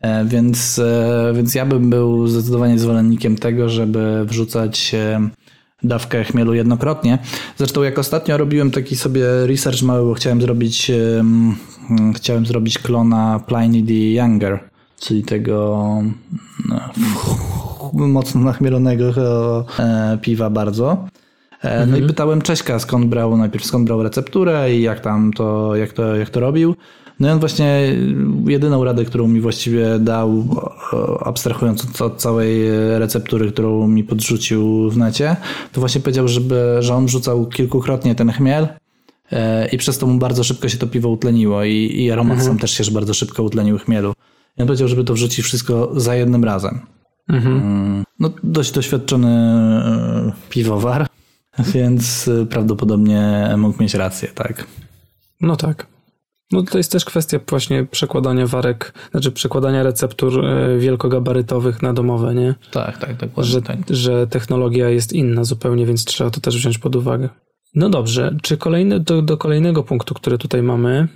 E, 0.00 0.24
Więc, 0.24 0.78
e, 0.78 1.32
więc 1.34 1.54
ja 1.54 1.66
bym 1.66 1.90
był 1.90 2.26
zdecydowanie 2.26 2.78
zwolennikiem 2.78 3.36
tego, 3.36 3.68
żeby 3.68 4.24
wrzucać 4.24 4.94
e, 4.94 5.28
dawkę 5.84 6.24
chmielu 6.24 6.54
jednokrotnie. 6.54 7.18
Zresztą 7.56 7.82
jak 7.82 7.98
ostatnio 7.98 8.36
robiłem 8.36 8.70
taki 8.70 8.96
sobie 8.96 9.46
research 9.46 9.82
mały, 9.82 10.08
bo 10.08 10.14
chciałem 10.14 10.40
zrobić 10.40 10.90
em, 10.90 11.56
chciałem 12.16 12.46
zrobić 12.46 12.78
klona 12.78 13.40
Pliny 13.46 13.86
the 13.86 13.94
Younger, 13.94 14.58
czyli 15.00 15.22
tego 15.22 15.78
no, 16.68 16.80
mocno 18.08 18.40
nachmielonego 18.40 19.64
e, 19.78 20.18
piwa 20.22 20.50
bardzo. 20.50 21.08
E, 21.62 21.86
No 21.86 21.96
i 21.96 22.02
pytałem 22.02 22.42
Cześka, 22.42 22.78
skąd 22.78 23.06
brał, 23.06 23.36
najpierw 23.36 23.64
skąd 23.64 23.84
brał 23.86 24.02
recepturę 24.02 24.74
i 24.74 24.82
jak 24.82 25.00
tam 25.00 25.32
to, 25.32 25.76
jak 25.76 25.92
to, 25.92 26.16
jak 26.16 26.30
to 26.30 26.40
robił. 26.40 26.74
No 27.22 27.28
i 27.28 27.30
on 27.30 27.38
właśnie 27.40 27.96
jedyną 28.46 28.84
radę, 28.84 29.04
którą 29.04 29.28
mi 29.28 29.40
właściwie 29.40 29.98
dał, 29.98 30.44
e, 30.92 31.24
abstrahując 31.26 32.00
od- 32.00 32.16
całej 32.20 32.62
receptury, 32.98 33.52
którą 33.52 33.88
mi 33.88 34.04
podrzucił 34.04 34.90
w 34.90 34.96
necie, 34.96 35.36
to 35.72 35.80
właśnie 35.80 36.00
powiedział, 36.00 36.28
żeby, 36.28 36.76
że 36.80 36.94
on 36.94 37.08
rzucał 37.08 37.46
kilkukrotnie 37.46 38.14
ten 38.14 38.32
chmiel 38.32 38.68
e, 39.32 39.68
i 39.68 39.78
przez 39.78 39.98
to 39.98 40.06
mu 40.06 40.18
bardzo 40.18 40.44
szybko 40.44 40.68
się 40.68 40.78
to 40.78 40.86
piwo 40.86 41.08
utleniło 41.08 41.64
i, 41.64 41.92
i 41.96 42.10
aromat 42.10 42.38
sam 42.44 42.58
też 42.58 42.70
się 42.70 42.92
bardzo 42.92 43.14
szybko 43.14 43.42
utlenił 43.42 43.78
chmielu. 43.78 44.12
I 44.58 44.60
on 44.62 44.66
powiedział, 44.66 44.88
żeby 44.88 45.04
to 45.04 45.14
wrzucić 45.14 45.44
wszystko 45.44 45.92
za 46.00 46.14
jednym 46.14 46.44
razem. 46.44 46.80
Mm, 47.28 48.04
No, 48.20 48.30
dość 48.44 48.72
doświadczony 48.72 49.28
e, 49.28 50.32
piwowar, 50.50 51.06
więc 51.74 52.28
e, 52.28 52.46
prawdopodobnie 52.46 53.50
mógł 53.56 53.82
mieć 53.82 53.94
rację, 53.94 54.28
tak. 54.34 54.66
No 55.40 55.56
tak. 55.56 55.91
No 56.52 56.62
to 56.62 56.78
jest 56.78 56.92
też 56.92 57.04
kwestia 57.04 57.38
właśnie 57.48 57.84
przekładania 57.84 58.46
warek, 58.46 58.92
znaczy 59.10 59.32
przekładania 59.32 59.82
receptur 59.82 60.44
e, 60.44 60.78
wielkogabarytowych 60.78 61.82
na 61.82 61.92
domowe, 61.92 62.34
nie? 62.34 62.54
Tak, 62.70 62.98
tak, 62.98 63.16
dokładnie 63.16 63.52
Że, 63.52 63.62
tak. 63.62 63.78
że 63.90 64.26
technologia 64.26 64.88
jest 64.90 65.12
inna 65.12 65.44
zupełnie, 65.44 65.86
więc 65.86 66.04
trzeba 66.04 66.30
to 66.30 66.40
też 66.40 66.56
wziąć 66.56 66.78
pod 66.78 66.96
uwagę. 66.96 67.28
No 67.74 67.88
dobrze, 67.88 68.36
czy 68.42 68.56
kolejny, 68.56 69.00
do, 69.00 69.22
do 69.22 69.36
kolejnego 69.36 69.82
punktu, 69.82 70.14
który 70.14 70.38
tutaj 70.38 70.62
mamy. 70.62 71.08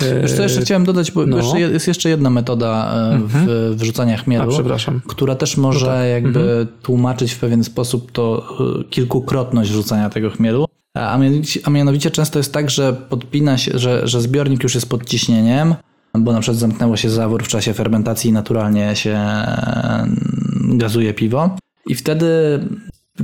e, 0.00 0.20
Wiesz 0.20 0.32
co, 0.32 0.42
jeszcze 0.42 0.60
chciałem 0.60 0.84
dodać, 0.84 1.10
bo 1.12 1.26
no. 1.26 1.36
jeszcze 1.36 1.60
jest 1.60 1.88
jeszcze 1.88 2.08
jedna 2.08 2.30
metoda 2.30 2.94
e, 2.94 3.20
w 3.24 3.74
wrzucania 3.76 4.14
A, 4.14 4.16
chmielu, 4.16 4.50
przepraszam. 4.50 5.00
która 5.08 5.34
też 5.34 5.56
może 5.56 6.08
jakby 6.08 6.66
tłumaczyć 6.82 7.32
w 7.32 7.38
pewien 7.38 7.64
sposób 7.64 8.12
to 8.12 8.48
kilkukrotność 8.90 9.70
wrzucania 9.70 10.10
tego 10.10 10.30
chmielu. 10.30 10.66
A 10.98 11.18
mianowicie, 11.18 11.60
a 11.64 11.70
mianowicie 11.70 12.10
często 12.10 12.38
jest 12.38 12.52
tak, 12.52 12.70
że 12.70 12.92
podpina 12.92 13.58
się, 13.58 13.78
że, 13.78 14.08
że 14.08 14.20
zbiornik 14.20 14.62
już 14.62 14.74
jest 14.74 14.88
pod 14.88 15.04
ciśnieniem, 15.04 15.74
bo 16.14 16.32
na 16.32 16.40
przykład 16.40 16.58
zamknęło 16.58 16.96
się 16.96 17.10
zawór 17.10 17.44
w 17.44 17.48
czasie 17.48 17.74
fermentacji 17.74 18.30
i 18.30 18.32
naturalnie 18.32 18.96
się 18.96 19.10
e, 19.10 20.06
gazuje 20.54 21.14
piwo. 21.14 21.56
I 21.86 21.94
wtedy 21.94 22.60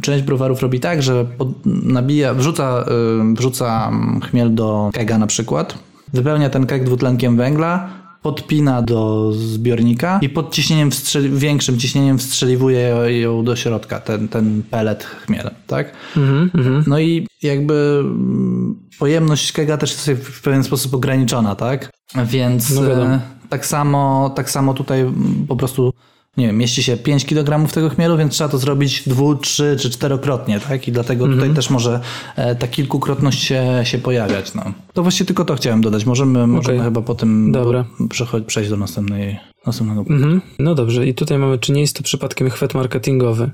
część 0.01 0.25
browarów 0.25 0.63
robi 0.63 0.81
tak, 0.81 1.03
że 1.03 1.27
nabija, 1.65 2.35
wrzuca, 2.35 2.85
y, 3.31 3.35
wrzuca 3.35 3.91
chmiel 4.31 4.55
do 4.55 4.91
kega 4.93 5.19
na 5.19 5.27
przykład, 5.27 5.79
wypełnia 6.13 6.51
ten 6.51 6.67
keg 6.67 6.85
dwutlenkiem 6.85 7.37
węgla, 7.37 7.89
podpina 8.25 8.83
do 8.83 9.33
zbiornika 9.33 10.19
i 10.23 10.29
pod 10.29 10.55
ciśnieniem 10.55 10.91
większym 11.31 11.79
ciśnieniem 11.79 12.19
wstrzeliwuje 12.19 12.95
ją 13.21 13.45
do 13.45 13.57
środka, 13.57 14.01
ten, 14.01 14.29
ten 14.29 14.63
pelet 14.71 15.05
chmiela, 15.05 15.51
tak? 15.67 15.93
Mhm, 16.17 16.51
mhm. 16.55 16.85
No 16.87 16.99
i 16.99 17.27
jakby 17.43 17.99
mm, 18.01 18.89
pojemność 18.99 19.53
kega 19.53 19.77
też 19.77 19.91
jest 19.93 20.25
w 20.25 20.43
pewien 20.43 20.65
sposób 20.65 20.95
ograniczona, 20.95 21.55
tak? 21.55 21.91
Więc 22.27 22.75
No 22.75 22.93
e, 22.93 23.21
tak 23.49 23.67
samo, 23.67 24.33
tak 24.37 24.51
samo 24.51 24.75
tutaj 24.75 25.01
mm, 25.01 25.47
po 25.49 25.57
prostu 25.57 25.93
nie 26.37 26.47
wiem, 26.47 26.57
mieści 26.59 26.83
się 26.83 26.97
5 26.97 27.25
kg 27.27 27.73
tego 27.73 27.89
chmielu, 27.91 28.17
więc 28.17 28.33
trzeba 28.33 28.51
to 28.51 28.59
zrobić 28.59 29.03
dwu, 29.09 29.37
trzy 29.37 29.77
czy 29.81 29.91
czterokrotnie, 29.91 30.61
tak? 30.61 30.89
I 30.89 30.93
dlatego 30.93 31.25
Mhm. 31.25 31.41
tutaj 31.41 31.57
też 31.57 31.71
może 31.71 32.01
e, 32.37 32.55
ta 32.57 32.67
kilkukrotność 32.69 33.43
się, 33.43 33.81
się 33.85 33.99
pojawiać. 33.99 34.55
No. 34.55 34.63
To 34.93 35.03
właściwie 35.03 35.27
tylko 35.27 35.45
to 35.45 35.55
chciałem 35.55 35.81
dodać. 35.81 36.05
Możemy, 36.07 36.47
możemy 36.47 36.85
chyba 36.85 37.03
Dobra. 37.51 37.85
bo- 38.01 38.09
przechodź, 38.09 38.45
przejść 38.45 38.71
do 38.71 38.77
następnej, 38.77 39.39
następnego 39.67 40.05
punktu. 40.05 40.25
Mhm. 40.25 40.41
No 40.59 40.75
dobrze, 40.75 41.07
i 41.07 41.15
tutaj 41.15 41.39
mamy, 41.39 41.59
czy 41.59 41.73
nie 41.73 41.81
jest 41.81 41.97
to 41.97 42.03
przypadkiem 42.03 42.51
chwyt 42.51 42.75
marketingowy? 42.75 43.51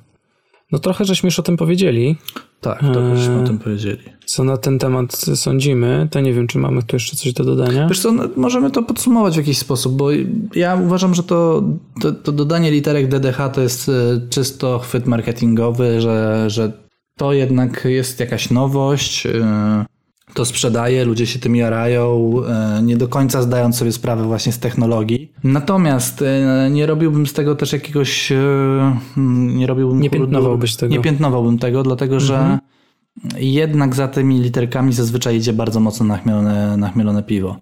No 0.72 0.78
trochę 0.78 1.04
żeśmy 1.04 1.26
już 1.26 1.38
o 1.38 1.42
tym 1.42 1.56
powiedzieli, 1.56 2.16
Tak, 2.60 2.80
to 2.80 3.02
Eee. 3.08 3.14
byśmy 3.14 3.42
o 3.42 3.46
tym 3.46 3.58
powiedzieli. 3.58 4.02
co 4.26 4.44
na 4.44 4.56
ten 4.56 4.78
temat 4.78 5.16
sądzimy. 5.34 6.08
To 6.10 6.20
nie 6.20 6.32
wiem, 6.32 6.46
czy 6.46 6.58
mamy 6.58 6.82
tu 6.82 6.96
jeszcze 6.96 7.16
coś 7.16 7.32
do 7.32 7.44
dodania. 7.44 7.88
Wiesz 7.88 8.00
co, 8.00 8.12
no, 8.12 8.24
możemy 8.36 8.70
to 8.70 8.82
podsumować 8.82 9.34
w 9.34 9.36
jakiś 9.36 9.58
sposób, 9.58 9.96
bo 9.96 10.08
ja 10.54 10.76
uważam, 10.76 11.14
że 11.14 11.22
to, 11.22 11.62
to, 12.00 12.12
to 12.12 12.32
dodanie 12.32 12.70
literek 12.70 13.08
DDH 13.08 13.48
to 13.54 13.60
jest 13.60 13.88
e, 13.88 13.92
czysto 14.30 14.78
chwyt 14.78 15.06
marketingowy, 15.06 16.00
że, 16.00 16.44
że 16.50 16.72
to 17.16 17.32
jednak 17.32 17.84
jest 17.84 18.20
jakaś 18.20 18.50
nowość, 18.50 19.26
e, 19.26 19.86
to 20.34 20.44
sprzedaje, 20.44 21.04
ludzie 21.04 21.26
się 21.26 21.38
tym 21.38 21.56
jarają, 21.56 22.34
e, 22.48 22.82
nie 22.82 22.96
do 22.96 23.08
końca 23.08 23.42
zdając 23.42 23.76
sobie 23.76 23.92
sprawę 23.92 24.24
właśnie 24.24 24.52
z 24.52 24.58
technologii. 24.58 25.32
Natomiast 25.44 26.22
e, 26.22 26.68
nie 26.70 26.86
robiłbym 26.86 27.26
z 27.26 27.32
tego 27.32 27.56
też 27.56 27.72
jakiegoś, 27.72 28.32
e, 28.32 28.36
mm, 29.16 29.56
nie 29.56 29.66
robiłbym... 29.66 30.00
Nie 30.00 30.10
piętnowałbyś 30.10 30.76
tego. 30.76 30.94
Nie 30.94 31.00
piętnowałbym 31.00 31.58
tego, 31.58 31.82
dlatego 31.82 32.20
że 32.20 32.58
jednak 33.36 33.94
za 33.94 34.08
tymi 34.08 34.40
literkami 34.40 34.92
zazwyczaj 34.92 35.36
idzie 35.36 35.52
bardzo 35.52 35.80
mocno 35.80 36.06
nachmielone, 36.06 36.76
nachmielone 36.76 37.22
piwo. 37.22 37.56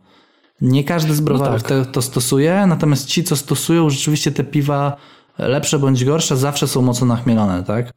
Nie 0.60 0.84
każdy 0.84 1.14
z 1.14 1.20
browarów 1.20 1.62
tak. 1.62 1.68
te, 1.68 1.92
to 1.92 2.02
stosuje, 2.02 2.66
natomiast 2.66 3.06
ci, 3.06 3.24
co 3.24 3.36
stosują, 3.36 3.90
rzeczywiście 3.90 4.32
te 4.32 4.44
piwa 4.44 4.96
lepsze 5.38 5.78
bądź 5.78 6.04
gorsze, 6.04 6.36
zawsze 6.36 6.68
są 6.68 6.82
mocno 6.82 7.06
nachmielone, 7.06 7.62
tak? 7.64 7.92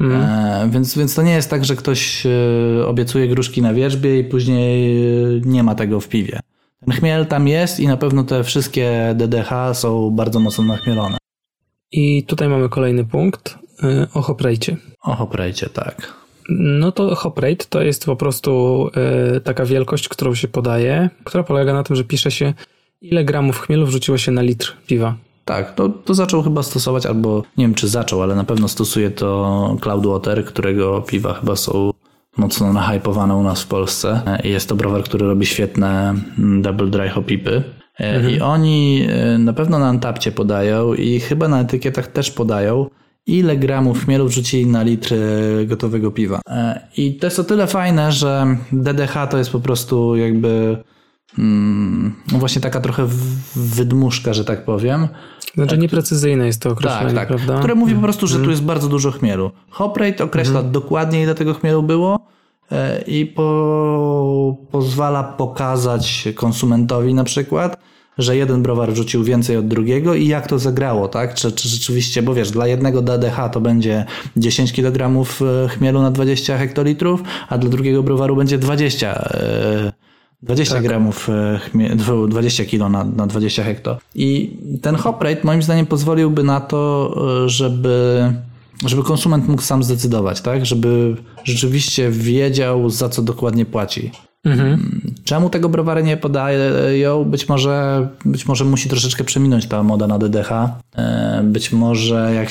Mhm. 0.00 0.22
E, 0.22 0.70
więc, 0.70 0.98
więc 0.98 1.14
to 1.14 1.22
nie 1.22 1.32
jest 1.32 1.50
tak, 1.50 1.64
że 1.64 1.76
ktoś 1.76 2.26
e, 2.26 2.86
obiecuje 2.86 3.28
gruszki 3.28 3.62
na 3.62 3.74
wierzbie 3.74 4.18
i 4.18 4.24
później 4.24 5.02
e, 5.06 5.40
nie 5.44 5.62
ma 5.62 5.74
tego 5.74 6.00
w 6.00 6.08
piwie. 6.08 6.40
Ten 6.86 6.94
chmiel 6.94 7.26
tam 7.26 7.48
jest 7.48 7.80
i 7.80 7.88
na 7.88 7.96
pewno 7.96 8.24
te 8.24 8.44
wszystkie 8.44 9.14
DDH 9.14 9.50
są 9.72 10.10
bardzo 10.10 10.40
mocno 10.40 10.64
nachmielone. 10.64 11.18
I 11.92 12.24
tutaj 12.24 12.48
mamy 12.48 12.68
kolejny 12.68 13.04
punkt 13.04 13.58
y, 13.84 14.06
o 14.14 14.22
hop 14.22 14.42
rate'cie. 14.42 14.76
O, 15.02 15.14
hoprejcie, 15.14 15.68
tak. 15.68 16.14
No 16.48 16.92
to 16.92 17.14
hop 17.14 17.38
rate 17.38 17.64
to 17.68 17.82
jest 17.82 18.04
po 18.04 18.16
prostu 18.16 18.90
taka 19.44 19.64
wielkość, 19.64 20.08
którą 20.08 20.34
się 20.34 20.48
podaje, 20.48 21.10
która 21.24 21.42
polega 21.42 21.72
na 21.72 21.82
tym, 21.82 21.96
że 21.96 22.04
pisze 22.04 22.30
się 22.30 22.54
ile 23.00 23.24
gramów 23.24 23.60
chmielu 23.60 23.86
wrzuciło 23.86 24.18
się 24.18 24.32
na 24.32 24.42
litr 24.42 24.76
piwa. 24.86 25.16
Tak, 25.50 25.74
to, 25.74 25.88
to 25.88 26.14
zaczął 26.14 26.42
chyba 26.42 26.62
stosować, 26.62 27.06
albo 27.06 27.42
nie 27.56 27.64
wiem 27.64 27.74
czy 27.74 27.88
zaczął, 27.88 28.22
ale 28.22 28.34
na 28.34 28.44
pewno 28.44 28.68
stosuje 28.68 29.10
to 29.10 29.76
Cloudwater, 29.80 30.44
którego 30.44 31.02
piwa 31.02 31.34
chyba 31.34 31.56
są 31.56 31.90
mocno 32.36 32.72
nahypowane 32.72 33.36
u 33.36 33.42
nas 33.42 33.62
w 33.62 33.66
Polsce. 33.66 34.20
E, 34.26 34.48
Jest 34.48 34.68
to 34.68 34.74
browar, 34.76 35.02
który 35.02 35.26
robi 35.26 35.46
świetne 35.46 36.14
mm, 36.38 36.62
double 36.62 36.86
dry 36.86 37.08
hopipy. 37.08 37.62
E, 37.98 38.30
I 38.30 38.40
oni 38.40 39.06
e, 39.08 39.38
na 39.38 39.52
pewno 39.52 39.78
na 39.78 39.88
Antapcie 39.88 40.32
podają 40.32 40.94
i 40.94 41.20
chyba 41.20 41.48
na 41.48 41.60
etykietach 41.60 42.06
też 42.06 42.30
podają, 42.30 42.86
ile 43.26 43.56
gramów 43.56 44.04
chmielu 44.04 44.28
wrzucili 44.28 44.66
na 44.66 44.82
litr 44.82 45.14
gotowego 45.66 46.10
piwa. 46.10 46.40
I 46.96 47.14
to 47.14 47.26
jest 47.26 47.38
o 47.38 47.44
tyle 47.44 47.66
fajne, 47.66 48.12
że 48.12 48.56
DDH 48.72 49.26
to 49.30 49.38
jest 49.38 49.50
po 49.50 49.60
prostu 49.60 50.16
jakby 50.16 50.82
mm, 51.38 52.14
no 52.32 52.38
właśnie 52.38 52.62
taka 52.62 52.80
trochę 52.80 53.06
wydmuszka, 53.56 54.32
że 54.32 54.44
tak 54.44 54.64
powiem. 54.64 55.08
Znaczy 55.54 55.78
nieprecyzyjne 55.78 56.46
jest 56.46 56.62
to 56.62 56.70
określenie, 56.70 57.14
Tak, 57.14 57.14
tak. 57.14 57.28
prawda? 57.28 57.58
Które 57.58 57.74
mówi 57.74 57.94
po 57.94 58.00
prostu, 58.00 58.26
że 58.26 58.38
tu 58.38 58.50
jest 58.50 58.62
bardzo 58.62 58.88
dużo 58.88 59.10
chmielu. 59.10 59.50
Hop 59.70 59.96
rate 59.96 60.24
określa 60.24 60.62
dokładnie 60.62 61.22
ile 61.22 61.34
tego 61.34 61.54
chmielu 61.54 61.82
było 61.82 62.20
e, 62.72 63.02
i 63.02 63.26
po, 63.26 64.56
pozwala 64.70 65.24
pokazać 65.24 66.28
konsumentowi 66.34 67.14
na 67.14 67.24
przykład, 67.24 67.76
że 68.18 68.36
jeden 68.36 68.62
browar 68.62 68.92
wrzucił 68.92 69.24
więcej 69.24 69.56
od 69.56 69.68
drugiego 69.68 70.14
i 70.14 70.26
jak 70.26 70.46
to 70.46 70.58
zagrało, 70.58 71.08
tak? 71.08 71.34
Czy, 71.34 71.52
czy 71.52 71.68
rzeczywiście, 71.68 72.22
bo 72.22 72.34
wiesz, 72.34 72.50
dla 72.50 72.66
jednego 72.66 73.02
DDH 73.02 73.48
to 73.52 73.60
będzie 73.60 74.04
10 74.36 74.72
kg 74.72 75.26
chmielu 75.68 76.02
na 76.02 76.10
20 76.10 76.58
hektolitrów, 76.58 77.22
a 77.48 77.58
dla 77.58 77.70
drugiego 77.70 78.02
browaru 78.02 78.36
będzie 78.36 78.58
20 78.58 79.28
e, 80.42 80.46
20 80.46 80.80
gramów, 80.80 81.28
e, 81.28 81.58
chmie- 81.58 81.96
dwu- 81.96 82.28
20 82.28 82.64
kilo 82.64 82.88
na, 82.88 83.04
na 83.04 83.26
20 83.26 83.64
hekto. 83.64 83.98
I 84.14 84.56
ten 84.82 84.94
hop 84.96 85.22
rate 85.22 85.40
moim 85.44 85.62
zdaniem 85.62 85.86
pozwoliłby 85.86 86.42
na 86.42 86.60
to, 86.60 87.14
e, 87.44 87.48
żeby, 87.48 88.22
żeby 88.86 89.02
konsument 89.02 89.48
mógł 89.48 89.62
sam 89.62 89.82
zdecydować, 89.82 90.40
tak? 90.40 90.66
Żeby 90.66 91.16
rzeczywiście 91.44 92.10
wiedział, 92.10 92.90
za 92.90 93.08
co 93.08 93.22
dokładnie 93.22 93.66
płaci. 93.66 94.10
Mhm. 94.44 95.00
Czemu 95.24 95.50
tego 95.50 95.68
browary 95.68 96.02
nie 96.02 96.16
podają? 96.16 97.24
Być 97.24 97.48
może, 97.48 98.08
być 98.24 98.46
może 98.46 98.64
musi 98.64 98.88
troszeczkę 98.88 99.24
przeminąć 99.24 99.66
ta 99.66 99.82
moda 99.82 100.06
na 100.06 100.18
DDH. 100.18 100.52
E, 100.96 101.40
Być 101.44 101.72
może 101.72 102.32
jak 102.34 102.48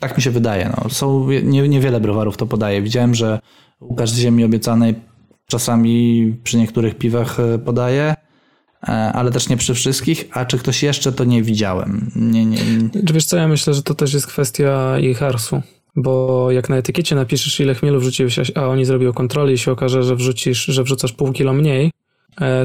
tak 0.00 0.16
mi 0.16 0.22
się 0.22 0.30
wydaje. 0.30 0.72
No. 0.76 0.90
Są 0.90 1.28
nie, 1.42 1.68
niewiele 1.68 2.00
browarów 2.00 2.36
to 2.36 2.46
podaje. 2.46 2.82
Widziałem, 2.82 3.14
że 3.14 3.38
Łukasz 3.80 4.10
z 4.10 4.18
Ziemi 4.18 4.44
Obiecanej 4.44 4.94
czasami 5.46 6.36
przy 6.44 6.56
niektórych 6.56 6.94
piwach 6.94 7.40
e, 7.40 7.58
podaje, 7.58 8.14
ale 9.12 9.30
też 9.30 9.48
nie 9.48 9.56
przy 9.56 9.74
wszystkich. 9.74 10.24
A 10.32 10.44
czy 10.44 10.58
ktoś 10.58 10.82
jeszcze, 10.82 11.12
to 11.12 11.24
nie 11.24 11.42
widziałem. 11.42 12.10
Nie, 12.16 12.46
nie, 12.46 12.56
nie. 12.56 12.88
Wiesz 13.12 13.24
co, 13.24 13.36
ja 13.36 13.48
myślę, 13.48 13.74
że 13.74 13.82
to 13.82 13.94
też 13.94 14.14
jest 14.14 14.26
kwestia 14.26 14.98
ich 14.98 15.18
harsu. 15.18 15.62
Bo 15.96 16.50
jak 16.50 16.68
na 16.68 16.76
etykiecie 16.76 17.14
napiszesz, 17.14 17.60
ile 17.60 17.74
chmielu 17.74 18.00
wrzuciłeś, 18.00 18.52
a 18.54 18.66
oni 18.66 18.84
zrobią 18.84 19.12
kontrolę 19.12 19.52
i 19.52 19.58
się 19.58 19.72
okaże, 19.72 20.02
że 20.02 20.16
wrzucisz, 20.16 20.64
że 20.64 20.84
wrzucasz 20.84 21.12
pół 21.12 21.32
kilo 21.32 21.52
mniej, 21.52 21.90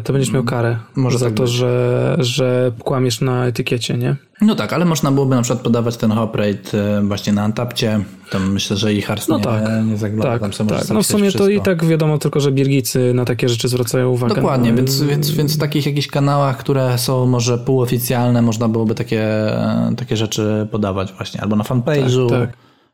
to 0.04 0.14
będziesz 0.14 0.32
miał 0.34 0.44
karę 0.44 0.78
Może 0.96 1.18
za 1.18 1.26
tak 1.26 1.34
to, 1.34 1.44
być. 1.44 1.52
że, 1.52 2.16
że 2.20 2.72
kłamiesz 2.84 3.22
na 3.22 3.46
etykiecie, 3.46 3.98
nie? 3.98 4.16
No 4.42 4.56
tak, 4.56 4.74
ale 4.74 4.86
można 4.86 5.12
byłoby 5.12 5.36
na 5.36 5.42
przykład 5.42 5.64
podawać 5.64 5.98
ten 5.98 6.12
hop 6.12 6.36
rate 6.36 6.98
e, 6.98 7.02
właśnie 7.02 7.34
na 7.34 7.44
Antapcie. 7.44 8.00
Tam 8.32 8.52
myślę, 8.52 8.78
że 8.78 8.94
i 8.94 9.02
Hars 9.02 9.28
No 9.28 9.38
nie, 9.38 9.44
tak, 9.44 9.64
nie 9.86 9.98
zagląda. 9.98 10.32
Tak, 10.32 10.42
tam 10.42 10.54
sobie 10.54 10.70
tak. 10.76 10.90
No 10.90 11.04
w 11.04 11.06
sumie 11.06 11.32
to 11.32 11.48
i 11.48 11.52
wszystko. 11.54 11.66
tak 11.66 11.86
wiadomo 11.86 12.18
tylko, 12.18 12.40
że 12.40 12.52
Birgicy 12.52 13.14
na 13.14 13.26
takie 13.26 13.50
rzeczy 13.50 13.68
zwracają 13.68 14.10
uwagę. 14.10 14.36
Dokładnie, 14.36 14.70
no, 14.72 14.78
więc, 14.78 15.02
więc, 15.02 15.32
więc 15.32 15.56
w 15.56 15.60
takich 15.60 15.86
jakichś 15.86 16.08
kanałach, 16.08 16.58
które 16.58 16.98
są 16.98 17.26
może 17.26 17.58
półoficjalne, 17.58 18.42
można 18.42 18.68
byłoby 18.68 18.96
takie, 18.96 19.22
e, 19.58 19.94
takie 19.98 20.18
rzeczy 20.18 20.68
podawać 20.72 21.14
właśnie, 21.14 21.42
albo 21.42 21.56
na 21.56 21.64
fanpage'u. 21.64 22.30
Tak, 22.30 22.40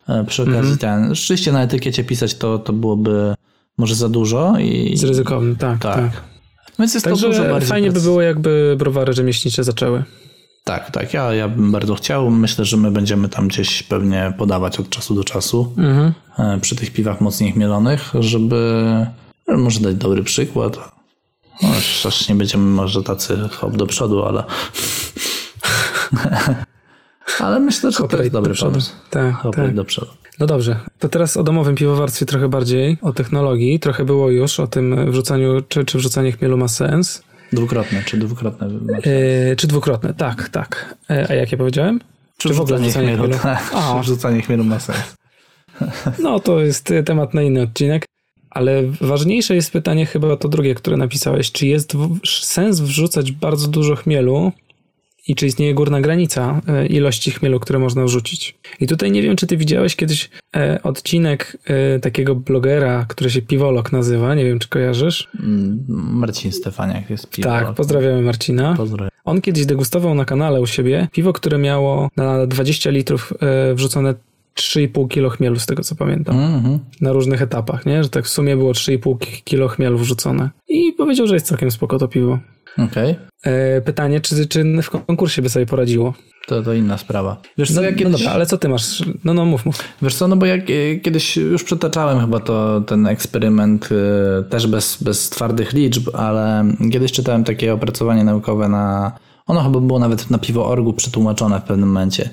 tak. 0.07 0.19
e, 0.19 0.23
Przy 0.25 0.43
okazji 0.43 0.77
ten, 0.77 1.15
rzeczywiście 1.15 1.51
na 1.51 1.63
etykiecie 1.63 2.03
pisać 2.03 2.35
to, 2.35 2.59
to 2.59 2.73
byłoby 2.73 3.33
może 3.77 3.95
za 3.95 4.09
dużo 4.09 4.53
i 4.59 4.97
Z 4.97 5.03
ryzykownym, 5.03 5.55
tak, 5.55 5.79
Tak. 5.79 5.95
tak. 5.95 6.34
Więc 6.79 6.93
jest 6.93 7.03
to 7.03 7.09
dużo 7.09 7.27
Także 7.27 7.49
bardziej 7.49 7.69
fajnie 7.69 7.91
by 7.91 8.01
było, 8.01 8.21
jakby 8.21 8.75
browary 8.79 9.13
rzemieślnicze 9.13 9.63
zaczęły. 9.63 10.03
Tak, 10.63 10.91
tak, 10.91 11.13
ja, 11.13 11.33
ja 11.33 11.47
bym 11.47 11.71
bardzo 11.71 11.95
chciał. 11.95 12.31
Myślę, 12.31 12.65
że 12.65 12.77
my 12.77 12.91
będziemy 12.91 13.29
tam 13.29 13.47
gdzieś 13.47 13.83
pewnie 13.83 14.33
podawać 14.37 14.79
od 14.79 14.89
czasu 14.89 15.15
do 15.15 15.23
czasu 15.23 15.73
Mhm. 15.77 16.13
e, 16.39 16.59
przy 16.59 16.75
tych 16.75 16.93
piwach 16.93 17.21
mocniej 17.21 17.51
chmielonych, 17.51 18.11
żeby 18.19 18.85
e, 19.47 19.57
może 19.57 19.79
dać 19.79 19.95
dobry 19.95 20.23
przykład. 20.23 20.77
No, 21.63 21.69
aż 22.05 22.29
nie 22.29 22.35
będziemy 22.35 22.63
może 22.63 23.03
tacy 23.03 23.37
hop 23.51 23.77
do 23.77 23.87
przodu, 23.87 24.23
ale... 24.23 24.43
ale 27.45 27.59
myślę, 27.59 27.91
że 27.91 28.07
to 28.07 28.17
jest 28.17 28.31
dobry 28.31 28.55
pomysł. 28.55 28.91
Tak, 29.09 29.35
Hoprej 29.35 29.67
tak. 29.67 29.75
do 29.75 29.85
przodu. 29.85 30.11
No 30.39 30.45
dobrze, 30.45 30.79
to 30.99 31.09
teraz 31.09 31.37
o 31.37 31.43
domowym 31.43 31.75
piwowarstwie 31.75 32.25
trochę 32.25 32.49
bardziej, 32.49 32.97
o 33.01 33.13
technologii. 33.13 33.79
Trochę 33.79 34.05
było 34.05 34.29
już 34.29 34.59
o 34.59 34.67
tym 34.67 35.11
wrzucaniu, 35.11 35.61
czy, 35.69 35.85
czy 35.85 35.97
wrzucanie 35.97 36.31
chmielu 36.31 36.57
ma 36.57 36.67
sens. 36.67 37.23
Dwukrotne, 37.53 38.03
czy 38.05 38.17
dwukrotne? 38.17 38.69
Yy, 38.69 39.55
czy 39.55 39.67
dwukrotne? 39.67 40.13
Tak, 40.13 40.49
tak. 40.49 40.95
E, 41.09 41.27
a 41.29 41.33
jak 41.33 41.51
ja 41.51 41.57
powiedziałem? 41.57 41.99
Czy, 42.37 42.53
w 42.53 42.61
ogóle 42.61 42.79
wrzucanie 42.79 43.07
chmielu? 43.07 43.23
chmielu? 43.23 43.43
Tak, 43.43 43.73
czy 43.93 44.01
wrzucanie 44.01 44.41
chmielu 44.41 44.63
ma 44.63 44.79
sens. 44.79 45.15
No 46.23 46.39
to 46.39 46.59
jest 46.59 46.93
temat 47.05 47.33
na 47.33 47.41
inny 47.41 47.61
odcinek. 47.61 48.05
Ale 48.49 48.83
ważniejsze 49.01 49.55
jest 49.55 49.71
pytanie 49.71 50.05
chyba 50.05 50.37
to 50.37 50.49
drugie, 50.49 50.75
które 50.75 50.97
napisałeś. 50.97 51.51
Czy 51.51 51.67
jest 51.67 51.93
sens 52.41 52.79
wrzucać 52.79 53.31
bardzo 53.31 53.67
dużo 53.67 53.95
chmielu 53.95 54.51
i 55.27 55.35
czy 55.35 55.45
istnieje 55.47 55.73
górna 55.73 56.01
granica 56.01 56.61
e, 56.67 56.85
ilości 56.85 57.31
chmielu, 57.31 57.59
które 57.59 57.79
można 57.79 58.03
wrzucić? 58.05 58.55
I 58.79 58.87
tutaj 58.87 59.11
nie 59.11 59.21
wiem, 59.21 59.35
czy 59.35 59.47
ty 59.47 59.57
widziałeś 59.57 59.95
kiedyś 59.95 60.29
e, 60.55 60.79
odcinek 60.83 61.57
e, 61.65 61.99
takiego 61.99 62.35
blogera, 62.35 63.05
który 63.09 63.29
się 63.29 63.41
Piwolog 63.41 63.91
nazywa. 63.91 64.35
Nie 64.35 64.45
wiem, 64.45 64.59
czy 64.59 64.69
kojarzysz. 64.69 65.27
Mm, 65.39 65.85
Marcin 65.87 66.51
Stefaniak 66.51 67.09
jest 67.09 67.29
piwo. 67.29 67.49
Tak, 67.49 67.73
pozdrawiamy 67.73 68.21
Marcina. 68.21 68.73
Pozdrawiam. 68.77 69.11
On 69.25 69.41
kiedyś 69.41 69.65
degustował 69.65 70.15
na 70.15 70.25
kanale 70.25 70.61
u 70.61 70.67
siebie 70.67 71.07
piwo, 71.11 71.33
które 71.33 71.57
miało 71.57 72.09
na 72.17 72.47
20 72.47 72.89
litrów 72.89 73.33
wrzucone 73.75 74.13
3,5 74.55 75.07
kilo 75.07 75.29
chmielu, 75.29 75.59
z 75.59 75.65
tego 75.65 75.83
co 75.83 75.95
pamiętam. 75.95 76.39
Mhm. 76.39 76.79
Na 77.01 77.13
różnych 77.13 77.41
etapach, 77.41 77.85
nie? 77.85 78.03
Że 78.03 78.09
tak 78.09 78.25
w 78.25 78.29
sumie 78.29 78.57
było 78.57 78.71
3,5 78.71 79.19
ki- 79.19 79.41
kilo 79.43 79.67
chmielu 79.67 79.97
wrzucone. 79.97 80.49
I 80.67 80.93
powiedział, 80.97 81.27
że 81.27 81.33
jest 81.33 81.45
całkiem 81.47 81.71
spoko 81.71 81.99
to 81.99 82.07
piwo. 82.07 82.39
Okej. 82.77 83.15
E, 83.43 83.81
pytanie, 83.81 84.21
czy, 84.21 84.47
czy 84.47 84.63
w 84.81 84.89
konkursie 84.89 85.41
by 85.41 85.49
sobie 85.49 85.65
poradziło? 85.65 86.13
To, 86.47 86.63
to 86.63 86.73
inna 86.73 86.97
sprawa. 86.97 87.41
Wiesz 87.57 87.71
co, 87.71 87.75
No, 87.75 87.81
ja 87.81 87.91
no 87.91 87.97
kiedyś... 87.97 88.11
dobra, 88.13 88.31
ale 88.31 88.45
co 88.45 88.57
ty 88.57 88.69
masz? 88.69 89.03
No, 89.23 89.33
no 89.33 89.45
mów, 89.45 89.65
mów. 89.65 89.79
Wiesz 90.01 90.15
co, 90.15 90.27
no 90.27 90.35
bo 90.35 90.45
jak 90.45 90.61
e, 90.69 90.95
kiedyś 90.95 91.37
już 91.37 91.63
przytaczałem 91.63 92.19
chyba 92.19 92.39
to, 92.39 92.81
ten 92.81 93.07
eksperyment 93.07 93.89
e, 93.91 94.43
też 94.43 94.67
bez, 94.67 95.03
bez 95.03 95.29
twardych 95.29 95.73
liczb, 95.73 96.09
ale 96.13 96.65
kiedyś 96.91 97.11
czytałem 97.11 97.43
takie 97.43 97.73
opracowanie 97.73 98.23
naukowe 98.23 98.69
na, 98.69 99.11
ono 99.47 99.63
chyba 99.63 99.79
było 99.79 99.99
nawet 99.99 100.31
na 100.31 100.37
piwo.orgu 100.37 100.93
przetłumaczone 100.93 101.59
w 101.59 101.63
pewnym 101.63 101.89
momencie. 101.89 102.29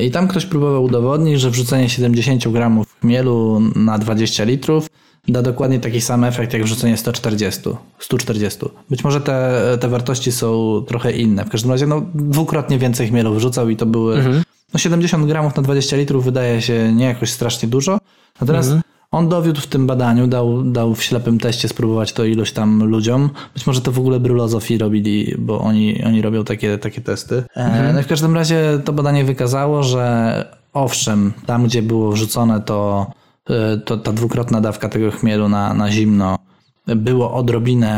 I 0.00 0.10
tam 0.10 0.28
ktoś 0.28 0.46
próbował 0.46 0.84
udowodnić, 0.84 1.40
że 1.40 1.50
wrzucenie 1.50 1.88
70 1.88 2.48
gramów 2.48 2.86
chmielu 3.00 3.62
na 3.76 3.98
20 3.98 4.44
litrów 4.44 4.88
da 5.28 5.42
dokładnie 5.42 5.80
taki 5.80 6.00
sam 6.00 6.24
efekt 6.24 6.52
jak 6.52 6.64
wrzucenie 6.64 6.96
140, 6.96 7.60
140. 7.98 8.60
Być 8.90 9.04
może 9.04 9.20
te, 9.20 9.62
te 9.80 9.88
wartości 9.88 10.32
są 10.32 10.82
trochę 10.88 11.12
inne. 11.12 11.44
W 11.44 11.48
każdym 11.48 11.70
razie 11.70 11.86
no, 11.86 12.02
dwukrotnie 12.14 12.78
więcej 12.78 13.08
chmielu 13.08 13.34
wrzucał 13.34 13.68
i 13.68 13.76
to 13.76 13.86
były 13.86 14.22
no 14.74 14.78
70 14.78 15.26
gramów 15.26 15.56
na 15.56 15.62
20 15.62 15.96
litrów 15.96 16.24
wydaje 16.24 16.62
się 16.62 16.92
nie 16.92 17.04
jakoś 17.04 17.30
strasznie 17.30 17.68
dużo. 17.68 17.98
Natomiast 18.40 18.72
on 19.10 19.28
dowiódł 19.28 19.60
w 19.60 19.66
tym 19.66 19.86
badaniu, 19.86 20.26
dał, 20.26 20.62
dał 20.62 20.94
w 20.94 21.02
ślepym 21.02 21.38
teście 21.38 21.68
spróbować 21.68 22.12
to 22.12 22.24
iluś 22.24 22.52
tam 22.52 22.84
ludziom. 22.84 23.30
Być 23.54 23.66
może 23.66 23.80
to 23.80 23.92
w 23.92 23.98
ogóle 23.98 24.20
Brylozofii 24.20 24.78
robili, 24.78 25.34
bo 25.38 25.60
oni, 25.60 26.04
oni 26.04 26.22
robią 26.22 26.44
takie, 26.44 26.78
takie 26.78 27.00
testy. 27.00 27.44
E, 27.54 27.92
no 27.92 28.00
i 28.00 28.02
w 28.02 28.06
każdym 28.06 28.34
razie 28.34 28.80
to 28.84 28.92
badanie 28.92 29.24
wykazało, 29.24 29.82
że 29.82 30.44
owszem, 30.72 31.32
tam 31.46 31.64
gdzie 31.64 31.82
było 31.82 32.12
wrzucone 32.12 32.60
to, 32.60 33.06
to 33.84 33.96
ta 33.96 34.12
dwukrotna 34.12 34.60
dawka 34.60 34.88
tego 34.88 35.10
chmielu 35.10 35.48
na, 35.48 35.74
na 35.74 35.90
zimno 35.90 36.38
było 36.94 37.34
odrobinę, 37.34 37.92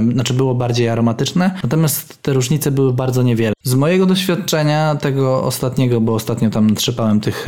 e, 0.00 0.12
znaczy 0.12 0.34
było 0.34 0.54
bardziej 0.54 0.88
aromatyczne, 0.88 1.54
natomiast 1.62 2.22
te 2.22 2.32
różnice 2.32 2.70
były 2.70 2.92
bardzo 2.92 3.22
niewiele. 3.22 3.52
Z 3.62 3.74
mojego 3.74 4.06
doświadczenia, 4.06 4.94
tego 4.94 5.42
ostatniego, 5.42 6.00
bo 6.00 6.14
ostatnio 6.14 6.50
tam 6.50 6.74
trzepałem 6.74 7.20
tych, 7.20 7.46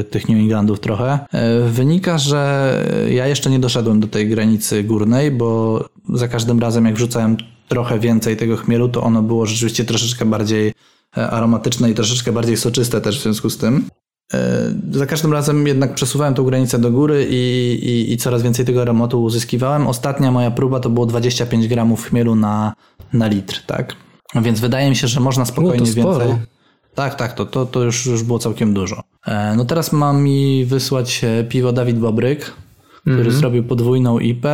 e, 0.00 0.04
tych 0.04 0.28
New 0.28 0.38
Englandów 0.38 0.80
trochę, 0.80 1.18
e, 1.32 1.60
wynika, 1.68 2.18
że 2.18 2.72
ja 3.10 3.26
jeszcze 3.26 3.50
nie 3.50 3.58
doszedłem 3.58 4.00
do 4.00 4.06
tej 4.06 4.28
granicy 4.28 4.84
górnej, 4.84 5.30
bo 5.30 5.84
za 6.14 6.28
każdym 6.28 6.60
razem 6.60 6.84
jak 6.84 6.94
wrzucałem 6.94 7.36
trochę 7.68 7.98
więcej 7.98 8.36
tego 8.36 8.56
chmielu, 8.56 8.88
to 8.88 9.02
ono 9.02 9.22
było 9.22 9.46
rzeczywiście 9.46 9.84
troszeczkę 9.84 10.24
bardziej 10.24 10.72
e, 11.16 11.30
aromatyczne 11.30 11.90
i 11.90 11.94
troszeczkę 11.94 12.32
bardziej 12.32 12.56
soczyste 12.56 13.00
też 13.00 13.18
w 13.18 13.22
związku 13.22 13.50
z 13.50 13.58
tym. 13.58 13.84
E, 14.34 14.38
Za 14.90 15.06
każdym 15.06 15.32
razem 15.32 15.66
jednak 15.66 15.94
przesuwałem 15.94 16.34
tą 16.34 16.44
granicę 16.44 16.78
do 16.78 16.90
góry 16.90 17.26
i, 17.30 17.34
i, 17.82 18.12
i 18.12 18.16
coraz 18.16 18.42
więcej 18.42 18.64
tego 18.66 18.82
aromatu 18.82 19.22
uzyskiwałem. 19.22 19.86
Ostatnia 19.86 20.30
moja 20.32 20.50
próba 20.50 20.80
to 20.80 20.90
było 20.90 21.06
25 21.06 21.68
gramów 21.68 22.04
chmielu 22.08 22.34
na, 22.34 22.72
na 23.12 23.26
litr, 23.26 23.62
tak? 23.66 23.96
Więc 24.34 24.60
wydaje 24.60 24.90
mi 24.90 24.96
się, 24.96 25.08
że 25.08 25.20
można 25.20 25.44
spokojnie 25.44 25.86
sporo. 25.86 26.18
więcej. 26.18 26.46
Tak, 26.94 27.14
tak, 27.14 27.32
to, 27.32 27.46
to, 27.46 27.66
to 27.66 27.82
już, 27.84 28.06
już 28.06 28.22
było 28.22 28.38
całkiem 28.38 28.74
dużo. 28.74 29.02
E, 29.26 29.54
No 29.56 29.64
teraz 29.64 29.92
ma 29.92 30.12
mi 30.12 30.64
wysłać 30.64 31.20
e, 31.24 31.44
piwo 31.44 31.72
Dawid 31.72 31.98
Bobryk, 31.98 32.52
który 33.00 33.30
zrobił 33.30 33.64
podwójną 33.64 34.18
IP, 34.18 34.46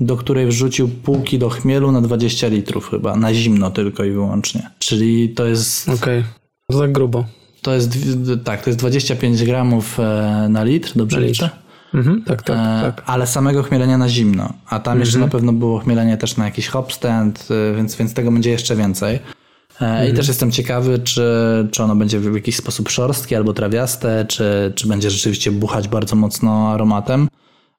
do 0.00 0.16
której 0.16 0.46
wrzucił 0.46 0.88
pół 0.88 1.22
kilo 1.22 1.48
chmielu 1.48 1.92
na 1.92 2.00
20 2.00 2.48
litrów 2.48 2.90
chyba, 2.90 3.16
na 3.16 3.34
zimno 3.34 3.70
tylko 3.70 4.04
i 4.04 4.10
wyłącznie. 4.10 4.70
Czyli 4.78 5.28
to 5.28 5.46
jest 5.46 5.88
Okej. 5.88 6.24
To 6.70 6.78
tak 6.78 6.92
grubo. 6.92 7.24
To 7.66 7.74
jest, 7.74 7.98
tak, 8.44 8.62
to 8.62 8.70
jest 8.70 8.78
25 8.78 9.44
gramów 9.44 10.00
e, 10.00 10.46
na 10.50 10.64
litr, 10.64 10.92
dobrze 10.96 11.20
Na 11.20 11.26
liczę? 11.26 11.50
Mhm, 11.94 12.22
tak, 12.22 12.42
tak, 12.42 12.56
E, 12.56 12.82
tak. 12.82 13.02
Ale 13.06 13.26
samego 13.26 13.62
chmielenia 13.62 13.98
na 13.98 14.08
zimno. 14.08 14.52
A 14.66 14.80
tam 14.80 15.00
jeszcze 15.00 15.18
na 15.18 15.28
pewno 15.28 15.52
było 15.52 15.78
chmielenie 15.78 16.16
też 16.16 16.36
na 16.36 16.44
jakiś 16.44 16.68
hopstand, 16.68 17.48
e, 17.50 17.76
więc, 17.76 17.96
więc 17.96 18.14
tego 18.14 18.30
będzie 18.30 18.50
jeszcze 18.50 18.76
więcej. 18.76 19.18
I 20.10 20.14
też 20.14 20.28
jestem 20.28 20.50
ciekawy, 20.50 20.98
czy, 20.98 21.22
czy 21.70 21.82
ono 21.82 21.96
będzie 21.96 22.20
w 22.20 22.34
jakiś 22.34 22.56
sposób 22.56 22.88
szorstkie 22.88 23.36
albo 23.36 23.52
trawiaste, 23.52 24.24
czy, 24.28 24.72
czy 24.74 24.88
będzie 24.88 25.10
rzeczywiście 25.10 25.52
buchać 25.52 25.88
bardzo 25.88 26.16
mocno 26.16 26.68
aromatem. 26.72 27.28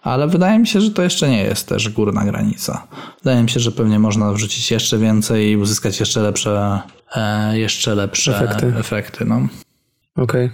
Ale 0.01 0.27
wydaje 0.27 0.59
mi 0.59 0.67
się, 0.67 0.81
że 0.81 0.91
to 0.91 1.01
jeszcze 1.01 1.29
nie 1.29 1.43
jest 1.43 1.67
też 1.67 1.89
górna 1.89 2.25
granica. 2.25 2.87
Wydaje 3.23 3.43
mi 3.43 3.49
się, 3.49 3.59
że 3.59 3.71
pewnie 3.71 3.99
można 3.99 4.33
wrzucić 4.33 4.71
jeszcze 4.71 4.97
więcej 4.97 5.51
i 5.51 5.57
uzyskać 5.57 5.99
jeszcze 5.99 6.21
lepsze, 6.21 6.81
jeszcze 7.53 7.95
lepsze 7.95 8.37
Efekty. 8.37 8.73
efekty 8.79 9.25
no. 9.25 9.47
Okej. 10.17 10.49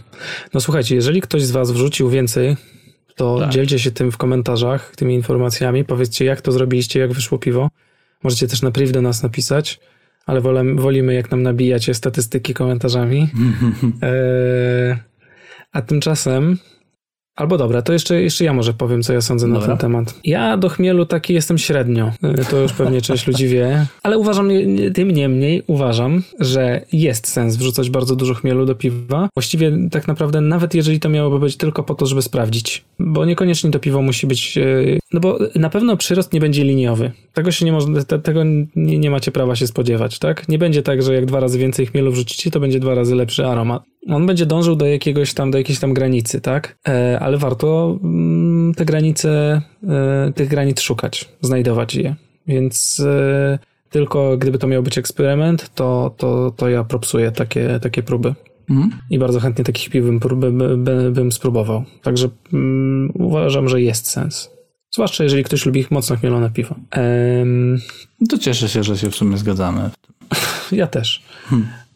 No 0.54 0.60
słuchajcie, 0.62 0.96
jeżeli 0.96 1.22
ktoś 1.22 1.44
z 1.44 1.52
was 1.52 1.72
wrzucił 1.72 2.10
więcej, 2.10 2.58
to 3.16 3.40
Tak. 3.40 3.50
dzielcie 3.50 3.80
się 3.80 3.92
tym 3.92 4.12
w 4.12 4.18
komentarzach, 4.18 4.96
tymi 4.96 5.14
informacjami. 5.16 5.86
Powiedzcie, 5.86 6.26
jak 6.26 6.42
to 6.42 6.52
zrobiliście, 6.52 7.00
jak 7.00 7.14
wyszło 7.14 7.38
piwo. 7.38 7.70
Możecie 8.24 8.48
też 8.48 8.62
na 8.62 8.72
priv 8.72 8.92
do 8.94 9.02
nas 9.02 9.24
napisać, 9.24 9.80
ale 10.26 10.42
wolem, 10.42 10.78
wolimy, 10.78 11.14
jak 11.14 11.32
nam 11.32 11.44
nabijacie 11.44 11.94
statystyki 11.94 12.54
komentarzami. 12.54 13.30
eee, 14.02 14.98
a 15.72 15.82
tymczasem... 15.82 16.58
Albo 17.36 17.58
dobra, 17.58 17.82
to 17.82 17.94
jeszcze, 17.94 18.22
jeszcze 18.22 18.44
ja 18.46 18.54
może 18.54 18.74
powiem, 18.74 19.04
co 19.04 19.14
ja 19.14 19.22
sądzę 19.22 19.48
na 19.48 19.54
Dobra. 19.54 19.68
ten 19.68 19.78
temat. 19.78 20.20
Ja 20.24 20.58
do 20.58 20.70
chmielu 20.70 21.06
taki 21.06 21.34
jestem 21.34 21.58
średnio. 21.58 22.12
E, 22.24 22.46
To 22.46 22.58
już 22.58 22.74
pewnie 22.74 23.02
część 23.02 23.28
ludzi 23.28 23.48
wie. 23.48 23.86
Ale 24.04 24.18
uważam, 24.18 24.50
tym 24.94 25.12
niemniej 25.12 25.64
uważam, 25.68 26.24
że 26.40 26.82
jest 26.94 27.28
sens 27.28 27.56
wrzucać 27.56 27.90
bardzo 27.90 28.16
dużo 28.16 28.34
chmielu 28.34 28.66
do 28.66 28.76
piwa. 28.76 29.30
Właściwie 29.36 29.72
tak 29.92 30.08
naprawdę 30.08 30.42
nawet 30.42 30.76
jeżeli 30.76 31.00
to 31.00 31.10
miałoby 31.10 31.40
być 31.40 31.58
tylko 31.58 31.84
po 31.84 31.96
to, 31.96 32.06
żeby 32.06 32.22
sprawdzić. 32.22 32.84
Bo 33.00 33.26
niekoniecznie 33.26 33.72
to 33.72 33.80
piwo 33.80 34.02
musi 34.02 34.28
być... 34.28 34.60
No 35.14 35.20
bo 35.20 35.40
na 35.56 35.70
pewno 35.70 35.98
przyrost 35.98 36.34
nie 36.34 36.40
będzie 36.40 36.64
liniowy. 36.64 37.12
Tego 37.34 37.52
się 37.52 37.66
nie 37.66 37.72
można, 37.72 38.04
te, 38.04 38.20
tego 38.20 38.44
nie, 38.76 39.00
nie 39.00 39.12
macie 39.12 39.32
prawa 39.32 39.56
się 39.56 39.68
spodziewać, 39.68 40.20
tak? 40.20 40.50
Nie 40.50 40.58
będzie 40.58 40.84
tak, 40.84 41.04
że 41.04 41.14
jak 41.16 41.26
dwa 41.26 41.40
razy 41.40 41.60
więcej 41.60 41.86
chmielu 41.86 42.12
wrzucicie, 42.12 42.52
to 42.52 42.60
będzie 42.60 42.80
dwa 42.80 42.96
razy 42.96 43.16
lepszy 43.16 43.46
aromat. 43.46 43.84
On 44.10 44.26
będzie 44.26 44.46
dążył 44.46 44.76
do 44.76 44.86
jakiegoś 44.86 45.34
tam, 45.34 45.52
do 45.52 45.58
jakiejś 45.58 45.80
tam 45.80 45.94
granicy, 45.94 46.42
tak? 46.42 46.78
E, 46.88 47.20
ale 47.20 47.38
warto 47.38 48.00
mm, 48.04 48.74
te 48.74 48.86
granice, 48.86 49.62
e, 49.90 50.32
tych 50.36 50.50
granic 50.50 50.82
szukać, 50.82 51.30
znajdować 51.42 51.96
je. 51.96 52.16
Więc 52.48 53.00
e, 53.06 53.60
tylko 53.90 54.38
gdyby 54.38 54.58
to 54.58 54.68
miał 54.68 54.84
być 54.84 54.98
eksperyment, 54.98 55.76
to, 55.76 56.16
to, 56.18 56.54
to 56.58 56.70
ja 56.70 56.84
propsuję 56.84 57.32
takie, 57.32 57.80
takie 57.82 58.04
próby. 58.04 58.34
Mhm. 58.70 58.92
I 59.10 59.20
bardzo 59.20 59.40
chętnie 59.40 59.64
takich 59.64 59.90
piw 59.90 60.06
bym, 60.06 60.20
prób- 60.20 60.52
by, 60.52 60.78
by, 60.78 61.12
bym 61.12 61.32
spróbował. 61.32 61.84
Także 62.02 62.30
mm, 62.54 63.12
uważam, 63.14 63.70
że 63.70 63.82
jest 63.82 64.08
sens. 64.08 64.53
Zwłaszcza 64.94 65.24
jeżeli 65.24 65.44
ktoś 65.44 65.66
lubi 65.66 65.86
mocno 65.90 66.16
chmielone 66.16 66.50
piwo. 66.50 66.76
No 68.20 68.28
To 68.30 68.38
cieszę 68.38 68.70
się, 68.70 68.84
że 68.84 68.98
się 68.98 69.10
w 69.10 69.16
sumie 69.16 69.38
zgadzamy. 69.38 69.90
ja 70.72 70.88
też. 70.88 71.24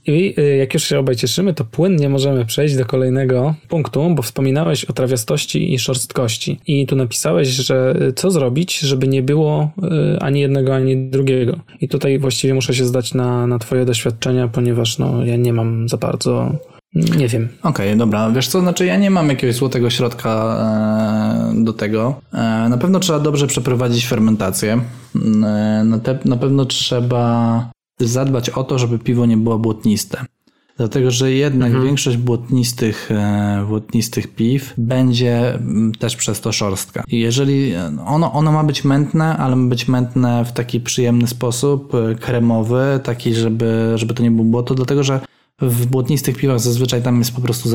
I 0.07 0.33
y, 0.39 0.55
jak 0.55 0.73
już 0.73 0.83
się 0.83 0.99
obaj 0.99 1.15
cieszymy, 1.15 1.53
to 1.53 1.65
płynnie 1.65 2.09
możemy 2.09 2.45
przejść 2.45 2.75
do 2.75 2.85
kolejnego 2.85 3.55
punktu, 3.67 4.09
bo 4.15 4.21
wspominałeś 4.21 4.85
o 4.85 4.93
trawiastości 4.93 5.73
i 5.73 5.79
szorstkości. 5.79 6.59
I 6.67 6.87
tu 6.87 6.95
napisałeś, 6.95 7.47
że 7.47 7.95
y, 8.01 8.13
co 8.13 8.31
zrobić, 8.31 8.79
żeby 8.79 9.07
nie 9.07 9.21
było 9.21 9.71
y, 10.15 10.19
ani 10.19 10.39
jednego, 10.39 10.75
ani 10.75 11.09
drugiego. 11.09 11.59
I 11.81 11.87
tutaj 11.87 12.19
właściwie 12.19 12.53
muszę 12.53 12.73
się 12.73 12.85
zdać 12.85 13.13
na, 13.13 13.47
na 13.47 13.59
twoje 13.59 13.85
doświadczenia, 13.85 14.47
ponieważ 14.47 14.97
no, 14.97 15.25
ja 15.25 15.35
nie 15.35 15.53
mam 15.53 15.89
za 15.89 15.97
bardzo 15.97 16.55
Nie 16.93 17.27
wiem. 17.27 17.49
Okej, 17.63 17.87
okay, 17.87 17.95
dobra. 17.95 18.31
Wiesz 18.31 18.47
co, 18.47 18.59
znaczy 18.59 18.85
ja 18.85 18.97
nie 18.97 19.09
mam 19.09 19.29
jakiegoś 19.29 19.55
złotego 19.55 19.89
środka 19.89 20.57
e, 21.55 21.63
do 21.63 21.73
tego. 21.73 22.21
E, 22.33 22.37
na 22.69 22.77
pewno 22.77 22.99
trzeba 22.99 23.19
dobrze 23.19 23.47
przeprowadzić 23.47 24.07
fermentację. 24.07 24.81
E, 25.15 25.83
na, 25.85 25.99
te, 25.99 26.19
na 26.25 26.37
pewno 26.37 26.65
trzeba 26.65 27.71
zadbać 27.99 28.49
o 28.49 28.63
to, 28.63 28.79
żeby 28.79 28.99
piwo 28.99 29.25
nie 29.25 29.37
było 29.37 29.59
błotniste. 29.59 30.25
Dlatego, 30.77 31.11
że 31.11 31.31
jednak 31.31 31.67
mhm. 31.67 31.85
większość 31.85 32.17
błotnistych, 32.17 33.09
błotnistych 33.67 34.35
piw 34.35 34.73
będzie 34.77 35.53
mm, 35.53 35.91
też 35.91 36.15
przez 36.15 36.41
to 36.41 36.51
szorstka. 36.51 37.03
I 37.07 37.19
jeżeli 37.19 37.73
ono, 38.05 38.33
ono 38.33 38.51
ma 38.51 38.63
być 38.63 38.83
mętne, 38.83 39.37
ale 39.37 39.55
ma 39.55 39.69
być 39.69 39.87
mętne 39.87 40.45
w 40.45 40.51
taki 40.51 40.79
przyjemny 40.79 41.27
sposób, 41.27 41.93
kremowy, 42.19 42.99
taki, 43.03 43.33
żeby, 43.33 43.91
żeby 43.95 44.13
to 44.13 44.23
nie 44.23 44.31
było 44.31 44.43
błoto, 44.43 44.75
dlatego 44.75 45.03
że 45.03 45.19
w 45.61 45.85
błotnistych 45.85 46.37
piwach 46.37 46.59
zazwyczaj 46.59 47.01
tam 47.01 47.19
jest 47.19 47.35
po 47.35 47.41
prostu 47.41 47.69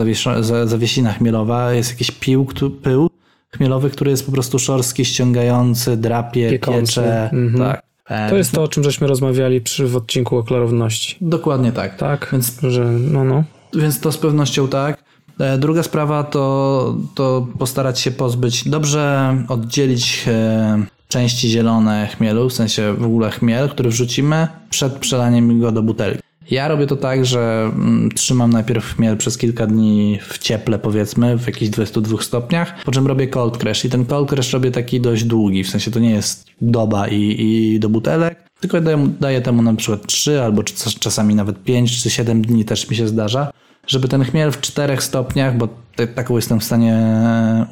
zawiesina 0.65 1.13
chmielowa, 1.13 1.73
jest 1.73 1.91
jakiś 1.91 2.11
pił, 2.11 2.47
pył 2.83 3.11
chmielowy, 3.57 3.91
który 3.91 4.11
jest 4.11 4.27
po 4.27 4.33
prostu 4.33 4.59
szorstki, 4.59 5.05
ściągający, 5.05 5.97
drapie, 5.97 6.51
Piekący. 6.51 6.81
piecze. 6.81 7.31
Mhm. 7.33 7.59
Tak. 7.59 7.83
To 8.31 8.37
jest 8.37 8.53
to, 8.53 8.63
o 8.63 8.69
czym 8.69 8.85
żeśmy 8.85 9.07
rozmawiali 9.07 9.61
przy 9.61 9.87
w 9.87 9.97
odcinku 9.97 10.37
o 10.37 10.43
klarowności. 10.43 11.17
Dokładnie 11.21 11.73
tak. 11.73 11.97
Tak, 11.97 12.29
więc, 12.33 12.61
że 12.63 12.85
no, 12.85 13.25
no. 13.25 13.45
Więc 13.75 14.01
to 14.01 14.13
z 14.13 14.19
pewnością 14.19 14.69
tak. 14.69 15.05
E, 15.41 15.59
druga 15.59 15.83
sprawa 15.83 16.25
to, 16.25 16.97
to 17.15 17.47
postarać 17.59 18.01
się 18.01 18.11
pozbyć, 18.11 18.69
dobrze 18.69 19.37
oddzielić 19.49 20.25
e, 20.29 20.85
części 21.09 21.49
zielone 21.49 22.09
chmielu, 22.17 22.49
w 22.49 22.53
sensie 22.53 22.95
w 22.99 23.05
ogóle 23.05 23.31
chmiel, 23.31 23.69
który 23.69 23.91
wrzucimy 23.91 24.49
przed 24.71 24.93
przelaniem 24.93 25.61
go 25.61 25.73
do 25.73 25.83
butelki. 25.83 26.23
Ja 26.51 26.69
robię 26.69 26.87
to 26.87 26.97
tak, 26.97 27.27
że 27.27 27.71
mm, 27.75 28.11
trzymam 28.15 28.51
najpierw 28.51 28.95
chmiel 28.95 29.17
przez 29.17 29.39
kilka 29.39 29.67
dni 29.67 30.19
w 30.29 30.39
cieple, 30.39 30.79
powiedzmy, 30.79 31.39
w 31.39 31.47
jakichś 31.47 31.71
22 31.71 32.23
stopniach, 32.23 32.85
po 32.85 32.93
czym 32.93 33.07
robię 33.07 33.29
cold 33.29 33.59
crash. 33.59 33.85
I 33.85 33.91
ten 33.91 34.07
cold 34.07 34.31
crash 34.31 34.53
robię 34.53 34.71
taki 34.71 35.01
dość 35.01 35.25
długi, 35.25 35.65
w 35.65 35.71
sensie 35.71 35.91
to 35.91 35.99
nie 36.01 36.11
jest 36.11 36.47
doba 36.61 37.09
i, 37.09 37.37
i 37.39 37.81
do 37.81 37.89
butelek, 37.89 38.43
tylko 38.61 38.81
daję, 38.81 39.09
daję 39.21 39.41
temu 39.41 39.63
na 39.63 39.75
przykład 39.75 40.07
3 40.07 40.43
albo 40.43 40.63
czasami 41.01 41.35
nawet 41.35 41.63
5 41.63 42.03
czy 42.03 42.11
7 42.11 42.43
dni 42.43 42.65
też 42.65 42.91
mi 42.91 42.97
się 42.97 43.09
zdarza, 43.09 43.53
żeby 43.87 44.09
ten 44.09 44.25
chmiel 44.25 44.53
w 44.53 44.61
4 44.61 45.01
stopniach, 45.01 45.57
bo 45.57 45.69
taką 46.15 46.37
jestem 46.37 46.61
w 46.61 46.65
stanie 46.65 46.95
e, 46.95 47.67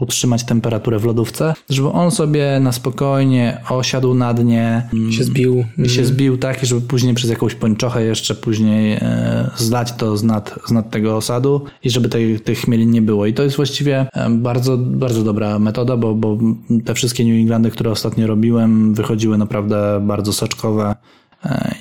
utrzymać 0.00 0.44
temperaturę 0.44 0.98
w 0.98 1.04
lodówce, 1.04 1.54
żeby 1.70 1.88
on 1.88 2.10
sobie 2.10 2.60
na 2.60 2.72
spokojnie 2.72 3.60
osiadł 3.70 4.14
na 4.14 4.34
dnie. 4.34 4.88
Mm, 4.92 5.12
się 5.12 5.24
zbił. 5.24 5.64
I 5.78 5.88
się 5.88 6.00
mhm. 6.00 6.06
zbił 6.06 6.38
tak, 6.38 6.62
i 6.62 6.66
żeby 6.66 6.80
później 6.80 7.14
przez 7.14 7.30
jakąś 7.30 7.54
pończochę 7.54 8.02
jeszcze 8.02 8.34
później 8.34 8.92
e, 8.92 9.50
zlać 9.56 9.92
to 9.92 10.16
z 10.16 10.22
nad, 10.22 10.54
z 10.66 10.70
nad 10.70 10.90
tego 10.90 11.16
osadu 11.16 11.64
i 11.84 11.90
żeby 11.90 12.08
tej, 12.08 12.40
tych 12.40 12.58
chmieli 12.58 12.86
nie 12.86 13.02
było. 13.02 13.26
I 13.26 13.34
to 13.34 13.42
jest 13.42 13.56
właściwie 13.56 14.06
e, 14.12 14.30
bardzo, 14.30 14.78
bardzo 14.78 15.24
dobra 15.24 15.58
metoda, 15.58 15.96
bo, 15.96 16.14
bo 16.14 16.38
te 16.84 16.94
wszystkie 16.94 17.24
New 17.24 17.40
Englandy, 17.40 17.70
które 17.70 17.90
ostatnio 17.90 18.26
robiłem, 18.26 18.94
wychodziły 18.94 19.38
naprawdę 19.38 20.00
bardzo 20.06 20.32
soczkowe 20.32 20.94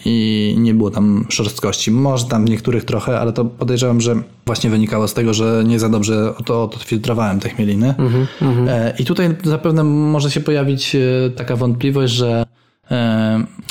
i 0.06 0.56
nie 0.58 0.74
było 0.74 0.92
tam 0.92 1.26
szorstkości. 1.30 1.92
Może 1.92 2.26
tam 2.26 2.46
niektórych 2.46 2.86
trochę, 2.86 3.20
ale 3.20 3.34
to 3.34 3.46
podejrzewam, 3.46 4.02
że 4.02 4.16
właśnie 4.46 4.70
wynikało 4.70 5.08
z 5.08 5.14
tego, 5.14 5.34
że 5.34 5.64
nie 5.68 5.80
za 5.80 5.90
dobrze 5.90 6.34
to, 6.46 6.68
to 6.68 6.80
filtrowałem 6.80 7.40
te 7.40 7.50
chmieliny. 7.50 7.96
Mm 7.98 8.28
-hmm. 8.42 8.92
I 9.00 9.06
tutaj 9.06 9.36
zapewne 9.44 9.84
może 9.84 10.32
się 10.32 10.42
pojawić 10.42 10.96
e, 10.96 11.30
taka 11.30 11.56
wątpliwość, 11.56 12.14
że 12.14 12.46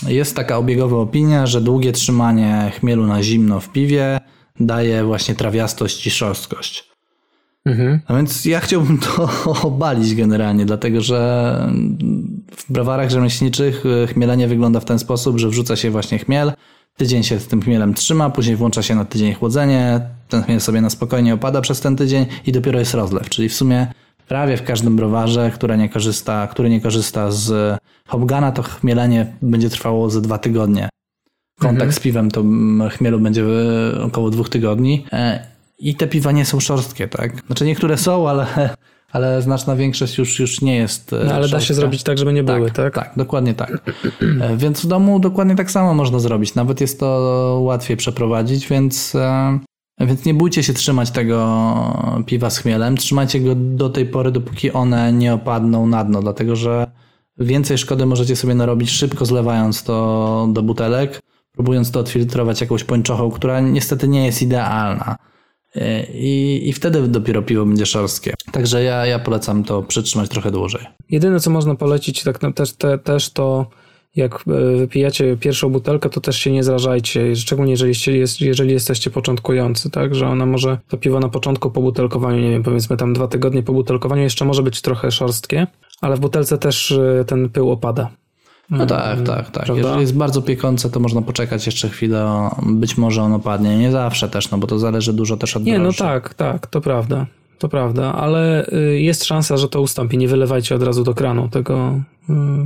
jest 0.09 0.37
taka 0.37 0.57
obiegowa 0.57 0.97
opinia, 0.97 1.47
że 1.47 1.61
długie 1.61 1.93
trzymanie 1.93 2.73
chmielu 2.79 3.07
na 3.07 3.23
zimno 3.23 3.61
w 3.61 3.69
piwie 3.69 4.21
daje 4.61 5.05
właśnie 5.05 5.35
trawiastość 5.35 6.07
i 6.07 6.11
szorstkość. 6.11 6.94
Mhm. 7.67 8.01
A 8.07 8.17
więc 8.17 8.45
ja 8.45 8.61
chciałbym 8.61 8.99
to 8.99 9.29
obalić 9.69 10.15
generalnie, 10.15 10.67
dlatego 10.67 11.01
że 11.01 11.73
w 12.57 12.73
browarach 12.73 13.11
rzemieślniczych 13.11 13.85
e, 13.87 14.07
chmielenie 14.07 14.49
wygląda 14.49 14.81
w 14.81 14.85
ten 14.85 14.99
sposób, 14.99 15.39
że 15.39 15.49
wrzuca 15.49 15.77
się 15.77 15.91
właśnie 15.91 16.19
chmiel, 16.19 16.53
tydzień 16.97 17.23
się 17.23 17.41
z 17.41 17.47
tym 17.47 17.63
chmielem 17.63 17.95
trzyma, 17.95 18.31
później 18.31 18.57
włącza 18.57 18.83
się 18.83 18.95
na 18.95 19.05
tydzień 19.05 19.35
chłodzenie, 19.35 20.01
ten 20.29 20.43
chmiel 20.43 20.61
sobie 20.61 20.81
na 20.81 20.91
spokojnie 20.91 21.35
opada 21.35 21.61
przez 21.61 21.81
ten 21.81 21.97
tydzień 21.97 22.27
i 22.47 22.53
dopiero 22.53 22.79
jest 22.79 22.95
rozlew, 22.95 23.29
czyli 23.29 23.49
w 23.49 23.55
sumie 23.55 23.87
prawie 24.29 24.57
w 24.57 24.63
każdym 24.63 24.97
browarze, 24.97 25.51
który 25.55 25.77
nie 25.77 25.89
korzysta, 25.89 26.47
który 26.47 26.71
nie 26.71 26.81
korzysta 26.81 27.31
z 27.31 27.79
Hopgana, 28.09 28.53
to 28.53 28.63
chmielenie 28.63 29.33
będzie 29.43 29.71
trwało 29.71 30.11
ze 30.11 30.21
dwa 30.21 30.39
tygodnie. 30.39 30.89
Kontakt 31.59 31.83
mhm. 31.83 31.93
z 31.93 32.01
piwem 32.01 32.31
to 32.31 32.45
chmielu 32.91 33.21
będzie 33.21 33.45
około 34.03 34.31
dwóch 34.31 34.49
tygodni 34.49 35.07
e, 35.13 35.54
i 35.79 35.95
te 35.95 36.07
piwa 36.07 36.33
nie 36.33 36.45
są 36.45 36.61
szorstkie, 36.61 37.09
tak? 37.09 37.47
Znaczy 37.47 37.65
niektóre 37.65 37.97
są, 37.97 38.29
ale, 38.29 38.47
ale 39.13 39.43
znaczna 39.43 39.77
większość 39.77 40.19
już, 40.19 40.41
już 40.41 40.61
nie 40.61 40.77
jest 40.77 41.13
e, 41.13 41.25
no, 41.25 41.35
Ale 41.35 41.49
da 41.49 41.61
się 41.61 41.75
zrobić 41.75 42.03
tak, 42.03 42.19
żeby 42.19 42.33
nie 42.33 42.45
były, 42.45 42.71
tak? 42.71 42.95
Tak, 42.95 43.05
tak 43.05 43.13
dokładnie 43.17 43.55
tak. 43.55 43.71
E, 44.41 44.57
więc 44.57 44.85
w 44.85 44.87
domu 44.87 45.21
dokładnie 45.21 45.57
tak 45.57 45.71
samo 45.71 45.95
można 45.95 46.19
zrobić. 46.19 46.55
Nawet 46.55 46.81
jest 46.81 47.01
to 47.01 47.61
łatwiej 47.63 47.97
przeprowadzić, 47.97 48.69
więc, 48.69 49.15
e, 49.15 49.59
więc 50.01 50.25
nie 50.25 50.35
bójcie 50.35 50.63
się 50.63 50.73
trzymać 50.73 51.11
tego 51.11 52.23
piwa 52.27 52.51
z 52.51 52.59
chmielem. 52.59 52.97
Trzymajcie 52.97 53.41
go 53.41 53.55
do 53.55 53.91
tej 53.91 54.07
pory, 54.07 54.31
dopóki 54.31 54.73
one 54.73 55.13
nie 55.13 55.35
opadną 55.35 55.87
na 55.87 56.05
dno, 56.05 56.23
dlatego 56.23 56.57
że 56.57 56.87
więcej 57.39 57.79
szkody 57.79 58.07
możecie 58.07 58.37
sobie 58.37 58.55
narobić 58.55 58.91
szybko 58.91 59.27
zlewając 59.27 59.83
to 59.83 60.49
do 60.53 60.63
butelek, 60.63 61.21
próbując 61.53 61.91
to 61.91 62.01
odfiltrować 62.01 62.61
jakąś 62.61 62.85
pończochą, 62.85 63.31
która 63.31 63.61
niestety 63.61 64.09
nie 64.09 64.27
jest 64.27 64.43
idealna. 64.43 65.17
I, 66.15 66.63
I 66.65 66.73
wtedy 66.73 67.09
dopiero 67.09 67.43
piwo 67.43 67.67
będzie 67.67 67.87
szorstkie. 67.87 68.35
Także 68.53 68.83
ja, 68.83 69.07
ja 69.07 69.19
polecam 69.19 69.65
to 69.65 69.83
przytrzymać 69.83 70.31
trochę 70.31 70.51
dłużej. 70.51 70.87
Jedyne, 71.11 71.41
co 71.41 71.51
można 71.51 71.75
polecić, 71.75 72.23
tak 72.23 72.39
też, 72.55 72.73
te, 72.73 72.99
też 72.99 73.31
to 73.31 73.67
jak 74.17 74.35
e, 74.35 74.77
wypijacie 74.77 75.37
pierwszą 75.37 75.69
butelkę, 75.69 76.09
to 76.09 76.21
też 76.21 76.39
się 76.39 76.53
nie 76.53 76.65
zrażajcie, 76.65 77.37
szczególnie 77.37 77.73
jeżeli, 77.73 78.21
jeżeli 78.41 78.73
jesteście 78.73 79.11
początkujący, 79.11 79.91
tak, 79.91 80.15
że 80.15 80.27
ona 80.29 80.47
może, 80.47 80.79
to 80.89 80.97
piwo 80.97 81.21
na 81.21 81.29
początku 81.29 81.71
po 81.71 81.81
butelkowaniu, 81.81 82.41
nie 82.41 82.51
wiem, 82.51 82.63
powiedzmy 82.63 82.97
tam 82.97 83.13
dwa 83.13 83.29
tygodnie 83.29 83.63
po 83.63 83.73
butelkowaniu 83.73 84.23
jeszcze 84.23 84.45
może 84.45 84.63
być 84.63 84.81
trochę 84.81 85.11
szorstkie, 85.11 85.67
ale 86.01 86.17
w 86.17 86.21
butelce 86.21 86.59
też 86.59 86.93
e, 86.93 87.25
ten 87.25 87.49
pył 87.49 87.71
opada. 87.71 88.11
No 88.71 88.87
tak, 88.87 89.13
mm, 89.13 89.25
tak, 89.25 89.51
tak. 89.51 89.65
Prawda? 89.65 89.83
Jeżeli 89.83 90.01
jest 90.01 90.17
bardzo 90.17 90.43
piekące, 90.43 90.91
to 90.91 91.01
można 91.01 91.23
poczekać 91.23 91.67
jeszcze 91.67 91.89
chwilę. 91.89 92.51
Być 92.63 92.99
może 92.99 93.23
ono 93.23 93.39
padnie. 93.39 93.79
Nie 93.79 93.93
zawsze 93.93 94.29
też, 94.29 94.51
no 94.51 94.59
bo 94.59 94.67
to 94.67 94.79
zależy 94.79 95.13
dużo 95.13 95.37
też 95.37 95.57
od 95.57 95.65
Nie, 95.65 95.79
no 95.79 95.93
tak, 95.93 96.35
tak, 96.35 96.67
to 96.67 96.81
prawda. 96.81 97.27
To 97.59 97.69
prawda, 97.69 98.15
ale 98.15 98.67
y, 98.67 99.01
jest 99.01 99.25
szansa, 99.25 99.57
że 99.57 99.69
to 99.69 99.81
ustąpi. 99.81 100.19
Nie 100.19 100.29
wylewajcie 100.29 100.75
od 100.75 100.83
razu 100.83 101.05
do 101.05 101.15
kranu 101.15 101.49
tego, 101.49 102.01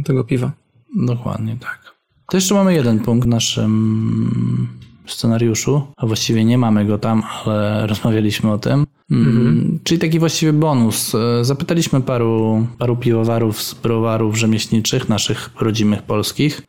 y, 0.00 0.04
tego 0.04 0.24
piwa. 0.24 0.52
Dokładnie 0.96 1.56
tak. 1.60 1.94
To 2.30 2.36
jeszcze 2.36 2.54
mamy 2.54 2.74
jeden 2.74 3.00
punkt 3.00 3.26
w 3.26 3.28
naszym 3.28 4.68
scenariuszu, 5.06 5.82
a 5.96 6.06
właściwie 6.06 6.44
nie 6.44 6.58
mamy 6.58 6.84
go 6.84 6.98
tam, 6.98 7.22
ale 7.44 7.86
rozmawialiśmy 7.86 8.52
o 8.52 8.58
tym. 8.58 8.86
Mhm. 9.10 9.78
Czyli 9.84 10.00
taki 10.00 10.18
właściwie 10.18 10.52
bonus. 10.52 11.14
E, 11.14 11.44
zapytaliśmy 11.44 12.00
paru, 12.00 12.66
paru 12.78 12.96
piwowarów 12.96 13.62
z 13.62 13.74
browarów 13.74 14.38
rzemieślniczych, 14.38 15.08
naszych 15.08 15.50
rodzimych 15.60 16.02
polskich, 16.02 16.62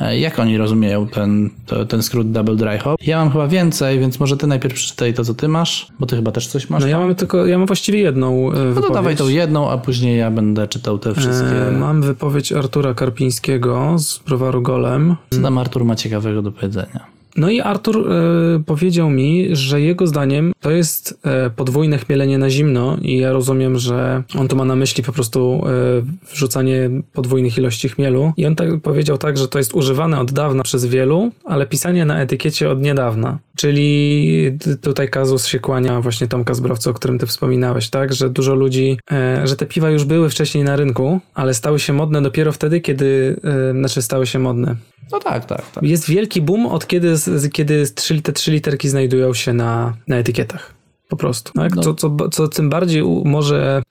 e, 0.00 0.18
jak 0.18 0.38
oni 0.38 0.58
rozumieją 0.58 1.06
ten, 1.06 1.50
to, 1.66 1.86
ten 1.86 2.02
skrót 2.02 2.30
Double 2.30 2.56
Dry 2.56 2.78
Hop. 2.78 3.02
Ja 3.02 3.18
mam 3.18 3.30
chyba 3.30 3.48
więcej, 3.48 3.98
więc 3.98 4.20
może 4.20 4.36
ty 4.36 4.46
najpierw 4.46 4.74
przeczytaj 4.74 5.14
to, 5.14 5.24
co 5.24 5.34
ty 5.34 5.48
masz, 5.48 5.88
bo 6.00 6.06
ty 6.06 6.16
chyba 6.16 6.32
też 6.32 6.46
coś 6.46 6.70
masz. 6.70 6.82
No 6.82 6.88
ja 6.88 6.98
mam 6.98 7.14
tylko, 7.14 7.46
ja 7.46 7.58
mam 7.58 7.66
właściwie 7.66 7.98
jedną 7.98 8.50
wypowiedź. 8.50 8.74
No 8.76 8.82
to 8.82 8.94
dawaj 8.94 9.16
tą 9.16 9.28
jedną, 9.28 9.70
a 9.70 9.78
później 9.78 10.18
ja 10.18 10.30
będę 10.30 10.68
czytał 10.68 10.98
te 10.98 11.14
wszystkie. 11.14 11.68
E, 11.68 11.70
mam 11.72 12.02
wypowiedź 12.02 12.52
Artura 12.52 12.94
Karpińskiego 12.94 13.98
z 13.98 14.18
browaru 14.18 14.62
Golem. 14.62 15.16
Co 15.30 15.42
tam 15.42 15.58
Artur 15.58 15.84
ma 15.84 15.96
ciekawego 15.96 16.42
do 16.42 16.52
powiedzenia? 16.52 17.15
No 17.36 17.50
i 17.50 17.60
Artur 17.60 18.12
e, 18.12 18.62
powiedział 18.66 19.10
mi, 19.10 19.48
że 19.56 19.80
jego 19.80 20.06
zdaniem 20.06 20.52
to 20.60 20.70
jest 20.70 21.18
e, 21.24 21.50
podwójne 21.50 21.98
chmielenie 21.98 22.38
na 22.38 22.50
zimno 22.50 22.96
i 23.02 23.18
ja 23.18 23.32
rozumiem, 23.32 23.78
że 23.78 24.22
on 24.38 24.48
tu 24.48 24.56
ma 24.56 24.64
na 24.64 24.76
myśli 24.76 25.04
po 25.04 25.12
prostu 25.12 25.62
e, 25.66 26.30
wrzucanie 26.32 26.90
podwójnych 27.12 27.58
ilości 27.58 27.88
chmielu 27.88 28.32
i 28.36 28.46
on 28.46 28.56
tak 28.56 28.80
powiedział 28.80 29.18
tak, 29.18 29.38
że 29.38 29.48
to 29.48 29.58
jest 29.58 29.74
używane 29.74 30.20
od 30.20 30.32
dawna 30.32 30.62
przez 30.62 30.86
wielu, 30.86 31.30
ale 31.44 31.66
pisanie 31.66 32.04
na 32.04 32.20
etykiecie 32.20 32.70
od 32.70 32.82
niedawna. 32.82 33.38
Czyli 33.56 34.58
tutaj 34.82 35.08
kazus 35.08 35.46
się 35.46 35.58
kłania 35.58 36.00
właśnie 36.00 36.28
Tomka 36.28 36.54
Zbrowca, 36.54 36.90
o 36.90 36.94
którym 36.94 37.18
ty 37.18 37.26
wspominałeś, 37.26 37.90
tak? 37.90 38.14
Że 38.14 38.30
dużo 38.30 38.54
ludzi, 38.54 38.98
że 39.44 39.56
te 39.56 39.66
piwa 39.66 39.90
już 39.90 40.04
były 40.04 40.30
wcześniej 40.30 40.64
na 40.64 40.76
rynku, 40.76 41.20
ale 41.34 41.54
stały 41.54 41.78
się 41.78 41.92
modne 41.92 42.22
dopiero 42.22 42.52
wtedy, 42.52 42.80
kiedy, 42.80 43.40
znaczy 43.72 44.02
stały 44.02 44.26
się 44.26 44.38
modne. 44.38 44.76
No 45.12 45.20
tak, 45.20 45.44
tak, 45.44 45.70
tak. 45.70 45.84
Jest 45.84 46.08
wielki 46.08 46.42
boom 46.42 46.66
od 46.66 46.86
kiedy, 46.86 47.14
kiedy 47.52 47.84
te 48.22 48.32
trzy 48.32 48.52
literki 48.52 48.88
znajdują 48.88 49.34
się 49.34 49.52
na, 49.52 49.94
na 50.08 50.16
etykietach. 50.16 50.74
Po 51.08 51.16
prostu. 51.16 51.52
Tak? 51.52 51.74
No. 51.74 51.82
Co, 51.82 51.94
co, 51.94 52.28
co 52.28 52.48
tym 52.48 52.70
bardziej 52.70 53.02
może 53.24 53.82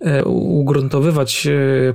e, 0.00 0.24
ugruntowywać 0.24 1.46
e, 1.46 1.50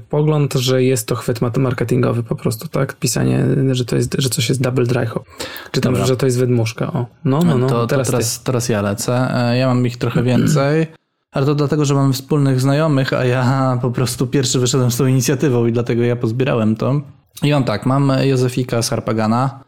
pogląd, 0.10 0.54
że 0.54 0.84
jest 0.84 1.08
to 1.08 1.16
chwyt 1.16 1.42
marketingowy 1.58 2.24
po 2.24 2.36
prostu, 2.36 2.68
tak? 2.68 2.94
Pisanie, 2.94 3.46
że 3.72 3.86
to 3.86 3.96
jest, 3.96 4.16
że 4.18 4.30
coś 4.30 4.50
jest 4.50 4.62
double 4.62 4.86
dry 4.86 5.06
hop. 5.06 5.26
Czy 5.72 5.82
tam, 5.82 5.94
Dobra. 5.94 6.08
że 6.08 6.18
to 6.18 6.26
jest 6.26 6.40
wydmuszka. 6.40 6.94
O, 6.94 7.06
no, 7.26 7.40
no, 7.46 7.58
no. 7.58 7.68
To, 7.68 7.88
teraz, 7.88 8.08
to 8.08 8.12
teraz, 8.12 8.44
teraz 8.44 8.70
ja 8.70 8.82
lecę. 8.82 9.28
E, 9.52 9.58
ja 9.58 9.68
mam 9.68 9.88
ich 9.88 9.98
trochę 9.98 10.24
więcej. 10.24 10.88
Ale 11.32 11.46
to 11.46 11.56
dlatego, 11.56 11.86
że 11.86 11.94
mam 11.94 12.14
wspólnych 12.14 12.62
znajomych, 12.62 13.14
a 13.14 13.26
ja 13.26 13.78
po 13.82 13.92
prostu 13.92 14.28
pierwszy 14.28 14.60
wyszedłem 14.60 14.92
z 14.92 14.98
tą 14.98 15.06
inicjatywą 15.06 15.66
i 15.66 15.72
dlatego 15.72 16.04
ja 16.04 16.16
pozbierałem 16.16 16.76
to. 16.76 17.02
I 17.44 17.54
on 17.54 17.64
tak, 17.64 17.86
mam 17.86 18.12
Józefika 18.24 18.82
z 18.82 18.90
Harpagana 18.90 19.60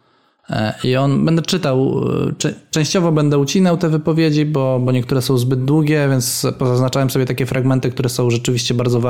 e, 0.49 0.73
i 0.83 0.95
on, 0.95 1.25
będę 1.25 1.41
czytał, 1.41 2.05
e, 2.45 2.53
częściowo 2.71 3.11
będę 3.11 3.37
ucinał 3.37 3.77
te 3.77 3.89
wypowiedzi, 3.89 4.45
bo, 4.45 4.79
bo 4.79 4.91
niektóre 4.91 5.21
są 5.21 5.37
zbyt 5.37 5.65
długie, 5.65 6.07
więc 6.09 6.47
pozaznaczałem 6.57 7.09
sobie 7.09 7.25
takie 7.25 7.45
fragmenty, 7.45 7.91
które 7.91 8.09
są 8.09 8.29
rzeczywiście 8.29 8.73
bardzo, 8.73 9.01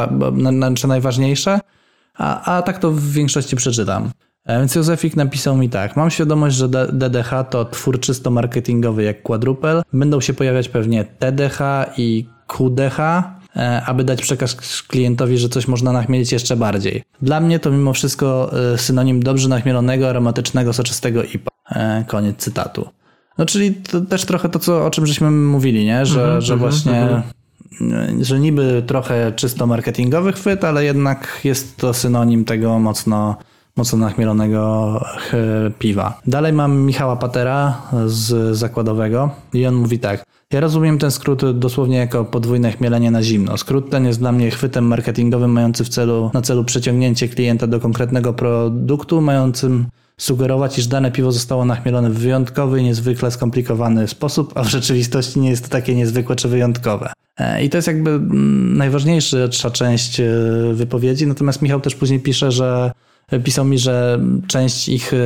najważniejsze, 0.87 1.59
a, 2.17 2.57
a 2.57 2.61
tak 2.61 2.77
to 2.77 2.91
w 2.91 3.11
większości 3.11 3.55
przeczytam. 3.55 4.11
E, 4.45 4.59
więc 4.59 4.75
Józefik 4.75 5.15
napisał 5.15 5.57
mi 5.57 5.69
tak. 5.69 5.97
Mam 5.97 6.09
świadomość, 6.09 6.55
że 6.55 6.69
DDH 6.69 7.43
to 7.49 7.65
twór 7.65 7.99
czysto 7.99 8.31
marketingowy 8.31 9.03
jak 9.03 9.23
Quadruple. 9.23 9.81
Będą 9.93 10.21
się 10.21 10.33
pojawiać 10.33 10.69
pewnie 10.69 11.05
TDH 11.05 11.59
i 11.97 12.25
QDH, 12.47 12.99
aby 13.85 14.03
dać 14.03 14.21
przekaz 14.21 14.55
klientowi, 14.87 15.37
że 15.37 15.49
coś 15.49 15.67
można 15.67 15.91
nachmielić 15.91 16.31
jeszcze 16.31 16.55
bardziej. 16.55 17.03
Dla 17.21 17.39
mnie 17.39 17.59
to 17.59 17.71
mimo 17.71 17.93
wszystko 17.93 18.51
e, 18.73 18.77
synonim 18.77 19.23
dobrze 19.23 19.49
nachmielonego, 19.49 20.09
aromatycznego, 20.09 20.73
soczystego 20.73 21.23
IPA. 21.23 21.51
E, 21.69 22.03
koniec 22.07 22.37
cytatu. 22.37 22.89
No 23.37 23.45
czyli 23.45 23.73
to 23.73 24.01
też 24.01 24.25
trochę 24.25 24.49
to, 24.49 24.59
co, 24.59 24.85
o 24.85 24.89
czym 24.89 25.05
żeśmy 25.05 25.31
mówili, 25.31 25.85
nie? 25.85 26.05
Że, 26.05 26.23
mm 26.23 26.39
-hmm, 26.39 26.41
że 26.41 26.57
właśnie 26.57 27.01
mm 27.01 27.21
-hmm. 27.81 28.23
że 28.23 28.39
niby 28.39 28.83
trochę 28.87 29.31
czysto 29.31 29.67
marketingowy 29.67 30.31
chwyt, 30.33 30.63
ale 30.63 30.85
jednak 30.85 31.39
jest 31.43 31.77
to 31.77 31.93
synonim 31.93 32.45
tego 32.45 32.79
mocno 32.79 33.37
mocno 33.75 33.97
nachmielonego 33.97 35.05
piwa. 35.79 36.19
Dalej 36.27 36.53
mam 36.53 36.81
Michała 36.81 37.15
Patera 37.15 37.81
z 38.05 38.57
zakładowego 38.57 39.29
i 39.53 39.65
on 39.65 39.75
mówi 39.75 39.99
tak. 39.99 40.25
Ja 40.53 40.59
rozumiem 40.59 40.97
ten 40.97 41.11
skrót 41.11 41.59
dosłownie 41.59 41.97
jako 41.97 42.25
podwójne 42.25 42.71
chmielenie 42.71 43.11
na 43.11 43.23
zimno. 43.23 43.57
Skrót 43.57 43.89
ten 43.89 44.05
jest 44.05 44.19
dla 44.19 44.31
mnie 44.31 44.51
chwytem 44.51 44.85
marketingowym 44.85 45.51
mający 45.51 45.83
w 45.83 45.89
celu, 45.89 46.31
na 46.33 46.41
celu 46.41 46.63
przeciągnięcie 46.63 47.27
klienta 47.27 47.67
do 47.67 47.79
konkretnego 47.79 48.33
produktu, 48.33 49.21
mającym 49.21 49.85
sugerować, 50.17 50.77
iż 50.77 50.87
dane 50.87 51.11
piwo 51.11 51.31
zostało 51.31 51.65
nachmielone 51.65 52.09
w 52.09 52.19
wyjątkowy 52.19 52.79
i 52.79 52.83
niezwykle 52.83 53.31
skomplikowany 53.31 54.07
sposób, 54.07 54.51
a 54.55 54.63
w 54.63 54.67
rzeczywistości 54.67 55.39
nie 55.39 55.49
jest 55.49 55.63
to 55.63 55.69
takie 55.69 55.95
niezwykłe 55.95 56.35
czy 56.35 56.47
wyjątkowe. 56.47 57.13
E, 57.37 57.63
I 57.63 57.69
to 57.69 57.77
jest 57.77 57.87
jakby 57.87 58.09
mm, 58.09 58.77
najważniejsza 58.77 59.69
część 59.73 60.19
e, 60.19 60.25
wypowiedzi, 60.73 61.27
natomiast 61.27 61.61
Michał 61.61 61.81
też 61.81 61.95
później 61.95 62.19
pisze, 62.19 62.51
że 62.51 62.91
Pisał 63.43 63.65
mi, 63.65 63.79
że 63.79 64.19
część 64.47 64.89
ich 64.89 65.13
e, 65.13 65.17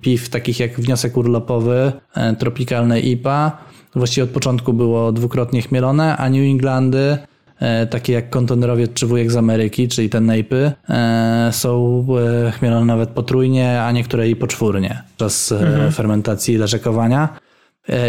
piw, 0.00 0.28
takich 0.28 0.60
jak 0.60 0.80
wniosek 0.80 1.16
urlopowy, 1.16 1.92
tropikalne 2.38 3.00
IPA, 3.00 3.58
właściwie 3.96 4.24
od 4.24 4.30
początku 4.30 4.72
było 4.72 5.12
dwukrotnie 5.12 5.62
chmielone, 5.62 6.16
a 6.16 6.30
New 6.30 6.50
Englandy, 6.50 7.18
e, 7.58 7.86
takie 7.86 8.12
jak 8.12 8.30
kontenerowiec 8.30 8.92
czy 8.92 9.06
wujek 9.06 9.32
z 9.32 9.36
Ameryki, 9.36 9.88
czyli 9.88 10.10
te 10.10 10.20
nejpy, 10.20 10.72
e, 10.88 11.48
są 11.52 12.06
chmielone 12.52 12.86
nawet 12.86 13.10
potrójnie, 13.10 13.82
a 13.82 13.92
niektóre 13.92 14.28
i 14.28 14.36
poczwórnie 14.36 15.02
podczas 15.08 15.52
mhm. 15.52 15.92
fermentacji 15.92 16.54
i 16.54 16.58
leżekowania. 16.58 17.28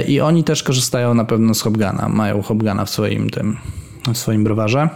I 0.08 0.22
oni 0.22 0.44
też 0.44 0.64
korzystają 0.64 1.14
na 1.14 1.26
pewno 1.26 1.54
z 1.54 1.62
Hopgana, 1.62 2.10
mają 2.10 2.42
Hopgana 2.42 2.86
w 2.86 2.90
swoim 2.90 3.30
tym, 3.30 3.58
w 4.14 4.18
swoim 4.18 4.44
browarze. 4.44 4.90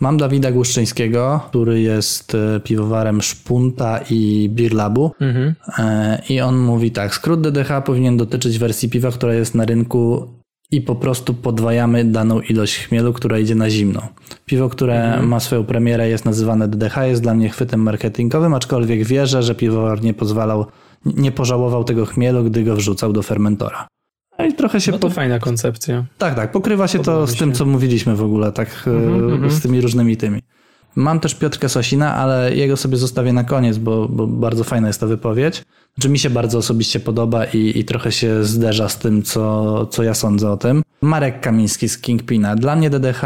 Mam 0.00 0.16
Dawida 0.16 0.52
Głuszczyńskiego, 0.52 1.40
który 1.48 1.80
jest 1.80 2.34
e, 2.34 2.60
piwowarem 2.60 3.22
Szpunta 3.22 4.00
i 4.10 4.50
Birlabu. 4.52 5.12
Mhm. 5.20 5.54
E, 5.78 6.22
I 6.28 6.40
on 6.40 6.58
mówi 6.58 6.90
tak: 6.90 7.14
skrót 7.14 7.40
DDH 7.40 7.82
powinien 7.84 8.16
dotyczyć 8.16 8.58
wersji 8.58 8.88
piwa, 8.88 9.10
która 9.10 9.34
jest 9.34 9.54
na 9.54 9.64
rynku 9.64 10.28
i 10.70 10.80
po 10.80 10.94
prostu 10.94 11.34
podwajamy 11.34 12.04
daną 12.04 12.40
ilość 12.40 12.78
chmielu, 12.78 13.12
która 13.12 13.38
idzie 13.38 13.54
na 13.54 13.70
zimno. 13.70 14.08
Piwo, 14.46 14.68
które 14.68 15.04
mhm. 15.04 15.28
ma 15.28 15.40
swoją 15.40 15.64
premierę, 15.64 16.08
jest 16.08 16.24
nazywane 16.24 16.68
DDH, 16.68 16.96
jest 17.06 17.22
dla 17.22 17.34
mnie 17.34 17.48
chwytem 17.48 17.80
marketingowym, 17.80 18.54
aczkolwiek 18.54 19.04
wierzę, 19.04 19.42
że 19.42 19.54
piwowar 19.54 20.02
nie 20.02 20.14
pozwalał, 20.14 20.66
nie 21.04 21.32
pożałował 21.32 21.84
tego 21.84 22.06
chmielu, 22.06 22.44
gdy 22.44 22.64
go 22.64 22.76
wrzucał 22.76 23.12
do 23.12 23.22
fermentora. 23.22 23.86
No 24.38 24.44
i 24.44 24.52
trochę 24.52 24.80
się... 24.80 24.92
No 24.92 24.98
to 24.98 25.08
po... 25.08 25.14
fajna 25.14 25.38
koncepcja. 25.38 26.04
Tak, 26.18 26.34
tak. 26.34 26.52
Pokrywa 26.52 26.88
się 26.88 26.98
Podoba 26.98 27.18
to 27.18 27.26
z 27.26 27.32
się. 27.32 27.38
tym, 27.38 27.52
co 27.52 27.66
mówiliśmy 27.66 28.16
w 28.16 28.22
ogóle, 28.22 28.52
tak 28.52 28.68
mm-hmm, 28.86 29.50
z 29.50 29.60
tymi 29.60 29.80
różnymi 29.80 30.16
tymi. 30.16 30.42
Mam 30.96 31.20
też 31.20 31.34
Piotrka 31.34 31.68
Sosina, 31.68 32.14
ale 32.14 32.54
jego 32.54 32.76
sobie 32.76 32.96
zostawię 32.96 33.32
na 33.32 33.44
koniec, 33.44 33.78
bo, 33.78 34.08
bo 34.08 34.26
bardzo 34.26 34.64
fajna 34.64 34.86
jest 34.86 35.00
ta 35.00 35.06
wypowiedź. 35.06 35.64
Znaczy 35.94 36.08
mi 36.08 36.18
się 36.18 36.30
bardzo 36.30 36.58
osobiście 36.58 37.00
podoba 37.00 37.44
i, 37.44 37.78
i 37.78 37.84
trochę 37.84 38.12
się 38.12 38.44
zderza 38.44 38.88
z 38.88 38.98
tym, 38.98 39.22
co, 39.22 39.86
co 39.86 40.02
ja 40.02 40.14
sądzę 40.14 40.50
o 40.50 40.56
tym. 40.56 40.82
Marek 41.00 41.40
Kamiński 41.40 41.88
z 41.88 41.98
Kingpina. 41.98 42.56
Dla 42.56 42.76
mnie 42.76 42.90
DDH 42.90 43.22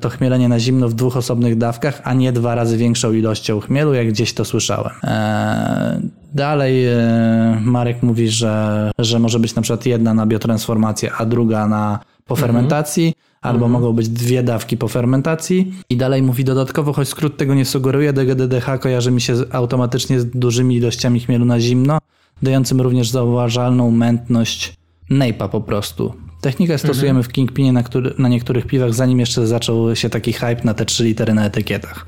to 0.00 0.08
chmielenie 0.08 0.48
na 0.48 0.60
zimno 0.60 0.88
w 0.88 0.94
dwóch 0.94 1.16
osobnych 1.16 1.58
dawkach, 1.58 2.00
a 2.04 2.14
nie 2.14 2.32
dwa 2.32 2.54
razy 2.54 2.76
większą 2.76 3.12
ilością 3.12 3.60
chmielu, 3.60 3.94
jak 3.94 4.08
gdzieś 4.08 4.32
to 4.32 4.44
słyszałem. 4.44 4.92
Eee, 5.02 6.00
dalej 6.34 6.86
e, 6.86 7.60
Marek 7.64 8.02
mówi, 8.02 8.28
że, 8.28 8.90
że 8.98 9.18
może 9.18 9.38
być 9.38 9.54
na 9.54 9.62
przykład 9.62 9.86
jedna 9.86 10.14
na 10.14 10.26
biotransformację, 10.26 11.12
a 11.12 11.26
druga 11.26 11.66
na 11.66 11.98
po 12.26 12.36
fermentacji, 12.36 13.06
mhm. 13.06 13.24
Albo 13.46 13.66
mhm. 13.66 13.72
mogą 13.72 13.92
być 13.92 14.08
dwie 14.08 14.42
dawki 14.42 14.76
po 14.76 14.88
fermentacji. 14.88 15.74
I 15.90 15.96
dalej 15.96 16.22
mówi 16.22 16.44
dodatkowo, 16.44 16.92
choć 16.92 17.08
skrót 17.08 17.36
tego 17.36 17.54
nie 17.54 17.64
sugeruje, 17.64 18.12
DGDDH 18.12 18.78
kojarzy 18.80 19.10
mi 19.10 19.20
się 19.20 19.34
automatycznie 19.52 20.20
z 20.20 20.26
dużymi 20.26 20.76
ilościami 20.76 21.20
chmielu 21.20 21.44
na 21.44 21.60
zimno, 21.60 21.98
dającym 22.42 22.80
również 22.80 23.10
zauważalną 23.10 23.90
mętność 23.90 24.76
nejpa 25.10 25.48
po 25.48 25.60
prostu. 25.60 26.14
Technikę 26.40 26.78
stosujemy 26.78 27.18
mhm. 27.18 27.22
w 27.24 27.28
Kingpinie 27.28 27.72
na, 27.72 27.82
który, 27.82 28.14
na 28.18 28.28
niektórych 28.28 28.66
piwach, 28.66 28.94
zanim 28.94 29.20
jeszcze 29.20 29.46
zaczął 29.46 29.96
się 29.96 30.10
taki 30.10 30.32
hype 30.32 30.64
na 30.64 30.74
te 30.74 30.84
trzy 30.84 31.04
litery 31.04 31.34
na 31.34 31.44
etykietach. 31.46 32.06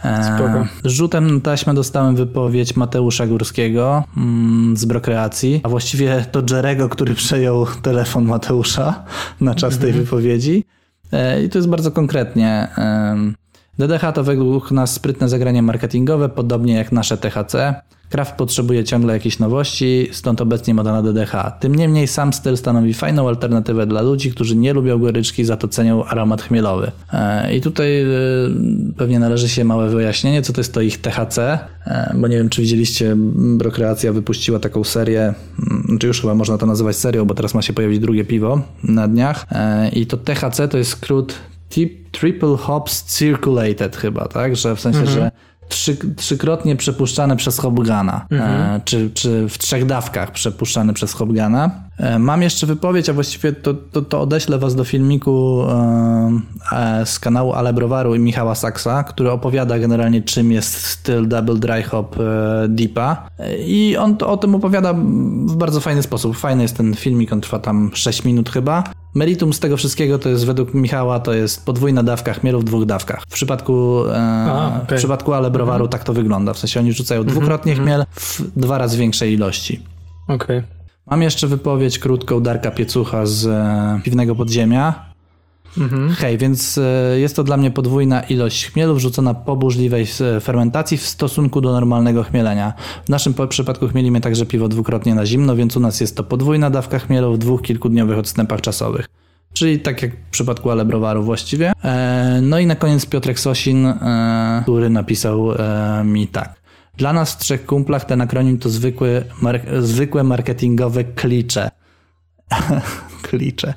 Spoko. 0.00 0.58
E, 0.58 0.66
rzutem 0.84 1.34
na 1.34 1.40
taśmę 1.40 1.74
dostałem 1.74 2.16
wypowiedź 2.16 2.76
Mateusza 2.76 3.26
Górskiego 3.26 4.04
mm, 4.16 4.76
z 4.76 4.84
Brokreacji, 4.84 5.60
a 5.62 5.68
właściwie 5.68 6.24
to 6.32 6.42
Jerego, 6.50 6.88
który 6.88 7.14
przejął 7.14 7.66
telefon 7.82 8.24
Mateusza 8.24 9.04
na 9.40 9.54
czas 9.54 9.78
tej 9.78 9.88
mhm. 9.88 10.04
wypowiedzi. 10.04 10.64
E, 11.12 11.42
I 11.42 11.48
to 11.48 11.58
jest 11.58 11.68
bardzo 11.68 11.90
konkretnie. 11.90 12.68
DDH 13.78 14.12
to 14.14 14.24
według 14.24 14.70
nas 14.70 14.92
sprytne 14.92 15.28
zagranie 15.28 15.62
marketingowe, 15.62 16.28
podobnie 16.28 16.74
jak 16.74 16.92
nasze 16.92 17.16
THC. 17.16 17.74
Kraft 18.10 18.34
potrzebuje 18.34 18.84
ciągle 18.84 19.12
jakichś 19.12 19.38
nowości, 19.38 20.08
stąd 20.12 20.40
obecnie 20.40 20.74
moda 20.74 20.92
na 20.92 21.02
DDH. 21.02 21.58
Tym 21.60 21.74
niemniej 21.74 22.08
sam 22.08 22.32
styl 22.32 22.56
stanowi 22.56 22.94
fajną 22.94 23.28
alternatywę 23.28 23.86
dla 23.86 24.02
ludzi, 24.02 24.30
którzy 24.30 24.56
nie 24.56 24.72
lubią 24.72 24.98
goryczki, 24.98 25.44
za 25.44 25.56
to 25.56 25.68
cenią 25.68 26.04
aromat 26.04 26.42
chmielowy. 26.42 26.92
E, 27.12 27.56
I 27.56 27.60
tutaj 27.60 28.02
e, 28.02 28.06
pewnie 28.96 29.18
należy 29.18 29.48
się 29.48 29.64
małe 29.64 29.88
wyjaśnienie, 29.88 30.42
co 30.42 30.52
to 30.52 30.60
jest 30.60 30.74
to 30.74 30.80
ich 30.80 31.00
THC, 31.00 31.38
e, 31.86 32.14
bo 32.16 32.28
nie 32.28 32.36
wiem, 32.36 32.48
czy 32.48 32.62
widzieliście, 32.62 33.14
Brokreacja 33.34 34.12
wypuściła 34.12 34.58
taką 34.58 34.84
serię, 34.84 35.34
czy 36.00 36.06
już 36.06 36.20
chyba 36.20 36.34
można 36.34 36.58
to 36.58 36.66
nazywać 36.66 36.96
serią, 36.96 37.24
bo 37.24 37.34
teraz 37.34 37.54
ma 37.54 37.62
się 37.62 37.72
pojawić 37.72 37.98
drugie 37.98 38.24
piwo 38.24 38.62
na 38.82 39.08
dniach. 39.08 39.46
I 39.92 40.06
to 40.06 40.16
THC 40.16 40.68
to 40.68 40.78
jest 40.78 40.90
skrót 40.90 41.34
Triple 42.12 42.56
Hops 42.56 43.18
Circulated 43.18 43.96
chyba, 43.96 44.28
tak? 44.28 44.56
Że 44.56 44.76
w 44.76 44.80
sensie, 44.80 45.00
mhm. 45.00 45.16
że 45.16 45.30
trzy, 45.68 45.96
trzykrotnie 46.16 46.76
przepuszczany 46.76 47.36
przez 47.36 47.58
Hopgana, 47.58 48.26
mhm. 48.30 48.50
e, 48.50 48.80
czy, 48.84 49.10
czy 49.10 49.48
w 49.48 49.58
trzech 49.58 49.86
dawkach 49.86 50.32
przepuszczany 50.32 50.92
przez 50.92 51.12
Hopgana. 51.12 51.87
E, 51.98 52.18
mam 52.18 52.42
jeszcze 52.42 52.66
wypowiedź, 52.66 53.08
a 53.08 53.12
właściwie 53.12 53.52
to, 53.52 53.74
to, 53.74 54.02
to 54.02 54.20
odeślę 54.20 54.58
was 54.58 54.74
do 54.74 54.84
filmiku 54.84 55.62
e, 56.72 57.06
z 57.06 57.18
kanału 57.18 57.52
Ale 57.52 57.72
Browaru 57.72 58.14
i 58.14 58.18
Michała 58.18 58.54
Saksa, 58.54 59.04
który 59.04 59.30
opowiada 59.30 59.78
generalnie 59.78 60.22
czym 60.22 60.52
jest 60.52 60.84
styl 60.86 61.28
Double 61.28 61.54
Dry 61.54 61.82
Hop 61.82 62.16
Deepa 62.68 63.28
i 63.66 63.96
on 63.96 64.16
to, 64.16 64.28
o 64.28 64.36
tym 64.36 64.54
opowiada 64.54 64.92
w 65.46 65.56
bardzo 65.56 65.80
fajny 65.80 66.02
sposób. 66.02 66.36
Fajny 66.36 66.62
jest 66.62 66.76
ten 66.76 66.94
filmik, 66.94 67.32
on 67.32 67.40
trwa 67.40 67.58
tam 67.58 67.90
6 67.94 68.24
minut 68.24 68.50
chyba. 68.50 68.84
Meritum 69.14 69.52
z 69.52 69.60
tego 69.60 69.76
wszystkiego 69.76 70.18
to 70.18 70.28
jest 70.28 70.46
według 70.46 70.74
Michała 70.74 71.20
to 71.20 71.32
jest 71.32 71.64
podwójna 71.64 72.02
dawka 72.02 72.32
chmielu 72.32 72.60
w 72.60 72.64
dwóch 72.64 72.84
dawkach. 72.84 73.22
W 73.28 73.32
przypadku, 73.32 74.04
e, 74.06 74.16
A, 74.16 74.80
okay. 74.84 74.96
w 74.96 75.00
przypadku 75.00 75.32
Ale 75.32 75.50
Browaru 75.50 75.84
mhm. 75.84 75.90
tak 75.90 76.04
to 76.04 76.12
wygląda. 76.12 76.52
W 76.52 76.58
sensie 76.58 76.80
oni 76.80 76.92
rzucają 76.92 77.20
mhm. 77.20 77.36
dwukrotnie 77.36 77.72
mhm. 77.72 77.88
chmiel 77.88 78.06
w 78.14 78.60
dwa 78.60 78.78
razy 78.78 78.98
większej 78.98 79.32
ilości. 79.32 79.82
Okej. 80.28 80.58
Okay. 80.58 80.77
Mam 81.10 81.22
jeszcze 81.22 81.46
wypowiedź 81.46 81.98
krótką 81.98 82.40
Darka 82.40 82.70
Piecucha 82.70 83.26
z 83.26 83.46
e, 83.46 84.00
Piwnego 84.04 84.34
Podziemia. 84.34 85.08
Mhm. 85.78 86.10
Hej, 86.10 86.38
więc 86.38 86.78
e, 86.78 87.18
jest 87.20 87.36
to 87.36 87.44
dla 87.44 87.56
mnie 87.56 87.70
podwójna 87.70 88.20
ilość 88.20 88.66
chmielu 88.66 88.94
wrzucona 88.94 89.34
po 89.34 89.56
burzliwej 89.56 90.06
e, 90.36 90.40
fermentacji 90.40 90.98
w 90.98 91.06
stosunku 91.06 91.60
do 91.60 91.72
normalnego 91.72 92.22
chmielenia. 92.22 92.72
W 93.04 93.08
naszym 93.08 93.34
przypadku 93.48 93.88
chmielimy 93.88 94.20
także 94.20 94.46
piwo 94.46 94.68
dwukrotnie 94.68 95.14
na 95.14 95.26
zimno, 95.26 95.56
więc 95.56 95.76
u 95.76 95.80
nas 95.80 96.00
jest 96.00 96.16
to 96.16 96.24
podwójna 96.24 96.70
dawka 96.70 96.98
chmielu 96.98 97.34
w 97.34 97.38
dwóch 97.38 97.62
kilkudniowych 97.62 98.18
odstępach 98.18 98.60
czasowych. 98.60 99.06
czyli 99.52 99.80
tak 99.80 100.02
jak 100.02 100.12
w 100.12 100.30
przypadku 100.30 100.70
Ale 100.70 100.84
Browaru 100.84 101.22
właściwie. 101.22 101.72
No 102.42 102.58
i 102.58 102.66
na 102.66 102.76
koniec 102.76 103.06
Piotrek 103.06 103.40
Sosin, 103.40 103.94
który 104.62 104.90
napisał 104.90 105.48
mi 106.04 106.26
tak. 106.28 106.57
Dla 106.98 107.12
nas 107.12 107.32
w 107.32 107.38
trzech 107.38 107.66
kumplach 107.66 108.04
ten 108.04 108.20
akronim 108.20 108.58
to 108.58 108.68
zwykły, 108.68 109.24
mar 109.42 109.60
zwykłe 109.80 110.24
marketingowe 110.24 111.04
klicze. 111.04 111.70
klicze. 113.28 113.74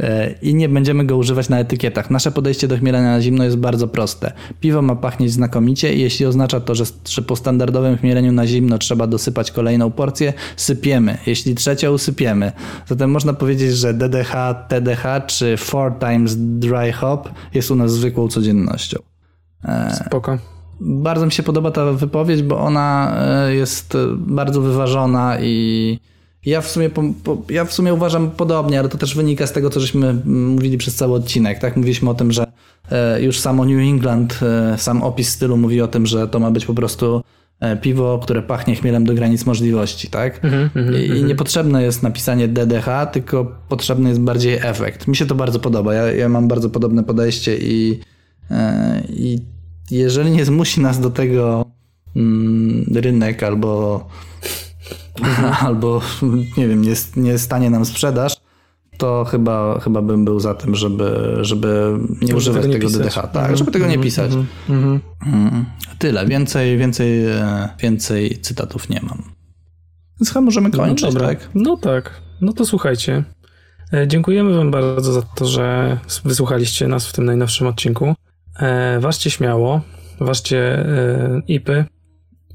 E, 0.00 0.34
I 0.42 0.54
nie 0.54 0.68
będziemy 0.68 1.04
go 1.04 1.16
używać 1.16 1.48
na 1.48 1.58
etykietach. 1.58 2.10
Nasze 2.10 2.32
podejście 2.32 2.68
do 2.68 2.78
chmielenia 2.78 3.10
na 3.10 3.20
zimno 3.20 3.44
jest 3.44 3.56
bardzo 3.56 3.88
proste. 3.88 4.32
Piwo 4.60 4.82
ma 4.82 4.96
pachnieć 4.96 5.32
znakomicie 5.32 5.94
i 5.94 6.00
jeśli 6.00 6.26
oznacza 6.26 6.60
to, 6.60 6.74
że, 6.74 6.84
że 7.08 7.22
po 7.22 7.36
standardowym 7.36 7.98
chmieleniu 7.98 8.32
na 8.32 8.46
zimno 8.46 8.78
trzeba 8.78 9.06
dosypać 9.06 9.50
kolejną 9.50 9.90
porcję, 9.90 10.32
sypiemy. 10.56 11.18
Jeśli 11.26 11.54
trzecią, 11.54 11.92
usypiemy. 11.92 12.52
Zatem 12.86 13.10
można 13.10 13.32
powiedzieć, 13.32 13.76
że 13.76 13.94
DDH, 13.94 14.54
TDH 14.68 15.26
czy 15.26 15.56
Four 15.56 15.98
Times 15.98 16.36
Dry 16.38 16.92
Hop 16.92 17.28
jest 17.54 17.70
u 17.70 17.74
nas 17.74 17.92
zwykłą 17.92 18.28
codziennością. 18.28 18.98
Spoko. 20.06 20.55
Bardzo 20.80 21.26
mi 21.26 21.32
się 21.32 21.42
podoba 21.42 21.70
ta 21.70 21.92
wypowiedź, 21.92 22.42
bo 22.42 22.58
ona 22.58 23.16
e, 23.18 23.54
jest 23.54 23.96
bardzo 24.16 24.60
wyważona 24.60 25.40
i 25.40 25.98
ja 26.46 26.60
w 26.60 26.68
sumie, 26.70 26.90
po, 26.90 27.02
po, 27.24 27.42
ja 27.48 27.64
w 27.64 27.72
sumie 27.72 27.94
uważam 27.94 28.30
podobnie, 28.30 28.80
ale 28.80 28.88
to 28.88 28.98
też 28.98 29.14
wynika 29.14 29.46
z 29.46 29.52
tego, 29.52 29.70
co 29.70 29.80
żeśmy 29.80 30.14
mówili 30.24 30.78
przez 30.78 30.94
cały 30.94 31.14
odcinek. 31.14 31.58
Tak, 31.58 31.76
mówiliśmy 31.76 32.10
o 32.10 32.14
tym, 32.14 32.32
że 32.32 32.46
e, 32.90 33.22
już 33.22 33.40
samo 33.40 33.64
New 33.64 33.80
England, 33.80 34.40
e, 34.42 34.78
sam 34.78 35.02
opis 35.02 35.28
stylu 35.28 35.56
mówi 35.56 35.80
o 35.80 35.88
tym, 35.88 36.06
że 36.06 36.28
to 36.28 36.38
ma 36.38 36.50
być 36.50 36.66
po 36.66 36.74
prostu 36.74 37.22
piwo, 37.82 38.20
które 38.22 38.42
pachnie 38.42 38.74
chmielem 38.74 39.04
do 39.04 39.14
granic 39.14 39.46
możliwości, 39.46 40.08
tak? 40.08 40.44
Mm 40.44 40.68
-hmm, 40.68 41.14
I, 41.14 41.18
I 41.18 41.24
niepotrzebne 41.24 41.82
jest 41.82 42.02
napisanie 42.02 42.48
DDH, 42.48 43.06
tylko 43.12 43.52
potrzebny 43.68 44.08
jest 44.08 44.20
bardziej 44.20 44.54
efekt. 44.62 45.08
Mi 45.08 45.16
się 45.16 45.26
to 45.26 45.34
bardzo 45.34 45.60
podoba. 45.60 45.94
Ja, 45.94 46.12
ja 46.12 46.28
mam 46.28 46.48
bardzo 46.48 46.70
podobne 46.70 47.04
podejście 47.04 47.56
i, 47.58 48.00
i 49.08 49.38
jeżeli 49.90 50.30
nie 50.30 50.44
zmusi 50.44 50.80
nas 50.80 51.00
do 51.00 51.10
tego 51.10 51.64
mm, 52.16 52.84
rynek 52.94 53.42
albo, 53.42 54.06
albo 55.66 56.00
nie 56.56 56.68
wiem, 56.68 56.82
nie, 56.82 56.94
nie 57.16 57.38
stanie 57.38 57.70
nam 57.70 57.84
sprzedaż, 57.84 58.36
to 58.98 59.24
chyba, 59.24 59.80
chyba 59.80 60.02
bym 60.02 60.24
był 60.24 60.40
za 60.40 60.54
tym, 60.54 60.74
żeby, 60.74 61.36
żeby 61.40 61.98
nie 62.22 62.28
To, 62.28 62.36
używać 62.36 62.62
tego 62.62 62.72
tego, 62.74 62.86
nie 62.88 62.92
DDH. 62.92 63.04
pisać. 63.08 63.30
Tak, 63.32 63.56
żeby 63.56 63.70
tego 63.72 63.84
nie 63.86 63.94
Mhm, 63.94 64.02
pisać. 64.04 64.32
mhm, 64.68 65.00
Mm, 65.26 65.64
Tyle. 65.98 66.26
Więcej, 66.26 66.78
więcej, 66.78 67.26
e, 67.26 67.68
więcej 67.80 68.38
cytatów 68.42 68.88
nie 68.88 69.00
mam. 69.02 69.22
Więc 70.20 70.28
chyba 70.28 70.40
możemy 70.40 70.70
kończyć, 70.70 71.06
no 71.06 71.12
dobra. 71.12 71.28
tak? 71.28 71.48
No 71.54 71.76
tak. 71.76 72.20
No 72.40 72.52
to 72.52 72.64
słuchajcie. 72.66 73.24
E, 73.92 74.08
Dziękujemy 74.08 74.56
Wam 74.56 74.70
bardzo 74.70 75.12
za 75.12 75.22
to, 75.22 75.46
że 75.46 75.98
wysłuchaliście 76.24 76.88
nas 76.88 77.06
w 77.06 77.12
tym 77.12 77.24
najnowszym 77.24 77.66
odcinku. 77.66 78.14
E, 78.60 79.00
Ważcie 79.00 79.30
śmiało, 79.30 79.80
ważcie 80.20 80.58
e, 80.78 81.40
ipy, 81.48 81.84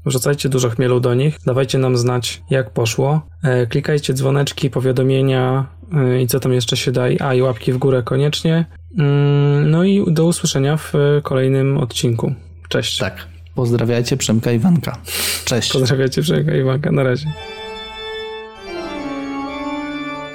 wrzucajcie 0.06 0.48
dużo 0.48 0.70
chmielu 0.70 1.00
do 1.00 1.14
nich, 1.14 1.38
dawajcie 1.46 1.78
nam 1.78 1.96
znać, 1.96 2.42
jak 2.50 2.70
poszło. 2.70 3.26
E, 3.42 3.66
Klikajcie 3.66 4.14
dzwoneczki, 4.14 4.70
powiadomienia 4.70 5.66
e, 5.94 6.22
i 6.22 6.26
co 6.26 6.40
tam 6.40 6.52
jeszcze 6.52 6.76
się 6.76 6.92
da. 6.92 7.02
A 7.20 7.34
i 7.34 7.42
łapki 7.42 7.72
w 7.72 7.78
górę 7.78 8.02
koniecznie. 8.02 8.64
Mm, 8.98 9.70
No 9.70 9.84
i 9.84 10.04
do 10.12 10.24
usłyszenia 10.26 10.76
w 10.76 10.92
kolejnym 11.22 11.78
odcinku. 11.78 12.34
Cześć. 12.68 12.98
Tak. 12.98 13.26
Pozdrawiajcie 13.54 14.16
Przemka 14.16 14.52
i 14.52 14.56
Iwanka. 14.56 14.96
Cześć. 15.44 15.72
Pozdrawiajcie 15.72 16.22
Przemka 16.22 16.56
i 16.56 16.60
Iwanka. 16.60 16.92
Na 16.92 17.02
razie. 17.02 17.26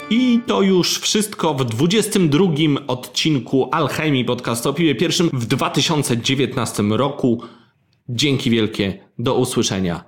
I 0.09 0.41
to 0.45 0.61
już 0.61 0.99
wszystko 0.99 1.53
w 1.53 1.65
22 1.65 2.47
odcinku 2.87 3.69
Alchemii 3.71 4.25
piwie 4.73 4.95
pierwszym 4.95 5.29
w 5.33 5.45
2019 5.45 6.83
roku. 6.83 7.43
Dzięki 8.09 8.49
wielkie, 8.49 8.99
do 9.19 9.35
usłyszenia. 9.35 10.03